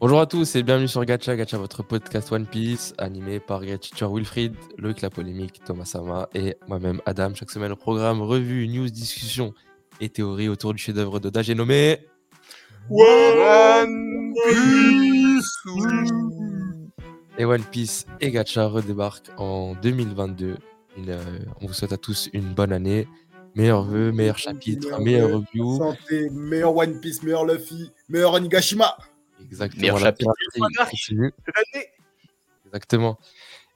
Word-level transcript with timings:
Bonjour 0.00 0.18
à 0.18 0.24
tous 0.24 0.56
et 0.56 0.62
bienvenue 0.62 0.88
sur 0.88 1.04
Gacha, 1.04 1.36
Gacha, 1.36 1.58
votre 1.58 1.82
podcast 1.82 2.32
One 2.32 2.46
Piece, 2.46 2.94
animé 2.96 3.38
par 3.38 3.62
Gachicher 3.62 4.06
Wilfried, 4.10 4.54
Loïc 4.78 5.02
La 5.02 5.10
Polémique, 5.10 5.60
Thomas 5.62 5.84
Sama 5.84 6.26
et 6.34 6.56
moi-même 6.68 7.02
Adam. 7.04 7.34
Chaque 7.34 7.50
semaine, 7.50 7.72
au 7.72 7.76
programme 7.76 8.22
revue, 8.22 8.66
news, 8.66 8.88
discussion 8.88 9.52
et 10.00 10.08
théorie 10.08 10.48
autour 10.48 10.72
du 10.72 10.82
chef-d'œuvre 10.82 11.20
de 11.20 11.28
Dage 11.28 11.50
nommé 11.50 11.98
One 12.88 14.32
Piece 14.48 15.66
Et 17.36 17.44
One 17.44 17.64
Piece 17.64 18.06
et 18.22 18.30
Gacha 18.30 18.68
redébarquent 18.68 19.28
en 19.36 19.74
2022. 19.82 20.56
Une, 20.96 21.10
euh, 21.10 21.20
on 21.60 21.66
vous 21.66 21.74
souhaite 21.74 21.92
à 21.92 21.98
tous 21.98 22.30
une 22.32 22.54
bonne 22.54 22.72
année. 22.72 23.06
Meilleurs 23.54 23.82
vœux, 23.82 24.12
meilleurs 24.12 24.38
chapitres. 24.38 24.88
Santé, 25.76 26.30
meilleur 26.30 26.74
One 26.74 27.00
Piece, 27.00 27.22
meilleur 27.22 27.44
Luffy, 27.44 27.90
meilleur 28.08 28.32
Onigashima. 28.32 28.96
Exactement. 29.44 29.98
La 29.98 30.12
continue. 30.12 31.32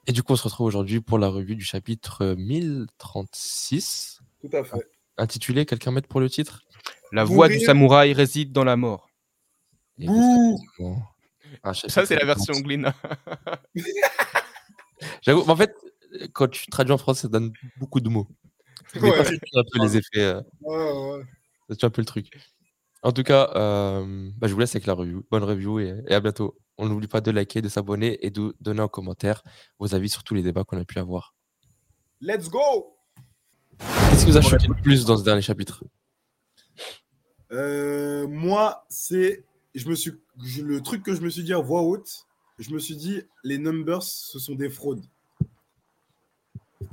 Et 0.07 0.11
du 0.11 0.21
coup, 0.23 0.33
on 0.33 0.35
se 0.35 0.43
retrouve 0.43 0.67
aujourd'hui 0.67 1.01
pour 1.01 1.17
la 1.17 1.27
revue 1.29 1.55
du 1.55 1.63
chapitre 1.65 2.35
1036, 2.37 4.21
Tout 4.41 4.49
à 4.55 4.63
fait. 4.63 4.87
intitulé 5.17 5.65
Quelqu'un 5.65 5.91
m'aide 5.91 6.07
pour 6.07 6.19
le 6.19 6.29
titre? 6.29 6.61
La 7.11 7.23
voix 7.23 7.47
du 7.47 7.59
samouraï 7.59 8.13
réside 8.13 8.51
dans 8.51 8.63
la 8.63 8.75
mort. 8.77 9.09
Un 11.63 11.73
Ça, 11.73 12.05
c'est 12.05 12.15
la 12.15 12.25
version 12.25 12.53
Glina. 12.59 12.93
J'avoue, 15.21 15.43
mais 15.45 15.51
en 15.51 15.55
fait, 15.55 15.73
quand 16.33 16.47
tu 16.47 16.67
traduis 16.67 16.93
en 16.93 16.97
français, 16.97 17.23
ça 17.23 17.27
donne 17.27 17.53
beaucoup 17.77 17.99
de 17.99 18.09
mots. 18.09 18.27
Ouais. 18.95 19.23
tu 19.23 19.59
un 19.59 19.63
peu 19.71 19.79
les 19.81 19.97
effets, 19.97 20.19
euh, 20.21 20.41
Ouais, 20.61 20.77
ouais. 21.17 21.23
ça 21.69 21.75
tue 21.75 21.85
un 21.85 21.89
peu 21.89 22.01
le 22.01 22.05
truc. 22.05 22.29
En 23.05 23.11
tout 23.11 23.21
cas, 23.23 23.51
euh, 23.55 24.31
bah, 24.37 24.47
je 24.47 24.53
vous 24.53 24.59
laisse 24.59 24.75
avec 24.75 24.87
la 24.87 24.93
review. 24.93 25.23
Bonne 25.29 25.43
review 25.43 25.79
et, 25.79 26.03
et 26.07 26.13
à 26.15 26.19
bientôt. 26.19 26.57
On 26.77 26.89
n'oublie 26.89 27.07
pas 27.07 27.21
de 27.21 27.29
liker, 27.29 27.61
de 27.61 27.69
s'abonner 27.69 28.17
et 28.25 28.31
de 28.31 28.55
donner 28.59 28.81
en 28.81 28.87
commentaire 28.87 29.43
vos 29.77 29.93
avis 29.93 30.09
sur 30.09 30.23
tous 30.23 30.33
les 30.33 30.41
débats 30.41 30.63
qu'on 30.63 30.79
a 30.79 30.85
pu 30.85 30.97
avoir. 30.97 31.35
Let's 32.19 32.49
go 32.49 32.97
Qu'est-ce 34.09 34.25
qui 34.25 34.31
vous 34.31 34.37
a 34.37 34.41
choqué 34.41 34.67
le 34.67 34.73
plus 34.73 35.05
dans 35.05 35.17
ce 35.17 35.23
dernier 35.23 35.43
chapitre? 35.43 35.83
Euh, 37.51 38.27
Moi, 38.27 38.85
c'est. 38.89 39.45
Je 39.75 39.87
me 39.87 39.93
suis... 39.95 40.13
je- 40.43 40.63
Le 40.63 40.81
truc 40.81 41.03
que 41.03 41.13
je 41.13 41.21
me 41.21 41.29
suis 41.29 41.43
dit 41.43 41.53
à 41.53 41.59
voix 41.59 41.83
haute, 41.83 42.25
je 42.57 42.71
me 42.71 42.79
suis 42.79 42.95
dit, 42.95 43.21
les 43.43 43.57
numbers, 43.59 44.01
ce 44.01 44.39
sont 44.39 44.55
des 44.55 44.69
fraudes. 44.69 45.03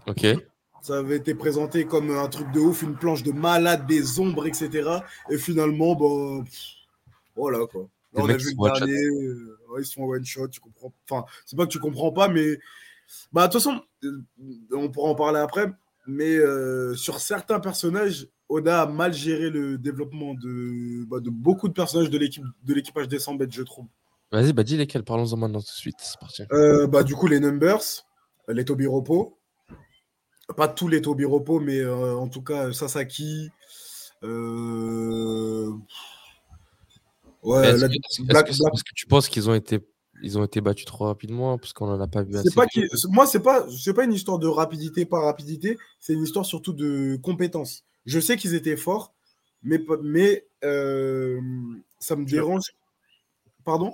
Ok. 0.06 0.26
Ça 0.82 0.98
avait 0.98 1.16
été 1.16 1.34
présenté 1.34 1.86
comme 1.86 2.10
un 2.10 2.26
truc 2.26 2.50
de 2.50 2.58
ouf, 2.58 2.82
une 2.82 2.96
planche 2.96 3.22
de 3.22 3.30
malade, 3.30 3.86
des 3.86 4.18
ombres, 4.18 4.46
etc. 4.46 4.98
Et 5.30 5.38
finalement, 5.38 5.94
bah, 5.94 6.42
pff, 6.44 6.60
voilà 7.36 7.66
quoi. 7.66 7.88
Là, 8.12 8.22
on 8.24 8.28
a 8.28 8.36
vu 8.36 8.50
le 8.50 8.78
dernier, 8.78 9.04
euh, 9.04 9.58
ouais, 9.70 9.82
ils 9.82 9.86
sont 9.86 10.02
en 10.02 10.06
one 10.06 10.24
shot, 10.24 10.48
tu 10.48 10.60
comprends. 10.60 10.92
Enfin, 11.08 11.24
c'est 11.46 11.56
pas 11.56 11.66
que 11.66 11.70
tu 11.70 11.78
comprends 11.78 12.12
pas, 12.12 12.26
mais 12.28 12.58
bah 13.32 13.46
de 13.46 13.52
toute 13.52 13.62
façon, 13.62 13.80
euh, 14.04 14.22
on 14.72 14.90
pourra 14.90 15.10
en 15.10 15.14
parler 15.14 15.38
après. 15.38 15.70
Mais 16.08 16.36
euh, 16.36 16.96
sur 16.96 17.20
certains 17.20 17.60
personnages, 17.60 18.26
Oda 18.48 18.82
a 18.82 18.86
mal 18.86 19.14
géré 19.14 19.50
le 19.50 19.78
développement 19.78 20.34
de, 20.34 21.04
bah, 21.04 21.20
de 21.20 21.30
beaucoup 21.30 21.68
de 21.68 21.72
personnages 21.72 22.10
de 22.10 22.18
l'équipe 22.18 22.44
de 22.64 22.74
l'équipage 22.74 23.06
des 23.06 23.20
100 23.20 23.36
bêtes, 23.36 23.52
je 23.52 23.62
trouve. 23.62 23.86
Vas-y, 24.32 24.52
bah 24.52 24.64
dis 24.64 24.76
lesquels, 24.76 25.04
parlons-en 25.04 25.36
maintenant 25.36 25.60
tout 25.60 25.66
de 25.66 25.70
suite. 25.70 25.96
C'est 26.00 26.18
parti. 26.18 26.42
Euh, 26.52 26.86
bah, 26.88 27.04
du 27.04 27.14
coup, 27.14 27.28
les 27.28 27.38
numbers, 27.38 27.82
les 28.48 28.64
Tobiropo. 28.64 29.38
Pas 30.56 30.68
tous 30.68 30.88
les 30.88 31.00
Tobiropo, 31.02 31.60
mais 31.60 31.78
euh, 31.78 32.14
en 32.16 32.28
tout 32.28 32.42
cas, 32.42 32.72
Sasaki. 32.72 33.50
euh, 34.22 35.70
Ouais, 37.42 37.66
Est-ce 37.70 37.80
la- 37.82 37.88
que, 37.88 37.92
est-ce 37.94 38.22
que- 38.22 38.26
Black- 38.28 38.48
est-ce 38.48 38.58
que- 38.58 38.62
Black- 38.62 38.74
est-ce 38.74 38.84
que 38.84 38.94
tu 38.94 39.06
penses 39.06 39.28
qu'ils 39.28 39.50
ont 39.50 39.54
été, 39.54 39.80
ils 40.22 40.38
ont 40.38 40.44
été 40.44 40.60
battus 40.60 40.86
trop 40.86 41.06
rapidement 41.06 41.58
parce 41.58 41.72
qu'on 41.72 41.88
en 41.88 42.00
a 42.00 42.06
pas 42.06 42.22
vu 42.22 42.36
assez 42.36 42.50
pas 42.54 42.66
moi, 43.08 43.26
c'est 43.26 43.40
pas, 43.40 43.66
c'est 43.70 43.94
pas 43.94 44.04
une 44.04 44.12
histoire 44.12 44.38
de 44.38 44.46
rapidité 44.46 45.04
par 45.06 45.24
rapidité, 45.24 45.76
c'est 45.98 46.12
une 46.12 46.22
histoire 46.22 46.46
surtout 46.46 46.72
de 46.72 47.18
compétence. 47.20 47.82
Je 48.06 48.20
sais 48.20 48.36
qu'ils 48.36 48.54
étaient 48.54 48.76
forts, 48.76 49.12
mais, 49.64 50.46
euh, 50.62 51.40
ça 51.98 52.14
me 52.14 52.24
dérange. 52.24 52.62
Pardon? 53.64 53.92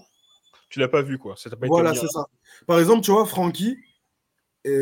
Tu 0.68 0.78
l'as 0.78 0.88
pas 0.88 1.00
vu, 1.00 1.16
quoi. 1.16 1.34
Ça 1.38 1.48
t'a 1.48 1.56
pas 1.56 1.64
été 1.66 1.70
Voilà, 1.70 1.94
c'est 1.94 2.08
ça. 2.08 2.26
Par 2.66 2.78
exemple, 2.78 3.00
tu 3.02 3.10
vois, 3.12 3.24
Frankie, 3.24 3.78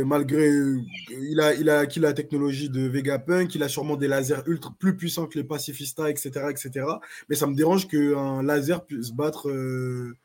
et 0.00 0.04
malgré 0.04 0.48
euh, 0.48 0.80
il 1.10 1.40
a, 1.40 1.54
il 1.54 1.68
a 1.70 1.78
acquis 1.80 2.00
la 2.00 2.12
technologie 2.12 2.68
de 2.70 2.82
Vegapunk, 2.88 3.54
il 3.54 3.62
a 3.62 3.68
sûrement 3.68 3.96
des 3.96 4.08
lasers 4.08 4.42
ultra 4.46 4.74
plus 4.78 4.96
puissants 4.96 5.26
que 5.26 5.38
les 5.38 5.44
pacifistas, 5.44 6.08
etc., 6.10 6.46
etc. 6.50 6.70
Mais 7.28 7.36
ça 7.36 7.46
me 7.46 7.54
dérange 7.54 7.88
qu'un 7.88 8.42
laser 8.42 8.84
puisse 8.84 9.10
battre 9.10 9.48
euh, 9.50 10.16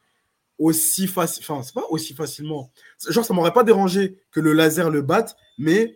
aussi 0.57 1.07
facilement. 1.07 1.55
Enfin, 1.59 1.63
c'est 1.63 1.73
pas 1.73 1.85
aussi 1.89 2.13
facilement. 2.13 2.71
Genre, 3.09 3.25
ça 3.25 3.33
m'aurait 3.33 3.53
pas 3.53 3.63
dérangé 3.63 4.17
que 4.31 4.39
le 4.39 4.53
laser 4.53 4.89
le 4.89 5.01
batte, 5.01 5.35
mais 5.57 5.95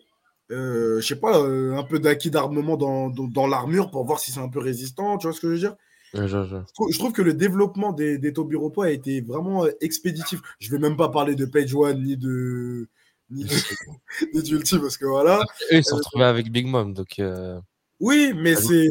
euh, 0.52 1.00
je 1.02 1.08
sais 1.08 1.20
pas, 1.20 1.40
euh, 1.42 1.76
un 1.76 1.84
peu 1.84 2.00
d'acquis 2.00 2.30
d'armement 2.32 2.78
dans, 2.78 3.10
dans, 3.10 3.28
dans 3.28 3.48
l'armure 3.48 3.90
pour 3.92 4.06
voir 4.06 4.20
si 4.20 4.32
c'est 4.32 4.40
un 4.40 4.50
peu 4.50 4.60
résistant. 4.60 5.18
Tu 5.18 5.28
vois 5.28 5.34
ce 5.36 5.42
que 5.42 5.48
je 5.48 5.54
veux 5.54 5.60
dire? 5.60 5.76
Ouais, 6.14 6.28
je- 6.28 6.44
je- 6.46 6.56
je 6.68 6.74
trouve- 6.74 6.92
je 6.92 6.98
trouve 7.00 7.12
que 7.14 7.22
le 7.22 7.34
développement 7.34 7.92
des, 7.92 8.18
des 8.18 8.32
Tobiropo 8.32 8.84
a 8.84 8.92
été 8.92 9.22
vraiment 9.22 9.66
expéditif. 9.82 10.40
Je 10.60 10.72
vais 10.72 10.80
même 10.80 10.96
pas 10.96 11.10
parler 11.10 11.36
de 11.36 11.46
Page 11.46 11.74
One 11.76 12.04
ni 12.04 12.16
de 12.16 12.88
ni 13.30 13.44
de- 13.44 13.50
ni 14.34 14.42
d'Ulti 14.44 14.78
parce 14.80 14.98
que 14.98 15.06
voilà. 15.06 15.40
Eux, 15.72 15.78
ils 15.78 15.84
se 15.84 15.90
sont 15.92 15.98
retrouvés 15.98 16.26
avec 16.26 16.52
Big 16.52 16.66
Mom, 16.68 16.94
donc 16.94 17.20
euh, 17.20 17.60
Oui, 18.00 18.34
mais 18.36 18.54
Ah 18.58 18.62
c'est 18.62 18.90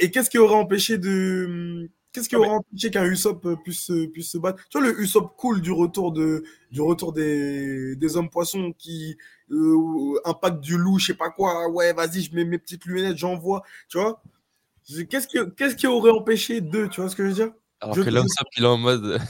et 0.00 0.10
qu'est-ce 0.10 0.30
qui 0.30 0.38
aurait 0.38 0.54
empêché 0.54 0.98
de 0.98 1.88
qu'est-ce 2.12 2.28
qui 2.28 2.34
Ah, 2.36 2.38
aurait 2.38 2.48
empêché 2.48 2.90
qu'un 2.90 3.04
Usopp 3.04 3.44
euh, 3.46 3.56
puisse 3.56 3.80
se- 3.86 4.06
puisse 4.06 4.30
se 4.30 4.38
battre? 4.38 4.62
Tu 4.70 4.78
vois 4.78 4.86
le 4.88 5.00
Usopp 5.00 5.36
cool 5.36 5.60
du 5.60 5.72
retour 5.72 6.12
de 6.12 6.44
du 6.70 6.80
retour 6.80 7.12
des, 7.12 7.96
des 7.96 8.16
hommes 8.16 8.30
poissons 8.30 8.72
qui 8.78 9.16
euh, 9.50 10.20
impact 10.24 10.60
du 10.60 10.76
loup, 10.78 10.98
je 10.98 11.06
sais 11.06 11.14
pas 11.14 11.30
quoi. 11.30 11.68
Ouais, 11.70 11.92
vas-y, 11.92 12.22
je 12.22 12.34
mets 12.34 12.44
mes 12.44 12.58
petites 12.58 12.84
lunettes, 12.86 13.16
j'envoie, 13.18 13.62
tu 13.88 13.98
vois? 13.98 14.22
Qu'est-ce 15.10 15.26
qui, 15.26 15.38
qu'est-ce 15.56 15.74
qui 15.76 15.86
aurait 15.88 16.10
empêché 16.12 16.60
d'eux, 16.60 16.88
tu 16.88 17.00
vois 17.00 17.10
ce 17.10 17.16
que 17.16 17.24
je 17.24 17.28
veux 17.28 17.34
dire? 17.34 17.52
Alors 17.80 17.96
Je- 17.96 18.02
que 18.02 18.10
l'Usopp, 18.10 18.48
il 18.56 18.62
est 18.64 18.66
en 18.66 18.78
mode. 18.78 19.20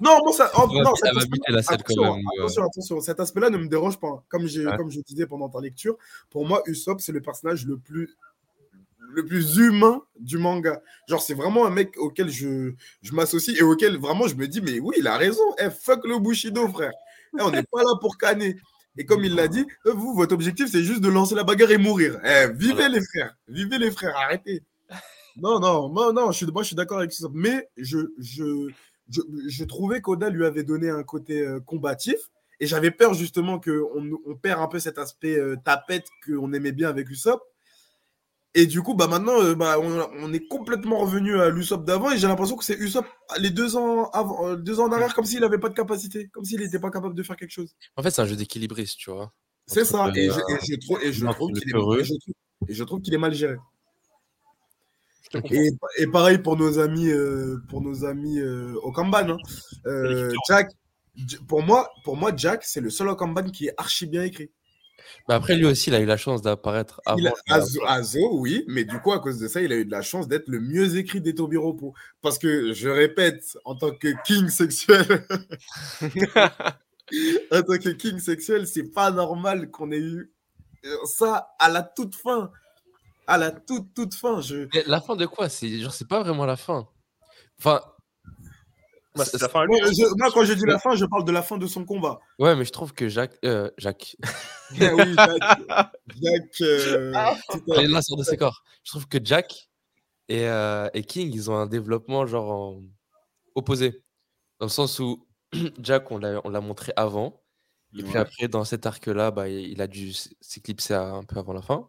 Non, 0.00 0.18
moi, 0.24 0.32
ça, 0.32 0.50
oh, 0.56 0.66
non, 0.72 0.94
cet 0.96 1.14
va 1.14 1.20
buter 1.24 1.52
la 1.52 1.62
quand 1.62 1.74
attention, 1.74 2.16
même, 2.16 2.24
attention, 2.38 2.64
attention, 2.64 3.00
cet 3.00 3.20
aspect-là 3.20 3.50
ne 3.50 3.58
me 3.58 3.68
dérange 3.68 3.98
pas. 3.98 4.24
Comme, 4.28 4.46
j'ai, 4.46 4.66
Ouais. 4.66 4.76
comme 4.76 4.90
je 4.90 5.00
disais 5.00 5.26
pendant 5.26 5.48
ta 5.48 5.60
lecture, 5.60 5.96
pour 6.30 6.46
moi, 6.46 6.62
Usopp, 6.66 7.00
c'est 7.00 7.12
le 7.12 7.20
personnage 7.20 7.64
le 7.64 7.78
plus, 7.78 8.16
le 9.12 9.24
plus 9.24 9.56
humain 9.56 10.02
du 10.18 10.36
manga. 10.38 10.82
Genre, 11.08 11.22
c'est 11.22 11.34
vraiment 11.34 11.64
un 11.64 11.70
mec 11.70 11.96
auquel 11.96 12.28
je, 12.28 12.72
je 13.02 13.12
m'associe 13.12 13.56
et 13.58 13.62
auquel 13.62 13.96
vraiment 13.98 14.26
je 14.26 14.34
me 14.34 14.46
dis, 14.48 14.60
mais 14.60 14.80
oui, 14.80 14.96
il 14.98 15.06
a 15.06 15.16
raison. 15.16 15.44
Eh, 15.58 15.70
fuck 15.70 16.04
le 16.06 16.18
Bushido, 16.18 16.66
frère. 16.68 16.92
Eh, 17.38 17.42
on 17.42 17.50
n'est 17.50 17.62
pas 17.62 17.82
là 17.82 17.94
pour 18.00 18.18
canner. 18.18 18.56
Et 18.96 19.04
comme 19.06 19.24
il 19.24 19.34
l'a 19.36 19.46
dit, 19.46 19.64
euh, 19.86 19.92
vous, 19.92 20.12
votre 20.14 20.34
objectif, 20.34 20.68
c'est 20.70 20.82
juste 20.82 21.00
de 21.00 21.08
lancer 21.08 21.36
la 21.36 21.44
bagarre 21.44 21.70
et 21.70 21.78
mourir. 21.78 22.18
Eh, 22.24 22.48
vivez 22.52 22.88
les 22.88 23.00
frères. 23.00 23.36
Vivez 23.46 23.78
les 23.78 23.92
frères. 23.92 24.16
Arrêtez. 24.16 24.62
Non, 25.36 25.60
non, 25.60 25.88
moi, 25.88 26.12
non, 26.12 26.32
je 26.32 26.38
suis, 26.38 26.46
moi, 26.46 26.62
je 26.62 26.68
suis 26.68 26.76
d'accord 26.76 26.98
avec 26.98 27.12
ça. 27.12 27.28
Mais 27.32 27.68
je, 27.76 27.98
je, 28.18 28.68
je, 29.10 29.20
je 29.46 29.64
trouvais 29.64 30.00
qu'Oda 30.00 30.30
lui 30.30 30.44
avait 30.46 30.64
donné 30.64 30.90
un 30.90 31.02
côté 31.02 31.40
euh, 31.40 31.60
combatif. 31.60 32.16
Et 32.60 32.66
j'avais 32.66 32.90
peur 32.90 33.14
justement 33.14 33.60
qu'on 33.60 34.18
on 34.26 34.34
perd 34.34 34.60
un 34.60 34.66
peu 34.66 34.80
cet 34.80 34.98
aspect 34.98 35.38
euh, 35.38 35.54
tapette 35.64 36.06
qu'on 36.26 36.52
aimait 36.52 36.72
bien 36.72 36.88
avec 36.88 37.08
Usopp. 37.08 37.40
Et 38.54 38.66
du 38.66 38.82
coup, 38.82 38.94
bah 38.94 39.06
maintenant, 39.06 39.40
euh, 39.40 39.54
bah, 39.54 39.78
on, 39.78 40.08
on 40.20 40.32
est 40.32 40.44
complètement 40.48 40.98
revenu 40.98 41.38
à 41.38 41.50
l'Usopp 41.50 41.84
d'avant. 41.84 42.10
Et 42.10 42.18
j'ai 42.18 42.26
l'impression 42.26 42.56
que 42.56 42.64
c'est 42.64 42.76
Usopp 42.78 43.06
les 43.38 43.50
deux 43.50 43.76
ans, 43.76 44.10
avant, 44.10 44.54
deux 44.56 44.80
ans 44.80 44.86
en 44.86 44.92
arrière, 44.92 45.14
comme 45.14 45.24
s'il 45.26 45.40
n'avait 45.40 45.58
pas 45.58 45.68
de 45.68 45.74
capacité, 45.74 46.28
comme 46.32 46.44
s'il 46.44 46.58
n'était 46.60 46.80
pas 46.80 46.90
capable 46.90 47.14
de 47.14 47.22
faire 47.22 47.36
quelque 47.36 47.52
chose. 47.52 47.76
En 47.96 48.02
fait, 48.02 48.10
c'est 48.10 48.22
un 48.22 48.26
jeu 48.26 48.36
d'équilibriste, 48.36 48.98
tu 48.98 49.10
vois. 49.10 49.32
C'est 49.66 49.84
ça. 49.84 50.08
le- 50.08 50.16
Et 50.18 50.28
je, 50.30 50.32
et 50.40 50.58
je 50.66 50.74
trouve, 50.80 50.98
et 51.04 51.12
je 51.12 51.26
entre 51.26 51.36
trouve 51.36 51.50
le 51.52 51.60
qu'il 51.60 51.68
est, 51.68 51.72
peureux. 51.72 52.00
et 52.00 52.04
je 52.04 52.14
trouve- 52.14 52.34
et 52.68 52.74
je 52.74 52.84
trouve 52.84 53.00
qu'il 53.02 53.14
est 53.14 53.18
mal 53.18 53.34
géré. 53.34 53.56
Et, 55.50 55.70
et 55.98 56.06
pareil 56.06 56.38
pour 56.38 56.56
nos 56.56 56.78
amis, 56.78 57.10
euh, 57.10 57.58
pour 57.68 57.80
nos 57.82 58.04
amis 58.04 58.38
euh, 58.40 58.74
au 58.82 58.92
Kanban. 58.92 59.30
hein. 59.30 59.38
Euh, 59.86 60.32
Jack, 60.48 60.70
pour 61.48 61.62
moi, 61.62 61.90
pour 62.04 62.16
moi, 62.16 62.32
Jack, 62.36 62.64
c'est 62.64 62.80
le 62.80 62.90
seul 62.90 63.08
au 63.08 63.16
Kanban 63.16 63.50
qui 63.50 63.66
est 63.68 63.74
archi 63.76 64.06
bien 64.06 64.22
écrit. 64.24 64.50
Mais 65.28 65.34
après, 65.34 65.56
lui 65.56 65.64
aussi, 65.66 65.90
il 65.90 65.94
a 65.94 66.00
eu 66.00 66.06
la 66.06 66.16
chance 66.16 66.42
d'apparaître 66.42 67.00
avant. 67.06 67.34
A- 67.48 67.54
Azo, 67.54 67.80
Azo, 67.86 68.38
oui, 68.38 68.64
mais 68.68 68.84
du 68.84 68.98
coup, 69.00 69.12
à 69.12 69.20
cause 69.20 69.38
de 69.38 69.46
ça, 69.48 69.60
il 69.60 69.72
a 69.72 69.76
eu 69.76 69.84
de 69.84 69.90
la 69.90 70.02
chance 70.02 70.26
d'être 70.28 70.48
le 70.48 70.60
mieux 70.60 70.96
écrit 70.96 71.20
des 71.20 71.34
Tobiropo. 71.34 71.94
Parce 72.20 72.38
que, 72.38 72.72
je 72.72 72.88
répète, 72.88 73.56
en 73.64 73.74
tant 73.76 73.90
que 73.92 74.08
king 74.26 74.48
sexuel, 74.48 75.26
en 77.50 77.62
tant 77.62 77.78
que 77.78 77.90
king 77.90 78.18
sexuel, 78.18 78.66
c'est 78.66 78.92
pas 78.92 79.10
normal 79.10 79.70
qu'on 79.70 79.90
ait 79.92 80.00
eu 80.00 80.32
ça 81.04 81.50
à 81.58 81.68
la 81.68 81.82
toute 81.82 82.14
fin. 82.16 82.50
À 83.28 83.36
la 83.38 83.50
toute, 83.52 83.92
toute 83.94 84.14
fin. 84.14 84.40
Je... 84.40 84.66
Mais 84.74 84.82
La 84.86 85.00
fin 85.00 85.14
de 85.14 85.26
quoi? 85.26 85.48
C'est 85.48 85.78
genre, 85.78 85.92
c'est 85.92 86.08
pas 86.08 86.22
vraiment 86.22 86.46
la 86.46 86.56
fin. 86.56 86.88
Enfin, 87.60 87.80
Bah, 89.14 89.24
c'est 89.24 89.40
la 89.40 89.48
fin 89.48 89.60
à 89.60 89.64
lui. 89.66 89.72
Ouais, 89.74 89.80
je- 89.92 90.16
moi, 90.18 90.30
quand 90.32 90.44
je 90.44 90.52
dis 90.54 90.64
la 90.66 90.78
fin, 90.78 90.94
je 90.94 91.04
parle 91.04 91.24
de 91.24 91.32
la 91.32 91.42
fin 91.42 91.58
de 91.58 91.66
son 91.66 91.84
combat. 91.84 92.18
ouais, 92.38 92.56
mais 92.56 92.64
je 92.64 92.72
trouve 92.72 92.92
que 92.94 93.08
Jacques, 93.08 93.38
euh, 93.44 93.70
Jacques, 93.78 94.16
Ah 94.80 94.94
oui. 94.96 95.14
Jack 95.16 96.60
euh, 96.62 97.12
elle 97.76 97.84
est 97.84 97.88
là 97.88 98.02
sur 98.02 98.16
de 98.16 98.22
ses 98.22 98.36
corps. 98.36 98.62
Je 98.84 98.90
trouve 98.92 99.06
que 99.08 99.18
Jack 99.22 99.68
et, 100.28 100.46
euh, 100.48 100.88
et 100.94 101.04
King, 101.04 101.30
ils 101.32 101.50
ont 101.50 101.56
un 101.56 101.66
développement 101.66 102.26
genre 102.26 102.50
en- 102.50 102.82
opposé. 103.54 104.02
Dans 104.60 104.66
le 104.66 104.70
sens 104.70 104.98
où 105.00 105.26
Jack, 105.80 106.10
on 106.10 106.18
l'a 106.18 106.40
on 106.44 106.48
l'a 106.50 106.60
montré 106.60 106.92
avant. 106.96 107.42
Et 107.98 108.02
puis 108.02 108.12
Ouais, 108.12 108.18
après, 108.20 108.48
dans 108.48 108.64
cet 108.64 108.84
arc-là, 108.86 109.30
bah, 109.30 109.48
il 109.48 109.80
a 109.80 109.86
dû 109.86 110.12
s'éclipser 110.40 110.94
un 110.94 111.24
peu 111.24 111.38
avant 111.38 111.54
la 111.54 111.62
fin. 111.62 111.88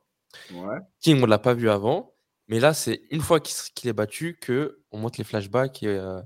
Ouais. 0.54 0.78
King, 1.00 1.22
on 1.24 1.26
l'a 1.26 1.40
pas 1.40 1.54
vu 1.54 1.70
avant. 1.70 2.14
Mais 2.48 2.60
là, 2.60 2.74
c'est 2.74 3.02
une 3.12 3.22
fois 3.22 3.40
qu'il 3.40 3.90
est 3.90 3.94
battu 3.94 4.38
que 4.42 4.80
on 4.92 4.98
monte 4.98 5.18
les 5.18 5.24
flashbacks 5.24 5.84
et, 5.84 5.88
euh, 5.88 6.20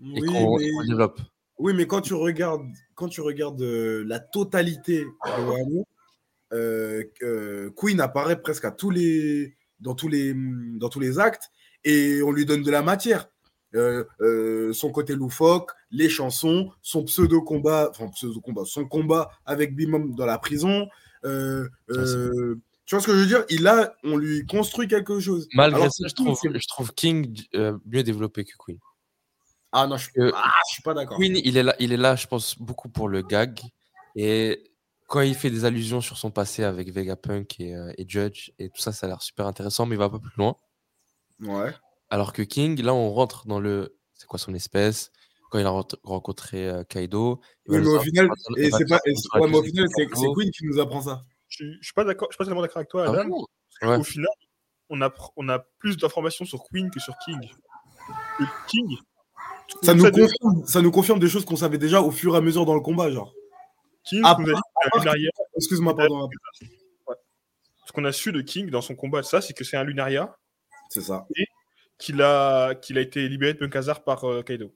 et 0.00 0.20
Oui, 0.20 0.26
qu'on 0.26 0.58
mais... 0.58 0.86
développe. 0.88 1.20
Oui, 1.58 1.72
mais 1.74 1.86
quand 1.86 2.00
tu 2.02 2.14
regardes, 2.14 2.66
quand 2.94 3.08
tu 3.08 3.20
regardes 3.20 3.60
euh, 3.62 4.02
la 4.06 4.20
totalité 4.20 5.04
de 5.04 5.42
Wano, 5.42 5.86
euh, 6.52 7.04
euh, 7.22 7.70
Queen 7.76 8.00
apparaît 8.00 8.40
presque 8.40 8.64
à 8.64 8.70
tous 8.70 8.90
les, 8.90 9.56
dans, 9.78 9.94
tous 9.94 10.08
les, 10.08 10.34
dans 10.34 10.88
tous 10.88 11.00
les 11.00 11.18
actes 11.18 11.50
et 11.84 12.22
on 12.22 12.32
lui 12.32 12.44
donne 12.46 12.62
de 12.62 12.70
la 12.70 12.82
matière. 12.82 13.28
Son 13.72 14.90
côté 14.92 15.14
loufoque, 15.14 15.70
les 15.90 16.08
chansons, 16.08 16.72
son 16.82 17.04
pseudo-combat, 17.04 17.88
enfin 17.90 18.08
pseudo-combat, 18.08 18.62
son 18.64 18.84
combat 18.86 19.30
avec 19.46 19.76
Bimom 19.76 20.14
dans 20.14 20.26
la 20.26 20.38
prison. 20.38 20.88
euh, 21.24 21.68
tu 22.90 22.96
vois 22.96 23.02
ce 23.02 23.06
que 23.06 23.14
je 23.14 23.20
veux 23.20 23.26
dire? 23.26 23.44
Il 23.50 23.68
a, 23.68 23.94
on 24.02 24.16
lui 24.16 24.44
construit 24.46 24.88
quelque 24.88 25.20
chose. 25.20 25.46
Malgré 25.54 25.82
Alors 25.82 25.92
ça, 25.92 26.08
je 26.08 26.12
trouve, 26.12 26.36
c'est- 26.36 26.48
je 26.52 26.66
trouve 26.66 26.92
King 26.92 27.40
euh, 27.54 27.78
mieux 27.86 28.02
développé 28.02 28.44
que 28.44 28.50
Queen. 28.58 28.78
Ah 29.70 29.86
non, 29.86 29.96
je, 29.96 30.08
Euh, 30.18 30.32
ah, 30.34 30.50
je 30.68 30.72
suis 30.72 30.82
pas 30.82 30.92
d'accord. 30.92 31.16
Queen, 31.16 31.36
il 31.36 31.56
est 31.56 31.62
là, 31.62 31.76
il 31.78 31.92
est 31.92 31.96
là, 31.96 32.16
je 32.16 32.26
pense, 32.26 32.58
beaucoup 32.58 32.88
pour 32.88 33.08
le 33.08 33.22
gag. 33.22 33.60
Et 34.16 34.72
quand 35.06 35.20
il 35.20 35.36
fait 35.36 35.50
des 35.50 35.64
allusions 35.64 36.00
sur 36.00 36.18
son 36.18 36.32
passé 36.32 36.64
avec 36.64 36.92
Vegapunk 36.92 37.60
et, 37.60 37.76
euh, 37.76 37.92
et 37.96 38.04
Judge 38.08 38.50
et 38.58 38.70
tout 38.70 38.80
ça, 38.80 38.90
ça 38.90 39.06
a 39.06 39.10
l'air 39.10 39.22
super 39.22 39.46
intéressant, 39.46 39.86
mais 39.86 39.94
il 39.94 39.98
va 40.00 40.10
pas 40.10 40.18
plus 40.18 40.36
loin. 40.36 40.56
Ouais. 41.38 41.72
Alors 42.08 42.32
que 42.32 42.42
King, 42.42 42.82
là, 42.82 42.92
on 42.92 43.12
rentre 43.12 43.46
dans 43.46 43.60
le. 43.60 43.96
C'est 44.14 44.26
quoi 44.26 44.40
son 44.40 44.52
espèce? 44.52 45.12
Quand 45.52 45.60
il 45.60 45.66
a 45.66 45.80
rencontré 46.02 46.68
euh, 46.68 46.82
Kaido. 46.82 47.40
Oui, 47.68 47.78
mais 47.78 47.86
au 47.86 48.00
final, 48.00 48.28
c'est. 48.56 48.70
Queen 50.34 50.50
qui 50.50 50.66
nous 50.66 50.80
apprend 50.80 51.02
ça. 51.02 51.24
Je 51.60 51.64
suis- 51.66 51.78
je 51.80 51.84
suis 51.84 51.92
pas 51.94 52.04
d'accord, 52.04 52.28
je 52.30 52.34
suis 52.34 52.38
pas 52.38 52.44
tellement 52.44 52.62
d'accord 52.62 52.78
avec 52.78 52.88
toi, 52.88 53.04
Ah 53.06 53.10
Adam. 53.10 53.28
bon 53.28 53.46
parce 53.80 53.92
Ouais. 53.92 53.98
qu'au 53.98 54.04
final, 54.04 54.28
on 54.88 55.00
a, 55.02 55.12
on 55.36 55.48
a 55.48 55.58
plus 55.78 55.96
d'informations 55.96 56.44
sur 56.44 56.64
Queen 56.64 56.90
que 56.90 57.00
sur 57.00 57.14
King. 57.24 57.38
Le 58.38 58.46
King, 58.66 58.96
Ça 59.82 59.94
nous 59.94 60.02
confirme, 60.10 60.66
ça 60.66 60.82
nous 60.82 60.90
confirme 60.90 61.18
des 61.20 61.28
choses 61.28 61.44
qu'on 61.44 61.56
savait 61.56 61.78
déjà 61.78 62.02
au 62.02 62.10
fur 62.10 62.34
et 62.34 62.38
à 62.38 62.40
mesure 62.40 62.64
dans 62.66 62.74
le 62.74 62.80
combat, 62.80 63.10
genre. 63.10 63.32
King 64.04 64.22
Ah. 64.24 64.36
Excuse-moi, 65.56 65.94
pardon. 65.94 66.28
Ce 67.86 67.92
qu'on 67.92 68.04
a 68.04 68.12
su 68.12 68.32
de 68.32 68.40
King 68.40 68.70
dans 68.70 68.80
son 68.80 68.94
combat, 68.96 69.22
ça, 69.22 69.40
c'est 69.40 69.52
que 69.52 69.64
c'est 69.64 69.76
un 69.76 69.84
lunaria, 69.84 70.36
C'est 70.88 71.00
ça. 71.02 71.26
qu'il 71.98 72.20
a, 72.22 72.74
qu'il 72.74 72.98
a 72.98 73.00
été 73.00 73.28
libéré 73.28 73.52
de 73.54 73.58
Punkazar 73.58 74.02
par 74.04 74.24
euh, 74.28 74.42
Kaido. 74.42 74.74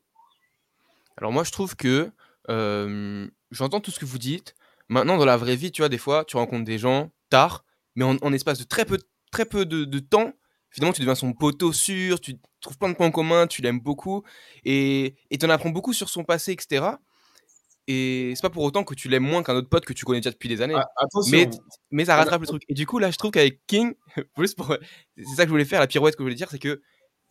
Alors 1.17 1.33
moi, 1.33 1.45
je 1.45 1.51
trouve 1.53 1.77
que 1.77 2.11
euh, 2.51 3.27
j'entends 3.51 3.81
tout 3.81 3.91
ce 3.91 3.99
que 4.01 4.05
vous 4.05 4.19
dites. 4.19 4.55
Maintenant, 4.89 5.17
dans 5.17 5.25
la 5.25 5.37
vraie 5.37 5.57
vie, 5.57 5.73
tu 5.73 5.83
vois, 5.83 5.89
des 5.89 5.99
fois, 5.99 6.25
tu 6.25 6.37
rencontres 6.37 6.65
des 6.65 6.79
gens 6.79 7.11
tard, 7.31 7.65
mais 7.95 8.05
en, 8.05 8.17
en 8.21 8.33
espace 8.33 8.59
de 8.59 8.65
très 8.65 8.85
peu, 8.85 8.99
très 9.31 9.47
peu 9.47 9.65
de, 9.65 9.85
de 9.85 9.99
temps, 9.99 10.33
finalement, 10.71 10.93
tu 10.93 11.01
deviens 11.01 11.15
son 11.15 11.33
poteau 11.33 11.73
sûr, 11.73 12.21
tu 12.21 12.35
trouves 12.61 12.79
plein 12.79 12.91
de 12.91 12.95
points 12.95 13.11
communs, 13.11 13.47
tu 13.47 13.63
l'aimes 13.63 13.81
beaucoup, 13.81 14.23
et 14.65 15.17
tu 15.31 15.47
en 15.47 15.51
apprends 15.51 15.71
beaucoup 15.71 15.93
sur 15.93 16.09
son 16.09 16.25
passé, 16.25 16.53
etc. 16.53 16.97
Et 17.87 18.33
c'est 18.35 18.43
pas 18.43 18.51
pour 18.51 18.63
autant 18.63 18.83
que 18.83 18.95
tu 18.95 19.09
l'aimes 19.09 19.25
moins 19.25 19.43
qu'un 19.43 19.55
autre 19.55 19.69
pote 19.69 19.85
que 19.85 19.93
tu 19.93 20.05
connais 20.05 20.21
déjà 20.21 20.31
depuis 20.31 20.49
des 20.49 20.63
années. 20.63 20.75
Ah. 20.75 21.07
Mais, 21.31 21.51
mais 21.91 22.07
ça 22.07 22.17
rattrape 22.17 22.41
le 22.41 22.47
truc. 22.47 22.63
Et 22.69 22.75
du 22.75 22.87
coup, 22.87 22.99
là, 22.99 23.11
je 23.11 23.19
trouve 23.19 23.31
qu'avec 23.31 23.61
King, 23.67 23.95
plus 24.35 24.55
pour... 24.55 24.75
c'est 25.17 25.37
ça 25.37 25.43
que 25.43 25.49
je 25.49 25.51
voulais 25.51 25.67
faire, 25.67 25.81
la 25.81 25.87
pirouette 25.87 26.17
que 26.17 26.23
je 26.23 26.25
voulais 26.25 26.35
dire, 26.35 26.49
c'est 26.51 26.59
que 26.59 26.81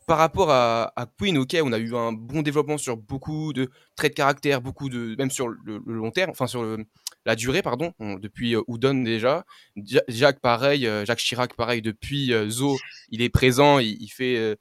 par 0.05 0.17
rapport 0.17 0.51
à, 0.51 0.91
à 0.95 1.05
Queen, 1.05 1.37
ok, 1.37 1.55
on 1.63 1.71
a 1.71 1.79
eu 1.79 1.95
un 1.95 2.11
bon 2.11 2.41
développement 2.41 2.77
sur 2.77 2.97
beaucoup 2.97 3.53
de 3.53 3.69
traits 3.95 4.11
de 4.11 4.17
caractère, 4.17 4.61
beaucoup 4.61 4.89
de, 4.89 5.15
même 5.17 5.31
sur 5.31 5.47
le, 5.47 5.57
le 5.65 5.95
long 5.95 6.11
terme, 6.11 6.29
enfin 6.29 6.45
sur 6.45 6.61
le, 6.61 6.85
la 7.25 7.35
durée, 7.35 7.61
pardon, 7.61 7.93
on- 7.99 8.15
depuis 8.15 8.55
euh, 8.55 8.61
Udon 8.67 9.03
déjà. 9.03 9.45
Ja- 9.75 10.03
Jacques, 10.07 10.39
pareil, 10.41 10.85
euh, 10.87 11.05
Jacques 11.05 11.19
Chirac, 11.19 11.55
pareil, 11.55 11.81
depuis 11.81 12.33
euh, 12.33 12.49
Zo, 12.49 12.77
il 13.09 13.21
est 13.21 13.29
présent, 13.29 13.79
il, 13.79 14.01
il 14.01 14.09
fait, 14.09 14.35
euh, 14.37 14.55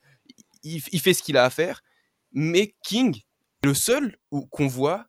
il, 0.62 0.82
il 0.92 1.00
fait 1.00 1.14
ce 1.14 1.22
qu'il 1.22 1.36
a 1.36 1.44
à 1.44 1.50
faire. 1.50 1.80
Mais 2.32 2.74
King, 2.84 3.20
le 3.64 3.74
seul 3.74 4.16
où- 4.30 4.46
qu'on 4.46 4.66
voit 4.68 5.06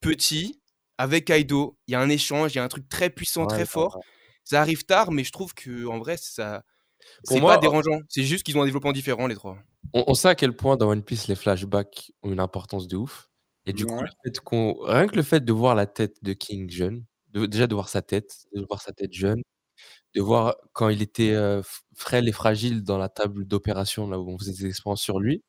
petit, 0.00 0.60
avec 0.96 1.26
Kaido, 1.26 1.76
il 1.86 1.92
y 1.92 1.94
a 1.94 2.00
un 2.00 2.08
échange, 2.08 2.54
il 2.54 2.56
y 2.56 2.58
a 2.60 2.64
un 2.64 2.68
truc 2.68 2.88
très 2.88 3.10
puissant, 3.10 3.42
Ouais, 3.42 3.48
très 3.48 3.66
fort. 3.66 3.98
Ça 4.44 4.60
arrive 4.60 4.84
tard, 4.84 5.12
mais 5.12 5.24
je 5.24 5.30
trouve 5.32 5.54
que 5.54 5.86
en 5.86 5.98
vrai, 5.98 6.16
ça. 6.16 6.62
Pour 7.24 7.36
C'est 7.36 7.40
moi, 7.40 7.54
pas 7.54 7.60
dérangeant. 7.60 8.00
C'est 8.08 8.22
juste 8.24 8.44
qu'ils 8.44 8.56
ont 8.58 8.62
un 8.62 8.64
développement 8.64 8.92
différent, 8.92 9.26
les 9.26 9.34
trois. 9.34 9.58
On, 9.92 10.04
on 10.08 10.14
sait 10.14 10.28
à 10.28 10.34
quel 10.34 10.54
point 10.54 10.76
dans 10.76 10.88
One 10.88 11.02
Piece 11.02 11.28
les 11.28 11.36
flashbacks 11.36 12.10
ont 12.22 12.32
une 12.32 12.40
importance 12.40 12.88
de 12.88 12.96
ouf. 12.96 13.27
Et 13.68 13.74
du 13.74 13.86
coup, 13.86 14.02
le 14.02 14.08
fait 14.24 14.40
qu'on- 14.40 14.74
rien 14.84 15.06
que 15.08 15.16
le 15.16 15.22
fait 15.22 15.40
de 15.40 15.52
voir 15.52 15.74
la 15.76 15.86
tête 15.86 16.16
de 16.24 16.32
King 16.32 16.70
jeune, 16.70 17.04
de- 17.30 17.46
déjà 17.46 17.66
de 17.66 17.74
voir 17.74 17.88
sa 17.90 18.02
tête, 18.02 18.46
de 18.54 18.64
voir 18.68 18.80
sa 18.82 18.92
tête 18.92 19.12
jeune, 19.12 19.42
de 20.14 20.22
voir 20.22 20.56
quand 20.74 20.88
il 20.90 21.02
était 21.02 21.32
euh, 21.32 21.62
frêle 21.96 22.28
et 22.28 22.32
fragile 22.32 22.84
dans 22.84 22.98
la 22.98 23.08
table 23.10 23.46
d'opération, 23.46 24.08
là 24.08 24.20
où 24.20 24.30
on 24.30 24.38
faisait 24.38 24.52
des 24.52 24.66
expériences 24.68 25.02
sur 25.02 25.20
lui, 25.20 25.42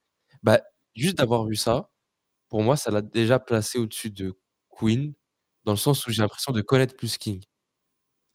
bah, 0.43 0.61
juste 0.95 1.17
d'avoir 1.19 1.45
vu 1.47 1.55
ça, 1.55 1.91
pour 2.49 2.63
moi, 2.63 2.77
ça 2.77 2.91
l'a 2.91 3.01
déjà 3.03 3.39
placé 3.39 3.79
au-dessus 3.79 4.11
de 4.11 4.35
Queen, 4.71 5.13
dans 5.65 5.73
le 5.73 5.77
sens 5.79 6.07
où 6.07 6.11
j'ai 6.11 6.21
l'impression 6.23 6.53
de 6.53 6.61
connaître 6.61 6.95
plus 6.97 7.17
King. 7.19 7.41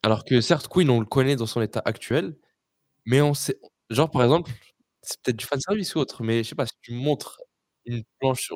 Alors 0.03 0.23
que 0.25 0.41
certes, 0.41 0.67
Queen, 0.69 0.89
on 0.89 0.99
le 0.99 1.05
connaît 1.05 1.35
dans 1.35 1.45
son 1.47 1.61
état 1.61 1.81
actuel, 1.85 2.37
mais 3.05 3.21
on 3.21 3.33
sait. 3.35 3.59
Genre, 3.91 4.11
par 4.11 4.23
exemple, 4.23 4.51
c'est 5.03 5.21
peut-être 5.23 5.37
du 5.37 5.45
fanservice 5.45 5.95
ou 5.95 5.99
autre, 5.99 6.23
mais 6.23 6.43
je 6.43 6.49
sais 6.49 6.55
pas, 6.55 6.67
si 6.67 6.73
tu 6.81 6.93
montres 6.93 7.41
une 7.85 8.03
planche 8.19 8.51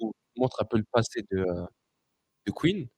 où 0.00 0.12
montres 0.38 0.62
un 0.62 0.64
peu 0.64 0.78
le 0.78 0.84
passé 0.90 1.24
de, 1.30 1.38
euh, 1.38 1.66
de 2.46 2.52
Queen, 2.52 2.88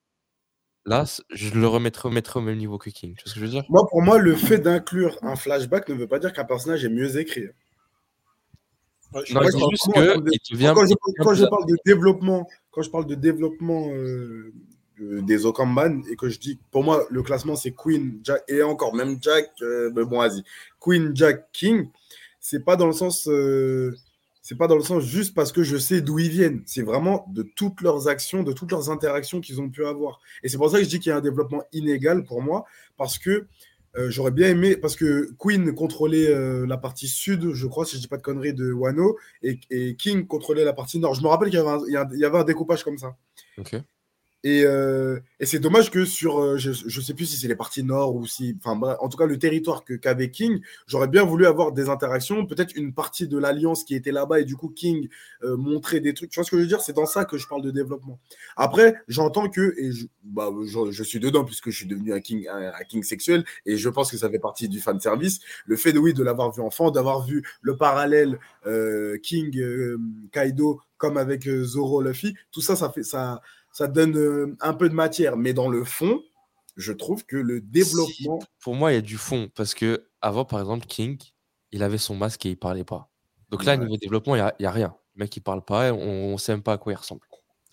là, 0.85 1.05
je 1.31 1.51
le 1.51 1.67
remettrais, 1.67 2.09
remettrais 2.09 2.39
au 2.41 2.43
même 2.43 2.59
niveau 2.59 2.79
que 2.79 2.91
King. 2.91 3.15
Tu 3.17 3.25
vois 3.25 3.31
ce 3.31 3.35
que 3.35 3.41
je 3.41 3.45
veux 3.45 3.51
dire? 3.51 3.65
Moi, 3.69 3.87
pour 3.89 4.03
moi, 4.03 4.19
le 4.19 4.35
fait 4.37 4.59
d'inclure 4.59 5.19
un 5.23 5.37
flashback 5.37 5.89
ne 5.89 5.95
veut 5.95 6.07
pas 6.09 6.19
dire 6.19 6.33
qu'un 6.33 6.45
personnage 6.45 6.85
est 6.85 6.89
mieux 6.89 7.19
écrit. 7.19 7.49
Ouais, 9.13 9.23
je 9.27 9.35
Non, 9.35 9.41
c'est 9.43 9.59
devient. 10.55 10.73
quand, 10.75 10.87
je, 10.87 10.95
quand 11.19 11.49
parle 11.51 11.67
de 11.67 11.77
développement, 11.85 12.49
quand 12.71 12.83
je 12.83 12.91
parle 12.91 13.07
de 13.07 13.17
développement 13.17 13.89
euh, 13.91 14.53
de- 15.01 15.21
des 15.21 15.47
Okamban 15.47 16.03
et 16.09 16.15
que 16.15 16.29
je 16.29 16.39
dis, 16.39 16.61
pour 16.71 16.85
moi, 16.85 17.05
le 17.11 17.23
classement 17.23 17.57
c'est 17.57 17.73
Queen, 17.73 18.21
Jack 18.23 18.45
et 18.47 18.63
encore 18.63 18.95
même 18.95 19.19
Jack, 19.21 19.51
euh, 19.63 19.91
mais 19.95 20.05
bon, 20.05 20.19
vas-y, 20.19 20.45
Queen, 20.79 21.11
Jack, 21.15 21.51
King, 21.53 21.89
c'est 22.39 22.65
pas 22.65 22.77
dans 22.77 22.87
le 22.87 22.93
sens, 22.93 23.27
euh, 23.27 23.97
c'est 24.51 24.57
pas 24.57 24.67
dans 24.67 24.75
le 24.75 24.83
sens 24.83 25.05
juste 25.05 25.33
parce 25.33 25.53
que 25.53 25.63
je 25.63 25.77
sais 25.77 26.01
d'où 26.01 26.19
ils 26.19 26.29
viennent. 26.29 26.65
C'est 26.67 26.83
vraiment 26.83 27.25
de 27.33 27.45
toutes 27.45 27.83
leurs 27.83 28.09
actions, 28.09 28.43
de 28.43 28.53
toutes 28.53 28.73
leurs 28.73 28.91
interactions 28.91 29.41
qu'ils 29.41 29.61
ont 29.61 29.71
pu 29.71 29.87
avoir. 29.87 30.19
Et 30.43 30.49
c'est 30.49 30.57
pour 30.57 30.69
ça 30.69 30.79
que 30.79 30.83
je 30.83 30.89
dis 30.89 30.99
qu'il 30.99 31.11
y 31.11 31.13
a 31.13 31.19
un 31.19 31.21
développement 31.21 31.63
inégal 31.73 32.25
pour 32.25 32.43
moi 32.43 32.65
parce 32.97 33.17
que 33.17 33.47
euh, 33.97 34.11
j'aurais 34.11 34.33
bien 34.33 34.49
aimé, 34.49 34.77
parce 34.77 34.97
que 34.97 35.31
Queen 35.39 35.73
contrôlait 35.73 36.29
euh, 36.29 36.67
la 36.67 36.79
partie 36.79 37.07
sud, 37.07 37.53
je 37.53 37.67
crois, 37.69 37.85
si 37.87 37.95
je 37.95 38.01
dis 38.01 38.09
pas 38.09 38.17
de 38.17 38.23
conneries, 38.23 38.53
de 38.53 38.73
Wano, 38.73 39.17
et, 39.45 39.61
King 39.95 40.27
contrôlait 40.27 40.65
la 40.65 40.73
partie 40.73 40.99
nord. 40.99 41.15
Je 41.15 41.23
me 41.23 41.29
rappelle 41.29 41.51
qu'il 41.51 41.61
y, 41.61 42.19
y 42.19 42.25
avait 42.25 42.39
un 42.39 42.43
découpage 42.43 42.83
comme 42.83 42.99
ça. 42.99 43.17
Et, 44.43 44.65
euh, 44.65 45.21
et 45.39 45.45
c'est 45.45 45.59
dommage 45.59 45.91
que 45.91 46.07
sur, 46.07 46.41
euh, 46.41 46.57
je, 46.57 46.73
je 46.73 47.01
sais 47.01 47.13
plus 47.13 47.27
si 47.27 47.37
c'est 47.37 47.49
les 47.49 47.55
parties 47.57 47.83
nord 47.83 48.15
ou 48.17 48.27
si, 48.27 48.57
enfin, 48.59 48.75
bref, 48.75 48.97
en 49.01 49.09
tout 49.11 49.19
cas, 49.19 49.27
le 49.27 49.39
territoire 49.39 49.85
que 49.85 49.93
qu'avait 49.93 50.31
King, 50.31 50.61
j'aurais 50.87 51.09
bien 51.09 51.25
voulu 51.25 51.45
avoir 51.47 51.73
des 51.73 51.91
interactions, 51.91 52.47
peut-être 52.47 52.75
une 52.75 52.95
partie 52.95 53.29
de 53.29 53.37
l'alliance 53.37 53.85
qui 53.85 53.95
était 53.95 54.13
là-bas 54.13 54.41
et 54.41 54.45
du 54.45 54.57
coup 54.57 54.71
King 54.71 55.09
euh, 55.43 55.59
montrait 55.59 56.01
des 56.01 56.15
trucs. 56.15 56.31
Tu 56.31 56.37
vois 56.41 56.45
ce 56.45 56.51
que 56.51 56.57
je 56.57 56.63
veux 56.63 56.69
dire? 56.69 56.81
C'est 56.81 56.95
dans 56.95 57.05
ça 57.05 57.27
que 57.27 57.37
je 57.37 57.47
parle 57.47 57.63
de 57.63 57.71
développement. 57.71 58.19
Après, 58.57 58.95
j'entends 59.09 59.51
que, 59.51 59.75
et 59.79 59.93
je, 59.93 60.07
bah, 60.25 60.49
je, 60.65 60.91
je 60.91 61.03
suis 61.03 61.21
dedans 61.21 61.45
puisque 61.45 61.69
je 61.69 61.77
suis 61.77 61.87
devenu 61.87 62.15
un 62.15 62.21
King, 62.21 62.47
un, 62.49 62.73
King 62.89 63.03
sexuel 63.03 63.45
et 63.67 63.77
je 63.77 63.89
pense 63.91 64.11
que 64.11 64.17
ça 64.17 64.31
fait 64.31 64.39
partie 64.39 64.71
du 64.71 64.81
fan 64.81 64.99
service. 65.01 65.41
Le 65.67 65.77
fait 65.77 65.93
de, 65.93 65.99
oui, 65.99 66.15
de 66.15 66.23
l'avoir 66.23 66.51
vu 66.51 66.63
enfant, 66.63 66.91
d'avoir 66.91 67.27
vu 67.27 67.43
le 67.61 67.77
parallèle 67.77 68.39
euh, 68.67 69.19
King, 69.19 69.55
Kaido, 70.33 70.81
comme 70.97 71.17
avec 71.17 71.49
Zoro, 71.49 72.03
Luffy, 72.03 72.35
tout 72.53 72.61
ça, 72.61 72.77
ça 72.77 72.91
fait, 72.91 73.03
ça, 73.03 73.41
ça 73.73 73.87
donne 73.87 74.17
euh, 74.17 74.57
un 74.61 74.75
peu 74.75 74.89
de 74.89 74.95
matière. 74.95 75.37
Mais 75.37 75.53
dans 75.53 75.69
le 75.69 75.85
fond, 75.85 76.23
je 76.77 76.93
trouve 76.93 77.25
que 77.25 77.37
le 77.37 77.61
développement. 77.61 78.41
Si, 78.41 78.47
pour 78.61 78.75
moi, 78.75 78.93
il 78.93 78.95
y 78.95 78.99
a 78.99 79.03
du 79.03 79.17
fond. 79.17 79.51
Parce 79.55 79.75
que 79.75 80.09
avant, 80.21 80.45
par 80.45 80.61
exemple, 80.61 80.87
King, 80.87 81.19
il 81.73 81.83
avait 81.83 81.99
son 81.99 82.17
masque 82.17 82.47
et 82.47 82.51
il 82.51 82.57
parlait 82.57 82.85
pas. 82.85 83.11
Donc 83.51 83.65
là, 83.65 83.73
Ouais. 83.73 83.79
niveau 83.79 83.97
développement, 83.97 84.37
il 84.37 84.53
n'y 84.61 84.67
a, 84.67 84.71
rien. 84.71 84.95
Le 85.15 85.21
mec, 85.25 85.37
il 85.37 85.41
parle 85.41 85.65
pas, 85.65 85.93
on 85.93 86.33
ne 86.33 86.37
sait 86.39 86.53
même 86.53 86.63
pas 86.63 86.75
à 86.75 86.79
quoi 86.79 86.93
il 86.93 86.97
ressemble. 86.97 87.23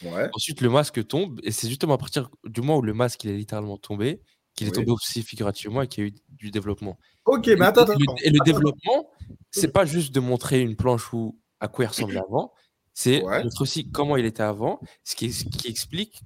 Ouais. 0.04 0.30
Ensuite, 0.34 0.62
le 0.62 0.70
masque 0.70 1.06
tombe, 1.08 1.40
et 1.44 1.52
c'est 1.52 1.68
justement 1.68 1.96
à 1.96 1.98
partir 1.98 2.30
du 2.44 2.62
moment 2.62 2.78
où 2.78 2.82
le 2.82 2.94
masque 2.94 3.24
il 3.24 3.32
est 3.32 3.38
littéralement 3.38 3.78
tombé, 3.78 4.22
qu'il 4.56 4.68
est 4.68 4.72
tombé 4.72 4.92
aussi 4.92 5.24
figurativement 5.24 5.84
et 5.84 5.88
qu'il 5.88 6.04
y 6.04 6.08
a 6.08 6.10
eu 6.10 6.14
du 6.30 6.52
développement. 6.52 6.98
Ok, 7.26 7.48
Et, 7.48 7.56
mais 7.56 7.66
attends, 7.66 7.84
attends. 7.84 7.94
le, 7.94 8.26
et 8.26 8.30
le 8.30 8.36
attends. 8.36 8.44
développement, 8.44 9.10
c'est 9.52 9.72
pas 9.72 9.86
juste 9.86 10.14
de 10.14 10.20
montrer 10.20 10.62
une 10.62 10.76
planche 10.76 11.14
où, 11.14 11.40
à 11.60 11.68
quoi 11.68 11.86
il 11.86 11.88
ressemblait 11.88 12.20
avant, 12.20 12.54
c'est 13.00 13.22
Ouais. 13.24 13.44
aussi 13.60 13.92
comment 13.92 14.18
il 14.18 14.26
était 14.26 14.42
avant, 14.42 14.80
ce 15.04 15.16
qui, 15.16 15.32
ce 15.32 15.44
qui 15.46 15.68
explique 15.68 16.22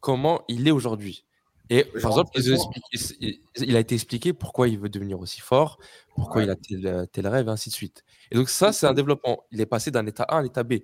comment 0.00 0.42
il 0.46 0.68
est 0.68 0.70
aujourd'hui. 0.70 1.24
Et 1.70 1.84
par 1.84 2.10
exemple, 2.10 2.30
expliqué- 2.36 3.40
il 3.56 3.76
a 3.76 3.80
été 3.80 3.94
expliqué 3.94 4.34
pourquoi 4.34 4.68
il 4.68 4.78
veut 4.78 4.90
devenir 4.90 5.18
aussi 5.20 5.40
fort, 5.40 5.78
pourquoi 6.14 6.42
Ouais. 6.42 6.44
il 6.44 6.50
a 6.50 6.56
tel, 6.56 7.08
tel 7.10 7.26
rêve, 7.28 7.48
et 7.48 7.50
ainsi 7.50 7.70
de 7.70 7.74
suite. 7.74 8.04
Et 8.30 8.34
donc 8.34 8.50
ça, 8.50 8.72
c'est 8.74 8.86
un 8.86 8.92
développement. 8.92 9.44
Il 9.52 9.60
est 9.62 9.66
passé 9.66 9.90
d'un 9.90 10.04
état 10.06 10.24
A 10.24 10.36
à 10.36 10.40
un 10.40 10.44
état 10.44 10.62
B. 10.64 10.80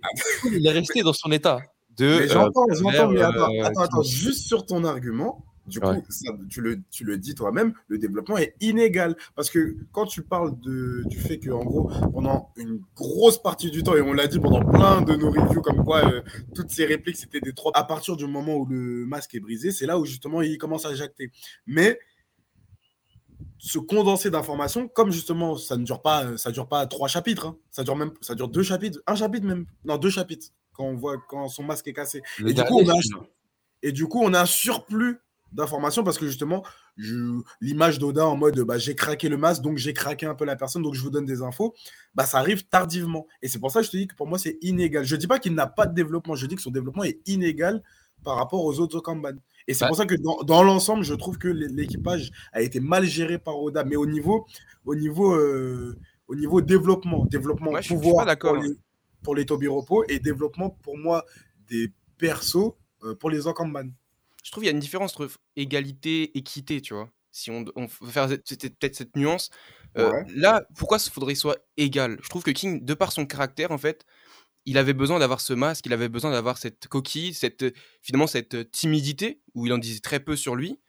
Il 0.50 0.66
est 0.66 0.70
resté 0.70 1.02
dans 1.02 1.12
son 1.12 1.30
état. 1.30 1.58
de. 1.99 2.26
J'entends, 2.28 2.62
euh, 2.70 2.75
j'entends, 2.75 3.08
mais 3.11 3.20
attends, 3.20 3.52
euh, 3.52 3.64
attends, 3.64 3.80
attends, 3.82 4.02
juste 4.02 4.47
sur 4.47 4.64
ton 4.64 4.85
argument, 4.85 5.44
du 5.68 5.80
coup, 5.80 5.92
ça, 6.08 6.32
tu, 6.48 6.60
le, 6.60 6.80
tu 6.90 7.04
le 7.04 7.18
dis 7.18 7.34
toi-même, 7.34 7.72
le 7.88 7.98
développement 7.98 8.38
est 8.38 8.54
inégal. 8.60 9.16
Parce 9.34 9.50
que 9.50 9.76
quand 9.92 10.06
tu 10.06 10.22
parles 10.22 10.58
de, 10.60 11.02
du 11.06 11.18
fait 11.18 11.38
que, 11.38 11.50
en 11.50 11.64
gros, 11.64 11.90
pendant 12.12 12.52
une 12.56 12.80
grosse 12.96 13.40
partie 13.40 13.70
du 13.70 13.82
temps, 13.82 13.96
et 13.96 14.00
on 14.00 14.12
l'a 14.12 14.26
dit 14.26 14.40
pendant 14.40 14.64
plein 14.64 15.02
de 15.02 15.14
nos 15.14 15.30
reviews, 15.30 15.62
comme 15.62 15.84
quoi 15.84 16.10
euh, 16.10 16.22
toutes 16.54 16.70
ces 16.70 16.84
répliques, 16.84 17.16
c'était 17.16 17.40
des 17.40 17.52
trois. 17.52 17.72
À 17.75 17.84
partir 17.84 18.16
du 18.16 18.26
moment 18.26 18.56
où 18.56 18.66
le 18.66 19.06
masque 19.06 19.34
est 19.34 19.40
brisé, 19.40 19.70
c'est 19.70 19.87
là 19.87 19.98
où 19.98 20.04
justement 20.04 20.42
il 20.42 20.58
commence 20.58 20.87
à 20.87 20.94
jacter. 20.94 21.30
Mais 21.66 21.98
ce 23.58 23.78
condensé 23.78 24.30
d'informations, 24.30 24.88
comme 24.88 25.10
justement 25.10 25.56
ça 25.56 25.76
ne 25.76 25.84
dure 25.84 26.00
pas, 26.00 26.37
ça 26.37 26.50
dure 26.50 26.68
pas 26.68 26.87
trois 26.87 27.08
chapitres, 27.08 27.46
hein. 27.46 27.56
ça 27.70 27.82
dure 27.82 27.96
même, 27.96 28.12
ça 28.20 28.34
dure 28.34 28.48
deux 28.48 28.62
chapitres, 28.62 29.00
un 29.06 29.16
chapitre 29.16 29.46
même, 29.46 29.66
non 29.84 29.96
deux 29.96 30.10
chapitres 30.10 30.48
quand 30.72 30.84
on 30.84 30.94
voit 30.94 31.16
quand 31.28 31.48
son 31.48 31.64
masque 31.64 31.88
est 31.88 31.92
cassé. 31.92 32.22
Et 32.46 32.54
du, 32.54 32.62
coup, 32.62 32.80
on 32.80 32.88
a, 32.88 32.94
et 33.82 33.92
du 33.92 34.06
coup, 34.06 34.20
on 34.22 34.32
a 34.32 34.42
un 34.42 34.46
surplus 34.46 35.18
d'informations 35.52 36.05
parce 36.05 36.19
que 36.19 36.26
justement, 36.26 36.62
l'image 37.61 37.99
d'Oda 37.99 38.26
en 38.26 38.37
mode 38.37 38.59
bah, 38.61 38.78
j'ai 38.78 38.95
craqué 38.95 39.28
le 39.28 39.37
masque, 39.37 39.62
donc 39.62 39.78
j'ai 39.78 39.93
craqué 39.95 40.26
un 40.26 40.35
peu 40.35 40.45
la 40.45 40.57
personne, 40.57 40.83
donc 40.83 40.95
je 40.95 41.00
vous 41.02 41.11
donne 41.11 41.25
des 41.25 41.43
infos, 41.43 41.75
bah, 42.14 42.26
ça 42.26 42.38
arrive 42.38 42.67
tardivement. 42.67 43.26
Et 43.43 43.49
c'est 43.49 43.59
pour 43.59 43.71
ça 43.71 43.81
que 43.81 43.87
je 43.87 43.90
te 43.90 43.97
dis 43.97 44.07
que 44.07 44.14
pour 44.14 44.26
moi, 44.26 44.38
c'est 44.38 44.59
inégal. 44.62 45.05
Je 45.05 45.17
dis 45.17 45.26
pas 45.26 45.38
qu'il 45.38 45.55
n'a 45.55 45.67
pas 45.67 45.87
de 45.87 45.95
développement, 45.95 46.35
je 46.35 46.47
dis 46.47 46.57
que 46.57 46.62
son 46.62 46.71
développement 46.71 47.05
est 47.05 47.21
inégal 47.28 47.83
par 48.25 48.37
rapport 48.37 48.64
aux 48.64 48.81
autres 48.81 48.97
Okamban. 48.99 49.33
Et 49.67 49.75
c'est 49.75 49.85
Bah. 49.85 49.88
pour 49.88 49.97
ça 49.97 50.07
que 50.07 50.14
dans, 50.17 50.38
dans 50.43 50.62
l'ensemble, 50.62 51.02
je 51.05 51.14
trouve 51.14 51.38
que 51.38 51.49
l'é- 51.49 51.69
l'équipage 51.69 52.31
a 52.52 52.62
été 52.62 52.81
mal 52.81 53.05
géré 53.05 53.38
par 53.38 53.59
Oda. 53.61 53.85
Mais 53.85 53.97
au 53.97 54.07
niveau, 54.07 54.47
au 54.85 54.95
niveau, 54.95 55.35
euh, 55.35 55.97
au 56.26 56.35
niveau 56.35 56.61
développement, 56.61 57.25
développement 57.26 57.71
Ouais, 57.73 57.83
je 57.83 57.87
suis- 57.87 57.95
je 57.95 58.00
suis 58.00 58.09
pouvoir 58.11 58.26
pour 58.38 58.57
les, 58.57 58.75
pour 59.23 59.35
les 59.35 59.47
Tobiropo 59.47 60.05
et 60.09 60.19
développement 60.19 60.71
pour 60.83 60.97
moi 60.99 61.25
des 61.69 61.93
persos 62.19 62.73
euh, 63.05 63.14
pour 63.14 63.31
les 63.31 63.47
Okamban. 63.47 63.88
Je 64.49 64.52
trouve 64.52 64.62
qu'il 64.62 64.69
y 64.71 64.73
a 64.73 64.75
une 64.75 64.81
différence 64.81 65.12
entre 65.12 65.28
égalité, 65.57 66.38
équité, 66.38 66.81
tu 66.81 66.95
vois? 66.95 67.11
Si 67.33 67.50
on, 67.50 67.67
on 67.76 67.85
veut 67.85 68.11
faire 68.11 68.28
peut-être 68.28 68.95
cette 68.95 69.14
nuance. 69.14 69.50
Euh, 69.99 70.11
Ouais. 70.11 70.25
Là, 70.35 70.62
pourquoi 70.75 70.97
il 71.05 71.11
faudrait 71.11 71.35
qu'il 71.35 71.40
soit 71.40 71.59
égal? 71.76 72.19
Je 72.23 72.31
trouve 72.31 72.43
que 72.43 72.50
King, 72.50 72.83
de 72.83 72.95
par 72.95 73.12
son 73.12 73.26
caractère, 73.26 73.73
en 73.73 73.76
fait, 73.76 74.07
il 74.64 74.78
avait 74.78 74.95
besoin 74.95 75.19
d'avoir 75.19 75.43
ce 75.43 75.52
masque, 75.52 75.85
il 75.85 75.93
avait 75.93 76.09
besoin 76.09 76.31
d'avoir 76.31 76.57
cette 76.57 76.88
coquille, 76.88 77.35
cette, 77.35 77.64
euh, 77.64 77.73
finalement 78.00 78.26
cette 78.26 78.55
euh, 78.55 78.64
timidité, 78.64 79.43
où 79.55 79.67
il 79.67 79.73
en 79.75 79.78
disait 79.78 80.00
très 80.00 80.21
peu 80.21 80.35
sur 80.35 80.57
lui. 80.57 80.81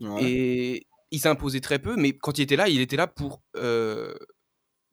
Ouais. 0.00 0.24
Et 0.24 0.86
il 1.12 1.28
imposé 1.28 1.60
très 1.60 1.78
peu, 1.78 1.94
mais 1.94 2.16
quand 2.18 2.36
il 2.38 2.42
était 2.42 2.56
là, 2.56 2.68
il 2.68 2.80
était 2.80 2.96
là 2.96 3.06
pour, 3.06 3.40
euh, 3.54 4.12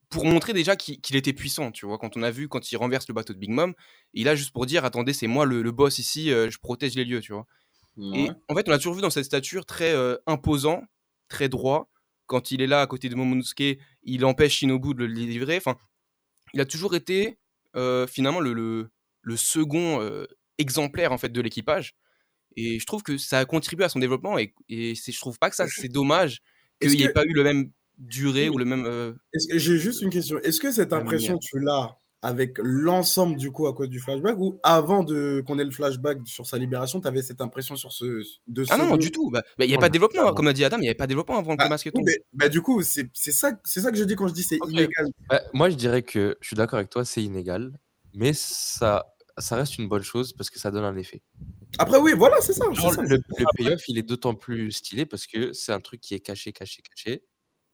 pour 0.09 0.25
montrer 0.25 0.53
déjà 0.53 0.75
qu'il 0.75 1.15
était 1.15 1.33
puissant, 1.33 1.71
tu 1.71 1.87
vois? 1.87 1.97
Quand 1.97 2.15
on 2.17 2.21
a 2.21 2.29
vu, 2.29 2.47
quand 2.47 2.71
il 2.71 2.75
renverse 2.77 3.07
le 3.07 3.15
bateau 3.15 3.33
de 3.33 3.39
Big 3.39 3.49
Mom, 3.49 3.73
il 4.13 4.27
a 4.27 4.35
juste 4.35 4.51
pour 4.51 4.67
dire, 4.67 4.85
attendez, 4.85 5.13
c'est 5.13 5.25
moi 5.25 5.45
le, 5.45 5.63
le 5.63 5.71
boss 5.71 5.97
ici, 5.97 6.31
euh, 6.31 6.51
je 6.51 6.59
protège 6.59 6.93
les 6.95 7.05
lieux, 7.05 7.21
tu 7.21 7.33
vois? 7.33 7.47
Et 8.13 8.29
en 8.49 8.55
fait, 8.55 8.67
on 8.67 8.71
l'a 8.71 8.77
toujours 8.77 8.95
vu 8.95 9.01
dans 9.01 9.09
cette 9.09 9.25
stature 9.25 9.65
très 9.65 9.93
euh, 9.93 10.17
imposant, 10.25 10.83
très 11.29 11.49
droit. 11.49 11.89
Quand 12.25 12.51
il 12.51 12.61
est 12.61 12.67
là 12.67 12.81
à 12.81 12.87
côté 12.87 13.09
de 13.09 13.15
Momonosuke, 13.15 13.79
il 14.03 14.25
empêche 14.25 14.55
Shinobu 14.55 14.93
de 14.93 15.05
le 15.05 15.07
livrer. 15.07 15.57
Enfin, 15.57 15.77
il 16.53 16.61
a 16.61 16.65
toujours 16.65 16.95
été 16.95 17.37
euh, 17.75 18.07
finalement 18.07 18.39
le, 18.39 18.53
le, 18.53 18.89
le 19.21 19.37
second 19.37 20.01
euh, 20.01 20.25
exemplaire 20.57 21.11
en 21.11 21.17
fait 21.17 21.29
de 21.29 21.41
l'équipage. 21.41 21.95
Et 22.55 22.79
je 22.79 22.85
trouve 22.85 23.03
que 23.03 23.17
ça 23.17 23.39
a 23.39 23.45
contribué 23.45 23.85
à 23.85 23.89
son 23.89 23.99
développement. 23.99 24.37
Et, 24.37 24.53
je 24.69 25.19
trouve 25.19 25.37
pas 25.37 25.49
que 25.49 25.55
ça 25.55 25.67
c'est 25.67 25.87
dommage 25.87 26.41
qu'il 26.81 26.91
n'y 26.91 27.03
ait 27.03 27.13
pas 27.13 27.25
eu 27.25 27.33
le 27.33 27.43
même 27.43 27.71
durée 27.97 28.49
ou 28.49 28.57
le 28.57 28.65
même. 28.65 29.15
J'ai 29.33 29.77
juste 29.77 30.01
une 30.01 30.09
question. 30.09 30.39
Est-ce 30.39 30.59
que 30.59 30.71
cette 30.71 30.93
impression, 30.93 31.37
tu 31.37 31.59
l'as 31.59 32.00
avec 32.21 32.57
l'ensemble 32.59 33.35
du 33.35 33.51
coup 33.51 33.67
à 33.67 33.73
cause 33.73 33.89
du 33.89 33.99
flashback 33.99 34.37
ou 34.37 34.59
avant 34.63 35.03
de 35.03 35.43
qu'on 35.47 35.57
ait 35.57 35.63
le 35.63 35.71
flashback 35.71 36.19
sur 36.25 36.45
sa 36.45 36.57
libération, 36.57 37.01
tu 37.01 37.07
avais 37.07 37.21
cette 37.21 37.41
impression 37.41 37.75
sur 37.75 37.91
ce 37.91 38.23
de 38.47 38.65
Ah 38.69 38.77
non, 38.77 38.95
du 38.97 39.11
tout. 39.11 39.31
Bah, 39.31 39.41
bah, 39.57 39.65
il 39.65 39.69
n'y 39.69 39.75
a 39.75 39.79
pas 39.79 39.89
de 39.89 39.93
développement, 39.93 40.31
comme 40.33 40.47
a 40.47 40.53
dit 40.53 40.63
Adam, 40.63 40.77
il 40.77 40.81
n'y 40.81 40.87
avait 40.87 40.95
pas 40.95 41.05
de 41.05 41.09
développement 41.09 41.37
avant 41.39 41.53
que 41.53 41.57
Bah, 41.57 41.63
le 41.65 41.69
masque 41.69 41.87
oui, 41.87 41.91
tombe. 41.93 42.03
mais- 42.05 42.23
bah, 42.33 42.49
du 42.49 42.61
coup, 42.61 42.83
c'est 42.83 43.09
c'est 43.13 43.31
ça, 43.31 43.59
c'est 43.63 43.81
ça 43.81 43.91
que 43.91 43.97
je 43.97 44.03
dis 44.03 44.15
quand 44.15 44.27
je 44.27 44.33
dis 44.33 44.43
c'est 44.43 44.59
inégal. 44.67 45.07
Moi, 45.53 45.69
je 45.69 45.75
dirais 45.75 46.03
que 46.03 46.37
je 46.41 46.47
suis 46.47 46.55
d'accord 46.55 46.77
avec 46.77 46.89
toi, 46.89 47.05
c'est 47.05 47.23
inégal, 47.23 47.71
mais 48.13 48.33
ça, 48.33 49.15
ça 49.37 49.55
reste 49.55 49.79
une 49.79 49.87
bonne 49.87 50.03
chose 50.03 50.33
parce 50.33 50.49
que 50.49 50.59
ça 50.59 50.69
donne 50.69 50.83
un 50.83 50.97
effet. 50.97 51.23
Après, 51.79 51.97
oui, 51.97 52.13
voilà, 52.15 52.39
c'est 52.41 52.53
ça. 52.53 52.65
le 52.69 53.53
payoff, 53.57 53.87
il 53.87 53.97
est 53.97 54.03
d'autant 54.03 54.35
plus 54.35 54.71
stylé 54.71 55.07
parce 55.07 55.25
que 55.25 55.53
c'est 55.53 55.71
un 55.71 55.79
truc 55.79 56.01
qui 56.01 56.13
est 56.13 56.19
caché, 56.19 56.51
caché, 56.51 56.83
caché, 56.83 57.23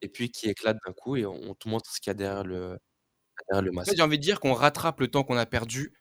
et 0.01 0.07
puis 0.07 0.31
qui 0.31 0.47
éclate 0.47 0.77
d'un 0.85 0.93
coup 0.93 1.17
et 1.17 1.25
on, 1.25 1.33
on 1.49 1.53
te 1.53 1.67
montre 1.67 1.91
ce 1.91 1.99
qu'il 1.99 2.09
y 2.09 2.11
a 2.11 2.13
derrière 2.13 2.43
le, 2.43 2.77
derrière 3.49 3.63
le 3.63 3.71
En 3.71 3.73
masque. 3.75 3.89
fait, 3.91 3.97
j'ai 3.97 4.03
envie 4.03 4.17
de 4.17 4.23
dire 4.23 4.39
qu'on 4.39 4.53
rattrape 4.53 4.99
le 4.99 5.07
temps 5.09 5.23
qu'on 5.23 5.37
a 5.37 5.45
perdu 5.45 5.93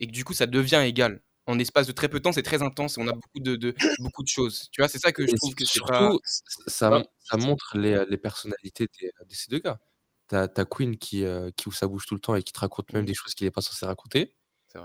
et 0.00 0.06
que 0.06 0.12
du 0.12 0.24
coup, 0.24 0.34
ça 0.34 0.46
devient 0.46 0.82
égal. 0.86 1.22
En 1.46 1.58
espace 1.60 1.86
de 1.86 1.92
très 1.92 2.08
peu 2.08 2.18
de 2.18 2.24
temps, 2.24 2.32
c'est 2.32 2.42
très 2.42 2.62
intense 2.62 2.98
et 2.98 3.00
on 3.00 3.06
a 3.08 3.12
beaucoup 3.12 3.40
de, 3.40 3.54
de- 3.56 3.74
beaucoup 4.00 4.22
de 4.22 4.28
choses. 4.28 4.68
Tu 4.72 4.80
vois, 4.80 4.88
c'est 4.88 4.98
ça 4.98 5.12
que 5.12 5.26
je 5.26 5.32
Et 5.32 5.36
trouve 5.36 5.54
que 5.54 5.64
surtout, 5.64 5.92
pas. 5.92 6.10
ça, 6.66 7.38
montre 7.38 7.78
les, 7.78 8.04
les 8.08 8.16
personnalités 8.18 8.88
des- 9.00 9.12
de 9.24 9.34
ces 9.34 9.50
deux 9.50 9.60
gars. 9.60 9.78
T'as 10.28 10.48
as 10.56 10.64
Queen 10.64 10.96
qui, 10.98 11.24
euh, 11.24 11.50
qui 11.56 11.68
ouvre 11.68 11.76
sa 11.76 11.86
bouche 11.86 12.04
tout 12.06 12.14
le 12.14 12.20
temps 12.20 12.34
et 12.34 12.42
qui 12.42 12.52
te 12.52 12.58
raconte 12.58 12.92
même 12.92 13.04
des 13.04 13.14
choses 13.14 13.34
qu'il 13.34 13.46
n'est 13.46 13.52
pas 13.52 13.60
censé 13.60 13.86
raconter. 13.86 14.34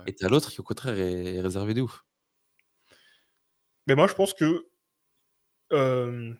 Et 0.06 0.14
t'as 0.14 0.30
l'autre 0.30 0.52
qui, 0.52 0.62
au 0.62 0.64
contraire, 0.64 0.98
est, 0.98 1.36
est 1.36 1.42
réservé 1.42 1.74
de 1.74 1.82
ouf. 1.82 2.04
Mais 3.88 3.96
moi, 3.96 4.08
je 4.08 4.14
pense 4.14 4.34
que, 4.34 4.68
euh, 5.74 6.34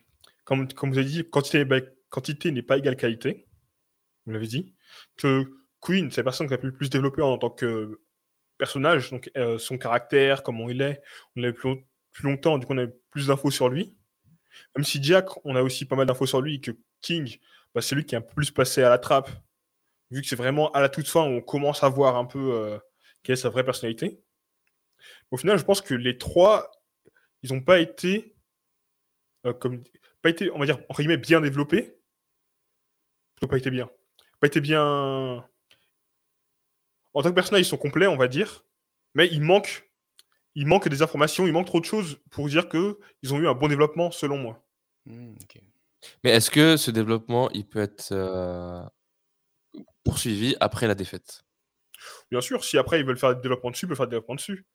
comme, 0.44 0.72
comme 0.72 0.90
vous 0.92 0.98
avez 0.98 1.06
dit, 1.08 1.28
quantité, 1.28 1.64
bah, 1.64 1.80
quantité 2.10 2.50
n'est 2.52 2.62
pas 2.62 2.78
égale 2.78 2.96
qualité. 2.96 3.46
Vous 4.26 4.32
l'avez 4.32 4.46
dit. 4.46 4.74
Que 5.16 5.44
Queen, 5.80 6.10
c'est 6.10 6.20
la 6.20 6.24
personne 6.24 6.48
qui 6.48 6.54
a 6.54 6.58
pu 6.58 6.66
le 6.66 6.74
plus 6.74 6.90
développer 6.90 7.22
en 7.22 7.38
tant 7.38 7.50
que 7.50 8.00
personnage, 8.58 9.10
donc 9.10 9.30
euh, 9.36 9.58
son 9.58 9.78
caractère, 9.78 10.42
comment 10.42 10.68
il 10.68 10.82
est. 10.82 11.02
On 11.36 11.40
l'avait 11.40 11.52
plus, 11.52 11.84
plus 12.12 12.30
longtemps, 12.30 12.58
du 12.58 12.66
coup, 12.66 12.74
on 12.74 12.78
a 12.78 12.86
plus 13.10 13.26
d'infos 13.26 13.50
sur 13.50 13.68
lui. 13.68 13.96
Même 14.76 14.84
si 14.84 15.02
Jack, 15.02 15.26
on 15.44 15.56
a 15.56 15.62
aussi 15.62 15.84
pas 15.84 15.96
mal 15.96 16.06
d'infos 16.06 16.26
sur 16.26 16.40
lui, 16.40 16.60
que 16.60 16.72
King, 17.00 17.38
bah, 17.74 17.80
c'est 17.80 17.94
lui 17.94 18.04
qui 18.04 18.14
est 18.14 18.18
un 18.18 18.22
peu 18.22 18.34
plus 18.34 18.50
passé 18.50 18.82
à 18.82 18.88
la 18.88 18.98
trappe, 18.98 19.30
vu 20.10 20.20
que 20.22 20.28
c'est 20.28 20.36
vraiment 20.36 20.70
à 20.72 20.80
la 20.80 20.88
toute 20.88 21.08
fin 21.08 21.22
où 21.22 21.38
on 21.38 21.40
commence 21.40 21.82
à 21.82 21.88
voir 21.88 22.16
un 22.16 22.26
peu 22.26 22.52
euh, 22.54 22.78
quelle 23.22 23.34
est 23.34 23.36
sa 23.36 23.48
vraie 23.48 23.64
personnalité. 23.64 24.20
Au 25.30 25.36
final, 25.36 25.58
je 25.58 25.64
pense 25.64 25.80
que 25.80 25.94
les 25.94 26.18
trois 26.18 26.70
ils 27.42 27.52
n'ont 27.52 27.60
pas 27.60 27.80
été, 27.80 28.36
euh, 29.46 29.52
comme, 29.52 29.82
pas 30.22 30.30
été, 30.30 30.50
on 30.50 30.58
va 30.58 30.66
dire, 30.66 30.78
entre 30.88 31.00
guillemets, 31.00 31.16
bien 31.16 31.40
développés. 31.40 31.98
Plutôt 33.34 33.48
pas 33.48 33.58
été 33.58 33.70
bien. 33.70 33.90
Pas 34.42 34.48
été 34.48 34.60
bien. 34.60 35.46
En 37.14 37.22
tant 37.22 37.28
que 37.28 37.34
personnage, 37.34 37.62
ils 37.62 37.64
sont 37.64 37.76
complets, 37.76 38.08
on 38.08 38.16
va 38.16 38.26
dire. 38.26 38.64
Mais 39.14 39.28
il 39.28 39.40
manque, 39.40 39.88
il 40.56 40.66
manque 40.66 40.88
des 40.88 41.00
informations, 41.00 41.46
il 41.46 41.52
manque 41.52 41.68
trop 41.68 41.78
de 41.78 41.84
choses 41.84 42.20
pour 42.32 42.48
dire 42.48 42.68
que 42.68 42.98
ils 43.22 43.32
ont 43.32 43.38
eu 43.38 43.46
un 43.46 43.54
bon 43.54 43.68
développement, 43.68 44.10
selon 44.10 44.38
moi. 44.38 44.60
Hmm. 45.06 45.36
Mais 46.24 46.30
est-ce 46.30 46.50
que 46.50 46.76
ce 46.76 46.90
développement, 46.90 47.50
il 47.50 47.68
peut 47.68 47.78
être 47.78 48.08
euh, 48.10 48.82
poursuivi 50.02 50.56
après 50.58 50.88
la 50.88 50.96
défaite? 50.96 51.44
Bien 52.32 52.40
sûr, 52.40 52.64
si 52.64 52.78
après 52.78 52.98
ils 52.98 53.06
veulent 53.06 53.18
faire 53.18 53.36
du 53.36 53.42
développement 53.42 53.70
dessus, 53.70 53.86
ils 53.86 53.88
peuvent 53.90 53.96
faire 53.96 54.08
du 54.08 54.10
développement 54.10 54.34
dessus. 54.34 54.66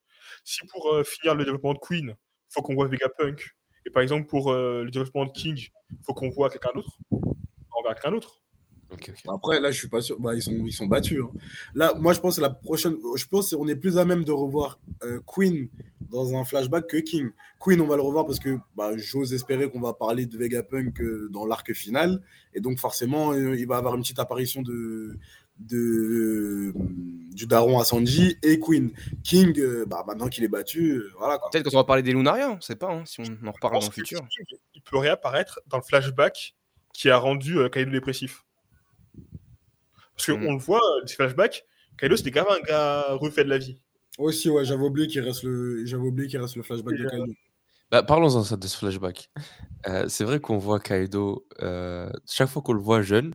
Si 0.44 0.66
pour 0.68 0.94
euh, 0.94 1.04
finir 1.04 1.34
le 1.34 1.44
développement 1.44 1.74
de 1.74 1.78
Queen, 1.78 2.16
il 2.16 2.52
faut 2.54 2.62
qu'on 2.62 2.74
voit 2.74 2.88
Vegapunk, 2.88 3.54
et 3.84 3.90
par 3.90 4.02
exemple 4.02 4.26
pour 4.28 4.50
euh, 4.50 4.82
le 4.82 4.90
développement 4.90 5.26
de 5.26 5.32
King, 5.32 5.68
il 5.90 6.04
faut 6.06 6.14
qu'on 6.14 6.30
voit 6.30 6.48
quelqu'un 6.48 6.70
d'autre, 6.74 6.98
on 7.10 7.82
verra 7.82 7.92
quelqu'un 7.92 8.12
d'autre. 8.12 8.42
Ok. 8.90 9.12
Après, 9.28 9.60
là, 9.60 9.70
je 9.70 9.78
suis 9.78 9.88
pas 9.88 10.00
sûr. 10.00 10.18
Bah, 10.18 10.34
ils 10.34 10.42
sont, 10.42 10.64
ils 10.64 10.72
sont 10.72 10.86
battus. 10.86 11.20
hein. 11.22 11.30
Là, 11.74 11.92
moi, 11.98 12.12
je 12.14 12.20
pense 12.20 12.36
que 12.36 12.40
la 12.40 12.50
prochaine. 12.50 12.96
Je 13.16 13.26
pense 13.26 13.54
qu'on 13.54 13.68
est 13.68 13.76
plus 13.76 13.98
à 13.98 14.04
même 14.04 14.24
de 14.24 14.32
revoir 14.32 14.78
euh, 15.02 15.20
Queen 15.26 15.68
dans 16.10 16.34
un 16.34 16.44
flashback 16.44 16.86
que 16.86 16.96
King. 16.96 17.30
Queen, 17.60 17.80
on 17.82 17.86
va 17.86 17.96
le 17.96 18.02
revoir 18.02 18.24
parce 18.24 18.38
que 18.38 18.58
bah, 18.76 18.92
j'ose 18.96 19.34
espérer 19.34 19.70
qu'on 19.70 19.80
va 19.80 19.92
parler 19.92 20.24
de 20.24 20.38
Vegapunk 20.38 21.00
euh, 21.02 21.28
dans 21.30 21.44
l'arc 21.44 21.72
final. 21.74 22.22
Et 22.54 22.60
donc, 22.60 22.78
forcément, 22.78 23.32
euh, 23.32 23.56
il 23.56 23.66
va 23.66 23.76
avoir 23.76 23.94
une 23.94 24.00
petite 24.00 24.18
apparition 24.20 24.62
de, 24.62 25.18
de, 25.58 26.72
du 27.34 27.46
daron 27.46 27.78
à 27.78 27.84
Sanji 27.84 28.38
et 28.42 28.58
Queen. 28.58 28.90
King, 29.22 29.52
euh, 29.58 29.84
bah, 29.86 30.02
maintenant 30.06 30.28
qu'il 30.28 30.44
est 30.44 30.48
battu, 30.48 30.92
euh, 30.92 31.10
voilà. 31.18 31.38
Peut-être 31.52 31.64
quand 31.64 31.74
on 31.74 31.80
va 31.80 31.84
parler 31.84 32.02
des 32.02 32.12
Lunaria, 32.12 32.52
on 32.52 32.60
sait 32.62 32.76
pas, 32.76 32.90
hein, 32.90 33.04
si 33.04 33.20
on 33.20 33.46
en 33.46 33.52
reparle 33.52 33.74
dans 33.80 33.86
le 33.86 33.92
futur. 33.92 34.20
Il 34.74 34.80
peut 34.80 34.96
réapparaître 34.96 35.60
dans 35.66 35.76
le 35.76 35.82
flashback 35.82 36.54
qui 36.94 37.10
a 37.10 37.18
rendu 37.18 37.58
euh, 37.58 37.68
Kaido 37.68 37.90
dépressif. 37.90 38.44
Parce 40.18 40.38
qu'on 40.38 40.52
Mm. 40.52 40.56
le 40.56 40.58
voit, 40.58 40.80
euh, 40.98 41.06
ces 41.06 41.14
flashbacks, 41.14 41.64
Kaido 41.96 42.16
c'était 42.16 42.30
grave 42.32 42.48
un 42.50 42.60
gars 42.60 43.14
refait 43.14 43.44
de 43.44 43.48
la 43.48 43.58
vie. 43.58 43.80
Aussi, 44.18 44.50
ouais, 44.50 44.64
j'avais 44.64 44.82
oublié 44.82 45.06
qu'il 45.06 45.20
reste 45.20 45.44
le, 45.44 45.86
j'avais 45.86 46.02
oublié 46.02 46.28
qu'il 46.28 46.40
reste 46.40 46.56
le 46.56 46.62
flashback 46.62 46.96
de 46.96 47.08
Kaido. 47.08 47.26
Bah, 47.90 48.02
Parlons-en 48.02 48.56
de 48.56 48.66
ce 48.66 48.76
flashback. 48.76 49.30
Euh, 49.86 50.08
c'est 50.08 50.24
vrai 50.24 50.40
qu'on 50.40 50.58
voit 50.58 50.80
Kaido, 50.80 51.46
euh, 51.62 52.10
chaque 52.26 52.48
fois 52.48 52.60
qu'on 52.62 52.72
le 52.74 52.80
voit 52.82 53.00
jeune, 53.00 53.32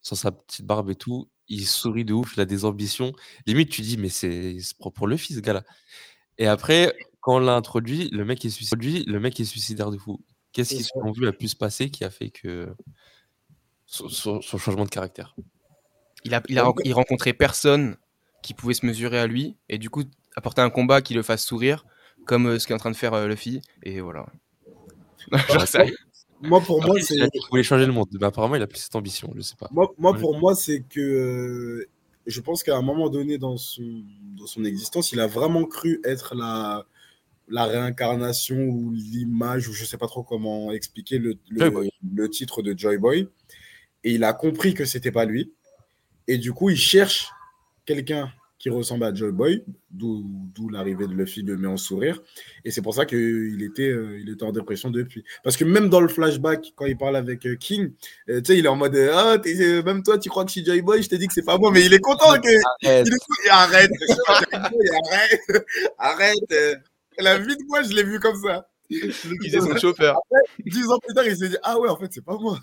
sans 0.00 0.16
sa 0.16 0.32
petite 0.32 0.66
barbe 0.66 0.90
et 0.90 0.96
tout, 0.96 1.28
il 1.48 1.66
sourit 1.66 2.04
de 2.06 2.14
ouf, 2.14 2.34
il 2.36 2.40
a 2.40 2.46
des 2.46 2.64
ambitions. 2.64 3.12
Limite, 3.46 3.68
tu 3.70 3.82
dis, 3.82 3.96
mais 3.98 4.08
c'est 4.08 4.56
propre 4.78 4.96
pour 4.96 5.06
le 5.06 5.16
fils, 5.18 5.36
ce 5.36 5.40
gars-là. 5.42 5.62
Et 6.38 6.46
après, 6.46 6.96
quand 7.20 7.36
on 7.36 7.38
l'a 7.38 7.54
introduit, 7.54 8.08
le 8.10 8.24
mec 8.24 8.44
est 8.44 8.50
suicidaire, 8.50 9.02
le 9.06 9.20
mec 9.20 9.38
est 9.38 9.44
suicidaire 9.44 9.90
de 9.90 9.98
fou. 9.98 10.20
Qu'est-ce 10.52 10.74
qui, 10.74 10.82
selon 10.84 11.12
vous, 11.12 11.26
a 11.26 11.32
pu 11.32 11.48
se 11.48 11.56
passer 11.56 11.90
qui 11.90 12.02
a 12.04 12.10
fait 12.10 12.30
que 12.30 12.74
son, 13.86 14.08
son- 14.08 14.40
son 14.40 14.58
changement 14.58 14.84
de 14.84 14.90
caractère? 14.90 15.36
Il 16.24 16.34
a, 16.34 16.42
il 16.48 16.58
a 16.58 16.62
ren- 16.64 16.74
il 16.84 16.92
rencontré 16.94 17.32
personne 17.32 17.96
qui 18.42 18.54
pouvait 18.54 18.74
se 18.74 18.84
mesurer 18.86 19.18
à 19.18 19.26
lui, 19.26 19.56
et 19.68 19.78
du 19.78 19.90
coup, 19.90 20.04
apporter 20.36 20.60
un 20.62 20.70
combat 20.70 21.00
qui 21.02 21.14
le 21.14 21.22
fasse 21.22 21.44
sourire, 21.44 21.84
comme 22.26 22.46
euh, 22.46 22.58
ce 22.58 22.66
qu'est 22.66 22.74
en 22.74 22.78
train 22.78 22.90
de 22.90 22.96
faire 22.96 23.14
euh, 23.14 23.26
Luffy. 23.28 23.60
Et 23.82 24.00
voilà. 24.00 24.26
Genre, 25.48 25.66
ça- 25.66 25.84
Moi, 26.40 26.60
pour 26.60 26.82
moi, 26.82 26.96
c'est. 27.00 27.14
il 27.16 27.40
voulait 27.50 27.62
changer 27.62 27.86
le 27.86 27.92
monde, 27.92 28.08
mais 28.12 28.26
apparemment, 28.26 28.56
il 28.56 28.62
a 28.62 28.66
plus 28.66 28.78
cette 28.80 28.96
ambition, 28.96 29.32
je 29.36 29.40
sais 29.40 29.56
pas. 29.56 29.68
Moi, 29.98 30.14
pour 30.20 30.38
moi, 30.38 30.54
c'est 30.54 30.82
que 30.82 31.00
euh, 31.00 31.88
je 32.26 32.40
pense 32.40 32.62
qu'à 32.62 32.76
un 32.76 32.82
moment 32.82 33.08
donné 33.08 33.38
dans 33.38 33.56
son, 33.56 34.02
dans 34.36 34.46
son 34.46 34.64
existence, 34.64 35.12
il 35.12 35.20
a 35.20 35.26
vraiment 35.26 35.64
cru 35.64 36.00
être 36.04 36.34
la, 36.34 36.84
la 37.48 37.64
réincarnation 37.64 38.56
ou 38.56 38.92
l'image, 38.92 39.68
ou 39.68 39.72
je 39.72 39.84
sais 39.84 39.96
pas 39.98 40.06
trop 40.06 40.22
comment 40.22 40.72
expliquer 40.72 41.18
le, 41.18 41.38
le, 41.48 41.60
le 42.14 42.28
titre 42.30 42.60
de 42.62 42.76
Joy 42.76 42.98
Boy. 42.98 43.28
Et 44.02 44.12
il 44.12 44.24
a 44.24 44.34
compris 44.34 44.74
que 44.74 44.84
c'était 44.84 45.12
pas 45.12 45.24
lui. 45.24 45.52
Et 46.28 46.38
du 46.38 46.52
coup, 46.52 46.70
il 46.70 46.76
cherche 46.76 47.28
quelqu'un 47.86 48.32
qui 48.58 48.70
ressemble 48.70 49.04
à 49.04 49.12
Joy 49.12 49.30
Boy, 49.30 49.62
d'où 49.90 50.70
l'arrivée 50.70 51.06
de 51.06 51.12
Luffy 51.12 51.42
le 51.42 51.58
met 51.58 51.68
en 51.68 51.76
sourire. 51.76 52.22
Et 52.64 52.70
c'est 52.70 52.80
pour 52.80 52.94
ça 52.94 53.04
qu'il 53.04 53.62
était, 53.62 53.90
euh, 53.90 54.18
il 54.18 54.30
était 54.30 54.42
en 54.44 54.52
dépression 54.52 54.90
depuis. 54.90 55.22
Parce 55.42 55.58
que 55.58 55.66
même 55.66 55.90
dans 55.90 56.00
le 56.00 56.08
flashback, 56.08 56.72
quand 56.74 56.86
il 56.86 56.96
parle 56.96 57.16
avec 57.16 57.44
euh, 57.44 57.56
King, 57.56 57.92
euh, 58.30 58.40
tu 58.40 58.52
sais, 58.52 58.58
il 58.58 58.64
est 58.64 58.68
en 58.68 58.76
mode 58.76 58.96
Ah, 58.96 59.36
euh, 59.44 59.82
même 59.82 60.02
toi, 60.02 60.18
tu 60.18 60.30
crois 60.30 60.44
que 60.44 60.48
je 60.48 60.52
suis 60.60 60.64
Joy 60.64 60.80
Boy, 60.80 61.02
je 61.02 61.10
t'ai 61.10 61.18
dit 61.18 61.26
que 61.26 61.34
c'est 61.34 61.44
pas 61.44 61.58
moi, 61.58 61.70
mais 61.70 61.84
il 61.84 61.92
est 61.92 62.00
content 62.00 62.40
que. 62.40 62.48
Arrête. 62.86 63.06
Il 63.06 63.12
est 63.46 63.50
arrête, 63.50 63.90
arrête, 64.48 65.64
arrête. 65.98 66.78
La 67.18 67.36
vie 67.38 67.56
de 67.56 67.62
moi, 67.66 67.82
je 67.82 67.92
l'ai 67.92 68.02
vu 68.04 68.18
comme 68.18 68.36
ça. 68.42 68.66
Il 68.88 69.12
faisait 69.12 69.60
son 69.60 69.76
chauffeur. 69.76 70.16
Dix 70.64 70.86
ans 70.88 70.98
plus 71.00 71.12
tard, 71.14 71.24
il 71.26 71.36
s'est 71.36 71.48
dit 71.50 71.56
Ah 71.62 71.78
ouais, 71.78 71.88
en 71.90 71.96
fait, 71.98 72.08
c'est 72.12 72.24
pas 72.24 72.36
moi. 72.38 72.58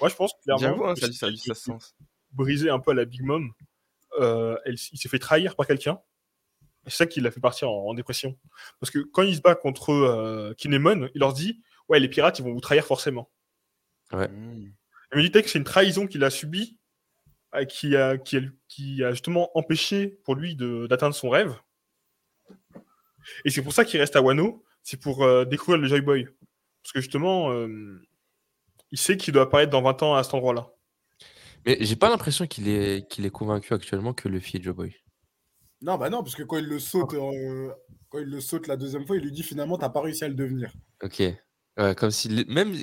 Moi, 0.00 0.08
je 0.08 0.14
pense 0.16 0.32
clairement 0.42 0.88
hein, 0.88 0.94
que 0.94 1.00
ça, 1.00 1.06
a 1.06 1.08
du- 1.10 1.16
ça 1.16 1.26
a 1.26 1.30
du 1.30 1.36
s'il 1.36 1.54
ça 1.54 1.60
a 1.72 1.74
sens. 1.74 1.94
Brisé 2.32 2.70
un 2.70 2.78
peu 2.78 2.92
à 2.92 2.94
la 2.94 3.04
Big 3.04 3.22
Mom. 3.22 3.52
Euh, 4.18 4.56
elle- 4.64 4.76
il 4.92 4.98
s'est 4.98 5.08
fait 5.08 5.18
trahir 5.18 5.56
par 5.56 5.66
quelqu'un. 5.66 6.00
C'est 6.86 6.96
ça 6.96 7.06
qui 7.06 7.20
l'a 7.20 7.30
fait 7.30 7.40
partir 7.40 7.70
en, 7.70 7.88
en 7.90 7.94
dépression. 7.94 8.38
Parce 8.80 8.90
que 8.90 9.00
quand 9.00 9.22
il 9.22 9.36
se 9.36 9.40
bat 9.40 9.54
contre 9.54 9.90
euh, 9.90 10.54
Kinemon, 10.54 11.08
il 11.14 11.20
leur 11.20 11.32
dit 11.32 11.62
Ouais, 11.88 12.00
les 12.00 12.08
pirates, 12.08 12.38
ils 12.38 12.42
vont 12.44 12.52
vous 12.52 12.60
trahir 12.60 12.84
forcément. 12.84 13.30
Mm. 14.12 14.72
Il 15.12 15.18
me 15.18 15.22
dit 15.22 15.30
que 15.30 15.48
c'est 15.48 15.58
une 15.58 15.64
trahison 15.64 16.06
qu'il 16.06 16.22
a 16.24 16.30
subie, 16.30 16.78
euh, 17.54 17.64
qui 17.64 17.96
a, 17.96 18.18
qui 18.18 18.36
a, 18.36 18.40
qui 18.68 19.04
a 19.04 19.10
justement 19.12 19.56
empêché 19.56 20.18
pour 20.24 20.34
lui 20.34 20.54
d'atteindre 20.56 21.14
son 21.14 21.30
rêve. 21.30 21.54
Et 23.44 23.50
c'est 23.50 23.62
pour 23.62 23.72
ça 23.72 23.84
qu'il 23.84 24.00
reste 24.00 24.16
à 24.16 24.22
Wano, 24.22 24.64
c'est 24.82 25.00
pour 25.00 25.22
euh, 25.22 25.44
découvrir 25.44 25.80
le 25.80 25.88
Joy 25.88 26.00
Boy. 26.00 26.24
Parce 26.82 26.92
que 26.92 27.00
justement, 27.00 27.50
euh, 27.52 28.00
il 28.90 28.98
sait 28.98 29.16
qu'il 29.16 29.34
doit 29.34 29.42
apparaître 29.42 29.70
dans 29.70 29.82
20 29.82 30.02
ans 30.02 30.14
à 30.14 30.22
cet 30.22 30.34
endroit-là. 30.34 30.68
Mais 31.66 31.78
j'ai 31.80 31.96
pas 31.96 32.08
l'impression 32.08 32.46
qu'il 32.46 32.68
est, 32.68 33.08
qu'il 33.08 33.26
est 33.26 33.30
convaincu 33.30 33.74
actuellement 33.74 34.12
que 34.14 34.28
Luffy 34.28 34.56
est 34.56 34.62
Joe 34.62 34.74
Boy. 34.74 34.94
Non, 35.82 35.96
bah 35.96 36.10
non, 36.10 36.22
parce 36.22 36.34
que 36.34 36.42
quand 36.42 36.58
il 36.58 36.66
le 36.66 36.78
saute, 36.78 37.14
euh, 37.14 37.70
quand 38.08 38.18
il 38.18 38.28
le 38.28 38.40
saute 38.40 38.66
la 38.66 38.76
deuxième 38.76 39.06
fois, 39.06 39.16
il 39.16 39.22
lui 39.22 39.32
dit 39.32 39.42
finalement, 39.42 39.78
t'as 39.78 39.90
pas 39.90 40.00
réussi 40.00 40.24
à 40.24 40.28
le 40.28 40.34
devenir. 40.34 40.72
Ok. 41.02 41.22
Ouais, 41.78 41.94
comme 41.94 42.10
s'il. 42.10 42.44
Même. 42.48 42.74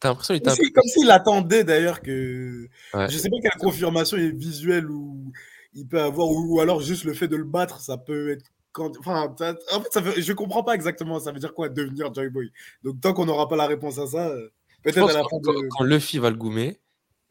T'as 0.00 0.08
l'impression 0.08 0.34
qu'il 0.34 0.42
était 0.42 0.70
Comme 0.72 0.84
si- 0.84 1.00
s'il 1.00 1.10
attendait 1.10 1.64
d'ailleurs 1.64 2.02
que. 2.02 2.68
Ouais. 2.94 3.08
Je 3.08 3.18
sais 3.18 3.28
pas 3.30 3.36
quelle 3.42 3.58
confirmation 3.60 4.16
est 4.16 4.30
visuelle 4.30 4.90
ou 4.90 5.32
il 5.74 5.86
peut 5.86 6.00
avoir, 6.00 6.28
ou, 6.28 6.60
alors 6.60 6.80
juste 6.80 7.04
le 7.04 7.14
fait 7.14 7.28
de 7.28 7.36
le 7.36 7.44
battre, 7.44 7.80
ça 7.80 7.96
peut 7.98 8.30
être. 8.30 8.44
Quand... 8.72 8.90
Enfin, 8.98 9.32
en 9.72 9.80
fait, 9.80 9.92
ça 9.92 10.02
je 10.16 10.32
comprends 10.32 10.62
pas 10.64 10.74
exactement. 10.74 11.20
Ça 11.20 11.32
veut 11.32 11.38
dire 11.38 11.54
quoi 11.54 11.68
devenir 11.68 12.12
Joy 12.12 12.28
Boy 12.28 12.50
Donc 12.82 13.00
tant 13.00 13.12
qu'on 13.14 13.26
n'aura 13.26 13.48
pas 13.48 13.56
la 13.56 13.66
réponse 13.66 13.98
à 13.98 14.06
ça, 14.06 14.28
euh, 14.28 14.50
peut-être 14.82 14.98
à 15.08 15.12
la 15.12 15.22
fin 15.22 15.28
quand, 15.30 15.40
de. 15.40 15.68
quand 15.70 15.84
Luffy 15.84 16.18
va 16.18 16.30
le 16.30 16.36
goumer, 16.36 16.80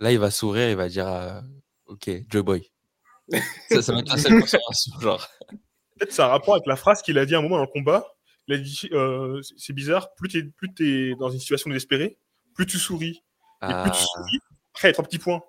là, 0.03 0.11
il 0.11 0.19
va 0.19 0.29
sourire, 0.29 0.69
il 0.69 0.75
va 0.75 0.89
dire 0.89 1.07
euh, 1.07 1.41
Ok, 1.87 2.09
Joe 2.29 2.43
Boy. 2.43 2.69
ça, 3.69 3.81
ça 3.81 3.93
va 3.93 3.99
être 3.99 4.09
la 4.09 4.17
seule 4.17 4.39
consommation, 4.39 4.99
genre. 4.99 5.27
Peut-être 5.97 6.11
c'est 6.11 6.21
un 6.21 6.27
rapport 6.27 6.55
avec 6.55 6.65
la 6.67 6.75
phrase 6.75 7.01
qu'il 7.01 7.17
a 7.17 7.25
dit 7.25 7.33
à 7.35 7.39
un 7.39 7.41
moment 7.41 7.55
dans 7.55 7.61
le 7.63 7.67
combat. 7.67 8.05
Il 8.47 8.55
a 8.55 8.57
dit 8.57 8.89
euh, 8.91 9.41
c'est- 9.57 9.71
bizarre, 9.73 10.13
plus 10.15 10.27
tu 10.27 10.51
plus 10.51 10.69
es 10.81 11.15
dans 11.15 11.29
une 11.29 11.39
situation 11.39 11.69
désespérée, 11.69 12.17
plus 12.53 12.65
tu 12.65 12.77
souris. 12.77 13.17
Et 13.17 13.21
Ah, 13.61 13.81
plus 13.83 13.91
tu 13.91 13.99
souris, 14.05 14.39
après, 14.73 14.87
il 14.87 14.89
y 14.89 14.91
a 14.91 14.93
trois 14.93 15.05
petits 15.05 15.19
points. 15.19 15.41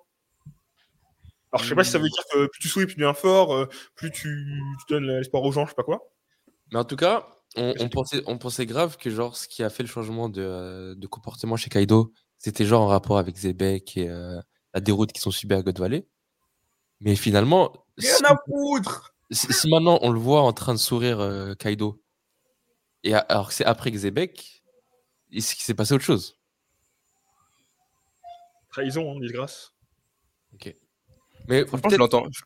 Alors, 1.51 1.63
je 1.63 1.69
sais 1.69 1.75
pas 1.75 1.83
si 1.83 1.91
ça 1.91 1.97
veut 1.99 2.09
dire 2.09 2.23
que 2.31 2.47
plus 2.47 2.59
tu 2.61 2.67
souris, 2.69 2.85
plus 2.85 2.95
tu 2.95 2.99
deviens 3.01 3.13
fort, 3.13 3.53
euh, 3.53 3.65
plus 3.95 4.11
tu, 4.11 4.61
tu 4.79 4.93
donnes 4.93 5.07
l'espoir 5.07 5.43
aux 5.43 5.51
gens, 5.51 5.65
je 5.65 5.71
sais 5.71 5.75
pas 5.75 5.83
quoi. 5.83 6.01
Mais 6.71 6.79
en 6.79 6.83
tout 6.85 6.95
cas, 6.95 7.27
on, 7.57 7.73
on 7.79 7.89
pensait, 7.89 8.21
on 8.25 8.37
pensait 8.37 8.65
grave 8.65 8.97
que 8.97 9.09
genre 9.09 9.35
ce 9.35 9.47
qui 9.47 9.63
a 9.63 9.69
fait 9.69 9.83
le 9.83 9.89
changement 9.89 10.29
de, 10.29 10.41
euh, 10.41 10.95
de 10.95 11.07
comportement 11.07 11.55
chez 11.57 11.69
Kaido, 11.69 12.13
c'était 12.45 12.65
genre 12.65 12.83
en 12.83 12.87
rapport 12.87 13.17
avec 13.17 13.35
Zebek 13.35 13.97
et 13.97 14.07
euh, 14.07 14.39
la 14.75 14.79
déroute 14.79 15.11
qu'ils 15.11 15.27
ont 15.27 15.31
subie 15.31 15.55
à 15.55 15.63
God 15.63 15.79
Valley. 15.79 16.05
Mais 16.99 17.15
finalement, 17.15 17.73
Rien 17.97 18.15
si, 18.17 18.23
à 18.25 18.37
foutre 18.45 19.15
si- 19.31 19.51
si 19.51 19.67
maintenant 19.67 19.97
on 20.03 20.11
le 20.11 20.19
voit 20.19 20.41
en 20.43 20.53
train 20.53 20.73
de 20.75 20.79
sourire 20.79 21.19
euh, 21.19 21.55
Kaido, 21.55 21.99
et 23.03 23.15
a- 23.15 23.19
alors 23.19 23.47
que 23.49 23.53
c'est 23.55 23.65
après 23.65 23.91
que 23.91 23.97
Zebek, 23.97 24.63
il 25.31 25.41
s'est 25.41 25.73
passé 25.73 25.93
autre 25.95 26.03
chose. 26.03 26.37
Trahison, 28.69 29.11
hein, 29.11 29.19
disgrâce. 29.19 29.73
Mais 31.47 31.65
Franchement, 31.65 31.89
je 31.89 31.95
l'entends. 31.95 32.25
Je, 32.31 32.41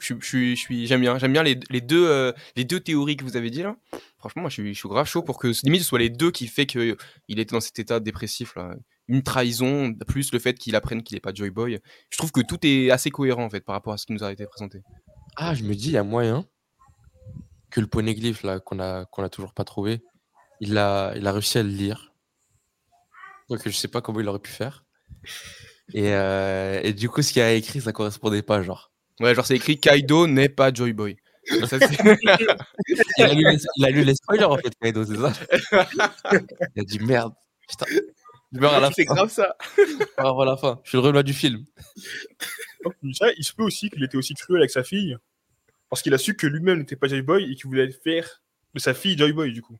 je, 0.00 0.14
je 0.20 0.26
suis, 0.26 0.56
je 0.56 0.60
suis, 0.60 0.86
j'aime 0.88 1.00
bien, 1.00 1.18
j'aime 1.18 1.32
bien 1.32 1.42
les, 1.44 1.58
les 1.70 1.80
deux, 1.80 2.08
euh, 2.08 2.32
les 2.56 2.64
deux 2.64 2.80
théories 2.80 3.16
que 3.16 3.24
vous 3.24 3.36
avez 3.36 3.50
dit 3.50 3.62
là. 3.62 3.76
Franchement, 4.18 4.42
moi, 4.42 4.48
je 4.48 4.54
suis, 4.54 4.74
je 4.74 4.78
suis 4.78 4.88
grave 4.88 5.06
chaud 5.06 5.22
pour 5.22 5.38
que 5.38 5.48
limite 5.64 5.82
ce 5.82 5.86
soit 5.88 5.98
les 6.00 6.10
deux 6.10 6.30
qui 6.30 6.46
fait 6.48 6.66
que 6.66 6.96
il 7.28 7.38
était 7.38 7.52
dans 7.54 7.60
cet 7.60 7.78
état 7.78 8.00
dépressif 8.00 8.56
là. 8.56 8.74
Une 9.08 9.22
trahison 9.22 9.92
plus 10.06 10.32
le 10.32 10.38
fait 10.38 10.54
qu'il 10.54 10.74
apprenne 10.76 11.02
qu'il 11.02 11.16
est 11.16 11.20
pas 11.20 11.34
Joy 11.34 11.50
Boy. 11.50 11.80
Je 12.10 12.16
trouve 12.16 12.32
que 12.32 12.40
tout 12.40 12.58
est 12.62 12.90
assez 12.90 13.10
cohérent 13.10 13.44
en 13.44 13.50
fait 13.50 13.60
par 13.60 13.74
rapport 13.74 13.92
à 13.92 13.98
ce 13.98 14.06
qui 14.06 14.12
nous 14.12 14.24
a 14.24 14.32
été 14.32 14.46
présenté. 14.46 14.82
Ah, 15.36 15.54
je 15.54 15.64
me 15.64 15.74
dis, 15.74 15.88
il 15.88 15.92
y 15.92 15.96
a 15.98 16.02
moyen 16.04 16.46
que 17.70 17.80
le 17.80 17.86
poneglyphe 17.86 18.44
là 18.44 18.60
qu'on 18.60 18.78
a 18.78 19.04
qu'on 19.06 19.24
a 19.24 19.28
toujours 19.28 19.52
pas 19.52 19.64
trouvé, 19.64 20.00
il 20.60 20.78
a 20.78 21.12
il 21.16 21.26
a 21.26 21.32
réussi 21.32 21.58
à 21.58 21.62
le 21.62 21.68
lire. 21.68 22.14
Donc 23.50 23.60
je 23.64 23.70
sais 23.70 23.88
pas 23.88 24.00
comment 24.00 24.20
il 24.20 24.28
aurait 24.28 24.38
pu 24.38 24.50
faire. 24.50 24.84
Et, 25.92 26.14
euh, 26.14 26.80
et 26.82 26.92
du 26.94 27.10
coup, 27.10 27.20
ce 27.20 27.32
qu'il 27.32 27.42
a 27.42 27.52
écrit, 27.52 27.80
ça 27.82 27.92
correspondait 27.92 28.42
pas, 28.42 28.62
genre. 28.62 28.90
Ouais, 29.20 29.34
genre 29.34 29.44
c'est 29.44 29.56
écrit 29.56 29.78
Kaido 29.78 30.26
n'est 30.26 30.48
pas 30.48 30.72
Joy 30.72 30.92
Boy. 30.92 31.16
Ça, 31.66 31.76
Il 31.76 33.22
a 33.22 33.34
lu 33.34 33.44
les, 33.44 33.58
il 33.76 33.84
a 33.84 33.90
lu 33.90 34.02
les 34.02 34.14
spoilers 34.14 34.44
en 34.44 34.56
fait, 34.56 34.72
Kaido, 34.80 35.04
c'est 35.04 35.18
ça? 35.18 35.32
Il 36.74 36.80
a 36.80 36.84
dit 36.84 36.98
merde. 37.00 37.34
Putain, 37.68 37.84
je 38.54 38.60
meurs 38.60 38.74
à 38.74 38.80
la 38.80 38.86
fin. 38.90 38.94
c'est 38.96 39.04
grave 39.04 39.30
ça. 39.30 39.56
Je 39.76 40.22
meurs 40.22 40.40
à 40.40 40.44
la 40.44 40.56
fin. 40.56 40.80
Je 40.84 40.90
suis 40.90 40.96
le 40.98 41.02
renois 41.02 41.22
du 41.22 41.34
film. 41.34 41.64
Donc, 42.84 42.94
ça, 43.14 43.26
il 43.36 43.44
se 43.44 43.52
peut 43.52 43.62
aussi 43.64 43.90
qu'il 43.90 44.02
était 44.04 44.16
aussi 44.16 44.34
cruel 44.34 44.62
avec 44.62 44.70
sa 44.70 44.82
fille, 44.84 45.16
parce 45.90 46.02
qu'il 46.02 46.14
a 46.14 46.18
su 46.18 46.34
que 46.36 46.46
lui-même 46.46 46.78
n'était 46.78 46.96
pas 46.96 47.08
Joy 47.08 47.22
Boy 47.22 47.50
et 47.50 47.54
qu'il 47.54 47.66
voulait 47.66 47.90
faire 47.90 48.42
de 48.74 48.78
sa 48.80 48.94
fille 48.94 49.16
Joy 49.18 49.32
Boy, 49.32 49.52
du 49.52 49.62
coup. 49.62 49.76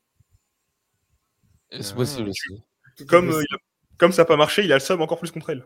C'est 1.71 1.95
possible 1.95 2.29
aussi. 2.29 2.63
Comme, 3.07 3.29
euh, 3.31 3.43
il 3.49 3.55
a- 3.55 3.59
comme 3.97 4.11
ça 4.11 4.21
n'a 4.21 4.25
pas 4.25 4.37
marché, 4.37 4.63
il 4.63 4.71
a 4.71 4.75
le 4.75 4.79
somme 4.81 5.01
encore 5.01 5.19
plus 5.19 5.31
contre 5.31 5.49
elle. 5.49 5.65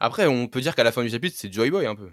Après, 0.00 0.26
on 0.26 0.48
peut 0.48 0.60
dire 0.60 0.74
qu'à 0.74 0.84
la 0.84 0.92
fin 0.92 1.02
du 1.02 1.10
chapitre, 1.10 1.36
c'est 1.38 1.52
Joy 1.52 1.70
Boy 1.70 1.86
un 1.86 1.94
peu. 1.94 2.10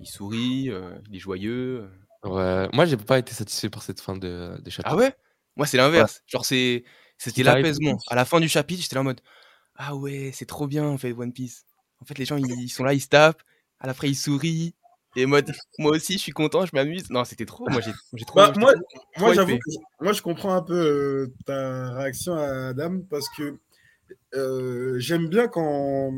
Il 0.00 0.06
sourit, 0.06 0.70
euh, 0.70 0.94
il 1.08 1.16
est 1.16 1.20
joyeux. 1.20 1.88
Ouais. 2.24 2.68
Moi, 2.72 2.86
j'ai 2.86 2.96
pas 2.96 3.18
été 3.18 3.32
satisfait 3.32 3.68
par 3.70 3.82
cette 3.82 4.00
fin 4.00 4.16
de, 4.16 4.56
de 4.60 4.70
chapitre. 4.70 4.94
Ah 4.94 4.96
ouais? 4.96 5.14
Moi, 5.56 5.66
c'est 5.66 5.76
l'inverse. 5.76 6.22
Genre, 6.26 6.44
c'est 6.44 6.84
c'était 7.18 7.42
l'apaisement. 7.42 7.98
À 8.08 8.14
la 8.14 8.24
fin 8.24 8.40
du 8.40 8.48
chapitre, 8.48 8.82
j'étais 8.82 8.94
là 8.96 9.00
en 9.02 9.04
mode 9.04 9.20
Ah 9.76 9.94
ouais, 9.96 10.30
c'est 10.34 10.46
trop 10.46 10.66
bien 10.66 10.84
en 10.84 10.98
fait, 10.98 11.12
One 11.12 11.32
Piece. 11.32 11.64
En 12.00 12.04
fait, 12.04 12.18
les 12.18 12.24
gens, 12.24 12.36
ils, 12.36 12.50
ils 12.60 12.68
sont 12.68 12.84
là, 12.84 12.92
ils 12.94 13.00
se 13.00 13.08
tapent. 13.08 13.42
À 13.80 13.86
la 13.86 13.94
fin, 13.94 14.06
ils 14.06 14.14
sourient. 14.16 14.74
Et 15.16 15.24
en 15.26 15.28
mode, 15.28 15.52
moi 15.78 15.92
aussi, 15.92 16.14
je 16.14 16.18
suis 16.18 16.32
content, 16.32 16.66
je 16.66 16.70
m'amuse. 16.74 17.08
Non, 17.10 17.24
c'était 17.24 17.46
trop. 17.46 17.68
Moi, 17.70 17.80
j'ai 17.80 17.92
j'ai 18.14 18.24
trop. 18.24 18.40
Bah, 18.40 18.52
moi, 18.56 18.72
Moi, 19.16 19.28
trop 19.28 19.32
j'avoue 19.34 19.50
hypé. 19.52 19.60
que 19.60 20.04
moi, 20.04 20.12
je 20.12 20.22
comprends 20.22 20.54
un 20.54 20.62
peu 20.62 20.74
euh, 20.74 21.34
ta 21.46 21.92
réaction, 21.92 22.34
Adam, 22.34 23.00
parce 23.08 23.28
que 23.36 23.58
euh, 24.34 24.98
j'aime 24.98 25.28
bien 25.28 25.46
quand 25.48 26.12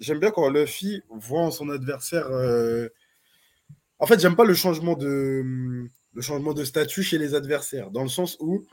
j'aime 0.00 0.18
bien 0.20 0.30
quand 0.30 0.48
Luffy 0.50 1.02
voit 1.10 1.50
son 1.50 1.70
adversaire. 1.70 2.26
euh, 2.30 2.88
En 3.98 4.06
fait, 4.06 4.20
j'aime 4.20 4.36
pas 4.36 4.44
le 4.44 4.54
changement 4.54 4.94
de 4.94 5.88
le 6.14 6.20
changement 6.22 6.52
de 6.52 6.64
statut 6.64 7.02
chez 7.02 7.16
les 7.18 7.34
adversaires, 7.34 7.90
dans 7.90 8.02
le 8.02 8.08
sens 8.08 8.36
où 8.40 8.66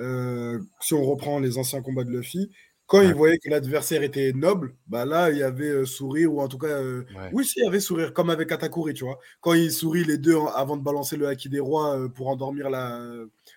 euh, 0.00 0.58
si 0.80 0.94
on 0.94 1.04
reprend 1.04 1.38
les 1.40 1.58
anciens 1.58 1.82
combats 1.82 2.04
de 2.04 2.10
Luffy, 2.10 2.50
quand 2.86 3.00
il 3.00 3.14
voyait 3.14 3.38
que 3.38 3.48
l'adversaire 3.48 4.02
était 4.02 4.32
noble, 4.34 4.74
bah 4.86 5.06
là, 5.06 5.30
il 5.30 5.38
y 5.38 5.42
avait 5.42 5.70
euh, 5.70 5.86
sourire 5.86 6.32
ou 6.34 6.40
en 6.42 6.48
tout 6.48 6.58
cas 6.58 6.66
euh, 6.68 7.04
Ouais. 7.16 7.30
oui, 7.32 7.44
si, 7.44 7.60
il 7.60 7.64
y 7.64 7.66
avait 7.66 7.80
sourire, 7.80 8.12
comme 8.12 8.28
avec 8.30 8.48
Katakuri, 8.50 8.92
tu 8.94 9.04
vois. 9.04 9.18
Quand 9.40 9.54
ils 9.54 9.72
sourient 9.72 10.04
les 10.04 10.18
deux 10.18 10.36
en- 10.36 10.48
avant 10.48 10.76
de 10.76 10.82
balancer 10.82 11.16
le 11.16 11.26
haki 11.28 11.48
des 11.48 11.60
rois 11.60 11.98
euh, 11.98 12.08
pour 12.08 12.28
endormir 12.28 12.68
la 12.70 13.00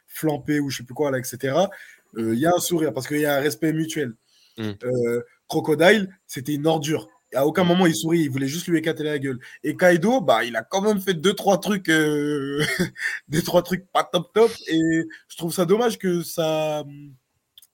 flampée 0.08 0.60
ou 0.62 0.70
je 0.70 0.78
sais 0.78 0.84
plus 0.84 0.94
quoi, 0.94 1.12
là, 1.12 1.20
etc., 1.20 1.70
il 2.18 2.36
y 2.36 2.46
a 2.46 2.54
un 2.56 2.60
sourire 2.60 2.94
parce 2.94 3.08
qu'il 3.08 3.20
y 3.20 3.26
a 3.26 3.36
un 3.36 3.42
respect 3.42 3.74
mutuel. 3.74 4.14
Mm. 4.58 4.72
Euh, 4.84 5.22
Crocodile, 5.50 6.10
c'était 6.26 6.54
une 6.56 6.66
ordure. 6.68 7.10
À 7.38 7.46
aucun 7.46 7.64
moment 7.64 7.86
il 7.86 7.96
sourit, 7.96 8.22
il 8.22 8.30
voulait 8.32 8.48
juste 8.48 8.68
lui 8.68 8.80
éclater 8.80 9.04
la 9.04 9.20
gueule. 9.20 9.40
Et 9.64 9.78
Kaido, 9.78 10.22
bah, 10.22 10.44
il 10.44 10.56
a 10.56 10.64
quand 10.64 10.82
même 10.82 11.00
fait 11.00 11.14
deux, 11.14 11.34
trois 11.34 11.60
trucs, 11.60 11.88
euh, 11.90 12.60
deux, 13.30 13.42
trois 13.44 13.62
trucs 13.62 13.86
pas 13.92 14.04
top 14.04 14.34
top. 14.34 14.52
Et 14.68 15.04
je 15.28 15.38
trouve 15.38 15.54
ça 15.54 15.66
dommage 15.66 15.98
que 16.00 16.24
ça. 16.24 16.84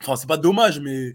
Enfin, 0.02 0.15
c'est 0.17 0.28
pas 0.28 0.38
dommage, 0.38 0.80
mais 0.82 1.13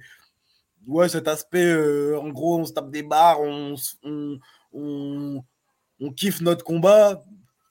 ouais, 0.87 1.09
cet 1.11 1.29
aspect, 1.29 1.67
euh, 1.67 2.19
en 2.19 2.31
gros, 2.31 2.59
on 2.59 2.65
se 2.65 2.73
tape 2.73 2.91
des 2.91 3.03
barres, 3.03 3.41
on, 3.43 3.75
on, 4.03 4.39
on, 4.73 5.45
on 6.01 6.13
kiffe 6.13 6.41
notre 6.41 6.65
combat. 6.65 7.23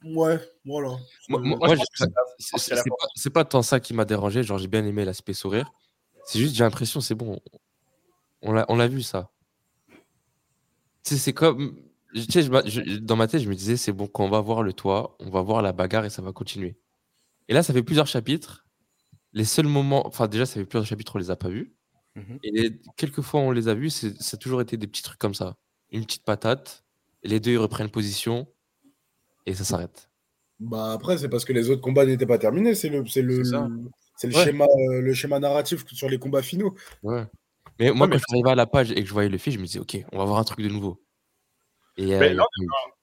Ouais, 0.04 0.40
voilà. 0.64 0.90
Moi, 1.28 1.40
Euh, 1.40 1.44
moi, 1.44 1.58
Moi, 1.58 1.76
c'est- 2.38 2.76
pas, 2.88 2.96
c'est 3.16 3.30
pas 3.32 3.46
tant 3.46 3.64
ça 3.64 3.80
qui 3.80 3.96
m'a 3.96 4.06
dérangé. 4.06 4.44
Genre, 4.44 4.60
j'ai 4.60 4.68
bien 4.68 4.86
aimé 4.86 5.04
l'aspect 5.06 5.34
sourire. 5.34 5.72
C'est 6.28 6.38
juste, 6.38 6.56
j'ai 6.56 6.64
l'impression, 6.64 7.02
c'est 7.02 7.16
bon. 7.16 7.40
On 8.44 8.52
l'a, 8.52 8.66
on 8.70 8.76
l'a 8.76 8.88
vu, 8.88 9.02
ça. 9.02 9.32
C'est 11.16 11.34
comme. 11.34 11.78
Tu 12.14 12.22
sais, 12.32 12.42
je 12.42 12.50
m'a- 12.52 12.66
je- 12.66 12.98
dans 12.98 13.16
ma 13.16 13.28
tête, 13.28 13.42
je 13.42 13.50
me 13.50 13.56
disais, 13.56 13.78
c'est 13.78 13.92
bon, 13.92 14.08
quand 14.08 14.26
on 14.26 14.30
va 14.30 14.42
voir 14.42 14.64
le 14.64 14.74
toit, 14.74 15.16
on 15.20 15.30
va 15.30 15.42
voir 15.42 15.62
la 15.62 15.72
bagarre 15.74 16.06
et 16.06 16.10
ça 16.10 16.22
va 16.22 16.32
continuer. 16.34 16.78
Et 17.48 17.54
là, 17.54 17.64
ça 17.64 17.74
fait 17.74 17.84
plusieurs 17.84 18.08
chapitres. 18.08 18.66
Les 19.34 19.46
seuls 19.46 19.68
moments. 19.68 20.08
Enfin, 20.08 20.28
déjà, 20.28 20.46
ça 20.46 20.56
fait 20.56 20.66
plusieurs 20.66 20.86
chapitres, 20.86 21.16
on 21.16 21.20
les 21.20 21.32
a 21.32 21.36
pas 21.36 21.50
vus. 21.50 21.74
Mhm. 22.16 22.40
Et 22.44 22.52
les- 22.52 22.82
quelques 22.96 23.22
fois, 23.22 23.42
on 23.42 23.52
les 23.52 23.68
a 23.68 23.74
vus, 23.74 23.90
c'est, 23.90 24.20
ça 24.22 24.36
a 24.36 24.38
toujours 24.38 24.62
été 24.62 24.76
des 24.78 24.88
petits 24.88 25.04
trucs 25.04 25.20
comme 25.20 25.36
ça. 25.36 25.56
Une 25.92 26.04
petite 26.06 26.24
patate. 26.24 26.84
Les 27.24 27.40
deux, 27.40 27.52
ils 27.52 27.58
reprennent 27.58 27.90
position. 27.90 28.48
Et 29.46 29.54
ça 29.54 29.64
s'arrête. 29.64 30.10
Bah 30.60 30.92
après, 30.94 31.18
c'est 31.20 31.30
parce 31.30 31.46
que 31.46 31.54
les 31.54 31.70
autres 31.70 31.82
combats 31.82 32.06
n'étaient 32.06 32.26
pas 32.26 32.40
terminés. 32.40 32.74
C'est 32.74 32.90
le, 32.90 33.06
c'est 33.06 33.22
le, 33.22 33.38
le- 33.44 33.90
c'est 34.18 34.28
le 34.28 34.36
Ouais. 34.36 34.44
schéma, 34.44 34.66
euh, 34.66 35.02
le 35.02 35.14
schéma 35.14 35.40
narratif 35.40 35.86
sur 35.94 36.10
les 36.10 36.18
combats 36.20 36.42
finaux. 36.42 36.74
Ouais. 37.04 37.26
Mais 37.80 37.92
moi, 37.92 38.08
mais- 38.08 38.14
quand 38.14 38.18
je 38.20 38.24
suis 38.28 38.36
arrivé 38.36 38.50
à 38.52 38.56
la 38.56 38.66
page 38.66 38.92
et 38.92 38.96
que 38.96 39.06
je 39.06 39.14
voyais 39.14 39.30
le 39.30 39.38
film, 39.38 39.56
je 39.56 39.60
me 39.62 39.66
disais, 39.66 39.80
ok, 39.80 39.98
on 40.12 40.18
va 40.18 40.26
voir 40.26 40.40
un 40.40 40.44
truc 40.44 40.62
de 40.62 40.70
nouveau. 40.70 41.02
Et 41.98 42.14
euh, 42.16 42.28
il 42.28 42.40
a. 42.40 42.46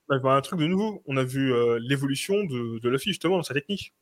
On 0.08 0.14
a 0.16 0.18
vu 0.18 0.28
un 0.28 0.40
truc 0.42 0.60
de 0.60 0.66
nouveau. 0.66 1.02
On 1.06 1.16
a 1.16 1.24
vu 1.24 1.52
euh, 1.52 1.78
l'évolution 1.80 2.34
de, 2.44 2.78
de 2.78 2.88
Luffy, 2.90 3.10
justement, 3.10 3.36
dans 3.38 3.42
sa 3.42 3.54
technique. 3.54 3.94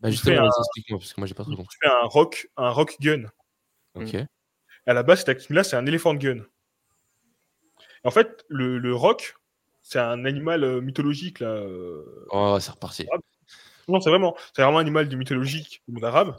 Bah, 0.00 0.08
il 0.08 0.12
justement, 0.12 0.42
un- 0.44 0.48
explique-moi, 0.60 0.98
parce 1.00 1.12
que 1.12 1.20
moi, 1.20 1.26
j'ai 1.26 1.34
pas 1.34 1.42
trop 1.42 1.52
Il 1.52 1.56
compris. 1.56 1.76
fait 1.82 1.88
un 1.88 2.04
rock, 2.06 2.48
un 2.56 2.70
rock 2.70 2.96
gun. 3.00 3.24
Ok. 3.94 4.14
À 4.86 4.94
la 4.94 5.02
base, 5.02 5.18
cette 5.18 5.26
technique-là, 5.26 5.64
c'est 5.64 5.76
un 5.76 5.86
éléphant 5.86 6.14
gun. 6.14 6.44
En 8.04 8.10
fait, 8.12 8.44
le, 8.48 8.78
le 8.78 8.94
roc, 8.94 9.34
c'est 9.82 9.98
un 9.98 10.24
animal 10.24 10.62
euh, 10.62 10.80
mythologique, 10.80 11.40
là. 11.40 11.60
Oh, 12.30 12.56
c'est 12.60 12.70
reparti. 12.70 13.06
Non, 13.88 14.00
c'est 14.00 14.10
vraiment, 14.10 14.36
c'est 14.54 14.62
vraiment 14.62 14.78
un 14.78 14.82
animal 14.82 15.14
mythologique 15.16 15.82
du 15.88 15.94
monde 15.94 16.04
arabe. 16.04 16.36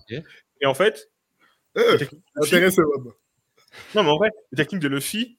Et 0.62 0.66
en 0.66 0.74
fait, 0.74 1.12
Euh, 1.78 1.98
intéressant, 2.36 2.82
non, 3.96 4.04
mais 4.04 4.10
en 4.10 4.18
vrai, 4.18 4.30
la 4.52 4.58
technique 4.64 4.82
de 4.82 4.88
Luffy, 4.88 5.38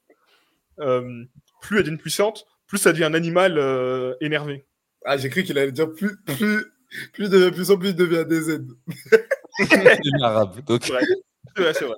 euh, 0.81 1.25
plus 1.61 1.79
elle 1.79 1.85
devient 1.85 1.97
puissante, 1.97 2.47
plus 2.67 2.79
ça 2.79 2.93
devient 2.93 3.05
un 3.05 3.15
animal 3.15 3.59
euh, 3.59 4.15
énervé. 4.21 4.65
Ah, 5.05 5.17
j'ai 5.17 5.29
cru 5.31 5.43
qu'il 5.43 5.59
allait 5.59 5.73
dire 5.73 5.93
plus, 5.93 6.17
plus, 6.25 6.65
plus 7.13 7.25
il 7.25 7.31
devient 7.31 7.51
puissant, 7.53 7.79
plus 7.79 7.91
il 7.91 7.97
devient 7.97 8.25
DZ. 8.29 8.61
C'est 9.59 9.69
l'arabe. 10.21 10.61
Donc, 10.65 10.85
C'est 10.85 10.93
vrai. 10.93 11.03
C'est 11.57 11.63
vrai, 11.63 11.75
c'est 11.75 11.85
vrai. 11.87 11.97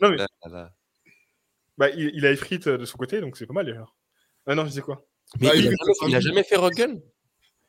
Non, 0.00 0.10
mais 0.10 0.16
là, 0.16 0.26
là, 0.44 0.50
là. 0.50 0.72
bah, 1.76 1.90
il, 1.90 2.10
il 2.14 2.24
a 2.26 2.30
Ifrit 2.32 2.60
euh, 2.66 2.78
de 2.78 2.84
son 2.84 2.98
côté, 2.98 3.20
donc 3.20 3.36
c'est 3.36 3.46
pas 3.46 3.54
mal 3.54 3.66
d'ailleurs. 3.66 3.96
Ah 4.46 4.54
non, 4.54 4.62
je 4.64 4.68
disais 4.68 4.82
quoi? 4.82 5.04
Mais 5.40 5.48
Bah, 5.48 5.56
il, 5.56 5.64
il 6.06 6.14
a 6.14 6.20
jamais, 6.20 6.36
il 6.36 6.38
a 6.40 6.44
fait 6.44 6.56
Rock 6.56 6.74
Gun 6.74 6.96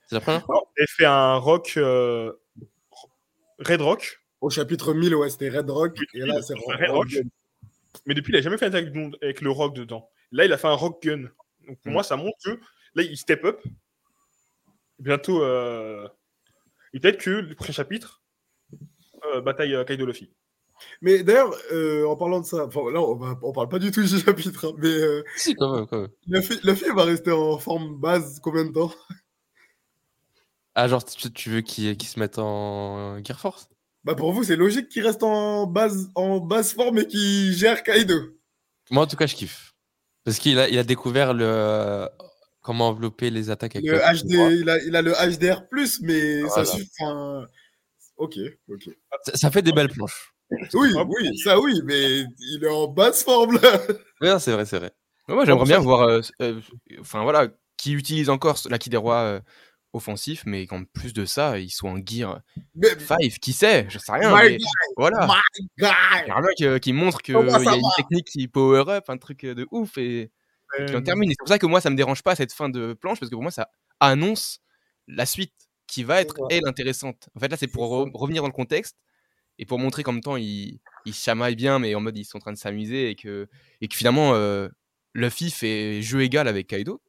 C'est 0.07 0.15
la 0.15 0.21
première 0.21 0.45
fois? 0.45 0.61
Il 0.77 0.83
a 0.83 0.87
fait 0.87 1.05
un 1.05 1.35
rock. 1.37 1.73
euh, 1.77 2.33
Red 3.59 3.81
Rock, 3.81 4.21
Au 4.41 4.49
chapitre 4.49 4.93
1000, 4.93 5.15
ouais, 5.15 5.29
c'était 5.29 5.49
Red 5.49 5.69
Rock. 5.69 5.95
Oui, 5.99 6.05
Et 6.13 6.19
là, 6.25 6.41
c'est 6.41 6.53
Red 6.55 6.89
Rock. 6.91 7.07
mais 8.05 8.13
depuis, 8.13 8.31
il 8.33 8.37
a 8.37 8.41
jamais 8.41 8.57
fait 8.57 8.65
un 8.65 8.69
attaque 8.69 8.87
avec, 8.87 9.13
avec 9.21 9.41
le 9.41 9.51
rock 9.51 9.75
dedans. 9.75 10.09
Là, 10.31 10.45
il 10.45 10.53
a 10.53 10.57
fait 10.57 10.67
un 10.67 10.73
rock 10.75 11.01
gun. 11.03 11.23
Donc 11.67 11.79
pour 11.81 11.91
Mm. 11.91 11.93
moi, 11.93 12.03
ça 12.03 12.15
montre 12.15 12.37
que 12.43 12.51
là, 12.95 13.03
il 13.03 13.17
step 13.17 13.43
up. 13.45 13.61
Bientôt. 14.99 15.43
euh, 15.43 16.07
Et 16.93 16.99
peut-être 16.99 17.17
que 17.19 17.29
le 17.29 17.55
prochain 17.55 17.73
chapitre, 17.73 18.21
euh, 19.33 19.41
bataille 19.41 19.75
euh, 19.75 19.83
Kaido 19.83 20.05
Luffy. 20.05 20.31
Mais 21.01 21.23
d'ailleurs, 21.23 21.53
euh, 21.73 22.05
en 22.07 22.15
parlant 22.15 22.39
de 22.39 22.45
ça, 22.45 22.65
enfin, 22.65 22.89
là, 22.91 23.01
on, 23.01 23.15
va, 23.15 23.37
on 23.43 23.51
parle 23.51 23.67
pas 23.69 23.79
du 23.79 23.91
tout 23.91 24.01
du 24.01 24.07
chapitre, 24.19 24.69
hein, 24.69 24.75
mais 24.77 24.87
euh, 24.87 25.23
Si, 25.35 25.53
quand 25.55 25.75
même, 25.75 25.87
quand 25.87 25.99
même. 25.99 26.09
la, 26.27 26.41
fille, 26.41 26.59
la 26.63 26.75
fille 26.75 26.91
va 26.95 27.03
rester 27.03 27.31
en 27.31 27.57
forme 27.59 27.99
base 27.99 28.39
combien 28.41 28.63
de 28.65 28.71
temps? 28.71 28.91
Ah, 30.75 30.87
genre, 30.87 31.03
tu, 31.03 31.31
tu 31.33 31.49
veux 31.49 31.61
qu'il 31.61 31.97
qu'il 31.97 32.07
se 32.07 32.17
mette 32.19 32.39
en 32.39 33.21
Gear 33.23 33.39
Force? 33.39 33.69
Bah 34.09 34.15
pour 34.15 34.33
vous, 34.33 34.43
c'est 34.43 34.55
logique 34.55 34.89
qu'il 34.89 35.05
reste 35.05 35.21
en 35.21 35.67
base, 35.67 36.09
en 36.15 36.39
basse 36.39 36.73
forme 36.73 36.97
et 36.97 37.05
qu'il 37.05 37.53
gère 37.53 37.83
Kaido. 37.83 38.15
Moi, 38.89 39.03
en 39.03 39.05
tout 39.05 39.15
cas, 39.15 39.27
je 39.27 39.35
kiffe. 39.35 39.75
Parce 40.23 40.39
qu'il 40.39 40.57
a, 40.57 40.67
il 40.67 40.79
a 40.79 40.83
découvert 40.83 41.31
le... 41.31 42.07
comment 42.59 42.87
envelopper 42.87 43.29
les 43.29 43.51
attaques 43.51 43.75
avec 43.75 43.87
Le 43.87 43.99
HD, 43.99 44.61
il 44.61 44.67
a, 44.67 44.83
il 44.83 44.95
a 44.95 45.03
le 45.03 45.11
HDR+, 45.11 45.61
mais 46.01 46.41
ça 46.49 46.65
suffit. 46.65 46.89
Ok, 48.17 48.39
ok. 48.67 48.89
Ça, 49.25 49.33
ça 49.35 49.51
fait 49.51 49.61
des 49.61 49.73
belles 49.73 49.89
planches. 49.89 50.33
Oui, 50.73 50.91
oui, 51.07 51.37
ça 51.37 51.59
oui, 51.59 51.79
mais 51.85 52.21
il 52.39 52.63
est 52.63 52.67
en 52.67 52.87
basse 52.87 53.23
forme 53.23 53.59
là. 53.61 53.79
Ouais, 54.21 54.39
c'est 54.39 54.53
vrai, 54.53 54.65
c'est 54.65 54.79
vrai. 54.79 54.91
Moi, 55.27 55.45
j'aimerais 55.45 55.65
bien 55.65 55.79
voir, 55.81 56.01
euh, 56.01 56.21
euh, 56.41 56.59
enfin 56.99 57.21
voilà, 57.21 57.49
qui 57.77 57.93
utilise 57.93 58.31
encore 58.31 58.57
l'acquis 58.71 58.89
des 58.89 58.97
rois 58.97 59.21
euh, 59.21 59.39
offensif, 59.93 60.43
mais 60.45 60.67
qu'en 60.67 60.83
plus 60.83 61.13
de 61.13 61.25
ça, 61.25 61.57
ils 61.59 61.69
soient 61.71 61.89
en 61.91 61.97
gear 62.05 62.41
Mais, 62.75 62.97
5, 62.99 63.17
qui 63.41 63.53
sait, 63.53 63.85
je 63.89 63.97
sais 63.97 64.11
rien. 64.11 64.29
My 64.35 64.49
mais 64.51 64.57
voilà, 64.97 65.25
my 65.27 65.67
guy. 65.77 65.87
J'aimerais 66.25 66.41
bien 66.41 66.49
que- 66.59 66.77
qui 66.77 66.93
montre 66.93 67.21
qu'il 67.21 67.33
y 67.35 67.37
a 67.37 67.75
une 67.75 67.81
technique 67.97 68.27
qui 68.27 68.47
power 68.47 68.83
up, 68.87 69.05
un 69.09 69.17
truc 69.17 69.45
de 69.45 69.67
ouf 69.71 69.97
et 69.97 70.31
qui 70.77 70.83
en 70.95 70.99
Euh, 70.99 71.01
termine. 71.01 71.29
Et 71.31 71.33
c'est 71.33 71.39
pour 71.39 71.47
ça 71.47 71.57
que 71.59 71.65
moi, 71.65 71.81
ça 71.81 71.89
me 71.89 71.95
dérange 71.95 72.21
pas 72.21 72.35
cette 72.35 72.53
fin 72.53 72.69
de 72.69 72.93
planche, 72.93 73.19
parce 73.19 73.29
que 73.29 73.35
pour 73.35 73.41
moi, 73.41 73.51
ça 73.51 73.69
annonce 73.99 74.59
la 75.07 75.25
suite 75.25 75.53
qui 75.87 76.03
va 76.03 76.21
être, 76.21 76.35
elle, 76.51 76.67
intéressante. 76.67 77.27
En 77.35 77.39
fait, 77.39 77.47
là, 77.47 77.57
c'est 77.57 77.67
pour 77.67 77.91
re- 77.91 78.11
revenir 78.13 78.43
dans 78.43 78.47
le 78.47 78.53
contexte 78.53 78.95
et 79.57 79.65
pour 79.65 79.79
montrer 79.79 80.03
qu'en 80.03 80.11
même 80.11 80.21
temps, 80.21 80.37
ils, 80.37 80.79
ils 81.05 81.13
se 81.15 81.23
chamaillent 81.23 81.55
bien, 81.55 81.79
mais 81.79 81.95
en 81.95 81.99
mode, 81.99 82.15
ils 82.15 82.25
sont 82.25 82.37
en 82.37 82.41
train 82.41 82.53
de 82.53 82.57
s'amuser 82.59 83.09
et 83.09 83.15
que, 83.15 83.47
et 83.81 83.87
que 83.87 83.95
finalement, 83.95 84.35
euh, 84.35 84.69
Luffy 85.15 85.49
fait 85.49 86.03
jeu 86.03 86.21
égal 86.21 86.47
avec 86.47 86.67
Kaido. 86.67 87.01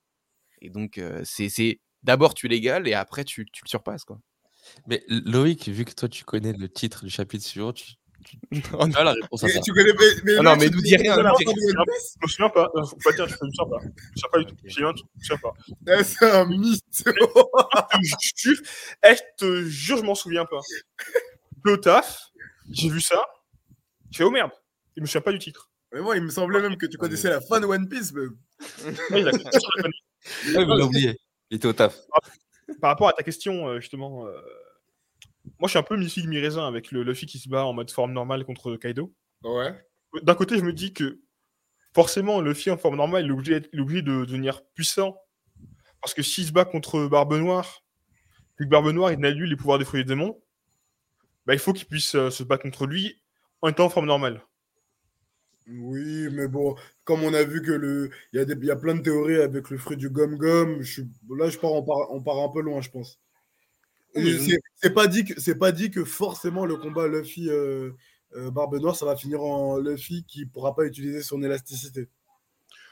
Et 0.62 0.70
donc, 0.70 0.96
euh, 0.96 1.20
c'est 1.24 1.78
d'abord 2.02 2.34
tu 2.34 2.48
l'égal 2.48 2.86
et 2.88 2.94
après 2.94 3.24
tu, 3.24 3.46
tu 3.52 3.62
le 3.64 3.68
surpasses. 3.68 4.04
Quoi. 4.04 4.20
Mais 4.86 5.02
Loïc, 5.08 5.68
vu 5.68 5.84
que 5.84 5.92
toi, 5.92 6.08
tu 6.08 6.24
connais 6.24 6.52
le 6.52 6.68
titre 6.68 7.04
du 7.04 7.10
chapitre 7.10 7.44
suivant, 7.44 7.72
tu, 7.72 7.92
tu, 8.24 8.36
Oh 8.52 8.52
non. 8.86 8.90
tu 8.90 8.96
as 8.98 9.04
la 9.04 9.12
réponse 9.12 9.44
à 9.44 9.46
Mais 9.46 9.52
ça. 9.54 9.60
tu 9.60 9.72
connais 9.72 9.92
mais, 9.92 10.06
mais 10.24 10.32
Ah 10.38 10.42
non, 10.42 10.56
mais 10.56 10.68
nous 10.68 10.80
dis 10.82 10.96
rien, 10.96 11.16
Je 11.16 11.22
me 11.22 12.28
souviens 12.28 12.48
pas. 12.50 12.68
Faut 12.74 12.96
pas 13.02 13.12
dire, 13.12 13.26
je 13.28 13.32
me 13.34 13.50
souviens 13.50 13.66
pas. 13.70 13.78
Je 13.82 13.88
me 13.88 13.92
souviens 14.16 14.30
pas 14.32 14.38
du 14.38 14.44
tout. 14.46 14.56
Je 14.62 14.66
me 14.66 14.70
souviens- 14.70 14.92
je 14.96 15.32
me 15.32 15.36
souviens 15.36 15.38
pas. 15.96 16.04
C'est 16.04 16.30
un 16.30 16.44
mythe. 16.46 16.84
Je 16.96 17.02
te 17.04 18.40
jure, 18.40 18.56
eh, 19.04 19.14
je 19.14 19.20
te 19.38 19.64
jure, 19.64 19.96
je 19.98 20.02
m'en 20.02 20.14
souviens 20.14 20.44
pas. 20.44 20.60
Au 21.66 21.76
taf, 21.76 22.20
j'ai 22.70 22.88
vu 22.88 23.00
ça. 23.00 23.22
Je 24.10 24.18
fais 24.18 24.24
oh 24.24 24.30
merde. 24.30 24.50
Je 24.96 25.00
me 25.02 25.06
souviens 25.06 25.20
pas 25.22 25.32
du 25.32 25.38
titre. 25.38 25.70
mais 25.92 26.00
moi, 26.00 26.16
il 26.16 26.22
me 26.22 26.30
semblait 26.30 26.60
même 26.60 26.76
que 26.76 26.86
tu 26.86 26.98
connaissais 26.98 27.30
la 27.30 27.40
fin 27.40 27.60
de 27.60 27.66
One 27.66 27.88
Piece. 27.88 28.12
A- 28.12 28.92
mais 29.10 29.20
il 29.22 30.70
a 30.70 30.84
oublié. 30.84 31.18
Il 31.50 31.56
était 31.56 31.68
au 31.68 31.72
taf. 31.72 31.98
Par 32.80 32.90
rapport 32.90 33.08
à 33.08 33.12
ta 33.12 33.22
question, 33.22 33.68
euh, 33.68 33.80
justement, 33.80 34.26
euh, 34.26 34.40
moi 35.58 35.66
je 35.66 35.70
suis 35.70 35.78
un 35.78 35.82
peu 35.82 35.96
mi-figue 35.96 36.28
mi-raisin 36.28 36.66
avec 36.66 36.92
le 36.92 37.02
Luffy 37.02 37.26
qui 37.26 37.38
se 37.38 37.48
bat 37.48 37.64
en 37.64 37.72
mode 37.72 37.90
forme 37.90 38.12
normale 38.12 38.44
contre 38.44 38.76
Kaido. 38.76 39.12
Ouais. 39.42 39.74
D'un 40.22 40.34
côté, 40.34 40.58
je 40.58 40.62
me 40.62 40.72
dis 40.72 40.92
que 40.92 41.20
forcément, 41.94 42.40
Luffy 42.40 42.70
en 42.70 42.76
forme 42.76 42.96
normale, 42.96 43.24
il 43.24 43.30
est 43.30 43.32
obligé, 43.32 43.62
il 43.72 43.78
est 43.78 43.82
obligé 43.82 44.02
de 44.02 44.24
devenir 44.24 44.62
puissant. 44.74 45.16
Parce 46.00 46.14
que 46.14 46.22
s'il 46.22 46.46
se 46.46 46.52
bat 46.52 46.64
contre 46.64 47.06
Barbe 47.08 47.34
Noire, 47.34 47.82
vu 48.58 48.64
que 48.64 48.70
Barbe 48.70 48.88
Noire, 48.88 49.12
il 49.12 49.24
a 49.24 49.30
lui 49.30 49.48
les 49.48 49.56
pouvoirs 49.56 49.78
des 49.78 49.84
fruits 49.84 50.04
des 50.04 50.08
démons, 50.08 50.40
bah, 51.46 51.54
il 51.54 51.58
faut 51.58 51.72
qu'il 51.72 51.86
puisse 51.86 52.14
euh, 52.14 52.30
se 52.30 52.42
battre 52.42 52.62
contre 52.62 52.86
lui 52.86 53.20
en 53.60 53.68
étant 53.68 53.86
en 53.86 53.90
forme 53.90 54.06
normale. 54.06 54.42
Oui, 55.72 56.28
mais 56.32 56.48
bon, 56.48 56.74
comme 57.04 57.22
on 57.22 57.32
a 57.32 57.44
vu 57.44 57.62
que 57.62 57.70
le, 57.72 58.10
il 58.32 58.38
y 58.38 58.40
a 58.40 58.44
des, 58.44 58.54
il 58.54 58.64
y 58.64 58.70
a 58.70 58.76
plein 58.76 58.94
de 58.94 59.02
théories 59.02 59.40
avec 59.40 59.70
le 59.70 59.78
fruit 59.78 59.96
du 59.96 60.10
gomme 60.10 60.36
gomme. 60.36 60.82
Je 60.82 60.92
suis, 60.92 61.08
là, 61.38 61.48
je 61.48 61.58
pars, 61.58 61.72
on 61.72 61.82
part, 61.84 62.10
on 62.10 62.20
part 62.22 62.38
un 62.38 62.48
peu 62.48 62.60
loin, 62.60 62.80
je 62.80 62.90
pense. 62.90 63.18
Oui, 64.16 64.58
c'est- 64.82 64.90
pas 64.90 65.06
dit 65.06 65.24
que, 65.24 65.40
c'est 65.40 65.54
pas 65.54 65.70
dit 65.70 65.90
que 65.90 66.04
forcément 66.04 66.66
le 66.66 66.76
combat 66.76 67.06
Luffy 67.06 67.48
euh, 67.48 67.92
euh, 68.36 68.50
Barbe 68.50 68.74
Noire, 68.80 68.96
ça 68.96 69.06
va 69.06 69.14
finir 69.14 69.42
en 69.42 69.78
Luffy 69.78 70.24
qui 70.26 70.46
pourra 70.46 70.74
pas 70.74 70.84
utiliser 70.84 71.22
son 71.22 71.42
élasticité. 71.44 72.08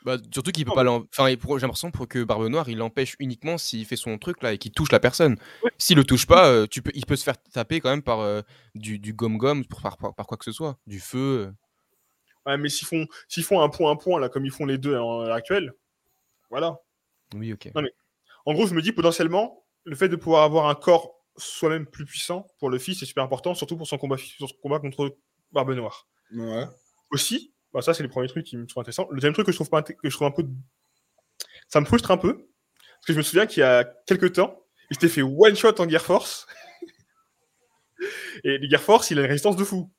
Bah, 0.05 0.17
surtout 0.33 0.53
qu'il 0.53 0.65
peut 0.65 0.73
pas 0.75 0.85
Enfin, 0.89 1.27
et 1.27 1.37
pour- 1.37 1.59
j'ai 1.59 1.63
l'impression 1.67 1.91
pour 1.91 2.07
que 2.07 2.23
Barbe 2.23 2.47
Noire, 2.47 2.69
il 2.69 2.79
l'empêche 2.79 3.17
uniquement 3.19 3.59
s'il 3.59 3.85
fait 3.85 3.97
son 3.97 4.17
truc 4.19 4.41
là 4.45 4.53
et 4.53 4.59
qu'il 4.59 4.71
touche 4.71 4.93
la 4.93 5.01
personne. 5.01 5.37
Ouais. 5.65 5.73
S'il 5.77 5.97
le 5.97 6.05
touche 6.05 6.27
pas, 6.27 6.49
euh, 6.49 6.67
tu 6.71 6.83
peux... 6.83 6.93
il 6.95 7.05
peut 7.05 7.17
se 7.17 7.25
faire 7.25 7.43
taper 7.53 7.81
quand 7.81 7.91
même 7.91 8.03
par 8.03 8.21
euh, 8.21 8.43
du, 8.77 9.01
du 9.01 9.13
gomme-gomme, 9.13 9.65
pour- 9.65 9.83
par, 9.83 9.97
par, 9.97 10.15
par 10.15 10.27
quoi 10.29 10.37
que 10.37 10.45
ce 10.45 10.53
soit. 10.53 10.79
Du 10.87 11.01
feu. 11.01 11.53
Ouais, 12.49 12.57
mais 12.57 12.69
s'ils 12.69 12.89
font, 12.89 13.07
s'ils 13.29 13.45
font 13.45 13.61
un 13.61 13.69
point 13.69 13.91
un 13.93 13.97
point 13.97 14.19
là, 14.19 14.29
comme 14.29 14.45
ils 14.45 14.51
font 14.51 14.65
les 14.67 14.79
deux 14.79 14.97
en- 14.97 15.21
à 15.21 15.27
l'heure 15.27 15.37
actuelle, 15.37 15.73
voilà. 16.51 16.81
Oui, 17.35 17.53
ok. 17.53 17.69
En 18.47 18.55
gros, 18.55 18.67
je 18.67 18.75
me 18.75 18.83
dis 18.83 18.93
potentiellement, 18.93 19.65
le 19.85 19.95
fait 19.95 20.09
de 20.09 20.17
pouvoir 20.17 20.43
avoir 20.45 20.69
un 20.69 20.75
corps 20.75 21.15
soi-même 21.37 21.87
plus 21.87 22.05
puissant 22.07 22.47
pour 22.59 22.71
Luffy, 22.71 22.95
c'est 22.95 23.05
super 23.07 23.23
important, 23.23 23.55
surtout 23.55 23.77
pour 23.77 23.87
son 23.87 23.99
combat, 23.99 24.17
son 24.39 24.47
combat 24.63 24.81
contre 24.81 25.17
Barbe 25.53 25.71
Noire. 25.75 26.09
Ouais. 26.35 26.65
aussi, 27.11 27.55
bah 27.73 27.81
ça 27.83 27.95
c'est 27.95 28.03
les 28.03 28.09
premiers 28.09 28.29
trucs 28.29 28.45
qui 28.47 28.57
me 28.57 28.67
sont 28.67 28.81
intéressants. 28.81 29.07
Le 29.11 29.17
deuxième 29.17 29.33
truc 29.35 29.47
que 29.47 29.53
je 29.53 29.57
trouve 29.57 29.71
pas 29.71 29.81
inté- 29.81 29.95
que 29.97 30.09
je 30.11 30.15
trouve 30.15 30.27
un 30.27 30.31
peu, 30.31 30.45
ça 31.69 31.81
me 31.81 31.87
frustre 31.87 32.11
un 32.11 32.17
peu, 32.19 32.35
parce 32.35 33.07
que 33.07 33.13
je 33.13 33.19
me 33.19 33.23
souviens 33.23 33.47
qu'il 33.47 33.61
y 33.61 33.65
a 33.65 33.85
quelques 34.07 34.33
temps, 34.35 34.63
il 34.91 34.95
s'était 34.97 35.09
fait 35.09 35.23
one 35.23 35.55
shot 35.57 35.79
en 35.81 35.89
Gear 35.89 36.03
Force, 36.03 36.47
et 38.45 38.59
les 38.59 38.69
Gear 38.71 38.81
Force, 38.81 39.11
il 39.11 39.19
a 39.19 39.23
une 39.23 39.29
résistance 39.29 39.57
de 39.57 39.65
fou. 39.65 39.91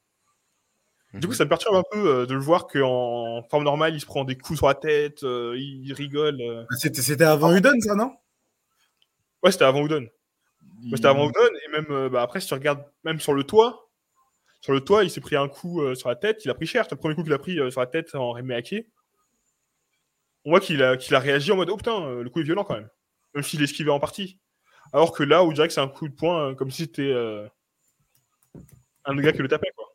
Du 1.14 1.22
coup, 1.26 1.34
Mhm. 1.34 1.38
ça 1.38 1.44
me 1.46 1.50
perturbe 1.50 1.76
un 1.76 1.84
peu 1.92 2.08
euh, 2.08 2.26
de 2.28 2.34
le 2.36 2.40
voir 2.40 2.68
qu'en 2.68 3.42
forme 3.50 3.64
normale, 3.64 3.96
il 3.96 4.00
se 4.00 4.06
prend 4.06 4.24
des 4.26 4.38
coups 4.38 4.60
sur 4.60 4.68
la 4.68 4.76
tête, 4.76 5.24
euh, 5.24 5.56
il 5.58 5.92
rigole. 5.94 6.40
euh. 6.42 6.64
C'était, 6.78 7.02
c'était 7.02 7.24
avant 7.24 7.52
Uden, 7.56 7.80
ça, 7.82 7.96
non? 7.96 8.12
Ouais, 9.42 9.52
c'était 9.52 9.66
avant 9.66 9.84
Udon. 9.86 10.02
Ouais, 10.04 10.10
c'était 10.96 11.08
avant 11.08 11.28
Udon, 11.28 11.40
et 11.66 11.72
même 11.72 11.88
euh, 11.90 12.10
bah, 12.10 12.22
après, 12.22 12.40
si 12.42 12.48
tu 12.48 12.54
regardes, 12.54 12.84
même 13.04 13.20
sur 13.20 13.34
le 13.34 13.44
toit, 13.44 13.90
sur 14.62 14.74
le 14.74 14.82
toit, 14.82 15.04
il 15.04 15.10
s'est 15.10 15.22
pris 15.22 15.36
un 15.36 15.48
coup 15.48 15.82
euh, 15.82 15.96
sur 15.96 16.10
la 16.10 16.16
tête, 16.16 16.44
il 16.46 16.52
a 16.52 16.54
pris 16.54 16.68
cher. 16.68 16.84
C'est 16.86 16.92
le 16.96 17.00
premier 17.00 17.16
coup 17.16 17.24
qu'il 17.24 17.34
a 17.34 17.40
pris 17.40 17.58
euh, 17.60 17.72
sur 17.72 17.80
la 17.82 17.88
tête 17.88 18.14
en 18.14 18.32
Remeake. 18.34 18.76
On 20.46 20.52
voit 20.52 20.60
qu'il 20.60 20.84
a, 20.84 20.96
qu'il 20.98 21.16
a 21.16 21.20
réagi 21.20 21.52
en 21.52 21.56
mode 21.56 21.70
Oh 21.70 21.78
putain, 21.78 22.02
euh, 22.04 22.24
le 22.24 22.30
coup 22.30 22.40
est 22.42 22.44
violent 22.44 22.64
quand 22.64 22.76
même. 22.76 22.90
Même 23.34 23.44
s'il 23.44 23.62
esquivait 23.64 23.92
en 23.92 24.00
partie. 24.00 24.38
Alors 24.94 25.12
que 25.14 25.24
là, 25.24 25.44
on 25.44 25.52
dirait 25.52 25.68
que 25.68 25.74
c'est 25.74 25.82
un 25.82 25.88
coup 25.88 26.08
de 26.08 26.14
poing 26.16 26.50
euh, 26.52 26.56
comme 26.56 26.72
si 26.72 26.84
c'était 26.84 27.02
euh, 27.04 27.48
un 29.06 29.16
gars 29.16 29.32
qui 29.32 29.40
le 29.40 29.48
tapait. 29.48 29.72
Quoi. 29.76 29.86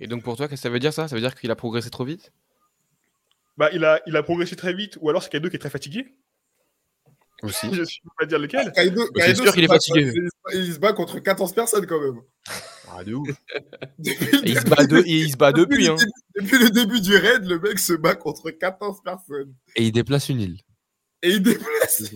Et 0.00 0.06
donc 0.06 0.22
pour 0.22 0.36
toi, 0.36 0.48
qu'est-ce 0.48 0.62
que 0.62 0.68
ça 0.68 0.70
veut 0.70 0.78
dire 0.78 0.92
ça? 0.92 1.08
Ça 1.08 1.14
veut 1.14 1.20
dire 1.20 1.34
qu'il 1.34 1.50
a 1.50 1.56
progressé 1.56 1.90
trop 1.90 2.04
vite? 2.04 2.32
Bah, 3.56 3.68
il, 3.72 3.84
a, 3.84 4.00
il 4.06 4.16
a 4.16 4.22
progressé 4.22 4.56
très 4.56 4.72
vite, 4.72 4.96
ou 5.00 5.10
alors 5.10 5.22
c'est 5.22 5.30
Kaido 5.30 5.50
qui 5.50 5.56
est 5.56 5.58
très 5.60 5.70
fatigué. 5.70 6.06
Aussi. 7.42 7.68
Je 7.72 7.80
ne 7.80 7.84
peux 7.86 8.10
pas 8.18 8.26
dire 8.26 8.38
lequel. 8.38 8.70
Kaido, 8.72 9.02
C'est 9.06 9.12
Kaido, 9.26 9.42
sûr 9.44 9.54
qu'il 9.54 9.64
est 9.64 9.68
fatigué. 9.68 10.12
Il, 10.52 10.60
il 10.60 10.72
se 10.74 10.78
bat 10.78 10.92
contre 10.92 11.18
14 11.20 11.54
personnes 11.54 11.86
quand 11.86 12.00
même. 12.00 12.20
Ah, 12.92 13.04
de 13.04 13.14
ouf. 13.14 13.28
Depuis 13.98 14.26
le, 14.26 14.48
il 14.48 14.58
se 14.58 14.64
bat, 14.64 14.84
de- 14.86 14.98
et 15.06 15.20
il 15.20 15.30
se 15.32 15.36
bat 15.36 15.52
depuis. 15.52 15.86
le 15.86 15.92
Hein. 15.92 15.96
début, 15.96 16.10
depuis 16.36 16.58
le 16.64 16.70
début 16.70 17.00
du 17.00 17.16
raid, 17.16 17.44
le 17.46 17.58
mec 17.60 17.78
se 17.78 17.92
bat 17.94 18.14
contre 18.14 18.50
14 18.50 19.02
personnes. 19.02 19.54
Et 19.76 19.84
il 19.86 19.92
déplace 19.92 20.28
une 20.28 20.40
île. 20.40 20.58
Et 21.22 21.30
il 21.30 21.42
déplace. 21.42 22.10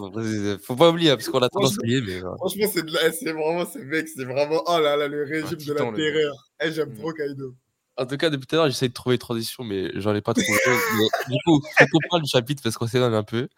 Faut 0.62 0.76
pas 0.76 0.90
oublier, 0.90 1.10
hein, 1.10 1.16
parce 1.16 1.28
qu'on 1.28 1.40
a 1.40 1.48
tendance 1.48 1.72
à 1.78 1.80
oublier, 1.82 2.00
mais 2.02 2.20
voilà. 2.20 2.36
Franchement, 2.36 2.66
c'est 2.72 2.84
de 2.84 2.92
la- 2.92 3.12
c'est 3.12 3.32
vraiment 3.32 3.64
ce 3.66 3.78
mec, 3.78 4.08
c'est 4.08 4.24
vraiment. 4.24 4.62
Oh 4.66 4.78
là 4.80 4.96
là, 4.96 5.08
le 5.08 5.24
régime 5.24 5.50
de 5.50 5.54
titan, 5.56 5.90
la 5.90 5.90
le 5.90 5.96
terreur. 5.96 6.34
Eh, 6.62 6.72
J'aime 6.72 6.90
Mm. 6.90 6.98
trop 6.98 7.12
Kaido. 7.12 7.54
En 7.96 8.06
tout 8.06 8.16
cas, 8.16 8.28
depuis 8.28 8.46
tout 8.46 8.56
à 8.56 8.58
l'heure, 8.58 8.68
j'essaie 8.68 8.88
de 8.88 8.92
trouver 8.92 9.14
une 9.14 9.20
transition, 9.20 9.62
mais 9.62 9.90
j'en 10.00 10.14
ai 10.14 10.20
pas 10.20 10.34
trouvé. 10.34 10.58
Mais 10.66 11.06
du 11.34 11.38
coup, 11.44 11.60
faut 11.78 11.84
qu'on 11.92 12.08
parle 12.10 12.22
du 12.22 12.28
chapitre 12.28 12.62
parce 12.62 12.76
qu'on 12.76 12.88
s'éloigne 12.88 13.14
un 13.14 13.22
peu. 13.22 13.48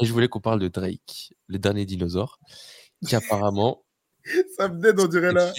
Et 0.00 0.04
je 0.06 0.12
voulais 0.12 0.26
qu'on 0.28 0.40
parle 0.40 0.58
de 0.60 0.68
Drake, 0.68 1.34
le 1.46 1.58
dernier 1.58 1.84
dinosaure, 1.86 2.40
qui 3.06 3.14
apparemment. 3.14 3.84
Ça 4.56 4.68
me 4.68 4.80
donne, 4.80 4.98
on 5.00 5.06
dirait 5.06 5.32
la- 5.32 5.52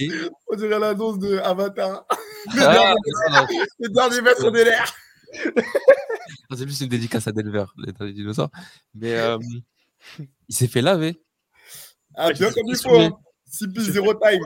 on 0.48 0.56
dirait 0.58 0.78
l'annonce 0.80 1.20
de 1.20 1.38
Avatar. 1.38 2.06
Ah, 2.60 2.94
non, 2.96 3.46
Le 3.80 3.90
dernier 3.90 4.22
maître 4.22 4.50
de 4.52 4.60
l'air. 4.62 4.94
c'est 6.56 6.66
plus 6.66 6.80
une 6.82 6.88
dédicace 6.88 7.28
à 7.28 7.32
Denver, 7.34 7.66
le 7.78 7.92
dernier 7.92 8.14
dinosaure. 8.14 8.50
Mais 8.94 9.14
euh, 9.18 9.38
il 10.20 10.56
s'est 10.56 10.68
fait 10.70 10.82
laver. 10.82 11.22
Ah, 12.16 12.32
bien 12.32 12.52
comme 12.52 12.64
il 12.68 12.76
faut. 12.76 12.90
saoulé. 12.90 13.06
hein. 13.06 13.18
CP 13.46 13.82
Zero 13.82 14.14
Time. 14.14 14.42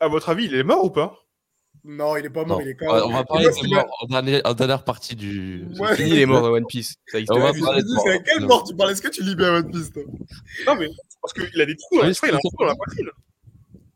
À 0.00 0.08
votre 0.08 0.28
avis, 0.28 0.44
il 0.46 0.54
est 0.54 0.62
mort 0.64 0.84
ou 0.84 0.90
pas? 0.90 1.14
Non, 1.88 2.16
il 2.16 2.24
est 2.26 2.30
pas 2.30 2.44
mort, 2.44 2.58
Non. 2.58 2.64
il 2.64 2.70
est 2.70 2.74
quand 2.74 2.92
même. 2.92 3.04
on 3.04 3.12
va 3.12 3.24
parler 3.24 3.44
moi, 3.44 3.50
de 3.52 3.54
ce 3.56 3.60
qui 3.60 3.68
ses 3.68 3.74
m'a- 3.74 3.82
morts 3.84 4.06
en, 4.44 4.54
dernière 4.54 4.82
partie 4.84 5.14
du. 5.14 5.64
Ouais. 5.78 5.94
Fini 5.94 6.10
les 6.10 6.26
morts 6.26 6.42
de 6.42 6.48
One 6.48 6.66
Piece. 6.66 6.96
Ça 7.06 7.18
existe 7.18 7.32
On 7.32 7.38
va 7.38 7.52
parler 7.52 7.82
de 7.82 7.88
c'est 8.02 8.10
à 8.10 8.18
quelle 8.18 8.40
mort 8.44 8.64
tu 8.64 8.74
parles? 8.74 8.90
Est-ce 8.90 9.02
que 9.02 9.08
tu 9.08 9.22
bien 9.36 9.54
One 9.54 9.70
Piece, 9.70 9.92
toi? 9.92 10.02
Non, 10.66 10.74
mais 10.74 10.88
parce 11.22 11.32
qu'il 11.32 11.60
a 11.60 11.64
des 11.66 11.76
trous. 11.76 11.98
Dans... 12.00 12.06
Oui, 12.06 12.12
je 12.12 12.16
crois 12.16 12.28
qu'il 12.28 12.34
a 12.34 12.38
un 12.38 12.40
trou 12.40 12.56
dans 12.58 12.66
la 12.66 12.74
poitrine. 12.74 13.06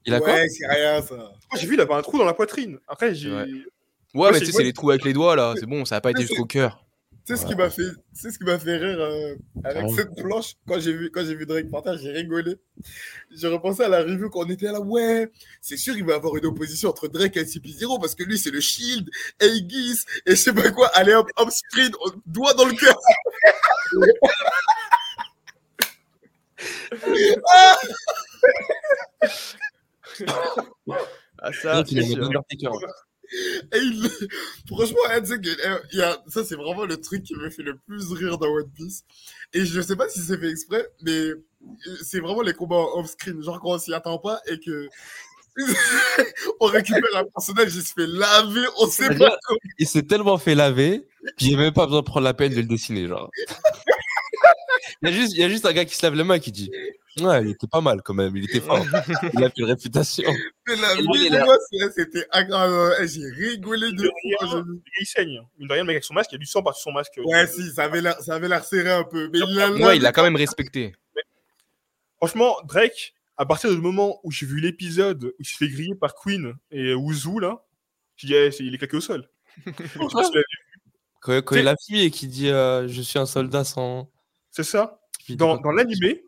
Il 0.06 0.14
a 0.14 0.20
quoi? 0.20 0.32
Ouais, 0.32 0.48
c'est 0.48 0.66
rien, 0.66 1.02
ça. 1.02 1.14
Moi, 1.16 1.32
j'ai 1.56 1.66
vu, 1.66 1.74
il 1.74 1.80
avait 1.80 1.92
un 1.94 2.02
trou 2.02 2.16
dans 2.18 2.24
la 2.24 2.32
poitrine. 2.34 2.78
Après, 2.86 3.14
j'ai. 3.14 3.30
Ouais. 3.32 3.46
Mais 4.14 4.32
c'est- 4.34 4.40
tu 4.40 4.46
sais, 4.46 4.52
c'est 4.52 4.62
les 4.62 4.72
trous 4.72 4.90
avec 4.90 5.04
les 5.04 5.12
doigts 5.12 5.34
là. 5.36 5.54
C'est 5.58 5.66
bon, 5.66 5.84
ça 5.84 5.96
a 5.96 6.00
pas 6.00 6.10
été 6.12 6.22
jusqu'au 6.22 6.44
cœur. 6.44 6.84
Tu 7.26 7.36
sais 7.36 7.42
ce 7.42 7.46
qui 7.46 7.54
m'a 7.54 7.70
fait, 7.70 7.90
tu 8.14 8.20
sais 8.20 8.30
ce 8.30 8.38
qui 8.38 8.44
m'a 8.44 8.58
fait 8.58 8.76
rire 8.76 8.98
euh, 8.98 9.34
avec 9.62 9.84
ouais. 9.84 9.94
cette 9.94 10.14
planche? 10.16 10.54
Quand 10.66 10.80
j'ai 10.80 10.92
vu 10.92 11.10
quand 11.10 11.24
j'ai 11.24 11.34
vu 11.34 11.46
Drake 11.46 11.70
partir, 11.70 11.96
j'ai 11.98 12.10
rigolé. 12.10 12.56
J'ai 13.30 13.46
repensé 13.48 13.82
à 13.82 13.88
la 13.88 14.02
review 14.02 14.30
quand 14.30 14.40
on 14.40 14.50
était 14.50 14.72
là, 14.72 14.80
ouais, 14.80 15.30
c'est 15.60 15.76
sûr 15.76 15.96
il 15.96 16.04
va 16.04 16.12
y 16.12 16.16
avoir 16.16 16.36
une 16.36 16.46
opposition 16.46 16.88
entre 16.88 17.08
Drake 17.08 17.36
et 17.36 17.44
CP0 17.44 18.00
parce 18.00 18.14
que 18.14 18.24
lui 18.24 18.38
c'est 18.38 18.50
le 18.50 18.60
Shield, 18.60 19.08
Aegis 19.40 20.04
et 20.26 20.30
je 20.30 20.36
sais 20.36 20.52
pas 20.52 20.70
quoi. 20.70 20.88
Allez 20.94 21.14
hop, 21.14 21.28
hop 21.36 21.50
sprint, 21.50 21.94
doigt 22.26 22.54
dans 22.54 22.66
le 22.66 22.74
cœur. 22.74 22.98
Ah, 31.42 31.52
ça, 31.52 31.82
c'est 31.86 31.94
Et 33.32 33.78
il... 33.78 34.10
franchement, 34.66 34.98
il 35.12 35.96
y 35.96 36.02
a... 36.02 36.22
ça 36.28 36.44
c'est 36.44 36.56
vraiment 36.56 36.84
le 36.84 36.96
truc 36.96 37.22
qui 37.22 37.34
me 37.34 37.50
fait 37.50 37.62
le 37.62 37.76
plus 37.76 38.12
rire 38.12 38.38
dans 38.38 38.48
One 38.48 38.70
Piece. 38.74 39.04
Et 39.52 39.64
je 39.64 39.80
sais 39.80 39.96
pas 39.96 40.08
si 40.08 40.20
c'est 40.20 40.38
fait 40.38 40.50
exprès, 40.50 40.86
mais 41.02 41.10
euh, 41.10 41.44
c'est 42.02 42.20
vraiment 42.20 42.42
les 42.42 42.54
combats 42.54 42.84
off-screen, 42.94 43.42
genre 43.42 43.60
quand 43.60 43.70
on 43.70 43.78
s'y 43.78 43.92
attend 43.92 44.18
pas 44.18 44.40
et 44.46 44.58
que 44.58 44.88
on 46.60 46.66
récupère 46.66 47.16
un 47.16 47.24
personnage, 47.24 47.74
il 47.74 47.82
se 47.82 47.92
fait 47.92 48.06
laver, 48.06 48.66
on 48.78 48.86
sait 48.86 49.08
pas. 49.08 49.14
C'est-à-dire, 49.14 49.38
Il 49.78 49.88
s'est 49.88 50.02
tellement 50.02 50.38
fait 50.38 50.54
laver 50.54 51.06
qu'il 51.36 51.48
n'y 51.48 51.54
a 51.54 51.58
même 51.58 51.72
pas 51.72 51.86
besoin 51.86 52.00
de 52.00 52.06
prendre 52.06 52.24
la 52.24 52.34
peine 52.34 52.52
de 52.52 52.60
le 52.60 52.66
dessiner. 52.66 53.06
Genre. 53.08 53.30
il, 55.02 55.08
y 55.08 55.12
a 55.12 55.14
juste, 55.14 55.32
il 55.34 55.40
y 55.40 55.44
a 55.44 55.48
juste 55.48 55.66
un 55.66 55.72
gars 55.72 55.84
qui 55.84 55.96
se 55.96 56.04
lave 56.04 56.14
les 56.14 56.24
mains 56.24 56.38
qui 56.38 56.52
dit 56.52 56.70
Ouais, 57.18 57.42
il 57.42 57.50
était 57.50 57.66
pas 57.66 57.80
mal 57.80 58.02
quand 58.02 58.14
même, 58.14 58.36
il 58.36 58.44
était 58.44 58.60
fort. 58.60 58.78
il 59.34 59.44
a 59.44 59.50
fait 59.50 59.58
une 59.60 59.64
réputation. 59.64 60.30
Mais 60.68 60.76
la 60.76 60.94
de 60.94 61.58
c'est- 61.70 61.90
c'était 61.96 62.26
agréable. 62.30 62.94
Eh, 63.00 63.08
J'ai 63.08 63.26
rigolé 63.30 63.90
de 63.92 64.04
fou. 64.04 64.80
Il 65.00 65.06
saigne. 65.06 65.40
Mine 65.58 65.66
de 65.68 65.72
rien, 65.72 65.82
le 65.82 65.86
mec 65.86 65.94
avec 65.94 66.04
son 66.04 66.14
masque, 66.14 66.30
il 66.32 66.34
y 66.34 66.36
a 66.36 66.38
du 66.38 66.46
sang 66.46 66.62
par 66.62 66.76
son 66.76 66.92
masque. 66.92 67.18
Ouais, 67.24 67.46
si, 67.46 67.70
ça 67.72 67.84
avait 67.84 68.00
l'air, 68.00 68.20
ça 68.20 68.34
avait 68.34 68.48
l'air 68.48 68.64
serré 68.64 68.92
un 68.92 69.04
peu. 69.04 69.28
Mais 69.32 69.40
il 69.40 69.54
l'a 69.56 69.70
Ouais, 69.72 69.96
il 69.96 70.02
l'a 70.02 70.12
quand 70.12 70.22
même 70.22 70.36
respecté. 70.36 70.94
Franchement, 72.18 72.56
Drake, 72.64 73.14
à 73.36 73.46
partir 73.46 73.70
du 73.70 73.78
moment 73.80 74.20
où 74.22 74.30
j'ai 74.30 74.46
vu 74.46 74.60
l'épisode 74.60 75.24
où 75.24 75.32
il 75.38 75.46
se 75.46 75.56
fait 75.56 75.68
griller 75.68 75.94
par 75.94 76.14
Queen 76.14 76.54
et 76.70 76.94
Wuzu, 76.94 77.40
là, 77.40 77.64
j'ai 78.16 78.26
dit, 78.28 78.34
eh, 78.34 78.50
il 78.62 78.74
est 78.74 78.78
claqué 78.78 78.96
au 78.98 79.00
sol. 79.00 79.28
Je. 79.66 80.42
Quand, 81.22 81.56
il 81.56 81.68
a 81.68 81.74
fui 81.86 82.02
et 82.02 82.10
qu'il 82.10 82.30
dit 82.30 82.48
euh, 82.48 82.88
Je 82.88 83.02
suis 83.02 83.18
un 83.18 83.26
soldat 83.26 83.64
sans. 83.64 84.10
c'est 84.50 84.62
ça. 84.62 85.00
Dans, 85.30 85.58
dans 85.58 85.70
l'animé, 85.70 86.24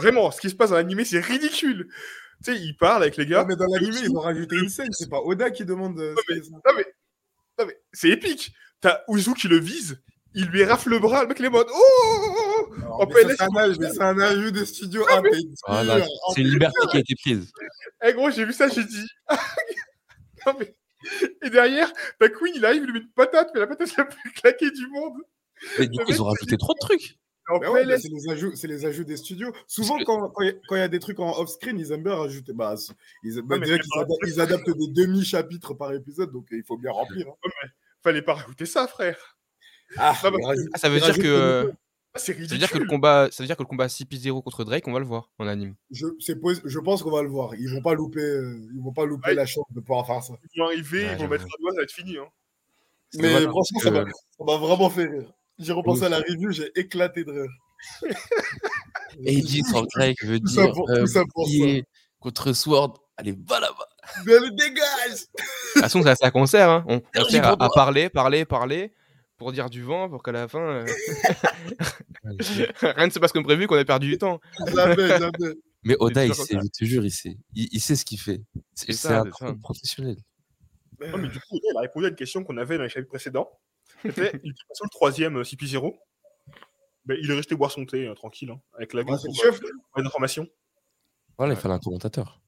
vraiment, 0.00 0.30
ce 0.30 0.40
qui 0.40 0.50
se 0.50 0.54
passe 0.54 0.70
dans 0.70 0.76
l'animé, 0.76 1.04
c'est 1.04 1.20
ridicule. 1.20 1.88
Tu 2.44 2.52
sais, 2.52 2.58
il 2.58 2.76
parle 2.76 3.02
avec 3.02 3.16
les 3.16 3.26
gars. 3.26 3.44
Mais 3.46 3.56
dans 3.56 3.66
l'anime, 3.66 3.94
ils 4.02 4.10
ont 4.16 4.20
rajouté 4.20 4.56
une 4.56 4.68
scène. 4.68 4.92
C'est 4.92 5.10
pas 5.10 5.20
Oda 5.20 5.50
qui 5.50 5.64
demande. 5.64 5.98
euh, 6.00 6.14
mais-. 6.28 6.40
Non, 6.40 6.72
mais, 6.76 6.86
non, 7.58 7.66
mais 7.66 7.80
c'est 7.92 8.08
épique. 8.08 8.52
T'as 8.80 9.00
Uzu 9.08 9.34
qui 9.34 9.48
le 9.48 9.58
vise, 9.58 10.00
il 10.34 10.46
lui 10.46 10.64
rafle 10.64 10.88
le 10.88 10.98
bras, 10.98 11.22
le 11.22 11.28
mec 11.28 11.38
il 11.38 11.44
est 11.44 11.48
en 11.48 11.52
mode 11.52 11.66
Oh, 11.70 11.76
oh, 11.76 12.34
oh, 12.78 12.98
oh. 13.00 13.06
Mais 13.14 13.34
ça, 13.34 13.46
c'est 13.92 14.02
un 14.02 14.18
ajout 14.18 14.50
des 14.50 14.64
studios. 14.64 15.04
Ah, 15.10 15.20
Voilà. 15.66 15.96
Ah, 16.00 16.32
c'est 16.34 16.40
une 16.40 16.48
liberté 16.48 16.78
qui 16.90 16.96
a 16.96 17.00
été 17.00 17.14
prise. 17.14 17.52
Eh 18.02 18.12
gros, 18.14 18.30
j'ai 18.30 18.44
vu 18.44 18.52
ça, 18.54 18.68
j'ai 18.68 18.84
dit. 18.84 19.06
non, 20.46 20.54
mais... 20.58 20.74
Et 21.42 21.50
derrière, 21.50 21.92
t'as 22.18 22.28
Queen, 22.28 22.52
il 22.54 22.64
arrive, 22.64 22.82
il 22.82 22.86
lui 22.86 22.92
met 22.92 22.98
une 23.00 23.12
patate, 23.12 23.50
mais 23.54 23.60
la 23.60 23.66
patate 23.66 23.96
la 23.96 24.04
plus 24.04 24.32
claquée 24.32 24.70
du 24.70 24.86
monde. 24.88 25.14
Mais 25.78 25.86
du 25.88 25.98
coup, 25.98 26.10
ils 26.10 26.22
ont 26.22 26.26
rajouté 26.26 26.56
trop 26.56 26.72
de 26.74 26.78
trucs. 26.78 27.18
En 27.48 27.58
Mais 27.58 27.66
ouais, 27.68 27.84
mais 27.86 27.94
PLS. 27.94 28.02
c'est 28.02 28.08
les 28.10 28.28
ajouts, 28.30 28.52
c'est 28.54 28.68
les 28.68 28.84
ajouts 28.86 29.04
des 29.04 29.16
studios. 29.16 29.52
Souvent, 29.66 29.98
que- 29.98 30.04
quand 30.04 30.30
il 30.40 30.46
y, 30.46 30.50
a- 30.50 30.52
quand 30.68 30.76
il 30.76 30.78
y 30.78 30.82
a 30.82 30.88
des 30.88 31.00
trucs 31.00 31.18
en 31.18 31.36
off-screen, 31.38 31.78
ils 31.78 31.90
aiment 31.90 32.04
bien 32.04 32.14
rajouter. 32.14 32.52
Bah, 32.52 32.74
ils, 33.24 33.42
bah, 33.42 33.58
déjà 33.58 33.78
qu'ils 33.78 33.98
adaptent, 33.98 34.20
ils 34.26 34.40
adaptent 34.40 34.70
des 34.78 34.88
demi-chapitres 34.88 35.74
par 35.74 35.92
épisode, 35.92 36.30
donc 36.32 36.46
euh, 36.52 36.56
il 36.58 36.64
faut 36.64 36.76
bien 36.76 36.92
remplir. 36.92 37.26
hein. 37.28 37.48
Fallait 38.02 38.22
pas 38.22 38.34
rajouter 38.34 38.66
ça, 38.66 38.86
frère. 38.86 39.36
Ah, 39.96 40.14
Non, 40.24 40.30
Ah, 40.72 40.78
ça 40.78 40.88
veut 40.88 41.00
dire 41.00 41.18
que. 41.18 41.72
Ah, 42.14 42.18
Ça 42.18 42.32
veut 42.32 42.44
dire 42.46 42.70
que 42.70 42.78
le 42.78 42.86
combat, 42.86 43.28
ça 43.30 43.42
veut 43.42 43.46
dire 43.46 43.56
que 43.56 43.62
le 43.62 43.68
combat 43.68 43.86
CP0 43.88 44.42
contre 44.42 44.64
Drake, 44.64 44.86
on 44.88 44.92
va 44.92 44.98
le 44.98 45.04
voir 45.04 45.30
en 45.38 45.46
anime. 45.46 45.74
je, 45.92 46.06
c'est 46.18 46.34
pos- 46.40 46.60
je 46.64 46.78
pense 46.80 47.02
qu'on 47.04 47.10
va 47.12 47.22
le 47.22 47.28
voir. 47.28 47.54
Ils 47.54 47.68
vont 47.72 47.82
pas 47.82 47.94
louper, 47.94 48.20
euh, 48.20 48.60
ils 48.74 48.80
vont 48.82 48.92
pas 48.92 49.04
louper 49.06 49.28
Ouais. 49.30 49.34
la 49.34 49.46
chance 49.46 49.64
de 49.70 49.80
pouvoir 49.80 50.06
faire 50.06 50.22
ça. 50.22 50.34
Ils 50.54 50.58
vont 50.60 50.66
arriver, 50.66 51.04
Ouais, 51.04 51.12
ils 51.12 51.18
vont 51.18 51.28
mettre 51.28 51.44
un 51.44 51.60
doigt, 51.60 51.70
ça 51.72 51.76
va 51.78 51.82
être 51.84 51.92
fini. 51.92 52.16
Hein. 52.18 52.26
Mais 53.16 53.40
franchement, 53.42 53.78
que- 53.80 53.84
ça 53.84 54.44
m'a 54.44 54.56
vraiment 54.56 54.90
fait 54.90 55.04
rire. 55.06 55.32
J'ai 55.60 55.72
repensé 55.72 56.04
à 56.04 56.08
la 56.08 56.18
review, 56.18 56.50
j'ai 56.52 56.70
éclaté 56.74 57.22
de 57.24 57.32
rire. 57.32 57.50
Aegis 59.24 59.62
en 59.74 59.82
grec 59.84 60.16
veut 60.24 60.40
Tout 60.40 60.46
ça 60.48 60.64
dire 60.64 60.72
pour- 60.74 60.90
euh, 60.90 61.00
tout 61.00 61.06
ça 61.06 61.24
pour 61.32 61.44
bouclier 61.44 61.84
contre 62.18 62.52
Sword. 62.52 62.94
Allez, 63.16 63.36
va 63.46 63.60
là-bas. 63.60 63.86
Mais 64.24 64.38
le 64.38 64.50
dégage 64.50 65.10
De 65.10 65.72
toute 65.74 65.82
façon, 65.82 66.02
c'est 66.02 66.24
à 66.24 66.30
concert. 66.30 66.70
Hein. 66.70 66.84
On, 66.88 67.02
on 67.16 67.24
sert 67.24 67.46
à, 67.46 67.56
pour 67.56 67.66
à 67.66 67.70
parler, 67.70 68.08
parler, 68.08 68.44
parler, 68.44 68.92
pour 69.36 69.52
dire 69.52 69.68
du 69.68 69.82
vent, 69.82 70.08
pour 70.08 70.22
qu'à 70.22 70.32
la 70.32 70.48
fin, 70.48 70.60
euh, 70.60 70.86
rien 72.82 73.06
ne 73.06 73.10
se 73.10 73.18
passe 73.18 73.32
comme 73.32 73.44
prévu, 73.44 73.66
qu'on 73.66 73.76
a 73.76 73.84
perdu 73.84 74.08
du 74.08 74.18
temps. 74.18 74.40
Jamais, 74.74 75.08
jamais. 75.08 75.54
Mais 75.82 75.96
Oda, 75.98 76.26
il 76.26 76.34
sait, 76.34 76.58
je 76.62 76.68
te 76.68 76.84
jure, 76.84 77.04
il 77.04 77.10
sait. 77.10 77.36
Il, 77.54 77.68
il 77.72 77.80
sait 77.80 77.96
ce 77.96 78.04
qu'il 78.04 78.20
fait. 78.20 78.42
C'est 78.74 78.92
ça, 78.92 79.20
un 79.20 79.30
ça. 79.38 79.54
professionnel. 79.62 80.16
Ouais, 81.00 81.10
mais 81.18 81.28
du 81.28 81.38
coup, 81.40 81.58
il 81.62 81.76
a 81.76 81.80
répondu 81.80 82.06
à 82.06 82.08
une 82.10 82.14
question 82.14 82.44
qu'on 82.44 82.56
avait 82.58 82.76
dans 82.76 82.82
les 82.84 82.90
chapitres 82.90 83.08
précédents. 83.10 83.50
C'était 84.02 84.30
il 84.44 84.50
était 84.50 84.62
passé 84.68 84.82
le 84.84 84.88
troisième 84.90 85.36
euh, 85.38 85.42
CP0. 85.42 85.96
Ben, 87.06 87.16
il 87.20 87.30
est 87.30 87.34
resté 87.34 87.54
boire 87.54 87.70
son 87.70 87.84
thé, 87.86 88.06
euh, 88.06 88.14
tranquille, 88.14 88.50
hein, 88.50 88.60
avec 88.76 88.92
la 88.92 89.02
Ouais, 89.02 89.08
gueule 89.10 89.18
c'est 89.20 89.28
le 89.28 89.32
pour 89.34 89.42
chef. 89.44 89.62
euh, 89.62 89.68
avoir 89.92 90.02
des 90.02 90.06
informations. 90.06 90.46
Voilà, 91.38 91.54
il 91.54 91.58
fallait 91.58 91.74
un 91.74 91.78
commentateur. 91.78 92.40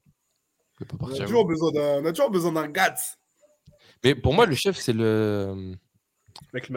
Il 0.81 0.87
peut 0.87 0.97
pas 0.99 1.05
On 1.05 1.09
partir. 1.09 1.25
a 1.25 1.27
toujours 1.27 1.47
besoin 1.47 1.71
d'un, 1.73 2.03
on 2.03 2.05
a 2.05 2.12
toujours 2.12 2.31
besoin 2.31 2.53
d'un 2.53 2.69
gats. 2.69 2.95
Mais 4.05 4.15
pour 4.15 4.35
moi, 4.35 4.47
le 4.47 4.55
chef, 4.55 4.77
c'est 4.77 4.93
le. 4.93 5.75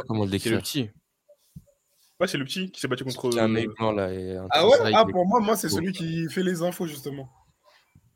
Comment 0.08 0.26
le 0.26 0.30
C'est 0.40 0.50
le 0.50 0.58
décrire 0.58 0.60
petit. 0.60 0.90
Ouais, 2.20 2.28
c'est 2.28 2.38
le 2.38 2.46
petit 2.46 2.72
qui 2.72 2.80
s'est 2.80 2.88
battu 2.88 3.04
contre. 3.04 3.38
A 3.38 3.44
un 3.44 3.56
euh, 3.56 3.66
blanc 3.78 3.92
là. 3.92 4.14
Et 4.14 4.38
un 4.38 4.48
Ah 4.52 4.66
ouais? 4.68 4.78
Ah 4.94 5.06
pour 5.06 5.26
moi, 5.28 5.40
moi 5.42 5.58
c'est 5.58 5.70
celui 5.70 5.92
qui 5.92 6.30
fait 6.30 6.44
les 6.44 6.62
infos 6.62 6.88
justement. 6.88 7.30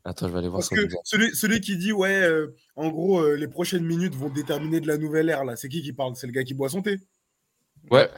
Attends, 0.04 0.28
je 0.28 0.32
vais 0.32 0.38
aller 0.38 0.48
voir 0.48 0.60
Parce 0.60 0.68
son 0.68 0.74
que 0.76 0.88
celui, 1.04 1.34
celui 1.36 1.60
qui 1.60 1.76
dit 1.76 1.92
ouais, 1.92 2.22
euh, 2.22 2.54
en 2.76 2.88
gros, 2.88 3.20
euh, 3.20 3.36
les 3.36 3.48
prochaines 3.48 3.84
minutes 3.84 4.14
vont 4.14 4.30
déterminer 4.30 4.80
de 4.80 4.86
la 4.86 4.96
nouvelle 4.96 5.28
ère 5.28 5.44
là. 5.44 5.56
C'est 5.56 5.68
qui 5.68 5.82
qui 5.82 5.92
parle? 5.92 6.16
C'est 6.16 6.26
le 6.26 6.32
gars 6.32 6.42
qui 6.44 6.54
boit 6.54 6.68
son 6.70 6.80
thé. 6.82 6.98
Ouais. 7.90 8.08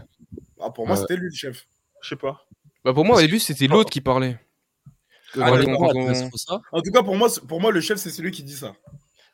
Ah 0.61 0.71
pour 0.71 0.87
moi 0.87 0.95
Ouais. 0.97 1.01
c'était 1.03 1.16
lui 1.16 1.29
le 1.29 1.35
chef. 1.35 1.66
Je 2.03 2.09
sais 2.11 2.16
pas. 2.16 2.47
Bah 2.85 2.92
pour 2.92 3.05
moi, 3.05 3.16
au 3.18 3.21
début, 3.21 3.38
c'était 3.38 3.66
l'autre 3.68 3.90
qui 3.90 4.01
parlait. 4.01 4.38
Ah, 5.35 5.51
Quand 5.51 5.53
on 5.53 6.77
En 6.79 6.83
tout 6.83 6.90
cas, 6.92 7.03
pour 7.03 7.16
moi, 7.16 7.29
pour 7.49 7.61
moi 7.61 7.71
le 7.73 7.81
chef, 7.81 7.99
c'est 7.99 8.11
celui 8.11 8.31
qui 8.33 8.42
dit 8.42 8.57
ça. 8.57 8.75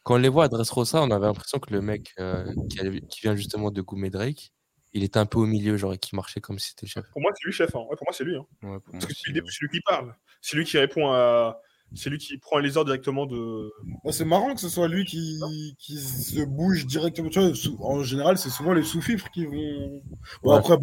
quand 0.04 0.14
on 0.14 0.18
les 0.18 0.28
voit 0.28 0.44
à 0.44 0.48
Dressrosa, 0.48 1.02
on 1.02 1.10
avait 1.10 1.26
l'impression 1.26 1.58
que 1.58 1.72
le 1.72 1.80
mec 1.80 2.12
euh, 2.18 2.44
qui, 2.70 2.80
a- 2.80 2.90
qui 3.08 3.20
vient 3.22 3.34
justement 3.36 3.70
de 3.70 3.80
Goumé 3.82 4.08
Drake, 4.10 4.52
il 4.92 5.02
était 5.02 5.18
un 5.18 5.26
peu 5.26 5.38
au 5.38 5.46
milieu, 5.46 5.76
genre, 5.76 5.92
et 5.94 5.98
qui 5.98 6.14
marchait 6.14 6.40
comme 6.40 6.58
si 6.58 6.70
c'était 6.70 6.86
le 6.86 6.90
chef. 6.90 7.10
Pour 7.10 7.20
moi, 7.20 7.30
c'est 7.34 7.44
lui 7.46 7.52
chef. 7.52 7.74
hein. 7.74 7.80
Ouais, 7.90 7.96
pour 7.96 8.06
moi, 8.06 8.12
c'est 8.12 8.24
lui. 8.24 8.36
hein. 8.36 8.46
Ouais, 8.62 8.78
pour 8.80 8.94
moi 8.94 9.00
Parce 9.00 9.06
que 9.06 9.12
c'est 9.14 9.30
lui 9.32 9.68
qui 9.70 9.80
parle. 9.80 10.14
C'est 10.40 10.56
lui 10.56 10.64
qui 10.64 10.78
répond 10.78 11.10
à. 11.10 11.60
C'est 11.94 12.10
lui 12.10 12.18
qui 12.18 12.36
prend 12.38 12.58
les 12.58 12.76
ordres 12.76 12.90
directement 12.90 13.24
de. 13.26 13.72
Bon, 14.04 14.12
c'est 14.12 14.24
marrant 14.26 14.54
que 14.54 14.60
ce 14.60 14.68
soit 14.68 14.88
lui 14.88 15.04
qui, 15.06 15.40
qui 15.78 15.96
se 15.98 16.44
bouge 16.44 16.86
directement. 16.86 17.30
Tu 17.30 17.40
vois, 17.40 17.86
en 17.88 18.02
général, 18.02 18.36
c'est 18.36 18.50
souvent 18.50 18.74
les 18.74 18.82
sous-fifres 18.82 19.30
qui 19.30 19.46
vont. 19.46 20.02
Bon, 20.42 20.52
Ouais. 20.52 20.58
après, 20.58 20.76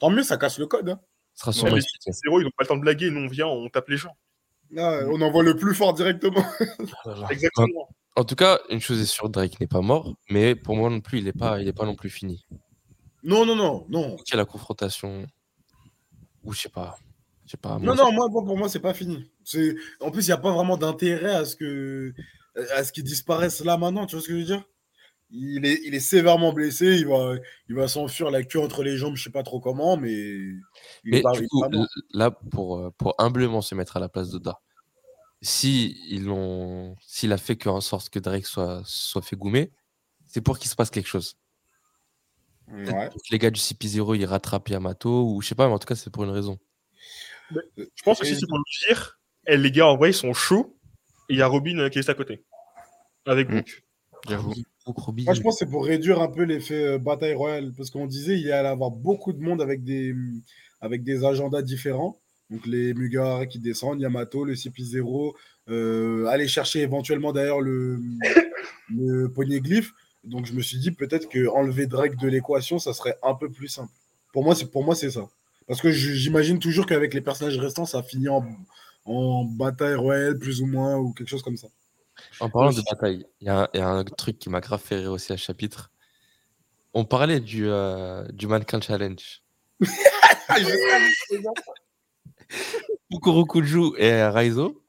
tant 0.00 0.10
mieux, 0.10 0.22
ça 0.24 0.36
casse 0.36 0.58
le 0.58 0.66
code. 0.66 0.88
hein. 0.88 1.00
Ce 1.34 1.52
sera 1.52 1.70
Ouais, 1.70 1.78
les 1.78 2.12
zéros, 2.12 2.40
ils 2.40 2.44
n'ont 2.44 2.50
pas 2.56 2.64
le 2.64 2.66
temps 2.68 2.76
de 2.76 2.80
blaguer. 2.80 3.10
Nous, 3.10 3.20
on 3.20 3.28
vient, 3.28 3.46
on 3.46 3.68
tape 3.68 3.88
les 3.88 3.96
gens. 3.96 4.16
Ah, 4.76 5.00
on 5.06 5.20
envoie 5.22 5.44
le 5.44 5.54
plus 5.56 5.74
fort 5.74 5.94
directement. 5.94 6.44
Exactement. 7.30 7.88
En 8.16 8.24
tout 8.24 8.34
cas, 8.34 8.58
une 8.68 8.80
chose 8.80 9.00
est 9.00 9.06
sûre, 9.06 9.28
Drake 9.30 9.60
n'est 9.60 9.68
pas 9.68 9.80
mort, 9.80 10.16
mais 10.28 10.56
pour 10.56 10.74
moi 10.76 10.90
non 10.90 11.00
plus, 11.00 11.18
il 11.18 11.24
n'est 11.24 11.32
pas, 11.32 11.60
il 11.60 11.68
est 11.68 11.72
pas 11.72 11.84
non 11.86 11.94
plus 11.94 12.10
fini. 12.10 12.44
Non, 13.22 13.46
non, 13.46 13.54
non, 13.54 13.86
non. 13.88 14.14
Ok, 14.14 14.30
la 14.32 14.44
confrontation, 14.44 15.24
ou 16.42 16.52
je 16.52 16.62
sais 16.62 16.68
pas, 16.68 16.98
pas. 17.56 17.78
Non, 17.78 17.94
non, 17.94 18.12
moi, 18.12 18.28
pour 18.30 18.56
moi, 18.56 18.68
c'est 18.68 18.80
pas 18.80 18.94
fini. 18.94 19.30
En 20.00 20.10
plus, 20.10 20.26
il 20.26 20.28
n'y 20.28 20.34
a 20.34 20.38
pas 20.38 20.52
vraiment 20.52 20.76
d'intérêt 20.76 21.34
à 21.34 21.44
ce 21.44 21.56
que 21.56 22.12
à 22.74 22.84
ce 22.84 22.92
qu'il 22.92 23.04
disparaisse 23.04 23.64
là 23.64 23.76
maintenant, 23.76 24.06
tu 24.06 24.16
vois 24.16 24.22
ce 24.22 24.28
que 24.28 24.34
je 24.34 24.38
veux 24.38 24.44
dire? 24.44 24.64
Il 25.30 25.66
est, 25.66 25.80
il 25.84 25.94
est 25.94 26.00
sévèrement 26.00 26.54
blessé, 26.54 26.86
il 26.86 27.06
va, 27.06 27.34
il 27.68 27.74
va 27.74 27.86
s'enfuir 27.86 28.30
la 28.30 28.42
queue 28.42 28.60
entre 28.60 28.82
les 28.82 28.96
jambes, 28.96 29.14
je 29.14 29.24
sais 29.24 29.30
pas 29.30 29.42
trop 29.42 29.60
comment, 29.60 29.98
mais 29.98 30.10
il 30.10 30.62
Mais 31.04 31.22
du 31.34 31.46
coup, 31.48 31.64
là, 32.14 32.30
pour, 32.30 32.78
euh, 32.78 32.90
pour 32.96 33.14
humblement 33.18 33.60
se 33.60 33.74
mettre 33.74 33.98
à 33.98 34.00
la 34.00 34.08
place 34.08 34.30
d'Oda, 34.30 34.58
si 35.42 35.98
ils 36.08 36.24
l'ont, 36.24 36.96
s'il 37.06 37.32
a 37.32 37.36
fait 37.36 37.56
que 37.56 37.68
en 37.68 37.82
sorte 37.82 38.08
que 38.08 38.18
Drake 38.18 38.46
soit, 38.46 38.80
soit 38.86 39.20
fait 39.20 39.36
goumer, 39.36 39.70
c'est 40.26 40.40
pour 40.40 40.58
qu'il 40.58 40.70
se 40.70 40.76
passe 40.76 40.90
quelque 40.90 41.08
chose. 41.08 41.36
Ouais. 42.70 43.08
que 43.10 43.30
les 43.30 43.38
gars 43.38 43.50
du 43.50 43.60
CP0 43.60 44.16
ils 44.16 44.26
rattrapent 44.26 44.68
Yamato, 44.68 45.30
ou 45.30 45.40
je 45.42 45.48
sais 45.48 45.54
pas, 45.54 45.66
mais 45.68 45.74
en 45.74 45.78
tout 45.78 45.86
cas, 45.86 45.94
c'est 45.94 46.10
pour 46.10 46.24
une 46.24 46.30
raison. 46.30 46.58
Je 47.76 48.02
pense 48.04 48.20
aussi 48.20 48.32
Et- 48.32 48.34
c'est 48.36 48.46
pour 48.46 48.58
lui 48.58 48.86
dire 48.88 49.18
eh, 49.46 49.56
les 49.56 49.70
gars, 49.70 49.86
en 49.86 49.96
vrai, 49.96 50.10
ils 50.10 50.14
sont 50.14 50.34
chauds. 50.34 50.76
Et 51.30 51.34
il 51.34 51.38
y 51.38 51.42
a 51.42 51.46
Robin 51.46 51.78
euh, 51.78 51.88
qui 51.88 51.98
est 51.98 52.02
juste 52.02 52.10
à 52.10 52.14
côté. 52.14 52.44
Avec. 53.26 53.48
J'avoue. 54.28 54.52
Robin, 54.84 55.24
Moi, 55.24 55.34
je 55.34 55.40
pense 55.42 55.54
que 55.54 55.58
c'est 55.64 55.70
pour 55.70 55.84
réduire 55.84 56.20
un 56.20 56.28
peu 56.28 56.42
l'effet 56.42 56.82
euh, 56.84 56.98
bataille 56.98 57.34
royale, 57.34 57.72
parce 57.76 57.90
qu'on 57.90 58.06
disait 58.06 58.38
il 58.38 58.50
allait 58.52 58.68
y 58.68 58.72
avoir 58.72 58.90
beaucoup 58.90 59.32
de 59.32 59.40
monde 59.40 59.60
avec 59.62 59.84
des, 59.84 60.14
avec 60.80 61.02
des 61.02 61.24
agendas 61.24 61.62
différents. 61.62 62.18
Donc 62.50 62.66
les 62.66 62.94
Mugar 62.94 63.46
qui 63.48 63.58
descendent, 63.58 64.00
Yamato, 64.00 64.44
le 64.44 64.54
CP0, 64.54 65.34
euh, 65.68 66.24
aller 66.26 66.48
chercher 66.48 66.80
éventuellement 66.80 67.32
d'ailleurs 67.32 67.60
le, 67.60 68.00
le 68.90 69.28
poneglyph. 69.28 69.92
Donc 70.24 70.46
je 70.46 70.54
me 70.54 70.62
suis 70.62 70.78
dit 70.78 70.90
peut-être 70.90 71.28
que 71.28 71.46
enlever 71.48 71.86
Drake 71.86 72.16
de 72.16 72.28
l'équation, 72.28 72.78
ça 72.78 72.94
serait 72.94 73.16
un 73.22 73.34
peu 73.34 73.50
plus 73.50 73.68
simple. 73.68 73.92
Pour 74.32 74.42
moi, 74.44 74.54
c'est 74.54 74.70
pour 74.70 74.84
moi 74.84 74.94
c'est 74.94 75.10
ça. 75.10 75.28
Parce 75.68 75.80
que 75.82 75.90
j'imagine 75.92 76.58
toujours 76.58 76.86
qu'avec 76.86 77.12
les 77.14 77.20
personnages 77.20 77.58
restants, 77.58 77.84
ça 77.84 78.02
finit 78.02 78.30
en, 78.30 78.44
en 79.04 79.44
bataille 79.44 79.94
royale 79.94 80.38
plus 80.38 80.62
ou 80.62 80.66
moins 80.66 80.96
ou 80.96 81.12
quelque 81.12 81.28
chose 81.28 81.42
comme 81.42 81.58
ça. 81.58 81.68
En 82.40 82.48
parlant 82.50 82.72
de 82.72 82.82
bataille, 82.90 83.26
il 83.40 83.46
y, 83.46 83.50
a 83.50 83.68
il 83.74 83.80
y 83.80 83.82
a 83.82 83.88
un 83.88 84.02
truc 84.04 84.38
qui 84.38 84.48
m'a 84.50 84.60
grave 84.60 84.80
fait 84.82 84.96
rire 84.96 85.12
aussi 85.12 85.32
à 85.32 85.36
ce 85.36 85.42
chapitre. 85.42 85.90
On 86.94 87.04
parlait 87.04 87.40
du, 87.40 87.68
euh, 87.68 88.26
du 88.32 88.46
Mannequin 88.46 88.80
Challenge. 88.80 89.42
Kukurukuju 93.12 93.92
et 93.98 94.22
Raizo. 94.24 94.82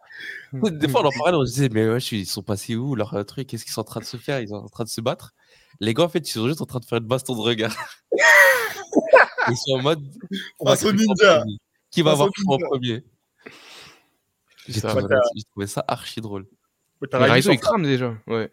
Des 0.54 0.88
fois, 0.88 1.02
on 1.04 1.08
en 1.08 1.12
parlait, 1.12 1.38
on 1.38 1.46
se 1.46 1.52
disait, 1.52 1.70
mais 1.70 1.88
wesh, 1.88 2.12
ils 2.14 2.26
sont 2.26 2.42
passés 2.42 2.76
où 2.76 2.96
Leur 2.96 3.14
euh, 3.14 3.24
truc, 3.24 3.48
qu'est-ce 3.48 3.64
qu'ils 3.64 3.74
sont 3.74 3.82
en 3.82 3.86
train 3.86 4.00
de 4.00 4.06
se 4.06 4.18
faire? 4.18 4.40
Ils 4.40 4.48
sont 4.48 4.56
en 4.56 4.70
train 4.70 4.86
de 4.86 4.90
se 4.90 5.02
battre? 5.02 5.34
Les 5.80 5.94
gars, 5.94 6.04
en 6.04 6.10
fait, 6.10 6.28
ils 6.28 6.32
sont 6.32 6.48
juste 6.48 6.62
en 6.62 6.66
train 6.66 6.80
de 6.80 6.86
faire 6.86 6.98
une 6.98 7.06
baston 7.06 7.36
de 7.36 7.42
regard. 7.42 7.76
ils 9.52 9.58
sont 9.58 9.74
en 9.80 9.82
mode. 9.82 10.02
on 10.60 10.66
va 10.66 10.76
ninja. 10.94 11.44
Qui 11.92 12.02
va 12.02 12.12
avoir 12.12 12.30
en 12.48 12.58
premier? 12.58 13.04
C'est 14.66 14.74
J'ai 14.74 14.82
trouvé, 14.82 15.04
Ouais, 15.56 15.68
ça 15.68 15.84
archi 15.88 16.22
drôle. 16.22 16.46
Raizo 17.12 17.52
il 17.52 17.60
crame 17.60 17.84
déjà. 17.84 18.16
Ouais. 18.28 18.52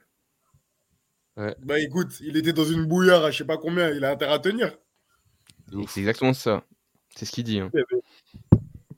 Bah 1.62 1.78
écoute, 1.78 2.18
il 2.20 2.37
était 2.38 2.54
dans 2.54 2.64
une 2.64 2.87
bouillarde 2.87 3.24
à 3.24 3.30
je 3.30 3.38
sais 3.38 3.44
pas 3.44 3.59
combien, 3.59 3.90
il 3.90 4.02
a 4.04 4.11
intérêt 4.12 4.32
à 4.32 4.38
tenir. 4.38 4.78
C'est 5.88 6.00
exactement 6.00 6.32
ça. 6.32 6.64
C'est 7.14 7.26
ce 7.26 7.32
qu'il 7.32 7.44
dit. 7.44 7.61
hein. 7.61 7.70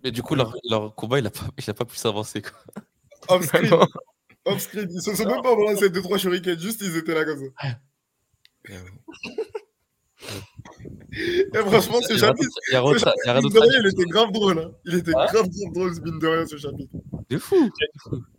Mais 0.04 0.12
du 0.12 0.22
coup, 0.22 0.36
leur, 0.36 0.54
leur 0.70 0.94
combat, 0.94 1.18
il 1.18 1.26
a 1.26 1.30
pas, 1.30 1.46
il 1.58 1.68
a 1.70 1.74
pas 1.74 1.84
pu 1.84 1.96
s'avancer. 1.96 2.42
quoi. 2.42 2.52
Off-screen, 3.28 3.72
off-screen. 4.44 4.88
Ils 4.90 5.02
se 5.02 5.14
sont 5.16 5.26
même 5.26 5.42
pas 5.42 5.56
balancés 5.56 5.88
2-3 5.88 6.18
shurikens, 6.18 6.60
juste 6.60 6.80
ils 6.82 6.96
étaient 6.96 7.14
là 7.14 7.24
comme 7.24 7.40
ça. 7.58 7.80
Et 11.12 11.46
franchement, 11.58 12.00
ce 12.00 12.12
Il 12.12 12.18
chapitre, 12.18 12.58
il 12.68 12.74
y 12.74 12.76
a 12.76 12.82
il 12.82 13.26
y 13.26 13.30
a 13.30 13.78
il 13.80 13.86
était 13.86 14.04
grave 14.04 14.30
drôle. 14.32 14.58
hein. 14.58 14.72
Il 14.84 14.94
était 14.96 15.12
Ah. 15.16 15.26
grave 15.32 15.48
grave 15.48 15.72
drôle, 15.72 15.94
ce 15.94 16.00
mine 16.00 16.18
de 16.18 16.26
rien, 16.26 16.46
ce 16.46 16.56
chapitre. 16.56 16.92
De 17.30 17.38
fou. 17.38 17.70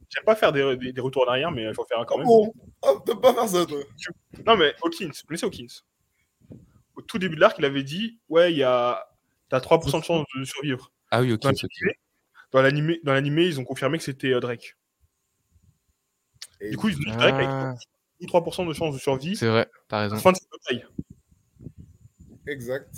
J'aime 0.10 0.24
pas 0.26 0.36
faire 0.36 0.52
des, 0.52 0.76
des- 0.78 0.92
des 0.94 1.02
retours 1.02 1.24
en 1.28 1.32
arrière, 1.32 1.52
mais 1.52 1.64
je 1.66 1.70
vais 1.70 1.80
en 1.80 1.86
faire 1.86 2.00
un 2.00 2.06
quand 2.06 2.18
même. 2.18 2.26
Bon, 2.28 2.52
oh, 2.82 3.00
t'aimes 3.06 3.22
pas 3.22 3.34
faire 3.34 3.48
ça, 3.48 3.66
toi. 3.66 3.80
Non, 4.46 4.58
mais 4.58 4.74
Hawkins, 4.84 5.08
vous 5.08 5.28
connaissez 5.28 5.46
Hawkins 5.46 5.82
Au 6.96 7.02
tout 7.02 7.18
début 7.20 7.36
de 7.36 7.42
l'arc, 7.42 7.56
il 7.60 7.66
avait 7.66 7.84
dit 7.84 8.20
Ouais, 8.30 8.52
il 8.52 8.58
y 8.58 8.64
a. 8.64 9.06
T'as 9.50 9.60
3% 9.60 10.00
de 10.00 10.04
chance 10.04 10.26
de 10.38 10.44
survivre. 10.44 10.92
Ah 11.12 11.22
oui, 11.22 11.34
ok. 11.34 11.42
Dans 12.52 12.62
l'animé, 12.62 13.00
dans 13.04 13.14
l'animé, 13.14 13.46
ils 13.46 13.60
ont 13.60 13.64
confirmé 13.66 13.98
que 13.98 14.04
c'était 14.04 14.32
euh, 14.32 14.40
Drake. 14.40 14.76
Et 16.62 16.72
Du 16.72 16.78
coup, 16.78 16.90
ils 16.90 16.96
ont 16.96 17.00
dit 17.12 17.12
Drake 17.18 17.34
avec 17.36 17.48
Ah, 17.50 17.74
3% 18.22 18.68
de 18.68 18.74
chance 18.74 18.94
de 18.94 19.00
survie. 19.00 19.36
c'est 19.36 19.48
vrai, 19.48 19.70
t'as 19.88 20.02
raison. 20.02 20.18
Fin 20.18 20.32
de 20.32 20.38
cette 20.38 20.50
bataille. 20.52 20.86
Exact. 22.50 22.90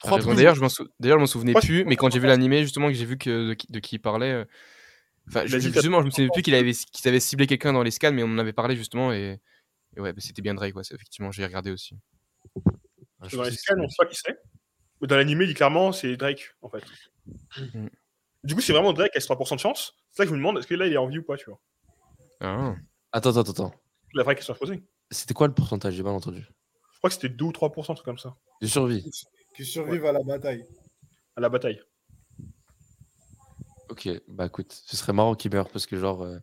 3%. 0.00 0.34
D'ailleurs, 0.34 0.54
je 0.54 0.60
m'en 0.60 0.68
sou- 0.68 0.88
d'ailleurs, 1.00 1.18
je 1.18 1.20
m'en 1.22 1.26
souvenais 1.26 1.54
plus, 1.54 1.84
mais 1.84 1.96
quand 1.96 2.10
j'ai 2.10 2.18
vu 2.18 2.26
l'animé, 2.26 2.62
justement, 2.62 2.88
que 2.88 2.94
j'ai 2.94 3.04
vu 3.06 3.16
que 3.16 3.48
de 3.48 3.54
qui, 3.54 3.66
de 3.70 3.78
qui 3.80 3.96
il 3.96 3.98
parlait. 3.98 4.32
euh, 4.32 4.44
Enfin, 5.28 5.44
je- 5.46 5.58
justement, 5.58 6.00
je 6.00 6.06
me 6.06 6.10
souvenais 6.10 6.30
plus 6.32 6.42
qu'il 6.42 6.54
avait, 6.54 6.72
qu'il 6.72 7.08
avait 7.08 7.18
ciblé 7.18 7.46
quelqu'un 7.48 7.72
dans 7.72 7.82
les 7.82 7.90
scans, 7.90 8.12
mais 8.12 8.22
on 8.22 8.28
en 8.28 8.38
avait 8.38 8.52
parlé 8.52 8.76
justement, 8.76 9.12
et, 9.12 9.40
et 9.96 10.00
ouais, 10.00 10.12
bah, 10.12 10.20
c'était 10.20 10.40
bien 10.42 10.54
Drake, 10.54 10.72
quoi. 10.72 10.84
c'est- 10.84 10.94
Effectivement, 10.94 11.32
j'ai 11.32 11.44
regardé 11.44 11.70
aussi. 11.72 11.96
Ah, 13.20 13.26
Dans 13.32 13.42
les 13.42 13.50
scans, 13.52 13.74
on 13.78 13.88
sait 13.88 13.96
pas 13.98 14.06
qui 14.06 14.16
c'est. 14.16 14.38
Mais 15.00 15.08
dans 15.08 15.16
l'animé, 15.16 15.44
il 15.44 15.48
dit 15.48 15.54
clairement 15.54 15.90
c'est 15.92 16.16
Drake, 16.16 16.54
en 16.62 16.68
fait. 16.68 16.84
Mhm. 17.74 17.90
Du 18.44 18.54
coup, 18.54 18.60
c'est 18.60 18.72
vraiment 18.72 18.92
Drake 18.92 19.10
qui 19.12 19.18
a 19.18 19.20
ce 19.20 19.26
3% 19.26 19.56
de 19.56 19.60
chance. 19.60 19.94
C'est 20.12 20.18
ça 20.18 20.24
que 20.24 20.28
je 20.28 20.34
me 20.34 20.38
demande, 20.38 20.58
est-ce 20.58 20.66
que 20.68 20.74
là, 20.74 20.86
il 20.86 20.92
est 20.92 20.96
en 20.96 21.08
vie 21.08 21.18
ou 21.18 21.22
pas, 21.24 21.36
tu 21.36 21.46
vois? 21.50 21.60
Ah. 22.40 22.76
Attends, 23.12 23.36
attends, 23.36 23.50
attends. 23.50 23.74
La 24.14 24.22
vraie 24.22 24.36
question 24.36 24.52
à 24.54 24.56
se 24.56 24.60
poser. 24.60 24.82
C'était 25.10 25.34
quoi 25.34 25.48
le 25.48 25.54
pourcentage 25.54 25.94
J'ai 25.94 26.02
mal 26.04 26.12
entendu. 26.14 26.46
Crois 27.08 27.16
que 27.16 27.22
c'était 27.22 27.34
2 27.36 27.44
ou 27.44 27.52
3%, 27.52 27.92
un 27.92 27.94
truc 27.94 28.04
comme 28.04 28.18
ça, 28.18 28.34
De 28.60 28.66
survie. 28.66 29.08
Qui 29.56 29.64
survivent 29.64 30.06
à 30.06 30.12
la 30.12 30.22
bataille. 30.24 30.64
à 31.36 31.40
la 31.40 31.48
bataille. 31.48 31.80
Ok, 33.88 34.08
bah 34.26 34.46
écoute, 34.46 34.72
ce 34.84 34.96
serait 34.96 35.12
marrant 35.12 35.36
qu'il 35.36 35.52
meure 35.52 35.68
parce 35.68 35.86
que 35.86 35.96
genre. 35.96 36.22
euh, 36.24 36.38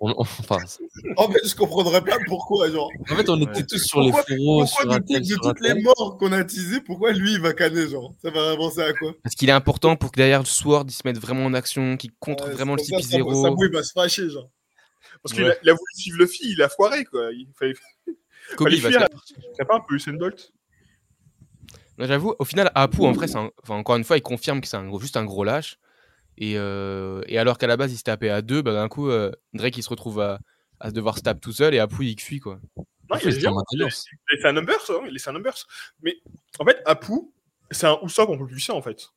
on- 0.00 0.12
on- 0.12 0.20
enfin, 0.20 0.56
En 1.18 1.30
fait, 1.30 1.46
je 1.46 1.54
comprendrais 1.54 2.02
pas 2.02 2.16
pourquoi, 2.26 2.70
genre. 2.70 2.90
en 3.10 3.14
fait, 3.16 3.28
on 3.28 3.36
Ouais. 3.36 3.42
était 3.52 3.66
tous 3.66 3.84
sur 3.84 4.00
les 4.00 4.10
fourreaux, 4.12 4.64
Pourquoi 4.64 4.66
sur 4.66 4.86
de, 5.00 5.06
tel, 5.06 5.20
de 5.20 5.26
sur 5.26 5.40
toutes 5.42 5.60
les 5.60 5.74
morts 5.82 6.16
qu'on 6.18 6.32
a 6.32 6.42
teasées, 6.44 6.80
pourquoi 6.80 7.12
lui, 7.12 7.32
il 7.34 7.40
va 7.40 7.52
canner, 7.52 7.86
genre? 7.88 8.14
Ça 8.22 8.30
va 8.30 8.52
avancer 8.52 8.80
à 8.80 8.94
quoi? 8.94 9.12
Parce 9.22 9.34
qu'il 9.34 9.50
est 9.50 9.52
important 9.52 9.96
pour 9.96 10.10
que 10.12 10.16
derrière 10.16 10.38
le 10.40 10.46
Sword, 10.46 10.84
il 10.88 10.92
se 10.92 11.02
mette 11.04 11.18
vraiment 11.18 11.44
en 11.44 11.52
action, 11.52 11.98
qu'il 11.98 12.12
contre 12.18 12.46
Ouais, 12.46 12.52
vraiment 12.54 12.76
le 12.76 12.82
c'est 12.82 12.94
pour 12.94 13.02
ça, 13.04 13.10
Sabo- 13.10 13.30
CP0. 13.30 13.42
Sabo, 13.42 13.64
il 13.66 13.72
va 13.72 13.82
se 13.82 13.92
fâcher, 13.92 14.30
genre. 14.30 14.48
Parce 15.22 15.34
qu'il 15.34 15.44
Ouais. 15.44 15.50
a, 15.50 15.56
il 15.62 15.68
a 15.68 15.72
voulu 15.74 15.92
suivre 15.94 16.18
Luffy, 16.20 16.52
il 16.52 16.62
a 16.62 16.68
foiré, 16.70 17.04
quoi. 17.04 17.30
Il 17.32 17.48
fallait, 17.58 17.74
Kobe, 18.56 18.68
il 18.70 18.80
va 18.82 18.90
C'est 19.56 19.64
pas 19.64 19.76
un 19.76 19.80
peu 19.80 19.94
Usain 19.94 20.14
Bolt? 20.14 20.52
Non, 21.98 22.06
J'avoue, 22.06 22.34
au 22.38 22.44
final, 22.44 22.70
Apu, 22.74 23.02
en 23.02 23.12
vrai, 23.12 23.28
c'est 23.28 23.36
un- 23.36 23.50
enfin, 23.62 23.74
encore 23.74 23.96
une 23.96 24.04
fois, 24.04 24.16
il 24.16 24.22
confirme 24.22 24.60
que 24.60 24.66
c'est 24.66 24.76
un 24.76 24.86
gros- 24.86 24.98
juste 25.00 25.16
un 25.16 25.24
gros 25.24 25.44
lâche. 25.44 25.78
Et, 26.38 26.54
euh, 26.56 27.22
et 27.26 27.38
alors 27.38 27.58
qu'à 27.58 27.66
la 27.66 27.76
base, 27.76 27.92
il 27.92 27.98
se 27.98 28.02
tapait 28.04 28.30
à 28.30 28.40
deux, 28.40 28.62
bah, 28.62 28.72
d'un 28.72 28.88
coup, 28.88 29.08
euh, 29.10 29.30
Drake, 29.52 29.76
il 29.76 29.82
se 29.82 29.90
retrouve 29.90 30.20
à, 30.20 30.40
à 30.80 30.90
devoir 30.90 31.18
se 31.18 31.22
taper 31.22 31.40
tout 31.40 31.52
seul 31.52 31.74
et 31.74 31.78
Apu, 31.78 32.06
il 32.06 32.18
fuit, 32.18 32.40
quoi. 32.40 32.58
Non, 32.76 32.84
En 33.10 33.18
il 33.18 33.36
bien. 33.36 33.50
un 33.50 33.54
Matelos. 33.54 33.88
Il 34.30 34.38
a 34.38 34.40
fait 34.40 34.48
un 34.48 34.52
numbers, 34.52 34.90
hein, 34.90 35.00
il 35.08 35.14
a 35.16 35.18
fait 35.18 35.30
un 35.30 35.34
numbers. 35.34 35.66
Mais 36.02 36.16
en 36.58 36.64
fait, 36.64 36.80
Apu, 36.86 37.12
c'est 37.70 37.86
un 37.86 37.98
Usopp 38.02 38.28
peu 38.30 38.46
plus 38.46 38.54
puissant, 38.54 38.76
en 38.76 38.82
fait. 38.82 39.10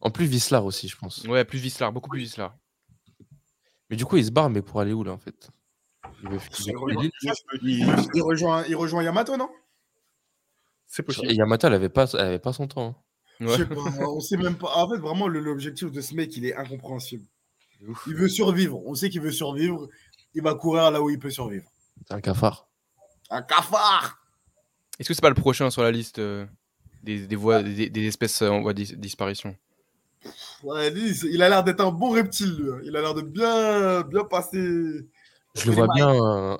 En 0.00 0.10
plus, 0.10 0.26
Vislar 0.26 0.64
aussi, 0.64 0.88
je 0.88 0.96
pense. 0.96 1.24
Ouais, 1.24 1.44
plus 1.44 1.58
Vislar, 1.58 1.92
beaucoup 1.92 2.08
plus 2.08 2.20
Vislar. 2.20 2.56
Mais 3.90 3.96
du 3.96 4.04
coup, 4.04 4.16
il 4.16 4.24
se 4.24 4.30
barre, 4.30 4.48
mais 4.50 4.62
pour 4.62 4.80
aller 4.80 4.92
où 4.92 5.02
là 5.02 5.12
en 5.12 5.18
fait? 5.18 5.50
Il 6.22 6.28
veut- 6.30 6.34
il 6.34 6.38
veut 6.38 6.40
Il 6.44 6.50
quitter 6.50 6.76
rejoint- 6.76 7.02
l'île 7.02 7.10
il, 7.62 8.06
il 8.14 8.22
rejoint, 8.22 8.64
il 8.68 8.76
rejoint 8.76 9.02
Yamato, 9.02 9.36
non? 9.36 9.48
C'est 10.86 11.02
Et 11.02 11.06
possible. 11.06 11.32
Yamato, 11.32 11.66
elle 11.66 11.74
avait 11.74 11.88
pas, 11.88 12.06
elle 12.14 12.20
avait 12.20 12.38
pas 12.38 12.52
son 12.52 12.66
temps. 12.66 12.88
hein. 12.88 12.96
Je 13.40 13.46
Ouais. 13.46 13.56
sais 13.56 13.66
pas, 13.66 13.80
on 14.00 14.18
sait 14.20 14.36
même 14.36 14.56
pas. 14.56 14.72
En 14.76 14.88
fait, 14.90 14.96
vraiment, 14.98 15.28
le- 15.28 15.38
l'objectif 15.40 15.92
de 15.92 16.00
ce 16.00 16.14
mec, 16.14 16.36
il 16.36 16.44
est 16.46 16.56
incompréhensible. 16.56 17.24
Il 18.08 18.14
veut 18.16 18.28
survivre. 18.28 18.84
On 18.84 18.94
sait 18.94 19.10
qu'il 19.10 19.20
veut 19.20 19.30
survivre. 19.30 19.88
Il 20.34 20.42
va 20.42 20.54
courir 20.54 20.90
là 20.90 21.00
où 21.00 21.08
il 21.10 21.18
peut 21.20 21.30
survivre. 21.30 21.68
C'est 22.06 22.14
un 22.14 22.20
cafard. 22.20 22.68
Un 23.30 23.42
cafard 23.42 24.18
Est-ce 24.98 25.08
que 25.08 25.14
c'est 25.14 25.20
pas 25.22 25.28
le 25.28 25.34
prochain 25.36 25.70
sur 25.70 25.82
la 25.82 25.92
liste 25.92 26.18
euh, 26.18 26.44
des, 27.04 27.26
des, 27.28 27.36
voies, 27.36 27.62
des, 27.62 27.88
des 27.88 28.06
espèces 28.06 28.42
euh, 28.42 28.48
en 28.48 28.60
voie 28.62 28.72
de 28.74 28.82
dis- 28.82 28.96
disparition? 28.96 29.54
Ouais, 30.64 30.90
lui, 30.90 31.14
c'est- 31.14 31.28
il 31.28 31.40
a 31.42 31.48
l'air 31.48 31.62
d'être 31.62 31.80
un 31.80 31.92
bon 31.92 32.10
reptile, 32.10 32.56
lui. 32.56 32.70
hein. 32.72 32.80
Il 32.84 32.96
a 32.96 33.00
l'air 33.02 33.14
de 33.14 33.22
bien, 33.22 34.00
bien 34.02 34.24
passer. 34.24 35.06
Je 35.58 35.66
le 35.70 35.72
vois 35.76 35.88
bien. 35.94 36.08
euh, 36.14 36.56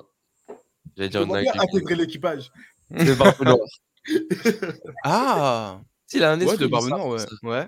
J'allais 0.97 1.09
dire 1.09 1.21
Il 1.27 1.61
intégrer 1.61 1.95
l'équipage. 1.95 2.51
C'est 2.97 3.17
Barbe 3.17 3.41
Noire. 3.43 3.57
Ah 5.03 5.79
S'il 6.07 6.23
a 6.23 6.31
un 6.31 6.37
Ouais, 6.39 6.45
esprit 6.45 6.65
de 6.65 6.67
Barbe 6.67 6.87
Noire, 6.89 7.07
ouais. 7.43 7.67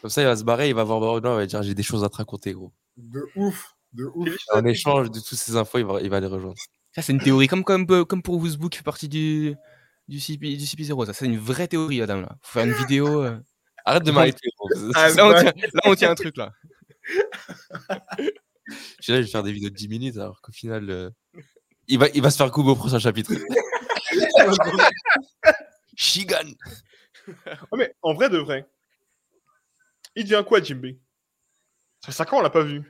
Comme 0.00 0.10
ça, 0.10 0.20
il 0.22 0.26
va 0.26 0.36
se 0.36 0.44
barrer, 0.44 0.68
il 0.68 0.74
va 0.74 0.84
voir 0.84 1.00
Barbe 1.00 1.22
Noire, 1.22 1.34
il 1.36 1.40
va 1.42 1.46
dire 1.46 1.62
J'ai 1.62 1.74
des 1.74 1.82
choses 1.82 2.04
à 2.04 2.08
te 2.08 2.16
raconter, 2.16 2.52
gros. 2.52 2.72
De 2.96 3.24
ouf. 3.36 3.74
De 3.92 4.04
ouf. 4.14 4.36
En 4.52 4.64
échange 4.64 5.10
de 5.10 5.18
toutes 5.20 5.38
ces 5.38 5.56
infos, 5.56 5.78
il 5.78 5.84
va, 5.84 6.00
il 6.00 6.10
va 6.10 6.20
les 6.20 6.26
rejoindre. 6.26 6.56
Ça, 6.94 7.02
c'est 7.02 7.12
une 7.12 7.20
théorie, 7.20 7.46
comme, 7.48 7.64
comme, 7.64 7.86
euh, 7.90 8.04
comme 8.04 8.22
pour 8.22 8.36
Woozbook 8.36 8.72
qui 8.72 8.78
fait 8.78 8.84
partie 8.84 9.08
du, 9.08 9.54
du, 10.08 10.20
CP, 10.20 10.56
du 10.56 10.64
CP0. 10.64 11.06
Ça, 11.06 11.12
c'est 11.14 11.24
une 11.26 11.38
vraie 11.38 11.68
théorie, 11.68 12.02
Adam. 12.02 12.20
Là. 12.20 12.36
Faut 12.42 12.58
faire 12.58 12.66
une 12.66 12.74
vidéo. 12.74 13.22
euh. 13.22 13.38
Arrête 13.84 14.04
de 14.04 14.12
m'arrêter. 14.12 14.48
Ah, 14.94 15.08
là, 15.10 15.52
on 15.86 15.94
tient 15.94 16.10
un 16.10 16.14
truc, 16.14 16.36
là. 16.36 16.52
Je 18.68 18.74
suis 19.00 19.12
là, 19.12 19.18
je 19.20 19.26
vais 19.26 19.30
faire 19.30 19.42
des 19.42 19.52
vidéos 19.52 19.70
de 19.70 19.74
10 19.74 19.88
minutes, 19.88 20.16
alors 20.16 20.40
qu'au 20.40 20.52
final, 20.52 20.88
euh, 20.90 21.10
il, 21.88 21.98
va, 21.98 22.08
il 22.14 22.22
va 22.22 22.30
se 22.30 22.36
faire 22.36 22.50
couper 22.50 22.70
au 22.70 22.76
prochain 22.76 22.98
chapitre. 22.98 23.32
Shigan 25.96 26.50
mais 27.76 27.94
en 28.02 28.14
vrai 28.14 28.28
de 28.28 28.38
vrai, 28.38 28.66
il 30.16 30.24
devient 30.24 30.44
quoi, 30.46 30.60
Jimbe 30.62 30.86
Ça 32.00 32.06
fait 32.06 32.12
5 32.12 32.32
ans, 32.32 32.38
on 32.38 32.42
l'a 32.42 32.50
pas 32.50 32.64
vu. 32.64 32.82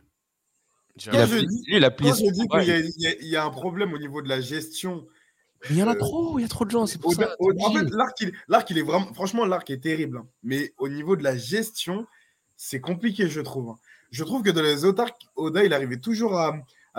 il 1.05 1.11
Moi, 1.13 1.21
a, 1.23 1.27
je 1.27 1.37
pli- 1.37 1.47
dis- 1.47 1.63
Lui, 1.67 1.77
il 1.77 1.85
a 1.85 1.91
plié 1.91 2.11
je 2.13 2.31
dis 2.33 2.49
qu'il 2.49 2.63
y, 2.65 2.71
a- 2.71 2.79
il 2.79 2.93
y 3.01 3.07
a- 3.07 3.15
il 3.21 3.27
y 3.29 3.37
a 3.37 3.45
un 3.45 3.51
problème 3.51 3.93
au 3.93 3.99
niveau 3.99 4.23
de 4.23 4.29
la 4.29 4.41
gestion. 4.41 5.07
Mais 5.69 5.77
il 5.77 5.79
y 5.79 5.83
en 5.83 5.89
a 5.89 5.95
Euh, 5.95 5.99
trop, 5.99 6.39
il 6.39 6.43
y 6.43 6.45
a 6.45 6.49
trop 6.49 6.65
de 6.65 6.71
gens, 6.71 6.87
c'est 6.87 6.99
pour 7.01 7.13
ça. 7.13 7.37
En 7.39 7.73
fait, 7.73 7.85
l'arc, 7.91 8.21
il, 8.21 8.33
l'arc, 8.49 8.71
il 8.71 8.79
est 8.79 8.83
vraiment. 8.83 9.13
Franchement, 9.15 9.45
l'arc 9.45 9.69
est 9.71 9.81
terrible. 9.83 10.17
hein. 10.19 10.29
Mais 10.43 10.73
au 10.79 10.89
niveau 10.89 11.15
de 11.17 11.23
la 11.23 11.37
gestion, 11.37 12.07
c'est 12.65 12.81
compliqué, 12.81 13.29
je 13.29 13.41
trouve. 13.41 13.75
Je 14.13 14.23
trouve 14.23 14.43
que 14.43 14.51
dans 14.51 14.63
les 14.63 14.85
arcs, 14.85 15.29
Oda, 15.35 15.65
il 15.65 15.75
arrivait 15.75 15.97
toujours 15.97 16.39
à, 16.39 16.55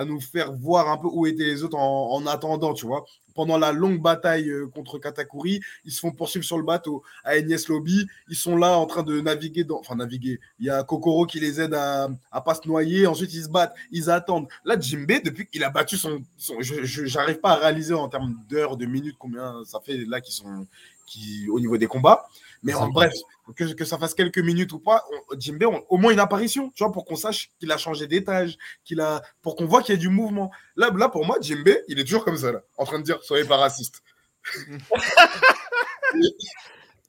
nous 0.05 0.19
faire 0.19 0.51
voir 0.51 0.89
un 0.89 0.97
peu 0.97 1.07
où 1.09 1.25
étaient 1.25 1.45
les 1.45 1.63
autres 1.63 1.77
en, 1.77 2.11
en 2.11 2.27
attendant, 2.27 2.73
tu 2.73 2.85
vois. 2.85 3.05
Pendant 3.33 3.57
la 3.57 3.71
longue 3.71 4.01
bataille 4.01 4.49
euh, 4.49 4.67
contre 4.67 4.99
Katakuri, 4.99 5.61
ils 5.85 5.91
se 5.91 6.01
font 6.01 6.11
poursuivre 6.11 6.43
sur 6.43 6.57
le 6.57 6.63
bateau 6.63 7.01
à 7.23 7.37
Enies 7.37 7.63
Lobby. 7.69 8.05
Ils 8.27 8.35
sont 8.35 8.57
là 8.57 8.77
en 8.77 8.85
train 8.87 9.03
de 9.03 9.21
naviguer 9.21 9.63
dans. 9.63 9.79
Enfin, 9.79 9.95
naviguer. 9.95 10.39
Il 10.59 10.65
y 10.65 10.69
a 10.69 10.83
Kokoro 10.83 11.25
qui 11.25 11.39
les 11.39 11.61
aide 11.61 11.75
à, 11.75 12.09
à 12.31 12.41
pas 12.41 12.55
se 12.55 12.67
noyer. 12.67 13.07
Ensuite, 13.07 13.33
ils 13.33 13.43
se 13.43 13.49
battent. 13.49 13.75
Ils 13.91 14.09
attendent. 14.09 14.47
Là, 14.65 14.77
Jimbe, 14.77 15.23
depuis 15.23 15.47
qu'il 15.47 15.63
a 15.63 15.69
battu 15.69 15.95
son. 15.95 16.23
son 16.37 16.55
je 16.59 16.83
j'arrive 16.83 17.39
pas 17.39 17.51
à 17.51 17.55
réaliser 17.55 17.93
en 17.93 18.09
termes 18.09 18.35
d'heures, 18.49 18.75
de 18.75 18.85
minutes, 18.85 19.15
combien 19.17 19.63
ça 19.63 19.79
fait 19.79 19.97
là 20.07 20.19
qu'ils 20.19 20.33
sont. 20.33 20.67
Qui, 21.05 21.47
au 21.49 21.59
niveau 21.59 21.77
des 21.77 21.87
combats. 21.87 22.25
Mais 22.63 22.73
en 22.73 22.87
bref, 22.89 23.13
que, 23.55 23.73
que 23.73 23.85
ça 23.85 23.97
fasse 23.97 24.13
quelques 24.13 24.39
minutes 24.39 24.71
ou 24.71 24.79
pas, 24.79 25.03
on- 25.11 25.37
Jimbe, 25.39 25.63
on- 25.65 25.83
au 25.89 25.97
moins 25.97 26.11
une 26.13 26.19
apparition, 26.19 26.71
tu 26.71 26.83
vois, 26.83 26.91
pour 26.93 27.05
qu'on 27.05 27.15
sache 27.17 27.51
qu'il 27.59 27.71
a 27.71 27.77
changé 27.77 28.07
d'étage, 28.07 28.57
qu'il 28.85 29.01
a, 29.01 29.21
pour 29.41 29.55
qu'on 29.55 29.65
voit 29.65 29.83
qu'il 29.83 29.93
y 29.93 29.97
a 29.97 29.99
du 29.99 30.09
mouvement. 30.09 30.49
Là, 30.75 30.89
là, 30.95 31.09
pour 31.09 31.25
moi, 31.25 31.37
Jimbe, 31.41 31.69
il 31.87 31.99
est 31.99 32.03
toujours 32.05 32.23
comme 32.23 32.37
ça, 32.37 32.51
là, 32.53 32.61
en 32.77 32.85
train 32.85 32.99
de 32.99 33.03
dire, 33.03 33.21
soyez 33.23 33.43
pas 33.45 33.57
raciste. 33.57 34.01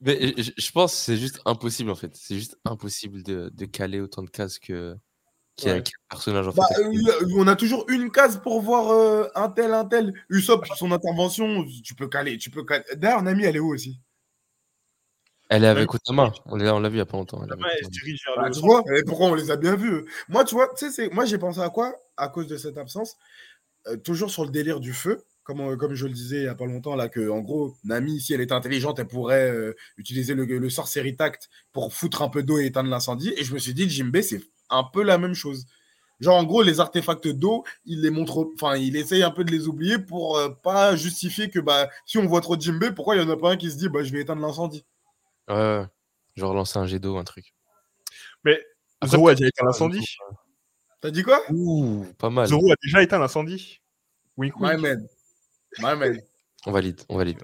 Mais 0.01 0.33
je, 0.37 0.51
je 0.57 0.71
pense 0.71 0.91
que 0.91 0.97
c'est 0.97 1.17
juste 1.17 1.39
impossible, 1.45 1.89
en 1.89 1.95
fait. 1.95 2.11
C'est 2.15 2.35
juste 2.35 2.57
impossible 2.65 3.23
de, 3.23 3.49
de 3.53 3.65
caler 3.65 4.01
autant 4.01 4.23
de 4.23 4.29
cases 4.29 4.59
que 4.59 4.95
qu'il 5.55 5.69
y 5.69 5.71
a 5.71 5.75
Ouais. 5.75 5.83
personnage, 6.09 6.49
en 6.49 6.51
fait. 6.51 6.59
Bah, 6.59 6.67
euh, 6.79 7.25
on 7.37 7.47
a 7.47 7.55
toujours 7.55 7.85
une 7.89 8.11
case 8.11 8.41
pour 8.41 8.61
voir 8.61 8.89
euh, 8.91 9.29
un 9.35 9.47
tel, 9.49 9.73
un 9.73 9.85
tel. 9.85 10.13
Usopp, 10.29 10.65
son 10.75 10.91
intervention, 10.91 11.65
tu 11.81 11.95
peux 11.95 12.09
caler, 12.09 12.37
tu 12.37 12.49
peux 12.49 12.65
caler. 12.65 12.83
D'ailleurs, 12.97 13.21
Nami, 13.23 13.45
elle 13.45 13.55
est 13.55 13.59
où 13.59 13.73
aussi? 13.73 14.01
Elle 15.49 15.63
est 15.63 15.67
avec 15.67 15.93
Otama. 15.93 16.33
On 16.45 16.55
l'a 16.55 16.75
on 16.75 16.79
l'a 16.79 16.89
vu 16.89 16.95
il 16.95 16.99
y 16.99 17.01
a 17.01 17.05
pas 17.05 17.17
longtemps. 17.17 17.43
elle 17.43 17.89
dirige 17.89 18.23
vers 18.25 18.35
Bah, 18.43 18.49
le 18.49 18.53
tu 18.53 18.59
vois, 18.61 18.83
et 18.97 19.03
pourquoi 19.03 19.27
on 19.27 19.35
les 19.35 19.51
a 19.51 19.57
bien 19.57 19.75
vus 19.75 20.05
Moi, 20.27 20.43
tu 20.43 20.55
vois, 20.55 20.69
tu 20.75 20.85
sais, 20.85 20.91
c'est- 20.91 21.13
moi 21.13 21.25
j'ai 21.25 21.37
pensé 21.37 21.59
à 21.59 21.69
quoi? 21.69 21.93
À 22.17 22.27
cause 22.29 22.47
de 22.47 22.57
cette 22.57 22.77
absence 22.77 23.15
Euh, 23.87 23.97
Toujours 23.97 24.31
sur 24.31 24.45
le 24.45 24.51
délire 24.51 24.79
du 24.79 24.93
feu, 24.93 25.23
comme, 25.43 25.61
euh, 25.61 25.75
comme 25.77 25.93
je 25.93 26.07
le 26.07 26.13
disais 26.13 26.37
il 26.37 26.41
n'y 26.43 26.47
a 26.47 26.55
pas 26.55 26.65
longtemps, 26.65 26.95
là, 26.95 27.07
que 27.09 27.29
en 27.29 27.41
gros, 27.41 27.75
Nami, 27.83 28.19
si 28.19 28.33
elle 28.33 28.41
était 28.41 28.53
intelligente, 28.53 28.97
elle 28.99 29.07
pourrait 29.07 29.51
euh, 29.51 29.75
utiliser 29.97 30.33
le, 30.33 30.45
le 30.45 30.69
sorcery 30.71 31.15
tact 31.15 31.49
pour 31.71 31.93
foutre 31.93 32.23
un 32.23 32.29
peu 32.29 32.41
d'eau 32.43 32.57
et 32.59 32.65
éteindre 32.65 32.89
l'incendie. 32.89 33.33
Et 33.37 33.43
je 33.43 33.53
me 33.53 33.59
suis 33.59 33.73
dit, 33.75 33.87
Jimbe, 33.89 34.21
c'est 34.21 34.41
un 34.71 34.83
peu 34.83 35.03
la 35.03 35.17
même 35.19 35.35
chose. 35.35 35.65
Genre, 36.19 36.35
en 36.37 36.45
gros, 36.45 36.63
les 36.63 36.79
artefacts 36.79 37.27
d'eau, 37.27 37.63
il 37.85 38.01
les 38.01 38.09
montre, 38.09 38.49
enfin, 38.55 38.77
il 38.77 38.95
essaye 38.95 39.21
un 39.23 39.31
peu 39.31 39.43
de 39.43 39.51
les 39.51 39.67
oublier 39.67 39.99
pour 39.99 40.37
euh, 40.37 40.49
pas 40.49 40.95
justifier 40.95 41.49
que 41.51 41.59
bah, 41.59 41.89
si 42.07 42.17
on 42.17 42.25
voit 42.25 42.41
trop 42.41 42.59
Jimbe, 42.59 42.95
pourquoi 42.95 43.15
il 43.15 43.21
y 43.21 43.25
en 43.25 43.29
a 43.29 43.37
pas 43.37 43.51
un 43.51 43.57
qui 43.57 43.69
se 43.71 43.77
dit, 43.77 43.89
bah, 43.89 44.03
je 44.03 44.11
vais 44.13 44.21
éteindre 44.21 44.41
l'incendie? 44.41 44.85
Ouais, 45.47 45.55
ouais. 45.55 45.85
Genre 46.35 46.53
lancer 46.53 46.77
un 46.79 46.85
jet 46.85 46.99
d'eau, 46.99 47.17
un 47.17 47.23
truc. 47.23 47.53
Mais 48.43 48.59
Après, 49.01 49.17
Zoro 49.17 49.29
a 49.29 49.35
déjà 49.35 49.47
éteint 49.47 49.65
l'incendie. 49.65 50.17
T'as 51.01 51.11
dit 51.11 51.23
quoi? 51.23 51.39
Ouh, 51.49 52.05
pas 52.17 52.29
mal. 52.29 52.47
Zoro 52.47 52.71
a 52.71 52.75
déjà 52.81 53.01
éteint 53.03 53.19
l'incendie? 53.19 53.81
Wink, 54.37 54.53
My 54.59 54.71
wink. 54.71 54.79
man. 54.81 55.07
My 55.79 55.95
man. 55.95 56.21
On 56.65 56.71
valide, 56.71 57.01
on 57.09 57.17
valide. 57.17 57.43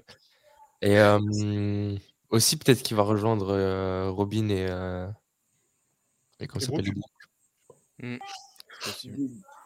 Et 0.80 0.98
euh, 0.98 1.96
aussi, 2.28 2.56
peut-être 2.56 2.82
qu'il 2.82 2.96
va 2.96 3.02
rejoindre 3.04 3.50
euh, 3.50 4.10
Robin 4.10 4.48
et. 4.48 4.66
Euh... 4.68 5.06
et 6.40 6.46
comment 6.46 6.60
s'appelle. 6.60 6.92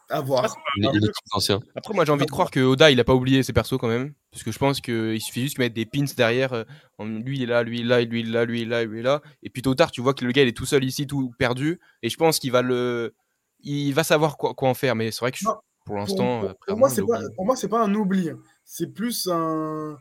À 0.09 0.21
voir. 0.21 0.57
les, 0.77 0.87
les, 0.87 0.93
les 0.95 1.01
trucs 1.01 1.15
anciens. 1.33 1.61
Après, 1.75 1.93
moi, 1.93 2.05
j'ai 2.05 2.13
envie 2.13 2.27
de 2.27 2.31
croire 2.31 2.51
que 2.51 2.61
Oda, 2.61 2.91
il 2.93 3.01
a 3.01 3.05
pas 3.05 3.15
oublié 3.15 3.43
ses 3.43 3.53
persos 3.53 3.77
quand 3.79 3.89
même. 3.89 4.13
Parce 4.31 4.45
que 4.45 4.53
je 4.53 4.59
pense 4.59 4.81
qu'il 4.81 5.21
suffit 5.21 5.43
juste 5.43 5.57
de 5.57 5.63
mettre 5.63 5.75
des 5.75 5.87
pins 5.87 6.05
derrière. 6.17 6.53
euh, 6.53 6.65
lui, 7.01 7.39
il 7.39 7.43
est 7.43 7.47
là, 7.47 7.63
lui, 7.65 7.81
il 7.81 7.87
est 7.87 7.89
là, 7.89 8.01
lui, 8.05 8.21
il 8.21 8.29
est 8.29 8.33
là, 8.33 8.45
lui, 8.45 8.61
il 8.61 8.67
est 8.67 8.71
là, 8.71 8.85
lui, 8.85 8.99
il 8.99 9.01
est 9.01 9.03
là. 9.03 9.23
Et 9.43 9.51
puis 9.51 9.63
tôt 9.63 9.71
ou 9.71 9.75
tard, 9.75 9.91
tu 9.91 10.01
vois 10.01 10.15
que 10.15 10.25
le 10.25 10.31
gars, 10.33 10.43
il 10.43 10.49
est 10.49 10.57
tout 10.57 10.67
seul 10.67 10.85
ici, 10.85 11.07
tout 11.09 11.33
perdu. 11.39 11.81
Et 12.03 12.09
je 12.11 12.17
pense 12.17 12.39
qu'il 12.39 12.53
va 12.53 12.63
le. 12.63 13.15
Il 13.61 13.93
va 13.95 14.05
savoir 14.05 14.37
quoi, 14.37 14.55
quoi 14.55 14.69
en 14.69 14.75
faire. 14.75 14.95
Mais 14.95 15.11
c'est 15.11 15.21
vrai 15.21 15.33
que 15.33 15.39
je- 15.39 15.47
pour 15.85 15.97
l'instant. 15.97 16.41
pour- 16.41 16.51
euh, 16.51 16.55
pour 16.69 16.79
moi, 16.79 16.89
c'est 16.89 17.03
pas, 17.07 17.21
pour 17.35 17.47
moi, 17.47 17.57
c'est 17.57 17.69
pas 17.69 17.83
un 17.83 17.93
oubli. 17.95 18.31
hein. 18.31 18.39
C'est 18.65 18.93
plus 18.93 19.29
un, 19.33 19.97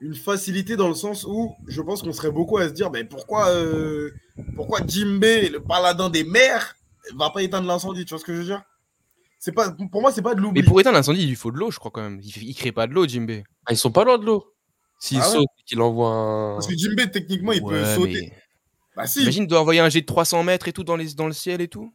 une 0.00 0.14
facilité 0.14 0.74
dans 0.76 0.88
le 0.88 0.94
sens 0.94 1.24
où 1.24 1.54
je 1.68 1.80
pense 1.82 2.02
qu'on 2.02 2.12
serait 2.12 2.30
beaucoup 2.32 2.56
à 2.58 2.68
se 2.68 2.72
dire 2.72 2.90
mais 2.90 3.04
pourquoi, 3.04 3.48
euh, 3.50 4.10
pourquoi 4.56 4.80
Jimbe, 4.86 5.22
le 5.24 5.58
paladin 5.58 6.08
des 6.10 6.24
mers, 6.24 6.74
va 7.14 7.30
pas 7.30 7.42
éteindre 7.42 7.66
l'incendie 7.68 8.04
Tu 8.04 8.10
vois 8.10 8.18
ce 8.18 8.24
que 8.24 8.32
je 8.34 8.38
veux 8.38 8.44
dire? 8.44 8.62
C'est 9.38 9.52
pas, 9.52 9.70
Pour 9.90 10.00
moi, 10.00 10.12
c'est 10.12 10.22
pas 10.22 10.34
de 10.34 10.40
l'oubli. 10.40 10.60
Mais 10.60 10.66
pour 10.66 10.80
éteindre 10.80 10.96
l'incendie, 10.96 11.22
il 11.22 11.28
lui 11.28 11.36
faut 11.36 11.50
de 11.52 11.56
l'eau, 11.58 11.70
je 11.70 11.78
crois 11.78 11.90
quand 11.90 12.02
même. 12.02 12.20
Il, 12.22 12.48
il 12.48 12.54
crée 12.54 12.72
pas 12.72 12.86
de 12.86 12.92
l'eau, 12.94 13.06
Jimbe. 13.06 13.42
Ah, 13.66 13.72
ils 13.72 13.76
sont 13.76 13.92
pas 13.92 14.04
loin 14.04 14.18
de 14.18 14.24
l'eau. 14.24 14.52
S'il 15.00 15.18
Ah 15.20 15.28
ouais 15.28 15.36
saute 15.36 15.46
qu'il 15.66 15.80
envoie 15.80 16.10
un. 16.10 16.54
Parce 16.54 16.66
que 16.66 16.76
Jimbe, 16.76 17.10
techniquement, 17.12 17.52
il 17.52 17.62
peut 17.62 17.84
sauter. 17.94 18.12
mais- 18.32 18.32
Bah 18.96 19.06
si. 19.06 19.22
Imagine 19.22 19.46
de 19.46 19.54
envoyer 19.54 19.80
un 19.80 19.88
jet 19.88 20.00
de 20.00 20.06
300 20.06 20.42
mètres 20.42 20.66
et 20.68 20.72
tout 20.72 20.82
dans, 20.84 20.96
les, 20.96 21.14
dans 21.14 21.26
le 21.28 21.32
ciel 21.32 21.60
et 21.60 21.68
tout. 21.68 21.92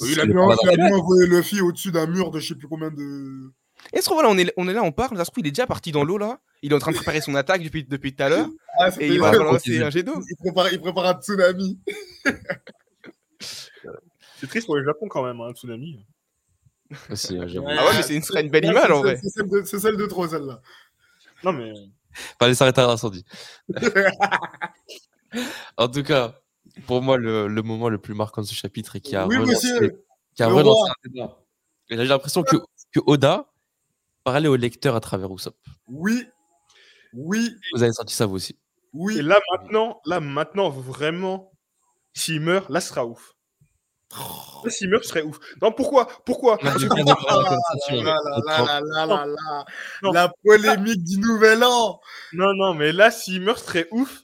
il 0.00 0.18
a 0.18 0.24
le 0.24 0.32
bien, 0.32 0.46
paladin. 0.46 0.62
il 0.64 0.70
a 0.70 0.76
bien 0.88 0.96
envoyé 0.96 1.26
Luffy 1.26 1.60
au-dessus 1.60 1.92
d'un 1.92 2.06
mur 2.06 2.30
de 2.30 2.40
je 2.40 2.48
sais 2.48 2.54
plus 2.54 2.68
combien 2.68 2.90
de. 2.90 3.52
Et 3.92 4.00
trouve, 4.00 4.16
voilà, 4.16 4.30
on 4.30 4.38
est, 4.38 4.52
on 4.56 4.66
est 4.66 4.72
là, 4.72 4.82
on 4.82 4.90
parle. 4.92 5.16
Trouve, 5.22 5.34
il 5.38 5.46
est 5.46 5.50
déjà 5.50 5.66
parti 5.66 5.92
dans 5.92 6.04
l'eau 6.04 6.16
là. 6.18 6.40
Il 6.62 6.72
est 6.72 6.74
en 6.74 6.78
train 6.80 6.90
de 6.90 6.96
préparer 6.96 7.20
son 7.20 7.34
attaque 7.34 7.62
depuis, 7.62 7.84
depuis 7.84 8.14
tout 8.14 8.22
à 8.22 8.28
l'heure. 8.28 8.48
Ah, 8.80 8.90
Et 8.98 9.08
il 9.08 9.20
va 9.20 9.36
continue. 9.36 9.82
un 9.84 9.90
jet 9.90 10.02
d'eau. 10.02 10.20
il, 10.28 10.36
prépare, 10.36 10.72
il 10.72 10.80
prépare 10.80 11.06
un 11.06 11.20
tsunami. 11.20 11.78
C'est 13.40 14.46
triste 14.48 14.66
pour 14.66 14.76
le 14.76 14.84
Japon 14.84 15.06
quand 15.08 15.24
même, 15.24 15.40
hein, 15.40 15.48
un 15.50 15.52
tsunami. 15.52 16.04
Aussi, 17.10 17.38
ouais, 17.38 17.48
j'avoue. 17.48 17.66
Ah 17.68 17.84
ouais, 17.86 17.96
mais 17.96 18.02
c'est 18.02 18.14
une, 18.16 18.22
une 18.46 18.50
belle 18.50 18.64
Ouais, 18.64 18.70
image 18.70 18.90
en 18.90 19.00
vrai. 19.02 19.18
C'est 19.22 19.28
celle, 19.30 19.48
de- 19.48 19.62
celle 19.64 19.96
de 19.96 20.06
trop, 20.06 20.26
celle-là. 20.26 20.60
Non, 21.44 21.52
mais 21.52 21.72
Fallait 22.40 22.54
s'arrêter 22.54 22.80
à 22.80 22.86
l'incendie. 22.86 23.24
en 25.76 25.88
tout 25.88 26.02
cas, 26.02 26.34
pour 26.86 27.02
moi, 27.02 27.16
le, 27.16 27.46
le 27.48 27.62
moment 27.62 27.88
le 27.88 27.98
plus 27.98 28.14
marquant 28.14 28.42
de 28.42 28.46
ce 28.46 28.54
chapitre 28.54 28.96
et 28.96 29.00
qui 29.00 29.14
a 29.16 29.26
Oui, 29.26 29.36
relancé, 29.36 29.90
qui 30.34 30.42
a 30.42 30.48
relancé 30.48 30.90
un 30.90 31.08
débat. 31.10 31.38
Et 31.90 31.96
j'ai 31.96 32.04
l'impression 32.04 32.42
que, 32.42 32.56
que 32.92 33.00
Oda 33.06 33.50
parlait 34.24 34.48
au 34.48 34.56
lecteur 34.56 34.94
à 34.96 35.00
travers 35.00 35.32
Usopp. 35.32 35.56
Oui. 35.86 36.26
Oui. 37.12 37.54
Vous 37.74 37.82
avez 37.82 37.92
senti 37.92 38.14
ça 38.14 38.26
vous 38.26 38.36
aussi. 38.36 38.58
Oui. 38.92 39.18
Et 39.18 39.22
là 39.22 39.38
maintenant, 39.52 40.00
là 40.06 40.20
maintenant, 40.20 40.70
vraiment, 40.70 41.52
s'il 42.14 42.40
meurt, 42.40 42.68
là 42.70 42.80
ce 42.80 42.88
sera 42.88 43.06
ouf. 43.06 43.34
Là, 44.10 44.70
s'il 44.70 44.88
meurt, 44.88 45.04
ce 45.04 45.10
serait 45.10 45.22
ouf. 45.22 45.38
Non, 45.60 45.70
pourquoi? 45.72 46.08
Pourquoi? 46.24 46.58
La 50.02 50.32
polémique 50.44 51.04
du 51.04 51.18
nouvel 51.18 51.62
an. 51.62 52.00
Non, 52.32 52.54
non, 52.54 52.74
mais 52.74 52.92
là, 52.92 53.10
s'il 53.10 53.42
meurt, 53.42 53.58
ce 53.58 53.66
serait 53.66 53.88
ouf. 53.90 54.22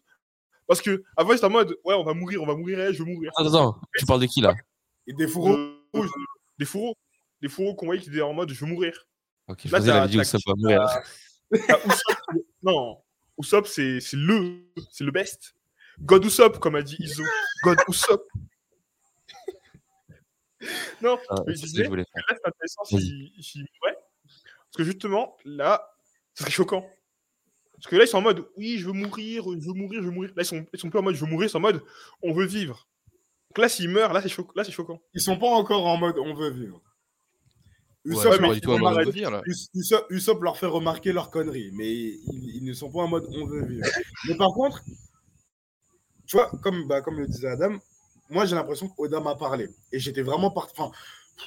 Parce 0.66 0.80
que 0.80 1.02
avant, 1.16 1.32
c'était 1.32 1.44
en 1.44 1.50
mode, 1.50 1.76
ouais, 1.84 1.94
on 1.94 2.04
va 2.04 2.14
mourir, 2.14 2.42
on 2.42 2.46
va 2.46 2.54
mourir, 2.54 2.80
eh, 2.80 2.94
je 2.94 3.02
veux 3.02 3.04
mourir. 3.12 3.30
Attends, 3.36 3.48
attends, 3.48 3.80
tu 3.98 4.06
parles 4.06 4.20
de 4.20 4.26
qui 4.26 4.40
là? 4.40 4.54
Et 5.06 5.12
des 5.12 5.28
fourreaux. 5.28 5.56
Euh, 5.56 5.76
euh, 5.96 6.08
des 6.58 6.64
fourreaux. 6.64 6.96
Des 7.42 7.48
fourreaux 7.48 7.74
qu'on 7.74 7.86
voyait 7.86 8.00
qui 8.00 8.08
étaient 8.08 8.22
en 8.22 8.32
mode, 8.32 8.50
je 8.50 8.64
veux 8.64 8.70
mourir. 8.70 9.06
Ok, 9.48 9.60
je 9.66 9.72
Là, 9.72 9.78
faisais 9.78 9.92
la 9.92 10.06
vidéo 10.06 10.22
Usopp 10.22 10.40
va 10.46 10.54
mourir. 10.56 10.86
Non, 12.62 13.02
Usopp, 13.38 13.66
c'est 13.66 14.00
le, 14.14 14.64
c'est 14.90 15.04
le 15.04 15.10
best. 15.10 15.54
God 16.00 16.24
Usopp, 16.24 16.58
comme 16.58 16.76
a 16.76 16.82
dit 16.82 16.96
Izo. 16.98 17.22
God 17.62 17.78
Usopp. 17.88 18.22
non, 21.02 21.18
Ah, 21.30 21.36
mais 21.46 21.54
c'est 21.56 21.62
je 21.62 21.66
disais, 21.72 21.84
je 21.84 21.88
voulais 21.88 22.04
faire. 22.12 22.24
là, 22.28 22.36
c'est 22.42 22.48
intéressant 22.48 22.84
s'il 22.84 23.32
s'il 23.42 23.60
mourait. 23.80 23.96
Parce 24.24 24.76
que 24.78 24.84
justement, 24.84 25.36
là, 25.44 25.88
ce 26.34 26.42
serait 26.42 26.52
choquant. 26.52 26.86
Parce 27.74 27.86
que 27.88 27.96
là, 27.96 28.04
ils 28.04 28.08
sont 28.08 28.18
en 28.18 28.22
mode, 28.22 28.46
oui, 28.56 28.78
je 28.78 28.86
veux 28.86 28.92
mourir, 28.92 29.44
je 29.44 29.66
veux 29.68 29.74
mourir, 29.74 30.00
je 30.02 30.06
veux 30.08 30.12
mourir. 30.14 30.30
Là, 30.36 30.42
ils 30.42 30.46
sont, 30.46 30.64
ils 30.72 30.78
sont 30.80 30.90
plus 30.90 30.98
en 30.98 31.02
mode, 31.02 31.14
je 31.16 31.24
veux 31.24 31.30
mourir, 31.30 31.48
ils 31.48 31.50
sont 31.50 31.58
en 31.58 31.62
mode, 31.62 31.82
on 32.22 32.32
veut 32.32 32.46
vivre. 32.46 32.88
que 33.54 33.60
là, 33.60 33.68
s'il 33.68 33.88
meurt, 33.90 34.12
là, 34.12 34.22
c'est. 34.22 34.34
Là, 34.56 34.64
c'est 34.64 34.72
choquant. 34.72 35.00
Ils 35.14 35.20
sont 35.20 35.38
pas 35.38 35.48
encore 35.48 35.86
en 35.86 35.96
mode 35.96 36.18
on 36.18 36.34
veut 36.34 36.50
vivre. 36.50 36.80
Ouais, 38.06 38.12
Usopp 40.10 40.42
leur 40.42 40.58
fait 40.58 40.66
remarquer 40.66 41.12
leurs 41.12 41.30
conneries, 41.30 41.70
mais 41.72 41.90
ils, 41.90 42.56
ils 42.56 42.64
ne 42.64 42.72
sont 42.74 42.90
pas 42.92 43.00
en 43.00 43.08
mode 43.08 43.26
on 43.30 43.46
veut 43.46 43.64
vivre. 43.64 43.86
Mais 44.28 44.36
par 44.36 44.52
contre, 44.52 44.82
tu 46.26 46.36
vois, 46.36 46.50
comme, 46.62 46.86
bah, 46.86 47.00
comme 47.00 47.18
le 47.18 47.26
disait 47.26 47.48
Adam, 47.48 47.78
moi 48.34 48.44
j'ai 48.44 48.54
l'impression 48.56 48.88
qu'Oda 48.88 49.20
m'a 49.20 49.34
parlé. 49.36 49.70
Et 49.92 49.98
j'étais 49.98 50.22
vraiment 50.22 50.50
parti. 50.50 50.74
Enfin, 50.76 50.90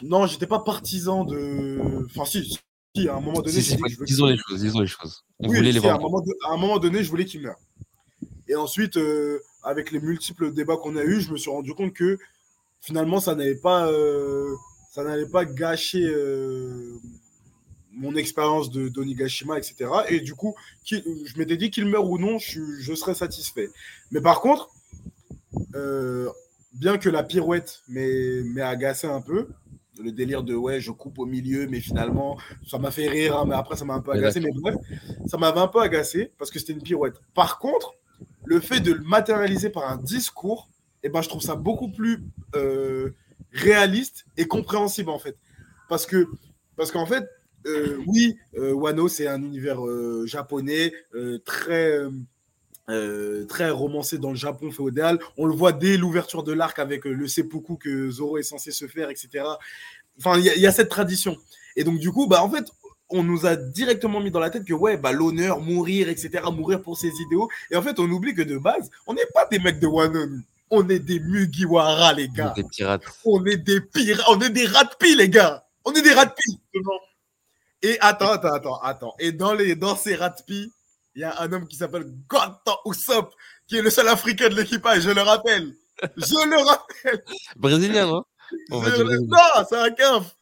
non, 0.01 0.25
j'étais 0.25 0.47
pas 0.47 0.59
partisan 0.59 1.23
de. 1.25 2.05
Enfin, 2.05 2.25
si, 2.25 2.57
si, 2.95 3.07
à 3.07 3.15
un 3.15 3.21
moment 3.21 3.41
donné, 3.41 3.51
Si, 3.51 3.61
si, 3.63 3.77
je 3.77 4.03
disons 4.03 4.25
les 4.25 4.37
choses, 4.37 4.61
disons 4.61 4.79
les 4.79 4.87
choses. 4.87 5.23
On 5.39 5.49
oui, 5.49 5.57
voulait 5.57 5.71
les 5.71 5.79
si, 5.79 5.87
à, 5.87 5.93
un 5.95 5.97
voir. 5.97 6.09
moment, 6.09 6.21
de- 6.21 6.33
à 6.49 6.53
un 6.53 6.57
moment 6.57 6.79
donné, 6.79 7.03
je 7.03 7.09
voulais 7.09 7.25
qu'il 7.25 7.41
meure. 7.41 7.59
Et 8.47 8.55
ensuite, 8.55 8.97
euh, 8.97 9.39
avec 9.63 9.91
les 9.91 9.99
multiples 9.99 10.51
débats 10.53 10.77
qu'on 10.77 10.95
a 10.95 11.03
eus, 11.03 11.21
je 11.21 11.31
me 11.31 11.37
suis 11.37 11.51
rendu 11.51 11.73
compte 11.73 11.93
que 11.93 12.17
finalement, 12.81 13.19
ça 13.19 13.35
n'allait 13.35 13.55
pas, 13.59 13.87
euh, 13.91 14.55
ça 14.91 15.03
n'allait 15.03 15.29
pas 15.29 15.43
gâcher 15.45 16.03
euh, 16.05 16.95
mon 17.91 18.15
expérience 18.15 18.69
de 18.71 18.87
d'Onigashima, 18.89 19.57
etc. 19.57 19.89
Et 20.09 20.19
du 20.21 20.33
coup, 20.35 20.55
je 20.85 21.37
m'étais 21.37 21.57
dit 21.57 21.69
qu'il 21.71 21.85
meure 21.85 22.09
ou 22.09 22.17
non, 22.17 22.37
je, 22.39 22.61
je 22.79 22.93
serais 22.95 23.15
satisfait. 23.15 23.69
Mais 24.11 24.21
par 24.21 24.39
contre, 24.41 24.69
bien 26.73 26.97
que 26.97 27.09
la 27.09 27.23
pirouette 27.23 27.81
m'ait 27.87 28.61
agacé 28.61 29.07
un 29.07 29.21
peu, 29.21 29.47
le 30.01 30.11
délire 30.11 30.43
de 30.43 30.55
ouais, 30.55 30.79
je 30.79 30.91
coupe 30.91 31.19
au 31.19 31.25
milieu, 31.25 31.67
mais 31.67 31.79
finalement, 31.79 32.37
ça 32.67 32.77
m'a 32.77 32.91
fait 32.91 33.07
rire, 33.07 33.37
hein, 33.37 33.45
mais 33.47 33.55
après, 33.55 33.75
ça 33.75 33.85
m'a 33.85 33.95
un 33.95 34.01
peu 34.01 34.11
agacé. 34.11 34.39
Mais 34.39 34.51
bref, 34.53 34.75
ça 35.27 35.37
m'avait 35.37 35.59
un 35.59 35.67
peu 35.67 35.81
agacé 35.81 36.31
parce 36.37 36.51
que 36.51 36.59
c'était 36.59 36.73
une 36.73 36.81
pirouette. 36.81 37.15
Par 37.33 37.59
contre, 37.59 37.93
le 38.45 38.59
fait 38.59 38.79
de 38.79 38.93
le 38.93 39.03
matérialiser 39.03 39.69
par 39.69 39.89
un 39.89 39.97
discours, 39.97 40.69
eh 41.03 41.09
ben, 41.09 41.21
je 41.21 41.29
trouve 41.29 41.41
ça 41.41 41.55
beaucoup 41.55 41.91
plus 41.91 42.23
euh, 42.55 43.11
réaliste 43.51 44.25
et 44.37 44.47
compréhensible 44.47 45.09
en 45.09 45.19
fait. 45.19 45.37
Parce 45.89 46.05
que, 46.05 46.27
parce 46.75 46.91
qu'en 46.91 47.05
fait, 47.05 47.27
euh, 47.65 47.97
oui, 48.07 48.37
euh, 48.55 48.71
Wano, 48.73 49.07
c'est 49.07 49.27
un 49.27 49.41
univers 49.41 49.81
japonais 50.25 50.93
très, 51.45 51.99
euh, 52.89 53.45
très 53.45 53.69
romancé 53.69 54.17
dans 54.17 54.29
le 54.29 54.35
Japon 54.35 54.71
féodal. 54.71 55.19
On 55.37 55.45
le 55.45 55.53
voit 55.53 55.71
dès 55.73 55.97
l'ouverture 55.97 56.43
de 56.43 56.53
l'arc 56.53 56.79
avec 56.79 57.05
euh, 57.05 57.11
le 57.11 57.27
seppuku 57.27 57.77
que 57.77 58.09
Zoro 58.11 58.37
est 58.37 58.43
censé 58.43 58.71
se 58.71 58.87
faire, 58.87 59.09
etc. 59.09 59.43
Enfin, 60.19 60.37
il 60.39 60.45
y, 60.45 60.49
a- 60.49 60.55
il 60.55 60.61
y 60.61 60.67
a 60.67 60.71
cette 60.71 60.89
tradition. 60.89 61.35
Et 61.75 61.83
donc, 61.83 61.99
du 61.99 62.11
coup, 62.11 62.27
bah, 62.27 62.41
en 62.43 62.49
fait, 62.49 62.65
on 63.09 63.23
nous 63.23 63.45
a 63.45 63.55
directement 63.55 64.19
mis 64.19 64.31
dans 64.31 64.39
la 64.39 64.49
tête 64.49 64.65
que, 64.65 64.73
ouais, 64.73 64.97
bah, 64.97 65.11
l'honneur, 65.11 65.59
mourir, 65.61 66.09
etc., 66.09 66.43
mourir 66.51 66.81
pour 66.81 66.97
ses 66.97 67.11
idéaux. 67.27 67.49
Et 67.71 67.75
en 67.75 67.81
fait, 67.81 67.99
on 67.99 68.09
oublie 68.09 68.33
que 68.33 68.41
de 68.41 68.57
base, 68.57 68.89
on 69.05 69.13
n'est 69.13 69.27
pas 69.33 69.45
des 69.45 69.59
mecs 69.59 69.79
de 69.79 69.87
Wano. 69.87 70.19
On 70.69 70.87
est 70.89 70.99
des 70.99 71.19
Mugiwara, 71.21 72.11
les 72.13 72.27
gars. 72.27 72.53
Des 72.55 72.63
pirates. 72.63 73.03
On 73.23 73.45
est 73.45 73.55
des 73.57 73.79
pires, 73.79 74.21
on 74.29 74.39
est 74.41 74.49
des 74.49 74.65
ratpis, 74.65 75.15
les 75.15 75.29
gars. 75.29 75.63
On 75.85 75.93
est 75.93 76.01
des 76.01 76.13
ratpis. 76.13 76.59
Et 77.81 77.97
attends, 78.01 78.31
attends, 78.31 78.53
attends, 78.53 78.79
attends. 78.81 79.15
Et 79.19 79.31
dans, 79.31 79.53
les, 79.53 79.75
dans 79.75 79.95
ces 79.95 80.15
ratpis, 80.15 80.71
il 81.17 81.21
y 81.21 81.23
a 81.23 81.41
un 81.41 81.51
homme 81.51 81.67
qui 81.67 81.75
s'appelle 81.75 82.05
Gotan 82.29 82.77
Usopp, 82.85 83.33
qui 83.65 83.75
est 83.77 83.81
le 83.81 83.89
seul 83.89 84.07
africain 84.07 84.49
de 84.49 84.53
l'équipage, 84.55 85.01
je 85.01 85.09
le 85.09 85.21
rappelle. 85.21 85.73
Je 86.15 86.47
le 86.47 86.63
rappelle. 86.63 87.23
Brésilien, 87.55 88.05
non? 88.05 88.23
On 88.69 88.77
va 88.79 88.91
Je 88.91 88.95
dire 88.97 89.03
le- 89.03 89.17
brésilien. 89.17 89.27
Non, 89.31 89.65
c'est 89.67 89.77
un 89.79 89.89
quinf. 89.89 90.35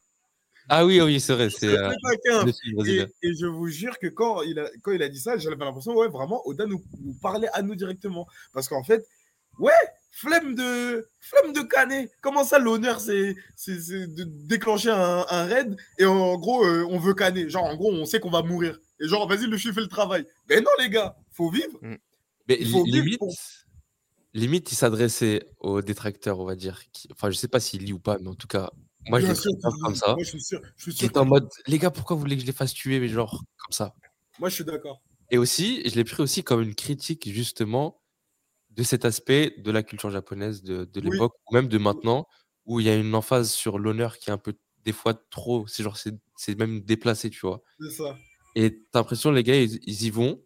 Ah 0.67 0.85
oui, 0.85 0.99
oui, 0.99 1.21
c'est 1.21 1.33
vrai, 1.33 1.49
c'est 1.49 1.77
euh, 1.77 1.91
un. 2.31 2.47
Et, 2.85 3.05
et 3.23 3.33
je 3.39 3.45
vous 3.45 3.69
jure 3.69 3.97
que 3.99 4.07
quand 4.07 4.41
il 4.41 4.59
a, 4.59 4.69
quand 4.83 4.91
il 4.91 5.01
a 5.01 5.07
dit 5.07 5.19
ça, 5.19 5.37
j'avais 5.37 5.55
l'impression, 5.55 5.93
ouais, 5.95 6.09
vraiment, 6.09 6.45
Oda 6.45 6.65
nous, 6.65 6.83
nous 7.01 7.13
parlait 7.21 7.47
à 7.53 7.61
nous 7.61 7.75
directement. 7.75 8.27
Parce 8.51 8.67
qu'en 8.67 8.83
fait, 8.83 9.07
ouais, 9.59 9.71
flemme 10.11 10.55
de, 10.55 11.07
flemme 11.21 11.53
de 11.53 11.61
canner. 11.61 12.09
Comment 12.21 12.43
ça, 12.43 12.59
l'honneur, 12.59 12.99
c'est, 12.99 13.35
de 13.65 14.23
déclencher 14.45 14.89
un, 14.89 15.25
un 15.29 15.45
raid? 15.45 15.77
Et 15.99 16.05
en 16.05 16.35
gros, 16.37 16.65
euh, 16.65 16.85
on 16.89 16.99
veut 16.99 17.13
canner. 17.13 17.47
Genre, 17.49 17.63
en 17.63 17.75
gros, 17.77 17.93
on 17.93 18.03
sait 18.03 18.19
qu'on 18.19 18.31
va 18.31 18.41
mourir. 18.41 18.77
Et 18.99 19.07
genre, 19.07 19.27
vas-y, 19.27 19.47
le 19.47 19.57
chiffre 19.57 19.75
fait 19.75 19.81
le 19.81 19.87
travail. 19.87 20.25
Mais 20.49 20.61
non, 20.61 20.69
les 20.79 20.89
gars, 20.89 21.15
faut 21.31 21.49
vivre. 21.49 21.79
Mais 22.47 22.57
Il 22.59 22.69
faut 22.69 22.83
vivre 22.83 23.17
pour- 23.17 23.33
limite, 24.33 24.71
il 24.71 24.75
s'adressait 24.75 25.45
aux 25.59 25.81
détracteurs, 25.81 26.39
on 26.39 26.45
va 26.45 26.55
dire. 26.55 26.81
qui- 26.91 27.07
Enfin, 27.11 27.29
je 27.31 27.35
sais 27.35 27.47
pas 27.47 27.59
s'il 27.59 27.83
lit 27.83 27.93
ou 27.93 27.99
pas, 27.99 28.17
mais 28.19 28.29
en 28.29 28.35
tout 28.35 28.47
cas, 28.47 28.69
moi, 29.07 29.19
je 29.19 29.25
Bien 29.25 29.35
sûr 29.35 29.51
comme 29.61 29.95
ça. 29.95 30.13
Moi, 30.15 30.23
je 30.23 30.29
suis 30.29 30.41
sûr. 30.43 30.61
Je 30.77 30.83
suis 30.83 30.93
sûr. 30.93 31.11
en 31.15 31.25
mode, 31.25 31.49
les 31.67 31.77
gars, 31.79 31.91
pourquoi 31.91 32.15
vous 32.15 32.21
voulez 32.21 32.35
que 32.35 32.41
je 32.41 32.47
les 32.47 32.53
fasse 32.53 32.73
tuer, 32.73 32.99
mais 32.99 33.07
genre, 33.07 33.31
comme 33.57 33.71
ça? 33.71 33.93
Moi, 34.39 34.49
je 34.49 34.55
suis 34.55 34.65
d'accord. 34.65 35.01
Et 35.31 35.37
aussi, 35.37 35.81
je 35.89 35.95
l'ai 35.95 36.03
pris 36.03 36.21
aussi 36.21 36.43
comme 36.43 36.61
une 36.61 36.75
critique, 36.75 37.29
justement, 37.31 38.01
de 38.69 38.83
cet 38.83 39.05
aspect 39.05 39.55
de 39.57 39.71
la 39.71 39.83
culture 39.83 40.11
japonaise 40.11 40.61
de, 40.61 40.85
de 40.85 41.01
Oui. 41.01 41.09
l'époque, 41.11 41.33
ou 41.49 41.53
même 41.55 41.67
de 41.67 41.77
maintenant, 41.77 42.27
où 42.65 42.79
il 42.79 42.85
y 42.85 42.89
a 42.89 42.95
une 42.95 43.15
emphase 43.15 43.51
sur 43.51 43.79
l'honneur 43.79 44.17
qui 44.17 44.29
est 44.29 44.33
un 44.33 44.37
peu, 44.37 44.53
des 44.83 44.91
fois, 44.91 45.13
trop. 45.13 45.65
C'est 45.67 45.83
genre, 45.83 45.97
c'est 45.97 46.57
même 46.59 46.81
déplacé, 46.81 47.29
tu 47.29 47.39
vois? 47.41 47.61
C'est 47.79 47.89
ça. 47.91 48.17
Et 48.55 48.79
t'as 48.91 48.99
l'impression, 48.99 49.31
les 49.31 49.43
gars, 49.43 49.55
ils, 49.59 49.79
ils 49.85 50.03
y 50.03 50.09
vont, 50.09 50.41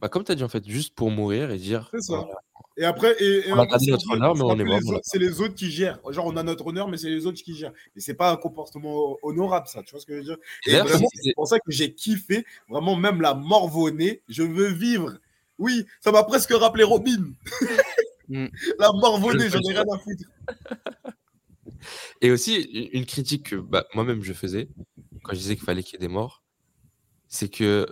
bah, 0.00 0.08
comme 0.08 0.24
t'as 0.24 0.34
dit, 0.34 0.44
en 0.44 0.48
fait, 0.48 0.66
juste 0.68 0.94
pour 0.94 1.10
mourir 1.10 1.50
et 1.50 1.58
dire. 1.58 1.88
C'est 1.92 2.00
ça. 2.00 2.16
voilà. 2.16 2.34
Et 2.78 2.84
après, 2.84 3.14
et, 3.20 3.48
et 3.48 3.52
On 3.52 3.58
a 3.58 3.66
plus, 3.66 3.88
notre 3.88 4.10
honneur, 4.10 4.34
mais 4.34 4.42
on 4.42 4.58
est 4.58 4.64
mort, 4.64 4.80
voilà. 4.82 5.00
C'est 5.02 5.18
les 5.18 5.40
autres 5.40 5.54
qui 5.54 5.70
gèrent. 5.70 5.98
Genre, 6.10 6.24
on 6.26 6.36
a 6.36 6.42
notre 6.42 6.66
honneur, 6.68 6.88
mais 6.88 6.96
c'est 6.96 7.10
les 7.10 7.26
autres 7.26 7.42
qui 7.42 7.54
gèrent. 7.54 7.72
Et 7.96 8.00
c'est 8.00 8.14
pas 8.14 8.32
un 8.32 8.36
comportement 8.36 9.18
honorable, 9.22 9.66
ça. 9.68 9.82
Tu 9.82 9.90
vois 9.90 10.00
ce 10.00 10.06
que 10.06 10.14
je 10.14 10.18
veux 10.18 10.24
dire? 10.24 10.36
Et 10.66 10.70
Et 10.70 10.72
d'ailleurs, 10.72 10.86
vraiment, 10.86 11.08
c'est- 11.14 11.34
pour 11.34 11.46
ça 11.46 11.58
que 11.58 11.70
j'ai 11.70 11.92
kiffé. 11.94 12.46
Vraiment, 12.70 12.96
même 12.96 13.20
la 13.20 13.34
morvonnée. 13.34 14.22
Je 14.28 14.42
veux 14.42 14.68
vivre. 14.68 15.18
Oui, 15.58 15.84
ça 16.00 16.12
m'a 16.12 16.22
presque 16.22 16.52
rappelé 16.52 16.82
Robin. 16.84 17.32
Mm. 18.28 18.46
la 18.78 18.90
morvonnée, 18.92 19.44
Je- 19.44 19.58
j'en 19.58 19.60
ai 19.70 19.72
rien 19.74 19.84
à 19.92 19.98
foutre. 19.98 20.24
Et 22.22 22.30
aussi, 22.30 22.56
une 22.62 23.00
une 23.00 23.06
critique 23.06 23.50
que 23.50 23.56
bah, 23.56 23.86
moi-même 23.94 24.22
je 24.22 24.32
faisais 24.32 24.68
quand 25.24 25.32
je 25.34 25.38
disais 25.40 25.56
qu'il 25.56 25.64
fallait 25.64 25.82
qu'il 25.82 25.94
y 25.94 25.96
ait 25.96 26.06
des 26.06 26.12
morts, 26.12 26.41
c'est 27.32 27.48
que 27.48 27.86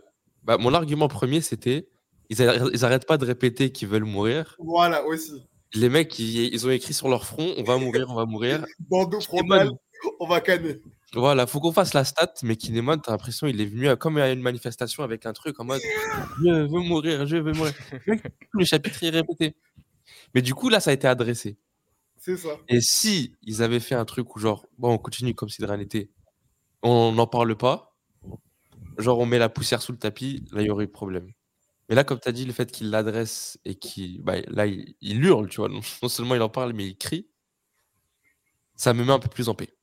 bah, 0.45 0.59
mon 0.59 0.75
argument 0.75 1.09
premier 1.09 1.41
c'était 1.41 1.89
ils, 2.29 2.37
arr- 2.37 2.71
ils 2.73 2.85
arrêtent 2.85 3.07
pas 3.07 3.17
de 3.17 3.25
répéter 3.25 3.73
qu'ils 3.73 3.89
veulent 3.89 4.05
mourir. 4.05 4.55
Voilà, 4.59 5.05
aussi. 5.05 5.43
Les 5.75 5.89
mecs, 5.89 6.17
ils, 6.19 6.53
ils 6.55 6.67
ont 6.67 6.71
écrit 6.71 6.93
sur 6.93 7.09
leur 7.09 7.25
front 7.25 7.55
on 7.57 7.63
va 7.65 7.79
mourir, 7.79 8.07
on 8.11 8.15
va 8.15 8.27
mourir. 8.27 8.65
Bandeau 8.89 9.21
frontal, 9.21 9.71
on 10.21 10.27
va 10.29 10.41
canner. 10.41 10.81
Voilà, 11.15 11.47
faut 11.47 11.59
qu'on 11.59 11.73
fasse 11.73 11.95
la 11.95 12.05
stat, 12.05 12.33
mais 12.43 12.55
Kinemon, 12.57 12.99
t'as 12.99 13.11
l'impression 13.13 13.47
il 13.49 13.61
est 13.61 13.67
venu 13.67 13.89
à- 13.89 13.97
comme 13.97 14.19
à 14.19 14.31
une 14.31 14.43
manifestation 14.43 15.03
avec 15.03 15.27
un 15.27 15.33
truc 15.33 15.59
en 15.59 15.65
mode 15.65 15.81
je 16.45 16.51
veux 16.51 16.81
mourir, 16.81 17.27
je 17.27 17.39
veux 17.39 17.53
mourir. 17.53 17.73
Le 18.53 18.65
chapitre 18.65 19.03
est 19.03 19.11
répété. 19.11 19.57
Mais 20.35 20.43
du 20.43 20.55
coup, 20.55 20.69
là, 20.69 20.81
ça 20.81 20.91
a 20.91 20.93
été 20.93 21.09
adressé. 21.09 21.57
C'est 22.17 22.37
ça. 22.37 22.51
Et 22.69 22.81
si 22.83 23.35
ils 23.43 23.63
avaient 23.63 23.81
fait 23.81 23.95
un 23.95 24.05
truc 24.05 24.37
où 24.37 24.39
genre, 24.39 24.67
bon, 24.79 24.93
on 24.93 24.99
continue 24.99 25.35
comme 25.35 25.49
si 25.49 25.63
de 25.63 25.67
rien 25.67 25.79
n'était, 25.79 26.11
on 26.83 27.13
n'en 27.13 27.27
parle 27.27 27.57
pas, 27.57 27.90
genre 29.01 29.19
on 29.19 29.27
met 29.27 29.39
la 29.39 29.49
poussière 29.49 29.83
sous 29.83 29.93
le 29.93 29.99
tapis, 29.99 30.45
là 30.53 30.63
il 30.63 30.67
y 30.67 30.71
aurait 30.71 30.85
eu 30.85 30.89
problème. 30.89 31.31
Mais 31.89 31.97
là, 31.97 32.05
comme 32.05 32.21
tu 32.21 32.29
as 32.29 32.33
dit, 32.33 32.45
le 32.45 32.53
fait 32.53 32.71
qu'il 32.71 32.91
l'adresse 32.91 33.59
et 33.65 33.75
qu'il, 33.75 34.23
bah, 34.23 34.37
là, 34.47 34.67
il, 34.67 34.95
il 35.01 35.25
hurle, 35.25 35.49
tu 35.49 35.57
vois, 35.57 35.69
non, 35.69 35.81
non 36.03 36.09
seulement 36.09 36.37
il 36.37 36.43
en 36.43 36.49
parle, 36.49 36.73
mais 36.73 36.87
il 36.87 36.97
crie, 36.97 37.29
ça 38.77 38.95
me 38.95 39.05
met 39.05 39.13
un 39.13 39.19
peu 39.19 39.29
plus 39.29 39.49
en 39.49 39.55
paix. 39.55 39.75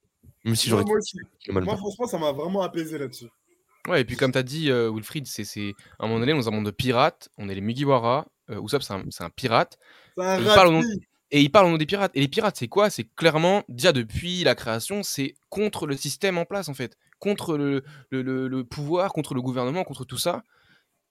Même 0.45 0.55
si 0.55 0.69
Moi, 0.69 0.83
j'aurais 0.87 1.01
moi 1.49 1.61
Moi, 1.63 1.77
franchement, 1.77 2.07
ça 2.07 2.17
m'a 2.17 2.31
vraiment 2.31 2.61
apaisé 2.61 2.97
là-dessus. 2.97 3.27
Ouais, 3.87 4.01
et 4.01 4.05
puis 4.05 4.15
comme 4.17 4.31
tu 4.31 4.37
as 4.37 4.43
dit, 4.43 4.69
euh, 4.69 4.91
Wilfried, 4.91 5.27
c'est, 5.27 5.43
c'est 5.43 5.73
à 5.99 6.05
un 6.05 6.07
moment 6.07 6.19
donné, 6.19 6.33
dans 6.33 6.47
un 6.47 6.51
monde 6.51 6.65
de 6.65 6.71
pirates, 6.71 7.29
on 7.37 7.47
est 7.47 7.55
les 7.55 7.61
Mugiwara, 7.61 8.27
euh, 8.49 8.61
Usopp, 8.61 8.83
c'est 8.83 8.93
un, 8.93 9.03
c'est 9.09 9.23
un 9.23 9.29
pirate, 9.29 9.77
C'est 10.15 10.23
un 10.23 10.39
Il 10.39 10.45
parle 10.45 10.67
au 10.67 10.71
nom- 10.71 10.83
et 11.29 11.41
il 11.41 11.49
parle 11.51 11.67
au 11.67 11.69
nom 11.71 11.77
des 11.77 11.85
pirates. 11.85 12.11
Et 12.15 12.21
les 12.21 12.27
pirates, 12.27 12.55
c'est 12.57 12.67
quoi? 12.69 12.89
C'est 12.89 13.03
clairement, 13.15 13.63
déjà 13.67 13.91
depuis 13.91 14.43
la 14.43 14.55
création, 14.55 15.03
c'est 15.03 15.35
contre 15.49 15.85
le 15.85 15.97
système 15.97 16.37
en 16.37 16.45
place, 16.45 16.69
en 16.69 16.73
fait. 16.73 16.97
Contre 17.19 17.57
le, 17.57 18.63
pouvoir, 18.63 19.13
contre 19.13 19.33
le 19.33 19.41
gouvernement, 19.41 19.83
contre 19.83 20.05
tout 20.05 20.17
ça. 20.17 20.43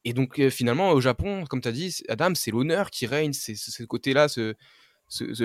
Et 0.05 0.13
donc, 0.13 0.39
euh, 0.39 0.51
finalement, 0.51 0.93
au 0.93 1.01
Japon, 1.01 1.45
comme 1.47 1.61
tu 1.61 1.69
as 1.69 1.73
dit, 1.73 2.03
Adam, 2.09 2.33
c'est 2.37 2.53
l'honneur 2.53 2.91
qui 2.91 3.07
règne, 3.07 3.33
c'est 3.33 3.57
ce 3.57 3.83
côté-là, 3.83 4.29
ce, 4.29 4.55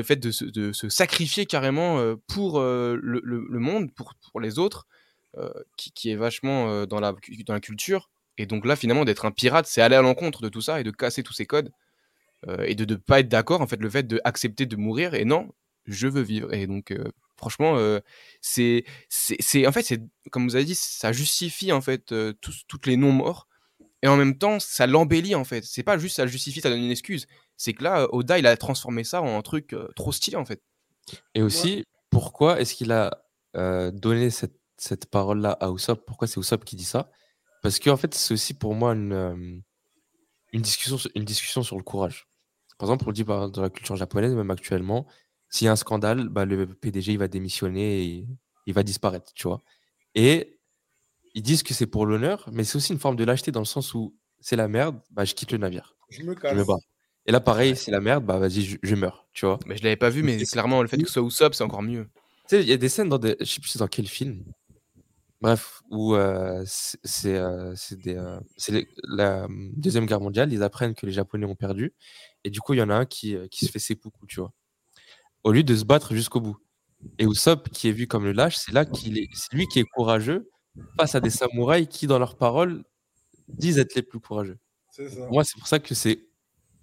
fait 0.03 0.18
de 0.18 0.30
se, 0.30 0.45
de 0.45 0.72
sacrifier 0.72 1.47
carrément 1.47 1.97
euh, 1.97 2.16
pour 2.28 2.59
euh, 2.59 2.95
le, 3.01 3.59
monde, 3.59 3.91
pour, 3.91 4.39
les 4.39 4.59
autres, 4.59 4.86
qui, 5.78 6.12
est 6.12 6.16
vachement 6.16 6.86
dans, 6.86 6.99
la, 6.99 7.14
culture. 7.59 8.12
Et 8.38 8.45
donc 8.45 8.66
là, 8.66 8.76
finalement, 8.76 9.05
d'être 9.05 9.26
un 9.26 9.32
pirate, 9.32 9.66
c'est 9.66 9.82
aller 9.82 9.95
à 9.95 10.01
l'encontre 10.01 10.41
de 10.41 10.49
tout 10.49 10.62
ça 10.62 10.80
et 10.80 10.84
de 10.84 10.91
casser 10.91 11.24
tous 11.24 11.34
ces 11.34 11.47
codes. 11.47 11.72
et 12.66 12.76
de 12.76 12.86
ne 12.86 12.97
pas 12.97 13.22
être 13.22 13.30
d'accord, 13.30 13.62
en 13.62 13.68
fait, 13.68 13.80
le 13.80 13.89
fait 13.89 14.05
d'accepter 14.05 14.68
de 14.68 14.76
mourir 14.76 15.16
et 15.16 15.26
non, 15.26 15.49
je 15.86 16.07
veux 16.07 16.22
vivre. 16.22 16.53
Et 16.53 16.68
donc, 16.68 16.93
franchement, 17.41 17.75
euh, 17.77 17.99
c'est, 18.39 18.85
c'est, 19.09 19.35
c'est- 19.39 19.65
en 19.67 19.71
fait, 19.71 19.83
c'est, 19.83 19.99
comme 20.31 20.47
vous 20.47 20.55
avez 20.55 20.65
dit, 20.65 20.75
ça 20.75 21.11
justifie, 21.11 21.71
en 21.71 21.81
fait, 21.81 22.11
euh, 22.11 22.33
tous- 22.41 22.63
toutes 22.67 22.85
les 22.85 22.95
non-morts. 22.97 23.47
Et 24.03 24.07
en 24.07 24.15
même 24.17 24.37
temps, 24.37 24.59
ça 24.59 24.87
l'embellit, 24.87 25.35
en 25.35 25.43
fait. 25.43 25.63
C'est 25.63 25.83
pas 25.83 25.97
juste 25.97 26.15
ça 26.15 26.25
le 26.25 26.31
justifie, 26.31 26.61
ça 26.61 26.69
donne 26.69 26.79
une 26.83 26.91
excuse. 26.91 27.27
C'est 27.57 27.73
que 27.73 27.83
là, 27.83 28.07
Oda, 28.11 28.39
il 28.39 28.47
a 28.47 28.55
transformé 28.57 29.03
ça 29.03 29.21
en 29.21 29.37
un 29.37 29.41
truc 29.41 29.73
euh, 29.73 29.87
trop 29.95 30.11
stylé, 30.11 30.37
en 30.37 30.45
fait. 30.45 30.61
Et 31.35 31.41
aussi, 31.41 31.83
pourquoi 32.09 32.59
est-ce 32.61 32.73
qu'il 32.75 32.91
a 32.91 33.23
euh, 33.57 33.91
donné 33.91 34.29
cette, 34.29 34.55
cette 34.77 35.07
parole-là 35.07 35.51
à 35.59 35.69
Usopp? 35.69 36.05
Pourquoi 36.05 36.27
c'est 36.27 36.39
Usopp 36.39 36.63
qui 36.65 36.75
dit 36.75 36.83
ça? 36.85 37.11
Parce 37.61 37.79
qu'en 37.79 37.97
fait, 37.97 38.13
c'est 38.15 38.33
aussi 38.33 38.53
pour 38.55 38.73
moi 38.75 38.93
une, 38.93 39.13
euh, 39.13 39.59
une, 40.53 40.61
discussion, 40.61 40.97
sur- 40.97 41.11
une 41.15 41.25
discussion 41.25 41.61
sur 41.63 41.77
le 41.77 41.83
courage. 41.83 42.27
Par 42.79 42.87
exemple, 42.89 43.03
on 43.05 43.09
le 43.09 43.13
dit 43.13 43.23
par- 43.23 43.51
dans 43.51 43.61
la 43.61 43.69
culture 43.69 43.95
japonaise, 43.95 44.33
même 44.33 44.49
actuellement, 44.49 45.05
s'il 45.52 45.66
y 45.66 45.70
a 45.70 45.74
un 45.74 45.78
scandale, 45.78 46.30
bah, 46.30 46.45
le 46.45 46.68
PDG 46.68 47.14
il 47.14 47.20
va 47.20 47.28
démissionner 47.30 48.04
et 48.06 48.28
il 48.68 48.74
va 48.74 48.84
disparaître, 48.84 49.34
tu 49.36 49.47
vois. 49.47 49.62
Et 50.16 50.60
ils 51.36 51.43
disent 51.43 51.64
que 51.64 51.74
c'est 51.76 51.88
pour 51.88 52.06
l'honneur, 52.08 52.49
mais 52.52 52.64
c'est 52.64 52.78
aussi 52.78 52.93
une 52.93 52.99
forme 52.99 53.18
de 53.18 53.24
lâcheté 53.26 53.52
dans 53.52 53.62
le 53.62 53.66
sens 53.68 53.93
où 53.93 54.16
c'est 54.39 54.56
la 54.58 54.68
merde, 54.68 54.99
bah, 55.12 55.26
je 55.26 55.36
quitte 55.36 55.52
le 55.52 55.60
navire. 55.60 55.95
Je 56.10 56.24
me 56.24 56.36
Je 56.36 56.39
casse. 56.39 56.58
me 56.58 56.66
barre. 56.66 56.80
Et 57.28 57.32
là, 57.32 57.39
pareil, 57.39 57.76
c'est 57.76 57.91
la 57.91 58.02
merde, 58.02 58.26
bah 58.26 58.39
vas-y, 58.39 58.64
je, 58.64 58.78
je 58.82 58.95
meurs, 58.95 59.28
tu 59.34 59.45
vois. 59.45 59.60
Mais 59.68 59.78
je 59.78 59.84
l'avais 59.84 59.95
pas 59.97 60.10
vu, 60.10 60.24
mais 60.24 60.38
clairement, 60.43 60.82
le 60.82 60.88
fait 60.88 60.97
que 60.97 61.06
ce 61.08 61.14
soit 61.14 61.24
Usopp, 61.24 61.54
c'est 61.54 61.64
encore 61.64 61.84
mieux. 61.84 62.06
Tu 62.49 62.58
sais, 62.58 62.64
il 62.64 62.70
y 62.70 62.74
a 62.74 62.78
des 62.78 62.89
scènes 62.89 63.10
dans 63.10 63.20
des. 63.20 63.36
Je 63.39 63.45
sais 63.45 63.62
plus 63.62 63.78
dans 63.78 63.88
quel 63.88 64.08
film. 64.08 64.43
Bref, 65.41 65.82
où 65.89 66.16
euh, 66.16 66.64
c'est 66.68 66.99
c'est, 67.04 67.36
euh, 67.36 67.74
euh, 68.08 68.84
la 69.08 69.43
euh, 69.45 69.47
Deuxième 69.76 70.06
Guerre 70.06 70.22
mondiale, 70.22 70.54
ils 70.54 70.62
apprennent 70.64 70.93
que 70.93 71.06
les 71.08 71.12
Japonais 71.12 71.45
ont 71.47 71.56
perdu. 71.56 71.93
Et 72.43 72.52
du 72.52 72.60
coup, 72.60 72.74
il 72.74 72.78
y 72.78 72.82
en 72.84 72.89
a 72.91 72.95
un 72.95 73.06
qui, 73.06 73.36
qui 73.49 73.66
se 73.66 73.72
fait 73.72 73.80
seppuku, 73.80 74.28
tu 74.28 74.39
vois. 74.39 74.54
Au 75.43 75.51
lieu 75.51 75.63
de 75.63 75.75
se 75.75 75.83
battre 75.83 76.13
jusqu'au 76.13 76.39
bout. 76.39 76.57
Et 77.17 77.25
Usopp, 77.25 77.69
qui 77.69 77.89
est 77.89 77.91
vu 77.91 78.07
comme 78.07 78.25
le 78.25 78.31
lâche, 78.31 78.57
c'est 78.57 78.71
là 78.71 78.85
qu'il 78.85 79.17
est. 79.17 79.27
C'est 79.33 79.53
lui 79.53 79.67
qui 79.67 79.79
est 79.79 79.83
courageux 79.83 80.49
face 80.99 81.15
à 81.15 81.19
des 81.19 81.29
samouraïs 81.29 81.87
qui, 81.87 82.07
dans 82.07 82.19
leurs 82.19 82.37
paroles, 82.37 82.83
disent 83.47 83.79
être 83.79 83.95
les 83.95 84.03
plus 84.03 84.19
courageux. 84.19 84.59
C'est 84.91 85.09
ça. 85.09 85.27
Moi, 85.29 85.43
c'est 85.43 85.57
pour 85.57 85.67
ça 85.67 85.79
que 85.79 85.95
c'est. 85.95 86.27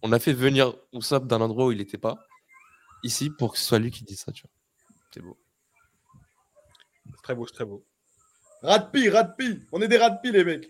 On 0.02 0.12
a 0.12 0.18
fait 0.18 0.32
venir 0.32 0.74
Usopp 0.92 1.26
d'un 1.26 1.40
endroit 1.40 1.66
où 1.66 1.72
il 1.72 1.78
n'était 1.78 1.98
pas, 1.98 2.16
ici, 3.02 3.30
pour 3.30 3.52
que 3.52 3.58
ce 3.58 3.64
soit 3.64 3.78
lui 3.78 3.90
qui 3.90 4.04
dise 4.04 4.20
ça, 4.20 4.32
tu 4.32 4.42
vois. 4.42 4.50
C'est 5.12 5.22
beau. 5.22 5.38
C'est 7.06 7.22
très 7.22 7.34
beau, 7.34 7.46
c'est 7.46 7.54
très 7.54 7.64
beau. 7.64 7.84
Ratpi, 8.62 9.08
Ratpi. 9.08 9.60
On 9.72 9.80
est 9.80 9.88
des 9.88 9.98
Ratpi, 9.98 10.32
les 10.32 10.44
mecs. 10.44 10.68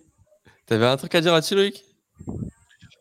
T'avais 0.67 0.87
un 0.87 0.97
truc 0.97 1.15
à 1.15 1.21
dire 1.21 1.33
là-dessus, 1.33 1.55
Loïc? 1.55 1.85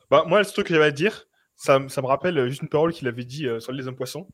Bah, 0.09 0.23
moi, 0.27 0.39
le 0.39 0.45
truc 0.45 0.67
que 0.67 0.73
j'avais 0.73 0.85
à 0.85 0.91
dire, 0.91 1.27
ça, 1.55 1.79
me 1.79 2.05
rappelle 2.05 2.47
juste 2.47 2.61
une 2.61 2.69
parole 2.69 2.93
qu'il 2.93 3.07
avait 3.07 3.25
dit 3.25 3.47
euh, 3.47 3.59
sur 3.59 3.71
les 3.71 3.87
hommes 3.87 3.95
poissons. 3.95 4.27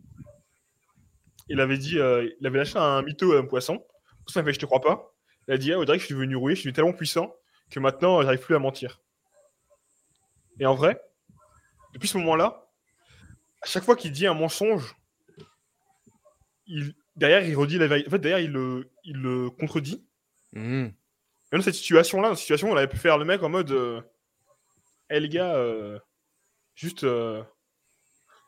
Il 1.47 1.59
avait 1.59 1.77
dit, 1.77 1.99
euh, 1.99 2.29
il 2.39 2.47
avait 2.47 2.59
lâché 2.59 2.77
un 2.77 3.01
mytho 3.01 3.33
à 3.33 3.39
un 3.39 3.45
poisson. 3.45 3.85
Ça 4.27 4.41
m'a 4.41 4.45
fait, 4.45 4.53
je 4.53 4.59
te 4.59 4.65
crois 4.65 4.81
pas. 4.81 5.13
Il 5.47 5.53
a 5.53 5.57
dit, 5.57 5.73
ah, 5.73 5.79
on 5.79 5.83
dirait 5.83 5.97
que 5.97 6.01
je 6.01 6.05
suis 6.05 6.15
devenu 6.15 6.35
rouillé, 6.35 6.55
je 6.55 6.61
suis 6.61 6.73
tellement 6.73 6.93
puissant 6.93 7.35
que 7.69 7.79
maintenant, 7.79 8.21
j'arrive 8.21 8.39
plus 8.39 8.55
à 8.55 8.59
mentir. 8.59 9.01
Et 10.59 10.65
en 10.65 10.75
vrai, 10.75 11.01
depuis 11.93 12.07
ce 12.07 12.17
moment-là, 12.19 12.69
à 13.61 13.65
chaque 13.65 13.83
fois 13.83 13.95
qu'il 13.95 14.11
dit 14.11 14.27
un 14.27 14.33
mensonge, 14.33 14.95
il, 16.67 16.93
derrière, 17.15 17.45
il 17.45 17.55
redit 17.55 17.77
la 17.77 17.87
vérité. 17.87 18.07
En 18.07 18.11
fait, 18.11 18.19
derrière, 18.19 18.39
il 18.39 18.51
le, 18.51 18.91
il 19.03 19.17
le 19.17 19.49
contredit. 19.49 20.05
Mhm. 20.53 20.93
Même 21.51 21.61
cette 21.61 21.75
situation-là, 21.75 22.29
dans 22.29 22.35
cette 22.35 22.41
situation, 22.41 22.71
on 22.71 22.75
avait 22.75 22.87
pu 22.87 22.97
faire 22.97 23.17
le 23.17 23.25
mec 23.25 23.43
en 23.43 23.49
mode 23.49 23.71
euh, 23.71 24.01
les 25.09 25.29
gars, 25.29 25.55
euh, 25.55 25.99
juste 26.75 27.03
euh, 27.03 27.43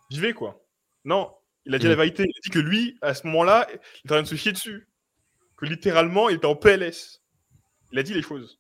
vivez 0.10 0.34
quoi. 0.34 0.66
Non, 1.04 1.32
il 1.66 1.76
a 1.76 1.80
dit 1.80 1.86
Mm. 1.86 1.90
la 1.90 1.96
vérité. 1.96 2.24
Il 2.24 2.30
a 2.30 2.42
dit 2.44 2.50
que 2.50 2.60
lui, 2.60 2.98
à 3.02 3.14
ce 3.14 3.26
moment-là, 3.28 3.68
il 3.72 3.76
était 3.76 4.12
en 4.12 4.16
train 4.16 4.22
de 4.24 4.28
se 4.28 4.36
chier 4.36 4.52
dessus. 4.52 4.88
Que 5.58 5.66
littéralement, 5.66 6.30
il 6.30 6.38
était 6.38 6.46
en 6.46 6.56
PLS. 6.56 7.22
Il 7.92 8.00
a 8.00 8.04
dit 8.04 8.14
les 8.14 8.22
choses. 8.22 8.60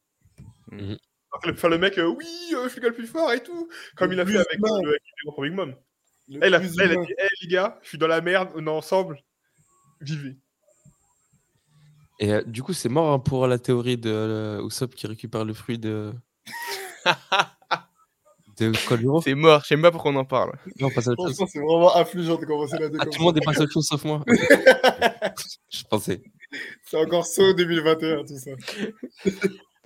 Alors 0.72 1.42
que 1.44 1.54
faire 1.54 1.70
le 1.70 1.78
mec, 1.78 1.98
euh, 1.98 2.06
oui, 2.06 2.26
euh, 2.54 2.64
je 2.66 2.70
suis 2.70 2.82
le 2.82 2.94
plus 2.94 3.08
fort 3.08 3.32
et 3.34 3.44
tout, 3.44 3.70
comme 3.96 4.10
Le 4.12 4.16
il 4.16 4.20
a 4.22 4.26
fait 4.26 4.38
avec 4.38 4.48
Big 4.52 5.54
Mom. 5.54 5.76
Le 6.28 6.40
Là, 6.40 6.48
il 6.48 6.56
a, 6.56 6.60
plus 6.60 6.76
là, 6.76 6.86
il 6.86 6.92
a 6.92 6.94
humain. 6.94 7.04
dit 7.04 7.14
Eh 7.20 7.28
les 7.42 7.48
gars, 7.50 7.80
je 7.84 7.90
suis 7.90 7.98
dans 7.98 8.08
la 8.08 8.22
merde, 8.22 8.50
on 8.56 8.66
est 8.66 8.70
ensemble, 8.70 9.22
vivez. 10.02 10.38
Et 12.20 12.34
euh, 12.34 12.42
du 12.44 12.64
coup, 12.64 12.74
c'est 12.74 12.90
mort 12.90 13.12
hein, 13.12 13.20
pour 13.20 13.46
la 13.48 13.60
théorie 13.60 13.98
de 13.98 14.10
euh, 14.10 14.66
Usopp 14.66 14.96
qui 14.96 15.06
récupère 15.08 15.46
le 15.46 15.54
fruit 15.54 15.78
de. 15.78 16.14
C'est 18.58 19.36
mort, 19.36 19.62
je 19.62 19.68
sais 19.68 19.76
même 19.76 19.84
pas 19.84 19.92
pourquoi 19.92 20.12
on 20.12 20.16
en 20.16 20.26
parle. 20.26 20.54
Non, 20.80 20.90
pas 20.90 21.02
ça 21.02 21.12
autre 21.12 21.28
chose. 21.28 21.46
C'est 21.52 21.60
vraiment 21.60 21.94
affligeant 21.94 22.36
de 22.38 22.46
commencer 22.46 22.78
la 22.80 22.88
Ah, 23.00 23.06
tout 23.06 23.20
le 23.20 23.24
monde 23.24 23.38
est 23.38 23.42
passé 23.46 23.60
à 23.60 23.64
autre 23.64 23.74
chose 23.74 23.86
sauf 23.88 24.04
moi. 24.06 24.24
Je 25.70 25.84
pensais. 25.90 26.22
C'est 26.86 26.98
encore 26.98 27.26
saut 27.26 27.54
2021, 27.54 28.24
tout 28.24 28.38
ça. 28.38 28.52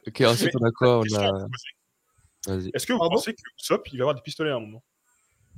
Ok, 0.08 0.22
ensuite 0.22 0.52
on 0.60 0.64
a 0.66 0.72
quoi 0.72 1.00
On 1.00 1.16
à 1.16 1.28
a. 1.28 1.48
Est-ce 2.74 2.86
que 2.86 2.94
vous 2.94 3.00
Pardon 3.00 3.16
pensez 3.16 3.34
que 3.34 3.42
Usopp, 3.60 3.88
il 3.92 3.98
va 3.98 4.04
avoir 4.04 4.16
des 4.16 4.22
pistolets 4.22 4.52
à 4.52 4.56
un 4.56 4.60
moment? 4.60 4.84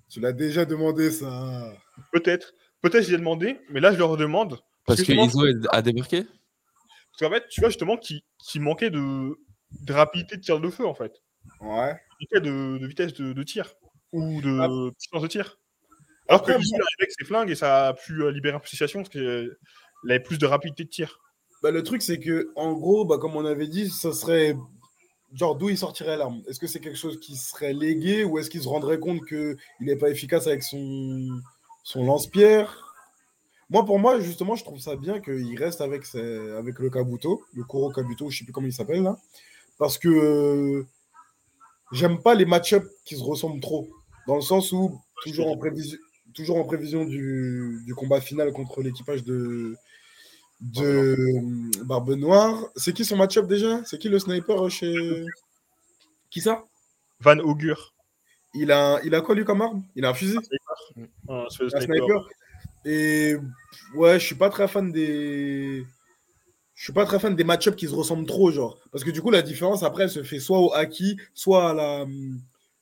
Tu 0.09 0.19
l'as 0.19 0.33
déjà 0.33 0.65
demandé, 0.65 1.11
ça. 1.11 1.73
Peut-être. 2.11 2.53
Peut-être 2.81 3.03
je 3.05 3.11
l'ai 3.11 3.17
demandé, 3.17 3.59
mais 3.69 3.79
là 3.79 3.91
je 3.93 3.97
le 3.97 4.05
redemande. 4.05 4.59
Parce 4.85 5.03
que 5.03 5.11
Iso 5.11 5.45
est- 5.45 5.67
a 5.69 5.81
débarqué 5.81 6.23
Parce 6.23 7.19
qu'en 7.19 7.29
fait, 7.29 7.47
tu 7.49 7.61
vois 7.61 7.69
justement 7.69 7.97
qu'il 7.97 8.21
manquait 8.61 8.89
de, 8.89 9.37
de 9.81 9.93
rapidité 9.93 10.37
de 10.37 10.41
tir 10.41 10.59
de 10.59 10.69
feu 10.69 10.87
en 10.87 10.95
fait. 10.95 11.13
Ouais. 11.61 11.95
Il 12.19 12.39
de, 12.41 12.77
de 12.77 12.87
vitesse 12.87 13.13
de, 13.13 13.33
de 13.33 13.43
tir. 13.43 13.73
Ou 14.13 14.41
de 14.41 14.59
Ah. 14.59 14.91
puissance 14.97 15.21
de 15.21 15.27
tir. 15.27 15.57
Alors 16.27 16.41
que 16.43 16.51
moi- 16.51 16.57
arrivait 16.59 16.83
avec 16.99 17.11
ses 17.17 17.25
flingues 17.25 17.49
et 17.49 17.55
ça 17.55 17.87
a 17.87 17.93
pu 17.93 18.21
euh, 18.23 18.31
libérer 18.31 18.57
situations 18.65 18.99
parce 18.99 19.09
qu'il 19.09 19.51
avait 20.09 20.19
plus 20.19 20.37
de 20.37 20.45
rapidité 20.45 20.83
de 20.83 20.89
tir. 20.89 21.19
Bah, 21.63 21.71
le 21.71 21.83
truc, 21.83 22.01
c'est 22.01 22.19
que, 22.19 22.51
en 22.55 22.73
gros, 22.73 23.05
bah, 23.05 23.17
comme 23.19 23.35
on 23.35 23.45
avait 23.45 23.67
dit, 23.67 23.89
ça 23.89 24.13
serait. 24.13 24.55
Genre, 25.33 25.55
d'où 25.55 25.69
il 25.69 25.77
sortirait 25.77 26.17
l'arme? 26.17 26.41
Est-ce 26.47 26.59
que 26.59 26.67
c'est 26.67 26.79
quelque 26.81 26.97
chose 26.97 27.19
qui 27.19 27.35
serait 27.37 27.71
légué 27.73 28.23
ou 28.25 28.37
est-ce 28.37 28.49
qu'il 28.49 28.61
se 28.61 28.67
rendrait 28.67 28.99
compte 28.99 29.25
qu'il 29.25 29.55
n'est 29.79 29.95
pas 29.95 30.09
efficace 30.09 30.45
avec 30.47 30.61
son, 30.63 31.27
son 31.83 32.05
lance-pierre? 32.05 32.93
Moi, 33.69 33.85
pour 33.85 33.97
moi, 33.99 34.19
justement, 34.19 34.55
je 34.55 34.65
trouve 34.65 34.79
ça 34.79 34.97
bien 34.97 35.21
qu'il 35.21 35.57
reste 35.57 35.79
avec, 35.79 36.05
ses- 36.05 36.51
avec 36.51 36.79
le 36.79 36.89
Kabuto, 36.89 37.45
le 37.53 37.63
Kuro 37.63 37.89
Kabuto, 37.91 38.29
je 38.29 38.39
sais 38.39 38.43
plus 38.43 38.51
comment 38.51 38.67
il 38.67 38.73
s'appelle 38.73 39.03
là. 39.03 39.15
Parce 39.77 39.97
que 39.97 40.09
euh, 40.09 40.85
j'aime 41.91 42.21
pas 42.21 42.35
les 42.35 42.45
match-up 42.45 42.85
qui 43.05 43.15
se 43.17 43.23
ressemblent 43.23 43.61
trop. 43.61 43.87
Dans 44.27 44.35
le 44.35 44.41
sens 44.41 44.71
où, 44.71 44.99
toujours 45.23 45.47
en 45.49 45.57
prévision, 45.57 45.97
toujours 46.33 46.57
en 46.57 46.63
prévision 46.63 47.05
du, 47.05 47.81
du 47.85 47.95
combat 47.95 48.21
final 48.21 48.51
contre 48.53 48.81
l'équipage 48.81 49.23
de, 49.23 49.75
de 50.61 51.15
euh, 51.15 51.83
Barbe 51.83 52.11
Noire. 52.11 52.63
C'est 52.75 52.93
qui 52.93 53.03
son 53.03 53.17
match-up 53.17 53.47
déjà? 53.47 53.83
C'est 53.85 53.97
qui 53.97 54.09
le 54.09 54.19
sniper 54.19 54.69
chez. 54.69 55.25
Qui 56.29 56.41
ça? 56.41 56.63
Van 57.19 57.37
Augur. 57.39 57.93
il 58.53 58.71
a, 58.71 58.99
il 59.03 59.13
a 59.15 59.21
quoi 59.21 59.35
lui 59.35 59.45
comme 59.45 59.61
arme? 59.61 59.83
Il 59.95 60.05
a 60.05 60.09
un 60.09 60.13
fusil? 60.13 60.37
Un 60.37 60.39
de 60.99 61.07
Un 61.33 61.49
sniper. 61.49 61.81
sniper. 61.81 62.29
Et 62.85 63.35
ouais, 63.95 64.19
je 64.19 64.25
suis 64.25 64.35
pas 64.35 64.49
très 64.49 64.67
fan 64.67 64.91
des. 64.91 65.85
Je 66.81 66.85
suis 66.85 66.93
pas 66.93 67.05
très 67.05 67.19
fan 67.19 67.35
des 67.35 67.43
match-ups 67.43 67.77
qui 67.77 67.85
se 67.87 67.93
ressemblent 67.93 68.25
trop, 68.25 68.49
genre. 68.49 68.79
Parce 68.91 69.03
que 69.03 69.11
du 69.11 69.21
coup, 69.21 69.29
la 69.29 69.43
différence 69.43 69.83
après, 69.83 70.05
elle 70.05 70.09
se 70.09 70.23
fait 70.23 70.39
soit 70.39 70.57
au 70.57 70.73
haki, 70.73 71.15
soit 71.35 71.69
à 71.69 71.73
la, 71.75 72.07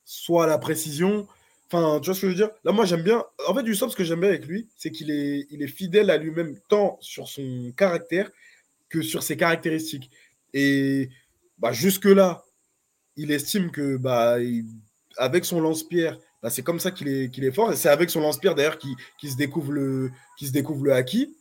soit 0.06 0.48
la 0.48 0.58
précision. 0.58 1.28
Enfin, 1.68 2.00
tu 2.00 2.06
vois 2.06 2.16
ce 2.16 2.22
que 2.22 2.28
je 2.28 2.32
veux 2.32 2.38
dire? 2.38 2.50
Là, 2.64 2.72
moi, 2.72 2.86
j'aime 2.86 3.02
bien. 3.04 3.26
En 3.46 3.54
fait, 3.54 3.62
Usopp, 3.64 3.92
ce 3.92 3.98
que 3.98 4.06
j'aime 4.06 4.22
bien 4.22 4.30
avec 4.30 4.46
lui, 4.46 4.70
c'est 4.78 4.90
qu'il 4.90 5.12
est, 5.12 5.48
il 5.52 5.62
est 5.62 5.68
fidèle 5.68 6.10
à 6.12 6.18
lui-même, 6.18 6.56
tant 6.70 6.98
sur 7.02 7.28
son 7.28 7.74
caractère 7.76 8.32
que 8.88 9.02
sur 9.02 9.22
ses 9.22 9.36
caractéristiques. 9.36 10.10
Et 10.54 11.10
bah, 11.58 11.74
jusque-là, 11.74 12.46
il 13.18 13.32
estime 13.32 13.70
que 13.70 13.98
bah, 13.98 14.38
avec 15.18 15.44
son 15.44 15.60
lance-pierre, 15.60 16.18
bah, 16.42 16.50
c'est 16.50 16.64
comme 16.64 16.80
ça 16.80 16.92
qu'il 16.92 17.10
est, 17.10 17.30
qu'il 17.34 17.44
est 17.44 17.52
fort. 17.52 17.74
Et 17.74 17.76
c'est 17.76 17.90
avec 17.90 18.10
son 18.10 18.22
lance-pierre, 18.22 18.56
d'ailleurs, 18.56 18.78
qu'il 18.78 18.96
qu'il 19.20 19.30
se 19.30 19.36
découvre 19.36 19.74
le, 19.74 20.10
qu'il 20.38 20.48
se 20.48 20.54
découvre 20.54 20.86
le 20.86 20.94
haki. 20.94 21.36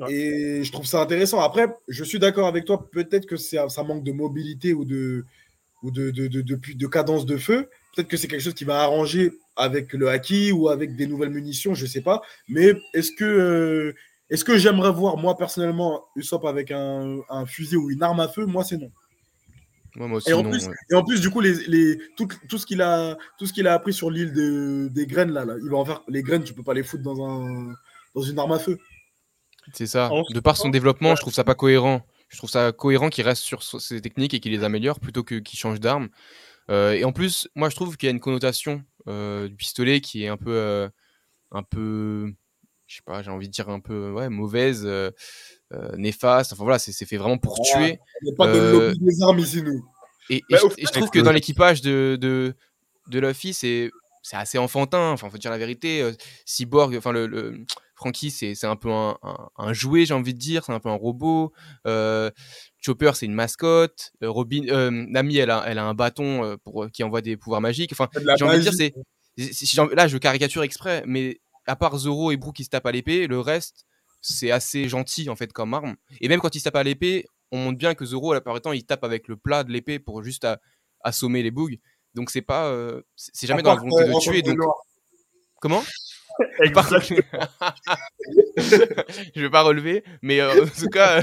Ouais. 0.00 0.12
Et 0.12 0.64
je 0.64 0.72
trouve 0.72 0.86
ça 0.86 1.00
intéressant. 1.02 1.40
Après, 1.40 1.68
je 1.88 2.02
suis 2.04 2.18
d'accord 2.18 2.46
avec 2.46 2.64
toi. 2.64 2.88
Peut-être 2.90 3.26
que 3.26 3.36
ça 3.36 3.66
manque 3.84 4.02
de 4.02 4.12
mobilité 4.12 4.72
ou 4.72 4.84
de, 4.84 5.24
ou 5.82 5.90
de, 5.90 6.10
de, 6.10 6.26
de, 6.26 6.40
de, 6.40 6.58
de 6.74 6.86
cadence 6.86 7.26
de 7.26 7.36
feu. 7.36 7.68
Peut-être 7.94 8.08
que 8.08 8.16
c'est 8.16 8.28
quelque 8.28 8.42
chose 8.42 8.54
qui 8.54 8.64
va 8.64 8.80
arranger 8.80 9.32
avec 9.56 9.92
le 9.92 10.08
haki 10.08 10.52
ou 10.52 10.68
avec 10.68 10.96
des 10.96 11.06
nouvelles 11.06 11.30
munitions, 11.30 11.74
je 11.74 11.84
sais 11.86 12.00
pas. 12.00 12.22
Mais 12.48 12.72
est-ce 12.94 13.12
que, 13.12 13.24
euh, 13.24 13.94
est-ce 14.30 14.44
que 14.44 14.56
j'aimerais 14.56 14.92
voir, 14.92 15.16
moi, 15.16 15.36
personnellement, 15.36 16.04
Usopp 16.16 16.44
avec 16.46 16.70
un, 16.70 17.18
un 17.28 17.46
fusil 17.46 17.76
ou 17.76 17.90
une 17.90 18.02
arme 18.02 18.20
à 18.20 18.28
feu? 18.28 18.46
Moi, 18.46 18.64
c'est 18.64 18.78
non. 18.78 18.90
Moi, 19.96 20.06
moi 20.06 20.18
aussi, 20.18 20.30
Et 20.30 20.32
en, 20.32 20.44
non. 20.44 20.50
plus, 20.50 20.66
ouais. 20.68 20.74
et 20.90 20.94
en 20.94 21.04
plus, 21.04 21.20
du 21.20 21.30
coup, 21.30 21.40
les, 21.40 21.54
les, 21.66 21.98
tout, 22.16 22.28
tout 22.48 22.58
ce 22.58 22.64
qu'il 22.64 22.80
a, 22.80 23.18
tout 23.38 23.44
ce 23.46 23.52
qu'il 23.52 23.66
a 23.66 23.74
appris 23.74 23.92
sur 23.92 24.08
l'île 24.08 24.32
de- 24.32 24.88
des 24.88 25.04
graines, 25.04 25.32
là, 25.32 25.44
là, 25.44 25.56
il 25.62 25.68
va 25.68 25.78
en 25.78 25.84
faire. 25.84 26.02
Les 26.08 26.22
graines, 26.22 26.44
tu 26.44 26.54
peux 26.54 26.62
pas 26.62 26.74
les 26.74 26.84
foutre 26.84 27.02
dans, 27.02 27.20
un, 27.28 27.74
dans 28.14 28.22
une 28.22 28.38
arme 28.38 28.52
à 28.52 28.60
feu. 28.60 28.78
C'est 29.74 29.86
ça. 29.86 30.10
En 30.12 30.22
De 30.30 30.40
par 30.40 30.56
son 30.56 30.68
développement, 30.68 31.14
je 31.16 31.20
trouve 31.20 31.34
ça 31.34 31.44
pas 31.44 31.54
cohérent. 31.54 32.02
Je 32.28 32.36
trouve 32.38 32.50
ça 32.50 32.72
cohérent 32.72 33.10
qu'il 33.10 33.24
reste 33.24 33.42
sur 33.42 33.62
ses 33.62 34.00
techniques 34.00 34.34
et 34.34 34.40
qu'il 34.40 34.52
les 34.52 34.62
améliore 34.62 35.00
plutôt 35.00 35.24
que 35.24 35.36
qu'il 35.36 35.58
change 35.58 35.80
d'arme. 35.80 36.08
Euh, 36.70 36.92
et 36.92 37.04
en 37.04 37.12
plus, 37.12 37.48
moi, 37.56 37.68
je 37.68 37.74
trouve 37.74 37.96
qu'il 37.96 38.06
y 38.06 38.10
a 38.10 38.12
une 38.12 38.20
connotation 38.20 38.84
euh, 39.08 39.48
du 39.48 39.56
pistolet 39.56 40.00
qui 40.00 40.22
est 40.22 40.28
un 40.28 40.36
peu, 40.36 40.52
euh, 40.52 40.88
un 41.50 41.64
peu, 41.64 42.32
je 42.86 42.96
sais 42.96 43.02
pas, 43.04 43.22
j'ai 43.22 43.30
envie 43.32 43.48
de 43.48 43.52
dire 43.52 43.68
un 43.68 43.80
peu, 43.80 44.12
ouais, 44.12 44.28
mauvaise, 44.28 44.82
euh, 44.84 45.10
néfaste. 45.96 46.52
Enfin 46.52 46.62
voilà, 46.62 46.78
c'est 46.78 47.04
fait 47.04 47.16
vraiment 47.16 47.38
pour 47.38 47.60
tuer. 47.60 47.98
Il 48.22 48.26
n'y 48.26 48.32
a 48.32 48.36
pas 48.36 48.52
de 48.52 48.58
lobby 48.58 48.98
des 49.00 49.22
armes 49.22 49.40
ici, 49.40 49.62
nous. 49.62 49.84
Et, 50.28 50.36
et 50.36 50.42
Bah, 50.50 50.58
je, 50.62 50.82
et 50.82 50.84
trouve 50.84 51.10
que 51.10 51.18
dans 51.18 51.32
l'équipage 51.32 51.80
de, 51.80 52.16
de, 52.20 52.54
de 53.08 53.18
Luffy, 53.18 53.52
c'est 53.52 53.90
c'est 54.22 54.36
assez 54.36 54.58
enfantin. 54.58 55.10
Enfin, 55.10 55.28
faut 55.30 55.38
dire 55.38 55.50
la 55.50 55.58
vérité. 55.58 56.08
Cyborg, 56.44 56.94
enfin, 56.96 57.10
le, 57.10 57.26
le 57.26 57.64
Frankie, 58.00 58.30
c'est 58.30 58.64
un 58.64 58.76
peu 58.76 58.90
un, 58.90 59.18
un, 59.22 59.50
un 59.58 59.72
jouet, 59.74 60.06
j'ai 60.06 60.14
envie 60.14 60.32
de 60.32 60.38
dire. 60.38 60.64
C'est 60.64 60.72
un 60.72 60.80
peu 60.80 60.88
un 60.88 60.94
robot. 60.94 61.52
Euh, 61.86 62.30
Chopper, 62.78 63.10
c'est 63.14 63.26
une 63.26 63.34
mascotte. 63.34 64.12
Euh, 64.22 64.30
Robin, 64.30 64.62
euh, 64.68 64.90
Nami, 64.90 65.36
elle 65.36 65.50
a, 65.50 65.62
elle 65.66 65.78
a 65.78 65.84
un 65.84 65.92
bâton 65.92 66.56
pour, 66.64 66.90
qui 66.90 67.04
envoie 67.04 67.20
des 67.20 67.36
pouvoirs 67.36 67.60
magiques. 67.60 67.92
Enfin, 67.92 68.08
j'ai 68.38 68.44
envie 68.44 68.56
de 68.56 68.62
dire, 68.62 68.72
c'est. 68.72 68.94
Là, 69.94 70.08
je 70.08 70.16
caricature 70.16 70.62
exprès, 70.62 71.02
mais 71.06 71.40
à 71.66 71.76
part 71.76 71.98
Zoro 71.98 72.30
et 72.30 72.38
Brook 72.38 72.56
qui 72.56 72.64
se 72.64 72.70
tapent 72.70 72.86
à 72.86 72.92
l'épée, 72.92 73.26
le 73.26 73.38
reste, 73.38 73.84
c'est 74.22 74.50
assez 74.50 74.88
gentil 74.88 75.28
en 75.28 75.36
fait 75.36 75.52
comme 75.52 75.74
arme. 75.74 75.96
Et 76.22 76.28
même 76.28 76.40
quand 76.40 76.54
ils 76.54 76.58
se 76.60 76.64
tapent 76.64 76.76
à 76.76 76.82
l'épée, 76.82 77.26
on 77.52 77.58
montre 77.58 77.78
bien 77.78 77.94
que 77.94 78.06
Zoro, 78.06 78.32
à 78.32 78.34
la 78.34 78.40
plupart 78.40 78.54
du 78.54 78.60
temps, 78.62 78.72
il 78.72 78.84
tape 78.84 79.04
avec 79.04 79.28
le 79.28 79.36
plat 79.36 79.62
de 79.62 79.72
l'épée 79.72 79.98
pour 79.98 80.22
juste 80.22 80.44
à- 80.44 80.58
assommer 81.04 81.42
les 81.42 81.50
bugs. 81.50 81.76
Donc 82.14 82.30
c'est 82.30 82.42
pas, 82.42 82.66
euh, 82.66 83.02
c'est 83.16 83.46
jamais 83.46 83.62
dans 83.62 83.74
la 83.74 83.80
volonté 83.80 84.02
euh, 84.02 84.14
de 84.14 84.18
tuer. 84.20 84.42
Donc 84.42 84.58
comment? 85.60 85.82
je 88.56 89.40
vais 89.40 89.50
pas 89.50 89.62
relever, 89.62 90.04
mais 90.22 90.40
euh, 90.40 90.64
en 90.64 90.66
tout 90.66 90.88
cas, 90.88 91.18
euh, 91.18 91.22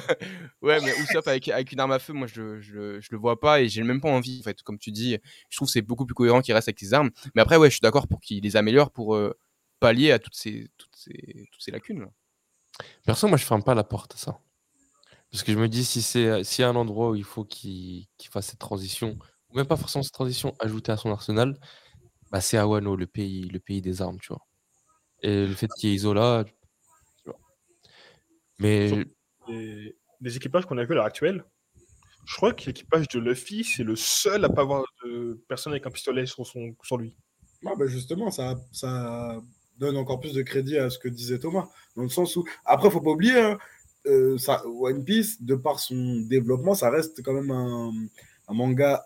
ouais, 0.62 0.80
mais 0.82 0.92
Usopp 1.00 1.28
avec, 1.28 1.48
avec 1.50 1.72
une 1.72 1.80
arme 1.80 1.92
à 1.92 2.00
feu, 2.00 2.14
moi 2.14 2.28
je, 2.28 2.60
je, 2.62 3.00
je 3.00 3.08
le 3.12 3.18
vois 3.18 3.40
pas 3.40 3.62
et 3.62 3.70
j'ai 3.70 3.84
même 3.84 4.02
pas 4.02 4.10
envie 4.10 4.40
en 4.40 4.44
fait. 4.44 4.62
Comme 4.64 4.78
tu 4.78 4.92
dis, 4.92 5.18
je 5.50 5.58
trouve 5.58 5.68
que 5.68 5.72
c'est 5.72 5.82
beaucoup 5.82 6.06
plus 6.06 6.14
cohérent 6.16 6.42
qu'il 6.42 6.54
reste 6.54 6.68
avec 6.68 6.82
les 6.82 6.94
armes. 6.94 7.12
Mais 7.36 7.42
après, 7.42 7.58
ouais, 7.58 7.70
je 7.70 7.76
suis 7.76 7.82
d'accord 7.82 8.08
pour 8.08 8.20
qu'il 8.20 8.44
les 8.44 8.56
améliore 8.56 8.92
pour 8.92 9.16
euh, 9.16 9.38
pallier 9.80 10.12
à 10.12 10.20
toutes 10.20 10.36
ces, 10.36 10.70
toutes 10.78 10.96
ces, 10.96 11.48
toutes 11.52 11.62
ces 11.62 11.72
lacunes. 11.72 12.02
Là. 12.02 12.10
Perso, 13.06 13.28
moi, 13.28 13.38
je 13.38 13.46
ferme 13.46 13.64
pas 13.64 13.76
la 13.76 13.84
porte 13.84 14.16
à 14.16 14.18
ça. 14.18 14.40
Parce 15.32 15.44
que 15.44 15.52
je 15.52 15.58
me 15.58 15.68
dis, 15.68 15.84
si 15.84 16.02
c'est 16.02 16.44
s'il 16.44 16.62
y 16.62 16.66
a 16.66 16.70
un 16.70 16.76
endroit 16.76 17.10
où 17.12 17.16
il 17.16 17.24
faut 17.24 17.44
qu'il 17.44 18.08
qu'il 18.18 18.32
fasse 18.32 18.48
cette 18.48 18.60
transition, 18.60 19.18
ou 19.50 19.58
même 19.58 19.68
pas 19.68 19.76
forcément 19.76 20.04
cette 20.04 20.14
transition, 20.14 20.56
ajouter 20.60 20.92
à 20.92 20.98
son 20.98 21.12
arsenal, 21.12 21.58
bah, 22.32 22.42
c'est 22.42 22.58
à 22.58 22.68
Wano, 22.68 22.96
le 22.96 23.08
pays, 23.08 23.44
le 23.44 23.60
pays 23.60 23.82
des 23.82 24.02
armes, 24.02 24.20
tu 24.20 24.30
vois. 24.30 24.47
Et 25.24 25.48
le 25.48 25.54
fait 25.54 25.68
qu'il 25.78 25.90
y 25.90 25.94
ait 25.94 25.96
Isola. 25.96 26.46
Mais 28.60 29.06
les, 29.48 29.96
les 30.22 30.38
équipages 30.38 30.66
qu'on 30.66 30.78
a 30.78 30.84
vus 30.84 30.94
à 30.94 30.96
l'heure 30.96 31.06
actuelle, 31.06 31.44
je 32.26 32.36
crois 32.36 32.54
que 32.54 32.66
l'équipage 32.66 33.08
de 33.08 33.20
Luffy, 33.20 33.64
c'est 33.64 33.84
le 33.84 33.96
seul 33.96 34.44
à 34.44 34.50
pas 34.50 34.62
avoir 34.62 34.84
de 35.04 35.42
personne 35.48 35.74
avec 35.74 35.86
un 35.88 35.92
pistolet 35.92 36.26
sur, 36.26 36.46
son, 36.46 36.76
sur 36.84 36.98
lui. 36.98 37.16
Ah 37.66 37.74
bah 37.78 37.88
justement, 37.88 38.32
ça, 38.32 38.56
ça 38.72 39.42
donne 39.78 39.96
encore 39.96 40.20
plus 40.20 40.34
de 40.34 40.42
crédit 40.42 40.78
à 40.78 40.90
ce 40.90 41.00
que 41.00 41.08
disait 41.08 41.40
Thomas. 41.40 41.70
Dans 41.96 42.04
le 42.04 42.10
sens 42.10 42.36
où, 42.36 42.44
après, 42.66 42.90
faut 42.92 43.02
pas 43.02 43.12
oublier, 43.12 43.40
hein, 43.40 43.58
euh, 44.08 44.38
ça, 44.38 44.66
One 44.66 45.06
Piece, 45.06 45.42
de 45.42 45.56
par 45.56 45.80
son 45.80 46.22
développement, 46.28 46.76
ça 46.76 46.90
reste 46.90 47.24
quand 47.24 47.34
même 47.34 47.52
un, 47.52 47.92
un 48.48 48.54
manga 48.54 49.06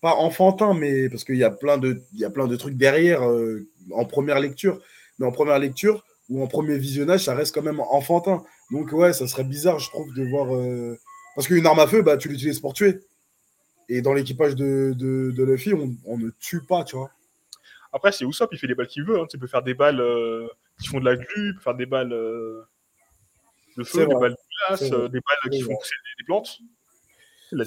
pas 0.00 0.14
enfantin, 0.14 0.72
mais 0.72 1.08
parce 1.10 1.24
qu'il 1.24 1.36
y 1.36 1.44
a 1.44 1.50
plein 1.50 1.78
de, 1.78 2.02
il 2.12 2.20
y 2.20 2.24
a 2.24 2.30
plein 2.30 2.46
de 2.46 2.56
trucs 2.56 2.76
derrière 2.76 3.28
euh, 3.28 3.68
en 3.92 4.04
première 4.04 4.40
lecture. 4.40 4.80
Mais 5.20 5.26
en 5.26 5.32
première 5.32 5.58
lecture 5.58 6.04
ou 6.28 6.42
en 6.42 6.48
premier 6.48 6.78
visionnage, 6.78 7.24
ça 7.24 7.34
reste 7.34 7.54
quand 7.54 7.62
même 7.62 7.78
enfantin. 7.80 8.42
Donc 8.72 8.90
ouais, 8.92 9.12
ça 9.12 9.28
serait 9.28 9.44
bizarre, 9.44 9.78
je 9.78 9.88
trouve, 9.90 10.12
de 10.14 10.24
voir. 10.24 10.54
euh, 10.56 10.98
Parce 11.36 11.46
qu'une 11.46 11.66
arme 11.66 11.78
à 11.78 11.86
feu, 11.86 12.02
bah, 12.02 12.16
tu 12.16 12.28
l'utilises 12.28 12.58
pour 12.60 12.72
tuer. 12.72 13.00
Et 13.88 14.02
dans 14.02 14.14
l'équipage 14.14 14.56
de, 14.56 14.94
de, 14.96 15.30
de 15.30 15.44
Luffy, 15.44 15.74
on, 15.74 15.94
on 16.06 16.18
ne 16.18 16.30
tue 16.40 16.62
pas, 16.62 16.84
tu 16.84 16.96
vois. 16.96 17.10
Après, 17.92 18.12
c'est 18.12 18.24
Usopp, 18.24 18.50
il 18.52 18.58
fait 18.58 18.66
les 18.68 18.74
balles 18.74 18.86
qu'il 18.86 19.04
veut. 19.04 19.20
Hein. 19.20 19.26
Tu 19.28 19.38
peux 19.38 19.48
faire 19.48 19.62
des 19.62 19.74
balles 19.74 20.00
euh, 20.00 20.48
qui 20.80 20.88
font 20.88 21.00
de 21.00 21.04
la 21.04 21.16
glu, 21.16 21.48
il 21.48 21.54
peut 21.54 21.60
faire 21.60 21.74
des 21.74 21.86
balles 21.86 22.12
euh, 22.12 22.62
de 23.76 23.84
feu, 23.84 24.06
des 24.06 24.14
balles 24.14 24.32
de 24.32 24.68
glace, 24.68 24.90
des 24.90 25.20
balles 25.20 25.50
qui 25.52 25.60
font 25.62 25.76
pousser 25.76 25.94
des, 26.18 26.24
plantes. 26.24 26.58
L'a. 27.52 27.64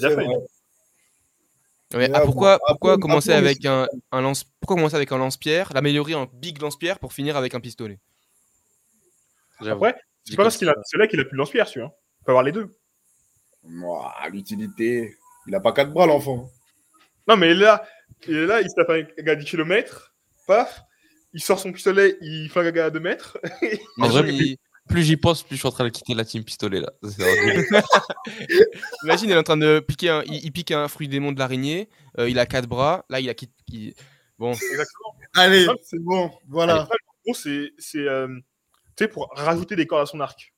Ouais, 1.92 2.10
ah, 2.12 2.20
bon, 2.20 2.26
pourquoi, 2.26 2.58
commencer 2.98 3.30
après, 3.30 3.42
on 3.42 3.44
avec 3.46 3.64
est- 3.64 3.68
un, 3.68 3.88
un 4.10 4.20
lance, 4.20 4.44
pourquoi 4.60 4.76
commencer 4.76 4.96
avec 4.96 5.12
un 5.12 5.18
lance-pierre, 5.18 5.72
l'améliorer 5.74 6.14
en 6.14 6.26
big 6.26 6.60
lance-pierre 6.60 6.98
pour 6.98 7.12
finir 7.12 7.36
avec 7.36 7.54
un 7.54 7.60
pistolet? 7.60 8.00
Après, 9.60 9.94
c'est 10.24 10.36
pas 10.36 10.44
parce 10.44 10.56
qu'il 10.56 10.68
a, 10.68 10.74
c'est 10.84 10.96
là 10.96 11.06
qu'il 11.06 11.20
a 11.20 11.24
plus 11.24 11.32
de 11.32 11.38
lance-pierre, 11.38 11.68
celui-là. 11.68 11.92
Il 12.20 12.24
peut 12.24 12.32
avoir 12.32 12.42
les 12.42 12.52
deux. 12.52 12.74
Ouah, 13.62 14.14
l'utilité. 14.30 15.14
Il 15.46 15.54
a 15.54 15.60
pas 15.60 15.72
quatre 15.72 15.92
bras, 15.92 16.06
l'enfant. 16.06 16.50
Non, 17.28 17.36
mais 17.36 17.54
là, 17.54 17.86
et 18.26 18.32
là 18.46 18.60
il 18.60 18.68
se 18.68 18.74
tape 18.74 18.90
un 18.90 19.02
gars 19.22 19.32
à 19.32 19.36
10 19.36 19.44
km, 19.44 20.14
paf, 20.46 20.82
il 21.32 21.40
sort 21.40 21.58
son 21.58 21.72
pistolet, 21.72 22.16
il 22.20 22.48
fait 22.50 22.60
un 22.60 22.70
gars 22.70 22.86
à 22.86 22.90
2 22.90 23.00
mètres. 23.00 23.38
En 23.98 24.08
vrai, 24.08 24.22
il, 24.32 24.56
plus 24.88 25.02
j'y 25.02 25.16
pense, 25.16 25.42
plus 25.42 25.56
je 25.56 25.60
suis 25.60 25.68
en 25.68 25.72
train 25.72 25.84
de 25.84 25.88
quitter 25.90 26.14
la 26.14 26.24
team 26.24 26.44
pistolet 26.44 26.80
là. 26.80 26.92
Imagine, 29.04 29.30
il 29.30 29.32
est 29.32 29.36
en 29.38 29.42
train 29.42 29.56
de 29.56 29.80
piquer 29.80 30.10
un, 30.10 30.22
il, 30.26 30.44
il 30.44 30.52
pique 30.52 30.70
un 30.70 30.88
fruit 30.88 31.08
démon 31.08 31.32
de 31.32 31.38
l'araignée, 31.38 31.88
euh, 32.18 32.28
il 32.28 32.38
a 32.38 32.46
quatre 32.46 32.66
bras, 32.68 33.04
là 33.08 33.20
il 33.20 33.28
a 33.28 33.34
qui, 33.34 33.50
qui- 33.66 33.94
bon, 34.38 34.52
Exactement. 34.52 35.14
Allez, 35.36 35.66
Ah. 35.68 35.74
c'est 35.82 35.98
bon. 36.00 36.30
Voilà. 36.48 36.88
C'est, 37.32 37.72
c'est 37.78 37.98
euh, 38.06 38.28
tu 38.96 39.04
sais, 39.04 39.08
pour 39.08 39.30
rajouter 39.34 39.76
des 39.76 39.86
cordes 39.86 40.02
à 40.02 40.06
son 40.06 40.20
arc. 40.20 40.52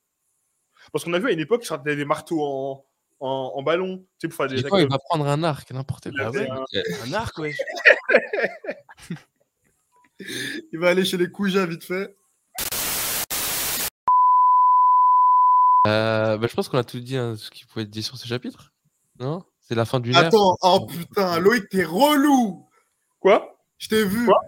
Parce 0.91 1.03
qu'on 1.05 1.13
a 1.13 1.19
vu 1.19 1.29
à 1.29 1.31
une 1.31 1.39
époque, 1.39 1.61
il 1.63 1.67
sortait 1.67 1.95
des 1.95 2.05
marteaux 2.05 2.41
en, 2.43 2.85
en, 3.19 3.53
en 3.55 3.63
ballon, 3.63 3.97
tu 3.97 4.05
sais, 4.21 4.27
pour 4.27 4.37
faire 4.37 4.47
des 4.47 4.61
quoi, 4.63 4.81
il 4.81 4.87
va 4.89 4.99
prendre 4.99 5.25
un 5.27 5.43
arc, 5.43 5.71
n'importe 5.71 6.11
quoi. 6.11 6.27
un- 6.27 6.65
un 7.09 7.13
arc, 7.13 7.37
ouais. 7.39 7.55
Il 10.71 10.79
va 10.79 10.89
aller 10.89 11.05
chez 11.05 11.17
les 11.17 11.29
Kouja 11.29 11.65
vite 11.65 11.83
fait. 11.83 12.15
Euh, 15.87 16.37
bah, 16.37 16.47
je 16.49 16.55
pense 16.55 16.69
qu'on 16.69 16.77
a 16.77 16.83
tout 16.83 16.99
dit 16.99 17.17
hein, 17.17 17.35
ce 17.37 17.49
qui 17.49 17.65
pouvait 17.65 17.83
être 17.83 17.89
dit 17.89 18.03
sur 18.03 18.17
ce 18.17 18.27
chapitre. 18.27 18.73
Non? 19.19 19.43
C'est 19.59 19.75
la 19.75 19.85
fin 19.85 20.01
ère. 20.01 20.17
Attends, 20.17 20.57
oh 20.61 20.85
putain, 20.87 21.39
Loïc, 21.39 21.69
t'es 21.69 21.83
relou. 21.83 22.65
Quoi? 23.19 23.57
Je 23.77 23.89
t'ai 23.89 24.05
vu. 24.05 24.25
Quoi? 24.25 24.41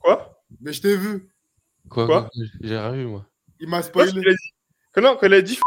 Quoi? 0.00 0.40
Mais 0.60 0.72
je 0.72 0.82
t'ai 0.82 0.96
vu. 0.96 1.28
Quoi, 1.88 2.06
Quoi? 2.06 2.30
J'ai 2.60 2.78
rien 2.78 2.92
vu 2.92 3.06
moi. 3.06 3.26
Il 3.60 3.68
m'a 3.68 3.78
Moi, 3.78 3.82
spoilé. 3.82 4.10
a 4.10 4.30
dit. 4.30 4.36
Quand, 4.92 5.02
non, 5.02 5.16
quand 5.18 5.26
il 5.26 5.34
a 5.34 5.42
dit, 5.42 5.58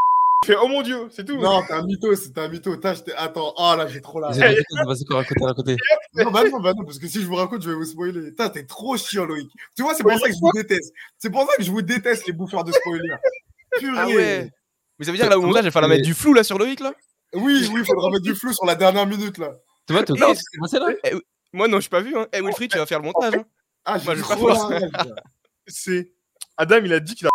il 0.42 0.46
fait 0.46 0.56
Oh 0.60 0.68
mon 0.68 0.82
dieu, 0.82 1.08
c'est 1.10 1.24
tout. 1.24 1.36
Non, 1.36 1.62
t'es 1.66 1.74
un 1.74 1.84
mytho, 1.84 2.14
c'est 2.14 2.36
un 2.38 2.48
mytho. 2.48 2.74
Attends, 3.16 3.54
oh 3.56 3.74
là, 3.76 3.86
j'ai 3.86 4.00
trop 4.00 4.20
la. 4.20 4.28
Vas-y, 4.28 4.40
raconte, 4.40 4.86
vas-y, 4.86 5.04
quoi, 5.04 5.16
raconte, 5.18 5.38
raconte. 5.40 5.68
Non, 6.14 6.30
bah 6.30 6.44
non, 6.50 6.60
bah 6.60 6.72
non, 6.74 6.84
parce 6.84 6.98
que 6.98 7.06
si 7.08 7.20
je 7.20 7.26
vous 7.26 7.34
raconte, 7.34 7.62
je 7.62 7.70
vais 7.70 7.76
vous 7.76 7.84
spoiler. 7.84 8.30
Putain, 8.30 8.48
t'es 8.48 8.64
trop 8.64 8.96
chiant, 8.96 9.24
Loïc. 9.24 9.50
Tu 9.76 9.82
vois, 9.82 9.94
c'est 9.94 10.02
pour 10.02 10.12
ça 10.18 10.28
que 10.28 10.34
je 10.34 10.40
vous 10.40 10.52
déteste. 10.52 10.92
C'est 11.18 11.30
pour 11.30 11.42
ça 11.46 11.56
que 11.56 11.62
je 11.62 11.70
vous 11.70 11.82
déteste, 11.82 12.26
les 12.26 12.32
bouffeurs 12.32 12.64
de 12.64 12.72
spoilers. 12.72 13.16
Purée. 13.78 13.98
Ah 13.98 14.06
ouais. 14.06 14.52
Mais 14.98 15.04
ça 15.06 15.12
veut 15.12 15.16
dire 15.18 15.28
là 15.28 15.38
au 15.38 15.42
montage, 15.42 15.62
il 15.62 15.66
va 15.66 15.70
falloir 15.70 15.88
mettre 15.90 16.04
du 16.04 16.14
flou 16.14 16.32
là 16.34 16.42
sur 16.42 16.58
Loïc 16.58 16.80
là? 16.80 16.92
Oui, 17.34 17.68
oui, 17.72 17.80
il 17.80 17.84
faudra 17.84 18.10
mettre 18.10 18.22
du 18.24 18.34
flou 18.34 18.52
sur 18.52 18.64
la 18.64 18.74
dernière 18.74 19.06
minute, 19.06 19.38
là. 19.38 19.52
Thomas, 19.86 20.02
t'es 20.02 20.12
au 20.12 20.16
Eh, 20.16 21.10
là? 21.10 21.18
Moi 21.52 21.68
non, 21.68 21.80
je 21.80 21.88
pas 21.88 22.00
vu. 22.00 22.16
Hein. 22.16 22.26
Eh 22.32 22.40
Wilfried, 22.40 22.70
tu 22.70 22.78
vas 22.78 22.86
faire 22.86 22.98
le 23.00 23.04
montage. 23.06 23.34
Hein. 23.34 23.44
Ah, 23.84 23.98
Moi, 24.04 24.14
je 24.14 24.22
vais 24.22 24.36
pas 24.36 25.04
là. 25.04 25.06
C'est. 25.66 26.10
Adam, 26.56 26.80
il 26.84 26.92
a 26.92 27.00
dit 27.00 27.14
qu'il 27.14 27.26
a. 27.26 27.30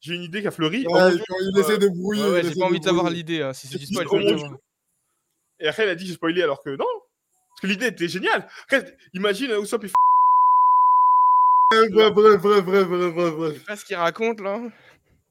J'ai 0.00 0.14
une 0.14 0.22
idée 0.22 0.40
qui 0.42 0.48
a 0.48 0.50
fleuri. 0.50 0.86
Ouais, 0.86 1.12
il 1.14 1.58
essaie 1.58 1.78
de 1.78 1.88
brouiller. 1.88 2.22
Ouais, 2.24 2.30
ouais, 2.30 2.40
il 2.44 2.48
j'ai 2.52 2.58
pas 2.60 2.66
envie 2.66 2.80
de 2.80 2.84
savoir 2.84 3.10
l'idée. 3.10 3.42
hein. 3.42 3.52
Si 3.52 3.68
c'est 3.68 3.78
du 3.78 3.86
spoil. 3.86 4.06
Et 5.60 5.68
après, 5.68 5.84
il 5.84 5.90
a 5.90 5.94
dit 5.94 6.06
j'ai 6.06 6.14
spoilé 6.14 6.42
alors 6.42 6.62
que 6.62 6.70
non. 6.70 6.86
Parce 7.50 7.60
que 7.62 7.66
l'idée 7.66 7.86
était 7.88 8.08
géniale. 8.08 8.48
Après, 8.64 8.96
imagine 9.12 9.50
euh, 9.50 9.62
Usopp, 9.62 9.82
il 9.84 9.88
fait 9.88 9.94
Bref, 11.70 12.12
bref, 12.12 12.40
bref, 12.40 12.64
bref, 12.64 12.88
bref. 13.34 13.52
Je 13.54 13.58
sais 13.58 13.64
pas 13.64 13.76
ce 13.76 13.84
qu'il 13.84 13.96
raconte 13.96 14.40
là. 14.40 14.58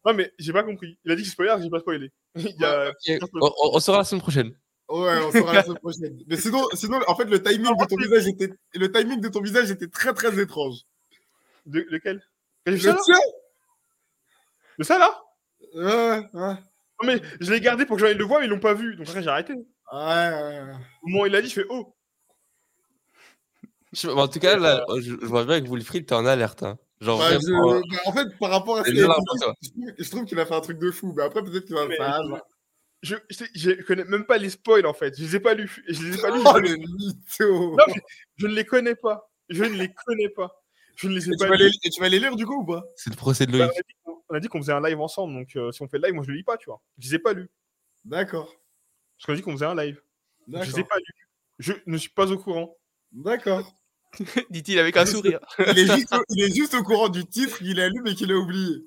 Non, 0.05 0.13
mais 0.13 0.31
j'ai 0.39 0.53
pas 0.53 0.63
compris. 0.63 0.97
Il 1.03 1.11
a 1.11 1.15
dit 1.15 1.23
que 1.23 1.29
que 1.29 1.61
j'ai 1.61 1.69
pas 1.69 1.79
spoilé. 1.79 2.11
Il 2.35 2.55
y 2.57 2.63
a... 2.63 2.89
Ok, 2.89 3.29
on, 3.41 3.79
saura 3.79 3.99
la 3.99 4.03
semaine 4.05 4.21
prochaine. 4.21 4.57
Ouais, 4.87 5.19
on 5.21 5.31
saura 5.31 5.53
la 5.53 5.63
semaine 5.63 5.79
prochaine. 5.79 6.17
Mais 6.27 6.37
sinon, 6.37 6.65
sinon, 6.73 6.99
en 7.07 7.15
fait, 7.15 7.25
le 7.25 7.43
timing 7.43 7.75
de 7.75 7.85
ton 7.85 7.97
visage 7.97 8.27
était, 8.27 8.53
le 8.73 8.91
timing 8.91 9.19
de 9.19 9.27
ton 9.27 9.41
visage 9.41 9.69
était 9.69 9.87
très, 9.87 10.13
très 10.13 10.39
étrange. 10.39 10.77
De, 11.65 11.85
lequel? 11.89 12.23
Le 12.65 12.73
vu 12.73 12.79
ça, 12.79 12.93
là 12.93 12.99
tien 13.03 13.15
De 14.77 14.83
ça 14.83 14.97
là? 14.97 15.21
Ouais, 15.75 16.29
ouais. 16.33 16.55
Non, 17.01 17.05
mais 17.05 17.21
je 17.41 17.51
l'ai 17.51 17.59
gardé 17.59 17.85
pour 17.85 17.97
que 17.97 18.01
j'aille 18.01 18.17
le 18.17 18.23
voir, 18.23 18.39
mais 18.39 18.45
ils 18.45 18.49
l'ont 18.49 18.59
pas 18.59 18.73
vu. 18.73 18.95
Donc 18.95 19.07
après, 19.07 19.21
j'ai 19.21 19.29
arrêté. 19.29 19.53
Ouais, 19.53 19.99
ouais, 19.99 20.61
ouais. 20.61 20.73
Au 21.03 21.07
moment 21.09 21.23
où 21.23 21.25
il 21.25 21.35
a 21.35 21.41
dit, 21.41 21.49
je 21.49 21.55
fais 21.55 21.65
oh. 21.69 21.93
Je- 23.93 24.07
en 24.09 24.27
tout 24.27 24.39
cas, 24.39 24.57
là, 24.57 24.85
je, 24.97 25.01
je 25.01 25.25
vois 25.25 25.45
bien 25.45 25.61
que 25.61 25.67
Wilfried, 25.69 26.05
t'es 26.05 26.13
en 26.15 26.25
alerte. 26.25 26.63
Hein. 26.63 26.77
Genre, 27.01 27.17
Bah, 27.17 27.37
vraiment, 27.37 27.69
je- 27.71 27.75
euh, 27.77 27.81
bah, 27.91 27.97
en 28.05 28.11
fait, 28.13 28.27
par 28.39 28.49
rapport 28.51 28.77
à 28.77 28.83
ce 28.83 28.89
qu'il 28.91 28.95
dit, 28.95 29.01
je 29.97 30.09
trouve- 30.09 30.25
qu'il 30.25 30.39
a 30.39 30.45
fait 30.45 30.53
un 30.53 30.61
truc 30.61 30.77
de 30.79 30.91
fou. 30.91 31.13
Mais 31.15 31.23
après, 31.23 31.43
peut-être 31.43 31.65
qu'il 31.65 31.75
va 31.75 31.87
Mais- 31.87 31.95
faire 31.95 32.13
un. 32.15 32.41
Je, 33.01 33.15
je, 33.29 33.45
je 33.55 33.71
connais 33.83 34.03
même 34.03 34.25
pas 34.25 34.37
les 34.37 34.49
spoils 34.49 34.85
en 34.85 34.93
fait. 34.93 35.17
Je 35.17 35.23
les 35.23 35.37
ai 35.37 35.39
pas 35.39 35.53
lus. 35.53 35.81
Je 35.87 36.03
les 36.03 36.17
ai 36.17 36.21
pas 36.21 36.31
lus. 36.31 36.41
Oh, 36.45 36.59
le 36.59 36.75
mytho 36.75 37.71
Non, 37.77 37.83
mais 37.87 37.93
je 38.35 38.45
ne 38.47 38.53
les 38.53 38.65
connais 38.65 38.95
pas. 38.95 39.31
Je 39.47 39.63
ne 39.63 39.69
les 39.69 39.93
connais 40.05 40.27
pas. 40.27 40.61
Je 40.97 41.07
ne 41.07 41.13
les 41.15 41.29
ai 41.29 41.31
et 41.31 41.37
tu, 41.37 41.37
pas 41.37 41.47
vas 41.47 41.55
lus. 41.55 41.63
les, 41.63 41.71
et 41.81 41.89
tu 41.89 42.01
vas 42.01 42.09
les 42.09 42.19
lire 42.19 42.35
du 42.35 42.45
coup 42.45 42.61
ou 42.61 42.65
pas? 42.65 42.83
C'est 42.97 43.09
le 43.09 43.15
procès 43.15 43.45
de 43.45 43.53
Bah, 43.57 43.57
Loïc. 43.67 43.71
on 43.73 43.79
a 43.79 43.81
dit 43.81 43.93
qu'on- 44.03 44.21
on 44.27 44.35
a 44.35 44.39
dit 44.41 44.47
qu'on 44.49 44.59
faisait 44.61 44.73
un 44.73 44.81
live 44.85 44.99
ensemble, 44.99 45.33
donc 45.33 45.55
euh, 45.55 45.71
si 45.71 45.81
on 45.81 45.87
fait 45.87 45.97
le 45.97 46.07
live, 46.07 46.13
moi 46.15 46.25
je 46.25 46.31
le 46.31 46.35
lis 46.35 46.43
pas, 46.43 46.57
tu 46.57 46.65
vois. 46.65 46.81
Je 46.97 47.07
les 47.07 47.15
ai 47.15 47.19
pas 47.19 47.31
lus. 47.31 47.49
D'accord. 48.03 48.47
Parce 49.17 49.25
qu'on 49.27 49.31
a 49.31 49.35
dit 49.37 49.41
qu'on 49.43 49.53
faisait 49.53 49.65
un 49.65 49.75
live. 49.75 50.01
Je 50.49 50.57
les 50.59 50.79
ai 50.81 50.83
pas 50.83 50.97
lus. 50.97 51.27
Je 51.59 51.71
ne 51.85 51.95
suis 51.97 52.09
pas 52.09 52.29
au 52.29 52.37
courant. 52.37 52.75
D'accord. 53.13 53.73
Dit-il 54.49 54.79
avec 54.79 54.97
un 54.97 55.05
sourire. 55.05 55.39
Il, 55.59 55.79
est 55.79 55.95
juste 55.95 56.13
au- 56.13 56.23
il 56.29 56.43
est 56.43 56.55
juste 56.55 56.73
au 56.73 56.83
courant 56.83 57.09
du 57.09 57.25
titre 57.25 57.57
qu'il 57.59 57.79
a 57.79 57.89
lu 57.89 58.01
mais 58.03 58.15
qu'il 58.15 58.31
a 58.31 58.35
oublié. 58.35 58.77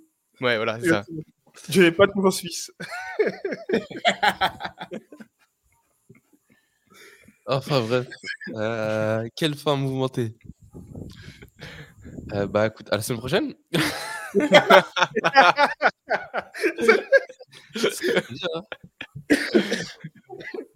Ouais, 0.41 0.57
voilà, 0.57 0.81
c'est 0.81 0.89
ça. 0.89 1.05
Je 1.69 1.83
n'ai 1.83 1.93
pas 1.93 2.07
de 2.07 2.13
confiance 2.13 2.37
suisse. 2.39 2.71
Enfin, 7.47 7.81
bref. 7.81 8.07
Euh, 8.55 9.27
quelle 9.35 9.57
fin 9.57 9.77
mouvementée. 9.77 10.37
Euh, 12.33 12.47
bah, 12.47 12.67
écoute, 12.69 12.89
à 12.93 12.97
la 12.97 13.03
semaine 13.03 13.19
prochaine. 13.19 13.55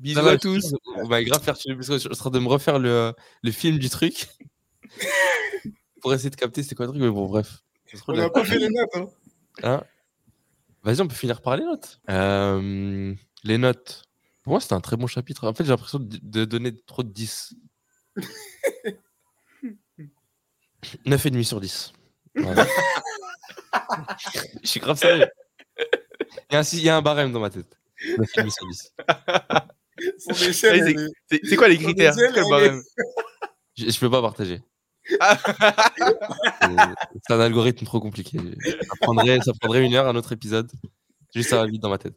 Bisous 0.00 0.22
va, 0.22 0.32
à 0.32 0.38
tous. 0.38 0.74
On 0.96 1.06
va 1.06 1.22
grave 1.24 1.42
faire 1.42 1.54
parce 1.54 1.64
que 1.64 1.82
je 1.82 1.98
suis 1.98 2.08
en 2.08 2.14
train 2.14 2.30
de 2.30 2.38
me 2.38 2.48
refaire 2.48 2.78
le, 2.78 3.12
le 3.42 3.50
film 3.50 3.78
du 3.78 3.88
truc. 3.88 4.26
Pour 6.00 6.14
essayer 6.14 6.30
de 6.30 6.36
capter 6.36 6.62
c'était 6.62 6.74
quoi 6.74 6.86
le 6.86 6.92
truc, 6.92 7.02
mais 7.02 7.10
bon, 7.10 7.26
bref. 7.26 7.62
C'est 7.86 7.98
On 8.08 8.12
n'a 8.12 8.30
pas 8.30 8.44
fait 8.44 8.58
les 8.58 8.68
notes. 8.68 8.94
Hein. 8.94 9.06
Hein? 9.62 9.82
Vas-y, 10.82 11.00
on 11.00 11.08
peut 11.08 11.14
finir 11.14 11.40
par 11.40 11.56
les 11.56 11.64
notes. 11.64 12.00
Euh, 12.10 13.14
les 13.42 13.58
notes. 13.58 14.04
Pour 14.42 14.52
moi, 14.52 14.60
c'était 14.60 14.74
un 14.74 14.80
très 14.80 14.96
bon 14.96 15.08
chapitre. 15.08 15.48
En 15.48 15.54
fait, 15.54 15.64
j'ai 15.64 15.70
l'impression 15.70 15.98
de, 15.98 16.18
de 16.22 16.44
donner 16.44 16.76
trop 16.76 17.02
de 17.02 17.08
10. 17.08 17.54
9,5 21.06 21.42
sur 21.42 21.60
10. 21.60 21.92
Voilà. 22.36 22.66
Je 24.62 24.68
suis 24.68 24.80
grave 24.80 24.96
sérieux. 24.96 25.26
Il 26.50 26.54
y, 26.54 26.56
a 26.56 26.60
un, 26.60 26.62
il 26.62 26.80
y 26.80 26.88
a 26.88 26.96
un 26.96 27.02
barème 27.02 27.32
dans 27.32 27.40
ma 27.40 27.50
tête. 27.50 27.75
9,5 28.04 28.50
sur 28.50 28.68
10. 28.68 28.94
Son 30.18 30.32
échelle, 30.48 30.82
Ouais, 30.84 30.94
elle 31.30 31.36
est- 31.38 31.40
C'est 31.46 31.56
quoi 31.56 31.68
les 31.68 31.78
critères? 31.78 32.14
le 32.16 32.82
Je, 33.76 33.90
je 33.90 33.98
peux 34.00 34.10
pas 34.10 34.20
partager. 34.22 34.60
Ah. 35.20 35.38
C'est- 37.28 37.32
un 37.32 37.40
algorithme 37.40 37.86
trop 37.86 38.00
compliqué. 38.00 38.38
Ça 38.64 38.94
prendrait, 39.00 39.38
ça 39.40 39.52
prendrait 39.60 39.84
une 39.84 39.94
heure, 39.94 40.06
un 40.08 40.16
autre 40.16 40.32
épisode. 40.32 40.70
Juste 41.34 41.50
ça 41.50 41.56
va 41.58 41.66
vite 41.66 41.80
dans 41.80 41.90
ma 41.90 41.98
tête. 41.98 42.14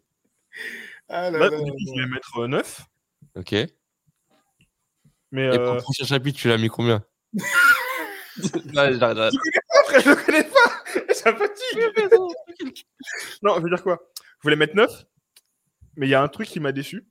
Ah 1.08 1.30
là 1.30 1.38
Là, 1.38 1.50
là 1.50 1.58
là. 1.58 1.58
coup, 1.58 1.78
je 1.96 2.02
vais 2.02 2.08
mettre 2.08 2.48
9. 2.48 2.82
Ok. 3.36 3.54
Et 3.54 3.68
Mais 5.32 5.50
pour 5.50 5.60
euh, 5.68 5.76
le 5.76 5.82
prochain 5.82 6.06
chapitre, 6.06 6.40
tu 6.40 6.48
l'as 6.48 6.58
mis 6.58 6.68
combien? 6.70 7.04
Non, 7.34 7.44
j'arrête, 8.74 9.00
j'arrête. 9.00 9.34
après, 9.82 10.02
je 10.02 10.10
le 10.10 10.16
connais 10.16 10.44
pas. 10.44 10.84
Ça 11.14 11.36
fatigue. 11.36 12.86
non, 13.44 13.56
je 13.58 13.62
veux 13.62 13.70
dire 13.70 13.84
quoi? 13.84 14.00
Je 14.40 14.44
voulais 14.44 14.56
mettre 14.56 14.76
9. 14.76 15.06
Mais 15.96 16.08
il 16.08 16.10
y 16.10 16.16
a 16.16 16.22
un 16.22 16.28
truc 16.28 16.48
qui 16.48 16.60
m'a 16.60 16.72
déçu. 16.72 17.08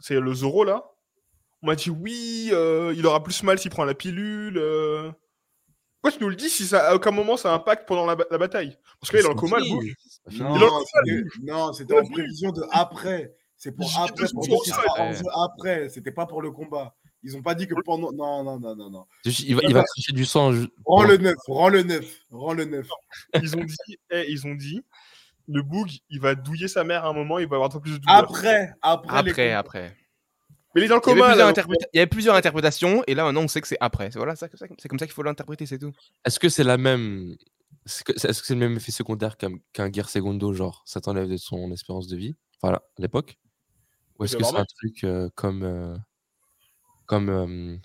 C'est 0.00 0.20
le 0.20 0.34
Zoro 0.34 0.64
là. 0.64 0.84
On 1.62 1.66
m'a 1.68 1.74
dit 1.76 1.90
oui, 1.90 2.50
euh, 2.52 2.92
il 2.96 3.06
aura 3.06 3.22
plus 3.22 3.42
mal 3.42 3.58
s'il 3.58 3.70
prend 3.70 3.84
la 3.84 3.94
pilule. 3.94 4.58
euh. 4.58 5.10
Pourquoi 6.00 6.16
tu 6.18 6.22
nous 6.22 6.30
le 6.30 6.36
dis 6.36 6.50
si 6.50 6.66
ça, 6.66 6.90
à 6.90 6.94
aucun 6.94 7.10
moment 7.10 7.36
ça 7.36 7.52
impacte 7.54 7.88
pendant 7.88 8.06
la, 8.06 8.14
ba- 8.14 8.26
la 8.30 8.38
bataille? 8.38 8.76
Parce 9.00 9.10
que 9.10 9.16
là, 9.16 9.22
il 9.22 9.24
est 9.24 9.28
dans 9.28 9.34
le 9.34 9.40
coma, 9.40 9.58
le 9.58 9.68
bouge. 9.68 9.94
Non, 10.32 10.70
c'était- 10.84 11.22
non, 11.42 11.72
c'était 11.72 11.98
en 11.98 12.04
prévision 12.06 12.52
de 12.52 12.62
après. 12.70 13.34
C'est 13.56 13.72
pour 13.72 13.90
après, 13.98 14.26
pour 14.34 14.66
ça, 14.66 14.78
ouais. 14.98 15.16
après. 15.34 15.88
C'était 15.88 16.12
pas 16.12 16.26
pour 16.26 16.42
le 16.42 16.50
combat. 16.50 16.94
Ils 17.22 17.36
ont 17.36 17.42
pas 17.42 17.54
dit 17.54 17.66
que 17.66 17.74
pendant. 17.84 18.12
Non, 18.12 18.44
non, 18.44 18.60
non, 18.60 18.76
non, 18.76 18.90
non. 18.90 19.06
Il 19.24 19.56
va, 19.56 19.62
il 19.64 19.72
va 19.74 19.82
cracher 19.82 20.12
du 20.12 20.26
sang. 20.26 20.52
Rends 20.84 21.04
le 21.04 21.16
9, 21.16 21.34
rends 21.48 21.70
le 21.70 21.82
9, 21.82 22.06
rends 22.30 22.52
le 22.52 22.66
9. 22.66 22.86
Ils 23.42 23.56
ont 23.56 23.64
dit, 23.64 23.98
eh, 24.10 24.26
ils 24.30 24.46
ont 24.46 24.54
dit, 24.54 24.82
le 25.48 25.62
Boog, 25.62 25.90
il 26.10 26.20
va 26.20 26.34
douiller 26.34 26.68
sa 26.68 26.84
mère 26.84 27.04
à 27.04 27.08
un 27.08 27.12
moment, 27.12 27.38
il 27.38 27.46
va 27.46 27.56
avoir 27.56 27.70
un 27.70 27.72
peu 27.72 27.80
plus 27.80 27.92
de 27.92 27.98
douleur. 27.98 28.16
Après, 28.18 28.72
après. 28.82 29.16
Après, 29.18 29.52
après. 29.52 29.96
Mais 30.74 30.82
il 30.82 30.84
est 30.84 30.88
dans 30.88 30.96
le 30.96 31.00
Il 31.06 31.08
y, 31.08 31.22
avait 31.22 31.32
coma. 31.32 31.48
interpréta- 31.50 31.86
il 31.94 31.96
y 31.96 32.00
avait 32.00 32.06
plusieurs 32.06 32.34
interprétations, 32.34 33.02
et 33.06 33.14
là 33.14 33.24
maintenant 33.24 33.42
on 33.42 33.48
sait 33.48 33.60
que 33.62 33.68
c'est 33.68 33.78
après. 33.80 34.10
C'est 34.10 34.18
voilà, 34.18 34.36
c'est 34.36 34.48
comme 34.88 34.98
ça 34.98 35.06
qu'il 35.06 35.14
faut 35.14 35.22
l'interpréter, 35.22 35.64
c'est 35.64 35.78
tout. 35.78 35.92
Est-ce 36.24 36.38
que 36.38 36.48
c'est 36.48 36.64
la 36.64 36.76
même. 36.76 37.34
Est-ce 37.86 38.02
que 38.04 38.12
c'est 38.18 38.54
le 38.54 38.60
même 38.60 38.76
effet 38.76 38.92
secondaire 38.92 39.36
qu'un 39.38 39.88
guerre 39.88 40.08
segundo, 40.08 40.52
genre 40.52 40.82
ça 40.84 41.00
t'enlève 41.00 41.28
de 41.28 41.36
son 41.36 41.70
espérance 41.72 42.08
de 42.08 42.16
vie 42.16 42.34
Enfin, 42.60 42.74
à 42.74 42.82
l'époque? 42.98 43.38
Ou 44.18 44.24
est-ce 44.24 44.36
que 44.36 44.44
c'est 44.44 44.56
un 44.56 44.64
truc 44.64 45.04
euh, 45.04 45.28
comme. 45.34 45.62
euh, 45.62 45.96
comme. 47.06 47.28
euh, 47.28 47.76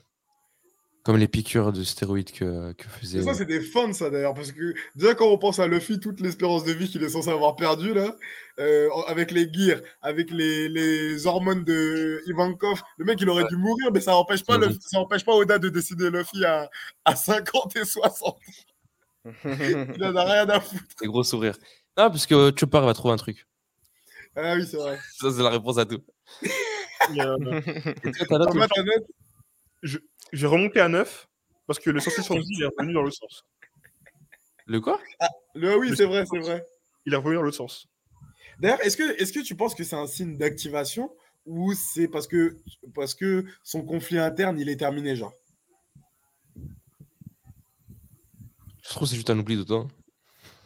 comme 1.04 1.18
les 1.18 1.28
piqûres 1.28 1.72
de 1.74 1.84
stéroïdes 1.84 2.32
que, 2.32 2.74
que 2.74 2.88
faisait. 2.90 3.22
Ça, 3.24 3.34
c'est 3.34 3.46
des 3.46 3.62
fans, 3.62 3.92
ça 3.94 4.10
d'ailleurs, 4.10 4.34
parce 4.34 4.52
que 4.52 4.74
déjà 4.96 5.16
quand 5.16 5.28
on 5.28 5.38
pense 5.38 5.60
à 5.60 5.68
Luffy, 5.68 6.00
toute 6.00 6.20
l'espérance 6.22 6.64
de 6.64 6.72
vie 6.74 6.88
qu'il 6.90 7.02
est 7.04 7.10
censé 7.10 7.30
avoir 7.30 7.56
perdue 7.56 7.94
là, 7.94 8.16
euh, 8.60 8.90
avec 9.08 9.32
les 9.32 9.52
gears, 9.52 9.80
avec 10.02 10.30
les, 10.32 10.70
les 10.70 11.26
hormones 11.26 11.64
de 11.64 12.22
Ivankov, 12.28 12.82
le 12.98 13.06
mec 13.06 13.20
il 13.22 13.30
aurait 13.30 13.48
dû 13.50 13.56
mourir, 13.58 13.92
mais 13.94 14.00
ça 14.02 14.12
n'empêche 14.12 14.44
pas. 14.44 14.58
Luffy- 14.58 14.80
ça 14.82 15.00
empêche 15.00 15.26
pas 15.26 15.34
Oda 15.34 15.58
de 15.58 15.70
décider 15.70 16.10
Luffy 16.12 16.46
à, 16.46 16.70
à 17.06 17.16
50 17.16 17.76
et 17.78 17.86
60. 17.86 18.38
Il 19.46 20.04
en 20.04 20.16
a 20.16 20.24
rien 20.24 20.50
à 20.50 20.60
foutre. 20.60 20.84
Des 21.00 21.08
gros 21.08 21.24
sourires. 21.24 21.56
Ah, 21.96 22.10
parce 22.10 22.26
que 22.26 22.52
Chopper 22.60 22.80
va 22.82 22.94
trouver 22.94 23.14
un 23.14 23.18
truc. 23.18 23.46
Ah 24.36 24.56
oui, 24.56 24.66
c'est 24.66 24.78
vrai. 24.78 24.98
Ça, 25.20 25.30
c'est 25.32 25.44
la 25.44 25.50
réponse 25.50 25.78
à 25.78 25.86
tout. 25.86 26.02
Et, 27.16 27.20
euh, 27.22 27.62
Et 28.04 28.26
toi, 28.28 28.68
J'ai 29.84 30.48
remonté 30.48 30.80
à 30.80 30.88
9 30.88 31.28
parce 31.68 31.80
que 31.80 31.90
le 31.90 32.00
sorcier 32.00 32.24
sans 32.24 32.36
vie, 32.36 32.46
il 32.50 32.64
est 32.64 32.68
revenu 32.78 32.94
dans 32.94 33.04
le 33.04 33.12
sens. 33.12 33.46
Le 34.66 34.80
quoi? 34.80 35.00
Le- 35.56 35.78
Oui, 35.78 35.92
c'est 35.96 36.06
vrai, 36.06 36.24
c'est 36.30 36.40
vrai. 36.40 36.66
Il 37.06 37.14
est 37.14 37.18
revenu 37.18 37.36
dans 37.36 37.42
le 37.42 37.52
sens. 37.52 37.88
D'ailleurs, 38.60 38.82
est-ce 38.86 38.96
que, 38.96 39.20
est 39.22 39.34
que 39.34 39.40
tu 39.40 39.56
penses 39.56 39.74
que 39.76 39.84
c'est 39.84 39.96
un 39.96 40.08
signe 40.08 40.38
d'activation 40.38 41.14
ou 41.46 41.74
c'est 41.74 42.08
parce 42.08 42.28
que, 42.28 42.58
parce 42.94 43.16
que 43.16 43.46
son 43.64 43.84
conflit 43.84 44.20
interne 44.20 44.60
il 44.60 44.70
est 44.70 44.78
terminé, 44.78 45.16
genre? 45.16 45.34
Je 48.84 48.90
trouve 48.90 49.04
que 49.04 49.10
c'est 49.10 49.16
juste 49.16 49.30
un 49.30 49.40
oubli 49.40 49.58
de 49.58 49.64
toi. 49.64 49.88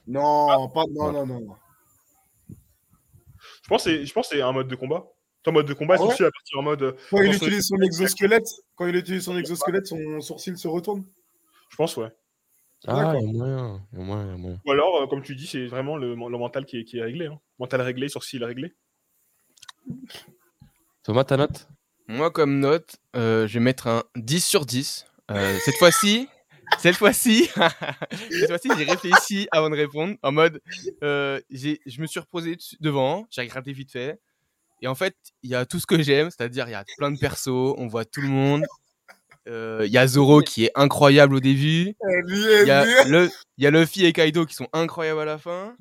Non, 0.07 0.69
pas, 0.69 0.83
non, 0.91 1.05
Ouais. 1.07 1.13
non, 1.13 1.25
non, 1.25 1.39
non. 1.41 1.55
Je 3.63 3.67
pense 3.67 3.83
que 3.83 3.89
c'est- 3.89 4.05
je 4.05 4.13
pense 4.13 4.29
que 4.29 4.35
c'est 4.35 4.41
un 4.41 4.51
mode 4.51 4.67
de 4.67 4.75
combat. 4.75 5.05
En 5.47 5.51
mode 5.51 5.67
de 5.67 5.73
combat, 5.73 5.95
Ah 5.95 5.97
c'est 5.99 6.03
ouais 6.05 6.13
aussi 6.13 6.23
à 6.23 6.31
partir 6.31 6.59
en 6.59 6.63
mode. 6.63 6.81
euh, 6.83 6.91
Quand 7.11 7.21
il 7.21 7.33
utilise 7.35 7.67
son 7.67 7.75
exosquelette, 7.81 8.47
quand 8.75 8.87
il 8.87 8.95
utilise 8.95 9.23
son 9.23 9.37
exosquelette, 9.37 9.85
son 9.87 10.19
sourcil 10.21 10.57
se 10.57 10.67
retourne. 10.67 11.05
Je 11.69 11.75
pense, 11.75 11.95
ouais. 11.97 12.09
Ah, 12.87 12.95
D'accord. 12.95 13.21
il 13.21 13.25
y 13.25 13.29
a 13.29 13.33
moyen. 13.37 13.87
Il 13.93 13.99
y 13.99 14.01
a 14.01 14.05
moyen, 14.05 14.25
il 14.25 14.29
y 14.29 14.33
a 14.33 14.37
moyen. 14.37 14.61
Ou 14.65 14.71
alors, 14.71 15.01
euh, 15.01 15.07
comme 15.07 15.21
tu 15.21 15.35
dis, 15.35 15.47
c'est 15.47 15.65
vraiment 15.67 15.97
le, 15.97 16.09
le 16.09 16.37
mental 16.37 16.65
qui 16.65 16.79
est, 16.79 16.83
qui 16.83 16.97
est 16.97 17.03
réglé. 17.03 17.27
hein. 17.27 17.39
Mental 17.59 17.81
réglé, 17.81 18.09
sourcil 18.09 18.43
réglé. 18.43 18.73
Thomas, 21.03 21.23
ta 21.23 21.37
note? 21.37 21.67
Moi, 22.07 22.31
comme 22.31 22.59
note, 22.59 22.97
euh, 23.15 23.47
je 23.47 23.53
vais 23.55 23.59
mettre 23.63 23.87
un 23.87 24.03
10 24.15 24.43
sur 24.45 24.65
10. 24.65 25.05
Euh, 25.31 25.57
cette 25.63 25.75
fois-ci, 25.77 26.27
cette 26.79 26.95
fois-ci, 26.95 27.49
cette 28.31 28.47
fois-ci, 28.47 28.69
j'ai 28.77 28.83
réfléchi 28.83 29.47
avant 29.51 29.69
de 29.69 29.75
répondre. 29.75 30.15
En 30.21 30.31
mode, 30.31 30.61
euh, 31.03 31.39
j'ai- 31.49 31.79
je 31.85 32.01
me 32.01 32.07
suis 32.07 32.19
reposé 32.19 32.57
devant, 32.79 33.25
j'ai 33.31 33.41
regardé 33.41 33.73
vite 33.73 33.91
fait. 33.91 34.19
Et 34.81 34.87
en 34.87 34.95
fait, 34.95 35.15
il 35.43 35.49
y 35.49 35.55
a 35.55 35.65
tout 35.65 35.79
ce 35.79 35.85
que 35.85 36.01
j'aime, 36.01 36.29
c'est-à-dire 36.29 36.67
il 36.67 36.71
y 36.71 36.75
a 36.75 36.83
plein 36.97 37.11
de 37.11 37.17
persos, 37.17 37.73
on 37.77 37.87
voit 37.87 38.05
tout 38.05 38.21
le 38.21 38.27
monde. 38.27 38.63
Euh, 39.47 39.83
Il 39.85 39.91
y 39.91 39.97
a 39.97 40.07
Zoro 40.07 40.41
qui 40.41 40.65
est 40.65 40.71
incroyable 40.75 41.35
au 41.35 41.39
début. 41.39 41.95
Il 42.63 42.67
y 42.67 42.71
a, 42.71 42.85
le, 43.05 43.29
il 43.57 43.63
y 43.63 43.67
a 43.67 43.71
Luffy 43.71 44.05
et 44.05 44.11
Kaido 44.13 44.45
qui 44.45 44.55
sont 44.55 44.67
incroyables 44.73 45.19
à 45.21 45.25
la 45.25 45.37
fin. 45.37 45.75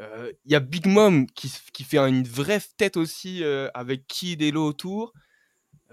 Euh, 0.00 0.32
Il 0.44 0.52
y 0.52 0.54
a 0.54 0.60
Big 0.60 0.86
Mom 0.86 1.26
qui, 1.26 1.48
s- 1.48 1.62
qui 1.72 1.84
fait 1.84 1.98
une 1.98 2.22
vraie 2.26 2.60
tête 2.76 2.96
aussi 2.96 3.42
euh, 3.44 3.68
avec 3.74 4.06
Kid 4.06 4.40
et 4.40 4.50
Lo 4.50 4.64
autour. 4.66 5.12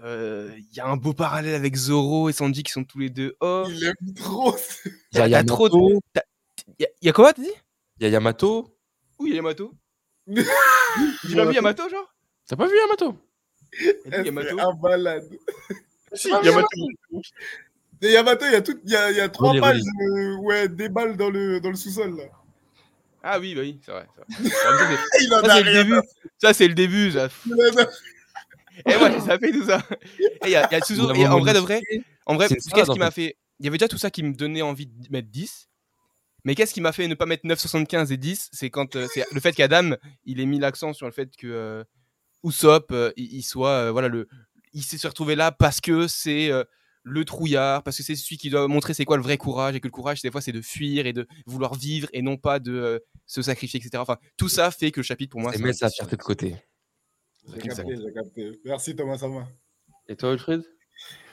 Euh, 0.02 0.50
Il 0.56 0.76
y 0.76 0.80
a 0.80 0.86
un 0.86 0.96
beau 0.96 1.12
parallèle 1.12 1.54
avec 1.54 1.76
Zoro 1.76 2.28
et 2.28 2.32
Sanji 2.32 2.62
qui 2.62 2.72
sont 2.72 2.84
tous 2.84 2.98
les 2.98 3.10
deux 3.10 3.36
off. 3.40 3.68
Il 3.70 3.84
aime 3.84 4.14
trop. 4.14 4.56
ce- 4.56 4.88
Il 5.12 5.18
y 5.18 5.20
a 5.20 5.28
T'as 5.28 5.44
trop 5.44 5.68
de- 5.68 5.74
Il 6.78 6.82
y, 6.82 6.84
a- 6.84 6.88
y 7.02 7.12
quoi, 7.12 7.32
t'as 7.32 7.42
dit 7.42 7.50
Il 7.98 8.04
y 8.04 8.06
a 8.06 8.08
Yamato. 8.10 8.76
Oui, 9.18 9.30
il 9.30 9.32
y 9.32 9.32
a 9.34 9.36
Yamato. 9.36 9.74
Tu 10.26 11.34
l'as 11.34 11.44
vu 11.44 11.54
Yamato, 11.54 11.88
genre 11.88 12.09
T'as 12.50 12.56
pas 12.56 12.66
vu 12.66 12.74
Yamato? 12.76 13.16
Il 13.80 13.86
y 13.86 13.88
a 13.90 13.92
dit 13.92 14.00
Elle 14.12 14.26
Yamato. 14.26 14.58
un 14.60 14.74
balade. 14.74 15.28
Si, 16.14 16.28
Ah, 16.32 16.40
Yamato. 16.42 16.66
Et 18.02 18.10
Yamato, 18.10 18.44
il 18.46 18.52
y 18.52 18.56
a, 18.56 18.60
tout, 18.60 18.80
il 18.84 18.90
y 18.90 18.96
a, 18.96 19.10
il 19.12 19.16
y 19.18 19.20
a 19.20 19.28
trois 19.28 19.50
Relais, 19.50 19.60
pages 19.60 19.80
euh, 19.80 20.36
où 20.40 20.50
elle 20.50 20.74
déballe 20.74 21.16
dans 21.16 21.30
le, 21.30 21.60
dans 21.60 21.70
le 21.70 21.76
sous-sol. 21.76 22.16
là. 22.16 22.24
Ah 23.22 23.38
oui, 23.38 23.54
bah 23.54 23.60
oui, 23.60 23.78
c'est 23.86 23.92
vrai. 23.92 24.08
Il 25.20 25.32
en 25.32 25.44
Ça, 25.44 25.52
a 25.52 25.56
c'est 25.58 25.62
le 25.62 25.70
rien 25.70 25.84
début. 25.84 26.00
Ça, 26.38 26.52
c'est 26.54 26.66
le 26.66 26.74
début. 26.74 27.12
Ça. 27.12 27.28
Et 28.86 28.96
moi, 28.98 29.12
j'ai 29.12 29.20
sapé 29.20 29.52
tout 29.52 29.64
ça. 29.64 29.80
Et 30.18 30.46
il 30.46 30.50
y 30.50 30.56
a, 30.56 30.66
il 30.68 30.72
y 30.72 30.76
a 30.76 30.80
toujours- 30.80 31.14
et 31.14 31.28
en 31.28 31.38
vrai 31.38 31.52
de 31.54 31.58
vrai, 31.60 31.80
en 32.26 32.34
vrai, 32.34 32.48
qu'est-ce 32.48 32.90
qui 32.90 32.98
m'a 32.98 33.12
fait. 33.12 33.28
fait 33.28 33.36
Il 33.60 33.66
y 33.66 33.68
avait 33.68 33.78
déjà 33.78 33.86
tout 33.86 33.98
ça 33.98 34.10
qui 34.10 34.24
me 34.24 34.32
donnait 34.34 34.62
envie 34.62 34.86
de 34.86 35.08
mettre 35.12 35.28
10. 35.28 35.68
Mais 36.44 36.56
qu'est-ce 36.56 36.74
qui 36.74 36.80
m'a 36.80 36.90
fait 36.92 37.06
ne 37.06 37.14
pas 37.14 37.26
mettre 37.26 37.46
9,75 37.46 38.10
et 38.12 38.16
10 38.16 38.48
C'est 38.50 38.70
quand 38.70 38.96
euh, 38.96 39.06
c'est 39.12 39.24
le 39.30 39.40
fait 39.40 39.52
qu'Adam, 39.52 39.90
il 40.24 40.40
ait 40.40 40.46
mis 40.46 40.58
l'accent 40.58 40.94
sur 40.94 41.04
le 41.06 41.12
fait 41.12 41.28
que 41.36 41.46
euh, 41.46 41.84
Usopp, 42.44 42.90
euh, 42.92 43.12
il, 43.16 43.32
il 43.34 43.42
soit 43.42 43.70
euh, 43.70 43.92
voilà 43.92 44.08
le, 44.08 44.28
il 44.72 44.82
s'est 44.82 45.06
retrouvé 45.06 45.34
là 45.34 45.52
parce 45.52 45.80
que 45.80 46.06
c'est 46.06 46.50
euh, 46.50 46.64
le 47.02 47.24
trouillard, 47.24 47.82
parce 47.82 47.96
que 47.96 48.02
c'est 48.02 48.16
celui 48.16 48.36
qui 48.36 48.50
doit 48.50 48.68
montrer 48.68 48.94
c'est 48.94 49.04
quoi 49.04 49.16
le 49.16 49.22
vrai 49.22 49.36
courage 49.36 49.74
et 49.74 49.80
que 49.80 49.86
le 49.86 49.92
courage 49.92 50.22
des 50.22 50.30
fois 50.30 50.40
c'est 50.40 50.52
de 50.52 50.60
fuir 50.60 51.06
et 51.06 51.12
de 51.12 51.26
vouloir 51.46 51.74
vivre 51.74 52.08
et 52.12 52.22
non 52.22 52.36
pas 52.36 52.58
de 52.58 52.72
euh, 52.72 52.98
se 53.26 53.42
sacrifier, 53.42 53.80
etc. 53.80 53.98
Enfin, 54.00 54.18
tout 54.36 54.48
ça 54.48 54.70
fait 54.70 54.90
que 54.90 55.00
le 55.00 55.04
chapitre 55.04 55.30
pour 55.30 55.40
moi 55.40 55.52
c'est 55.52 55.58
mettre 55.62 55.84
un 55.84 55.88
sa 55.88 55.88
10 55.88 55.94
sur 55.94 56.04
fierté 56.06 56.16
de 56.16 56.22
10. 56.22 56.26
côté. 56.26 56.56
J'ai 57.48 57.60
capté, 57.60 57.96
j'ai 57.96 58.12
capté. 58.12 58.60
Merci 58.64 58.96
Thomas 58.96 59.18
Sama. 59.18 59.48
Et 60.08 60.16
toi, 60.16 60.30
Wilfried? 60.30 60.62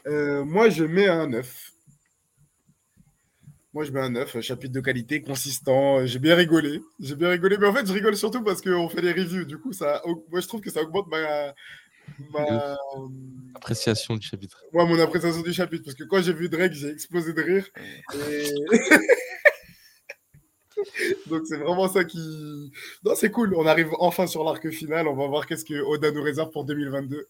Euh, 0.07 0.45
moi, 0.45 0.69
je 0.69 0.83
mets 0.83 1.07
un 1.07 1.27
9. 1.27 1.71
Moi, 3.77 3.85
je 3.85 3.91
mets 3.91 3.99
un 3.99 4.09
9, 4.09 4.41
chapitre 4.41 4.73
de 4.73 4.79
qualité, 4.79 5.21
consistant. 5.21 6.03
J'ai 6.03 6.17
bien 6.17 6.33
rigolé. 6.33 6.81
J'ai 6.99 7.15
bien 7.15 7.29
rigolé. 7.29 7.59
Mais 7.59 7.67
en 7.67 7.73
fait, 7.73 7.85
je 7.85 7.93
rigole 7.93 8.17
surtout 8.17 8.43
parce 8.43 8.59
qu'on 8.59 8.89
fait 8.89 9.03
des 9.03 9.11
reviews. 9.11 9.45
Du 9.45 9.59
coup, 9.59 9.71
ça, 9.71 10.01
moi, 10.31 10.41
je 10.41 10.47
trouve 10.47 10.61
que 10.61 10.71
ça 10.71 10.81
augmente 10.81 11.05
ma, 11.11 11.53
ma, 12.31 12.75
Appréciation 13.53 14.15
du 14.15 14.25
chapitre. 14.25 14.63
moi, 14.73 14.85
mon 14.85 14.99
appréciation 14.99 15.43
du 15.43 15.53
chapitre. 15.53 15.83
Parce 15.85 15.95
que 15.95 16.05
quand 16.05 16.19
j'ai 16.23 16.33
vu 16.33 16.49
Drake, 16.49 16.73
j'ai 16.73 16.89
explosé 16.89 17.33
de 17.33 17.41
rire. 17.43 17.67
Et... 18.31 18.49
Donc, 21.29 21.43
c'est 21.45 21.57
vraiment 21.57 21.87
ça 21.87 22.03
qui. 22.03 22.71
Non, 23.05 23.13
c'est 23.13 23.29
cool. 23.29 23.53
On 23.55 23.67
arrive 23.67 23.91
enfin 23.99 24.25
sur 24.25 24.43
l'arc 24.43 24.67
final. 24.71 25.07
On 25.07 25.15
va 25.15 25.27
voir 25.27 25.45
qu'est-ce 25.45 25.65
que 25.65 25.79
Oda 25.83 26.09
nous 26.09 26.23
réserve 26.23 26.49
pour 26.49 26.65
2022. 26.65 27.27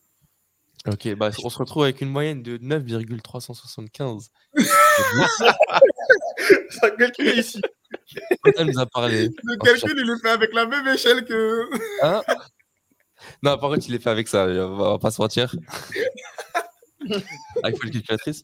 Ok, 0.88 1.14
bah, 1.16 1.32
on 1.44 1.50
se 1.50 1.58
retrouve 1.58 1.84
avec 1.84 2.00
une 2.00 2.10
moyenne 2.10 2.42
de 2.42 2.58
9,375. 2.62 4.32
Ça 6.70 6.92
calcule 6.92 7.40
ici. 7.40 7.62
Elle 8.56 8.68
nous 8.68 8.80
a 8.80 8.86
parlé. 8.86 9.30
Le 9.44 9.58
calcul, 9.58 9.94
il 9.98 10.10
est 10.10 10.22
fait 10.22 10.30
avec 10.30 10.54
la 10.54 10.66
même 10.66 10.88
échelle 10.88 11.26
que. 11.26 11.66
Hein? 12.04 12.22
Non, 13.44 13.58
par 13.58 13.70
contre, 13.72 13.86
il 13.88 13.96
est 13.96 14.00
fait 14.00 14.10
avec 14.10 14.28
ça, 14.28 14.46
on 14.46 14.78
va 14.78 15.00
pas 15.00 15.12
se 15.12 15.22
mentir. 15.22 15.56
avec 17.64 17.84
la 17.84 17.90
calculatrice. 17.90 18.44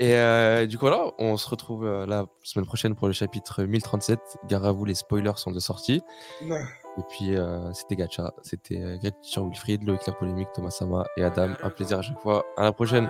Et 0.00 0.14
euh, 0.14 0.66
du 0.66 0.76
coup, 0.76 0.86
voilà, 0.86 1.12
on 1.18 1.36
se 1.36 1.48
retrouve 1.48 1.86
euh, 1.86 2.04
la 2.04 2.26
semaine 2.42 2.66
prochaine 2.66 2.96
pour 2.96 3.06
le 3.06 3.12
chapitre 3.12 3.62
1037. 3.62 4.18
Gare 4.48 4.64
à 4.64 4.72
vous, 4.72 4.84
les 4.84 4.94
spoilers 4.94 5.36
sont 5.36 5.52
de 5.52 5.60
sortie. 5.60 6.02
Non. 6.42 6.56
Et 6.56 7.02
puis, 7.10 7.36
euh, 7.36 7.72
c'était 7.72 7.96
Gacha, 7.96 8.32
c'était 8.42 8.98
Teacher 9.22 9.40
Wilfried, 9.40 9.82
Loïc 9.84 10.06
La 10.06 10.12
Polémique, 10.12 10.48
Thomas 10.54 10.70
Sama 10.70 11.04
et 11.16 11.24
Adam. 11.24 11.50
Un 11.62 11.70
plaisir 11.70 11.98
à 11.98 12.02
chaque 12.02 12.20
fois. 12.20 12.44
À 12.56 12.64
la 12.64 12.72
prochaine. 12.72 13.08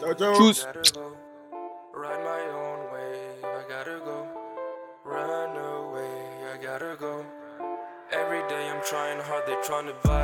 Ciao, 0.00 0.14
ciao. 0.14 0.34
Tchuss. 0.34 0.66
Trying 8.88 9.20
hard, 9.20 9.44
they 9.46 9.56
trying 9.64 9.86
to 9.86 9.94
buy. 10.04 10.16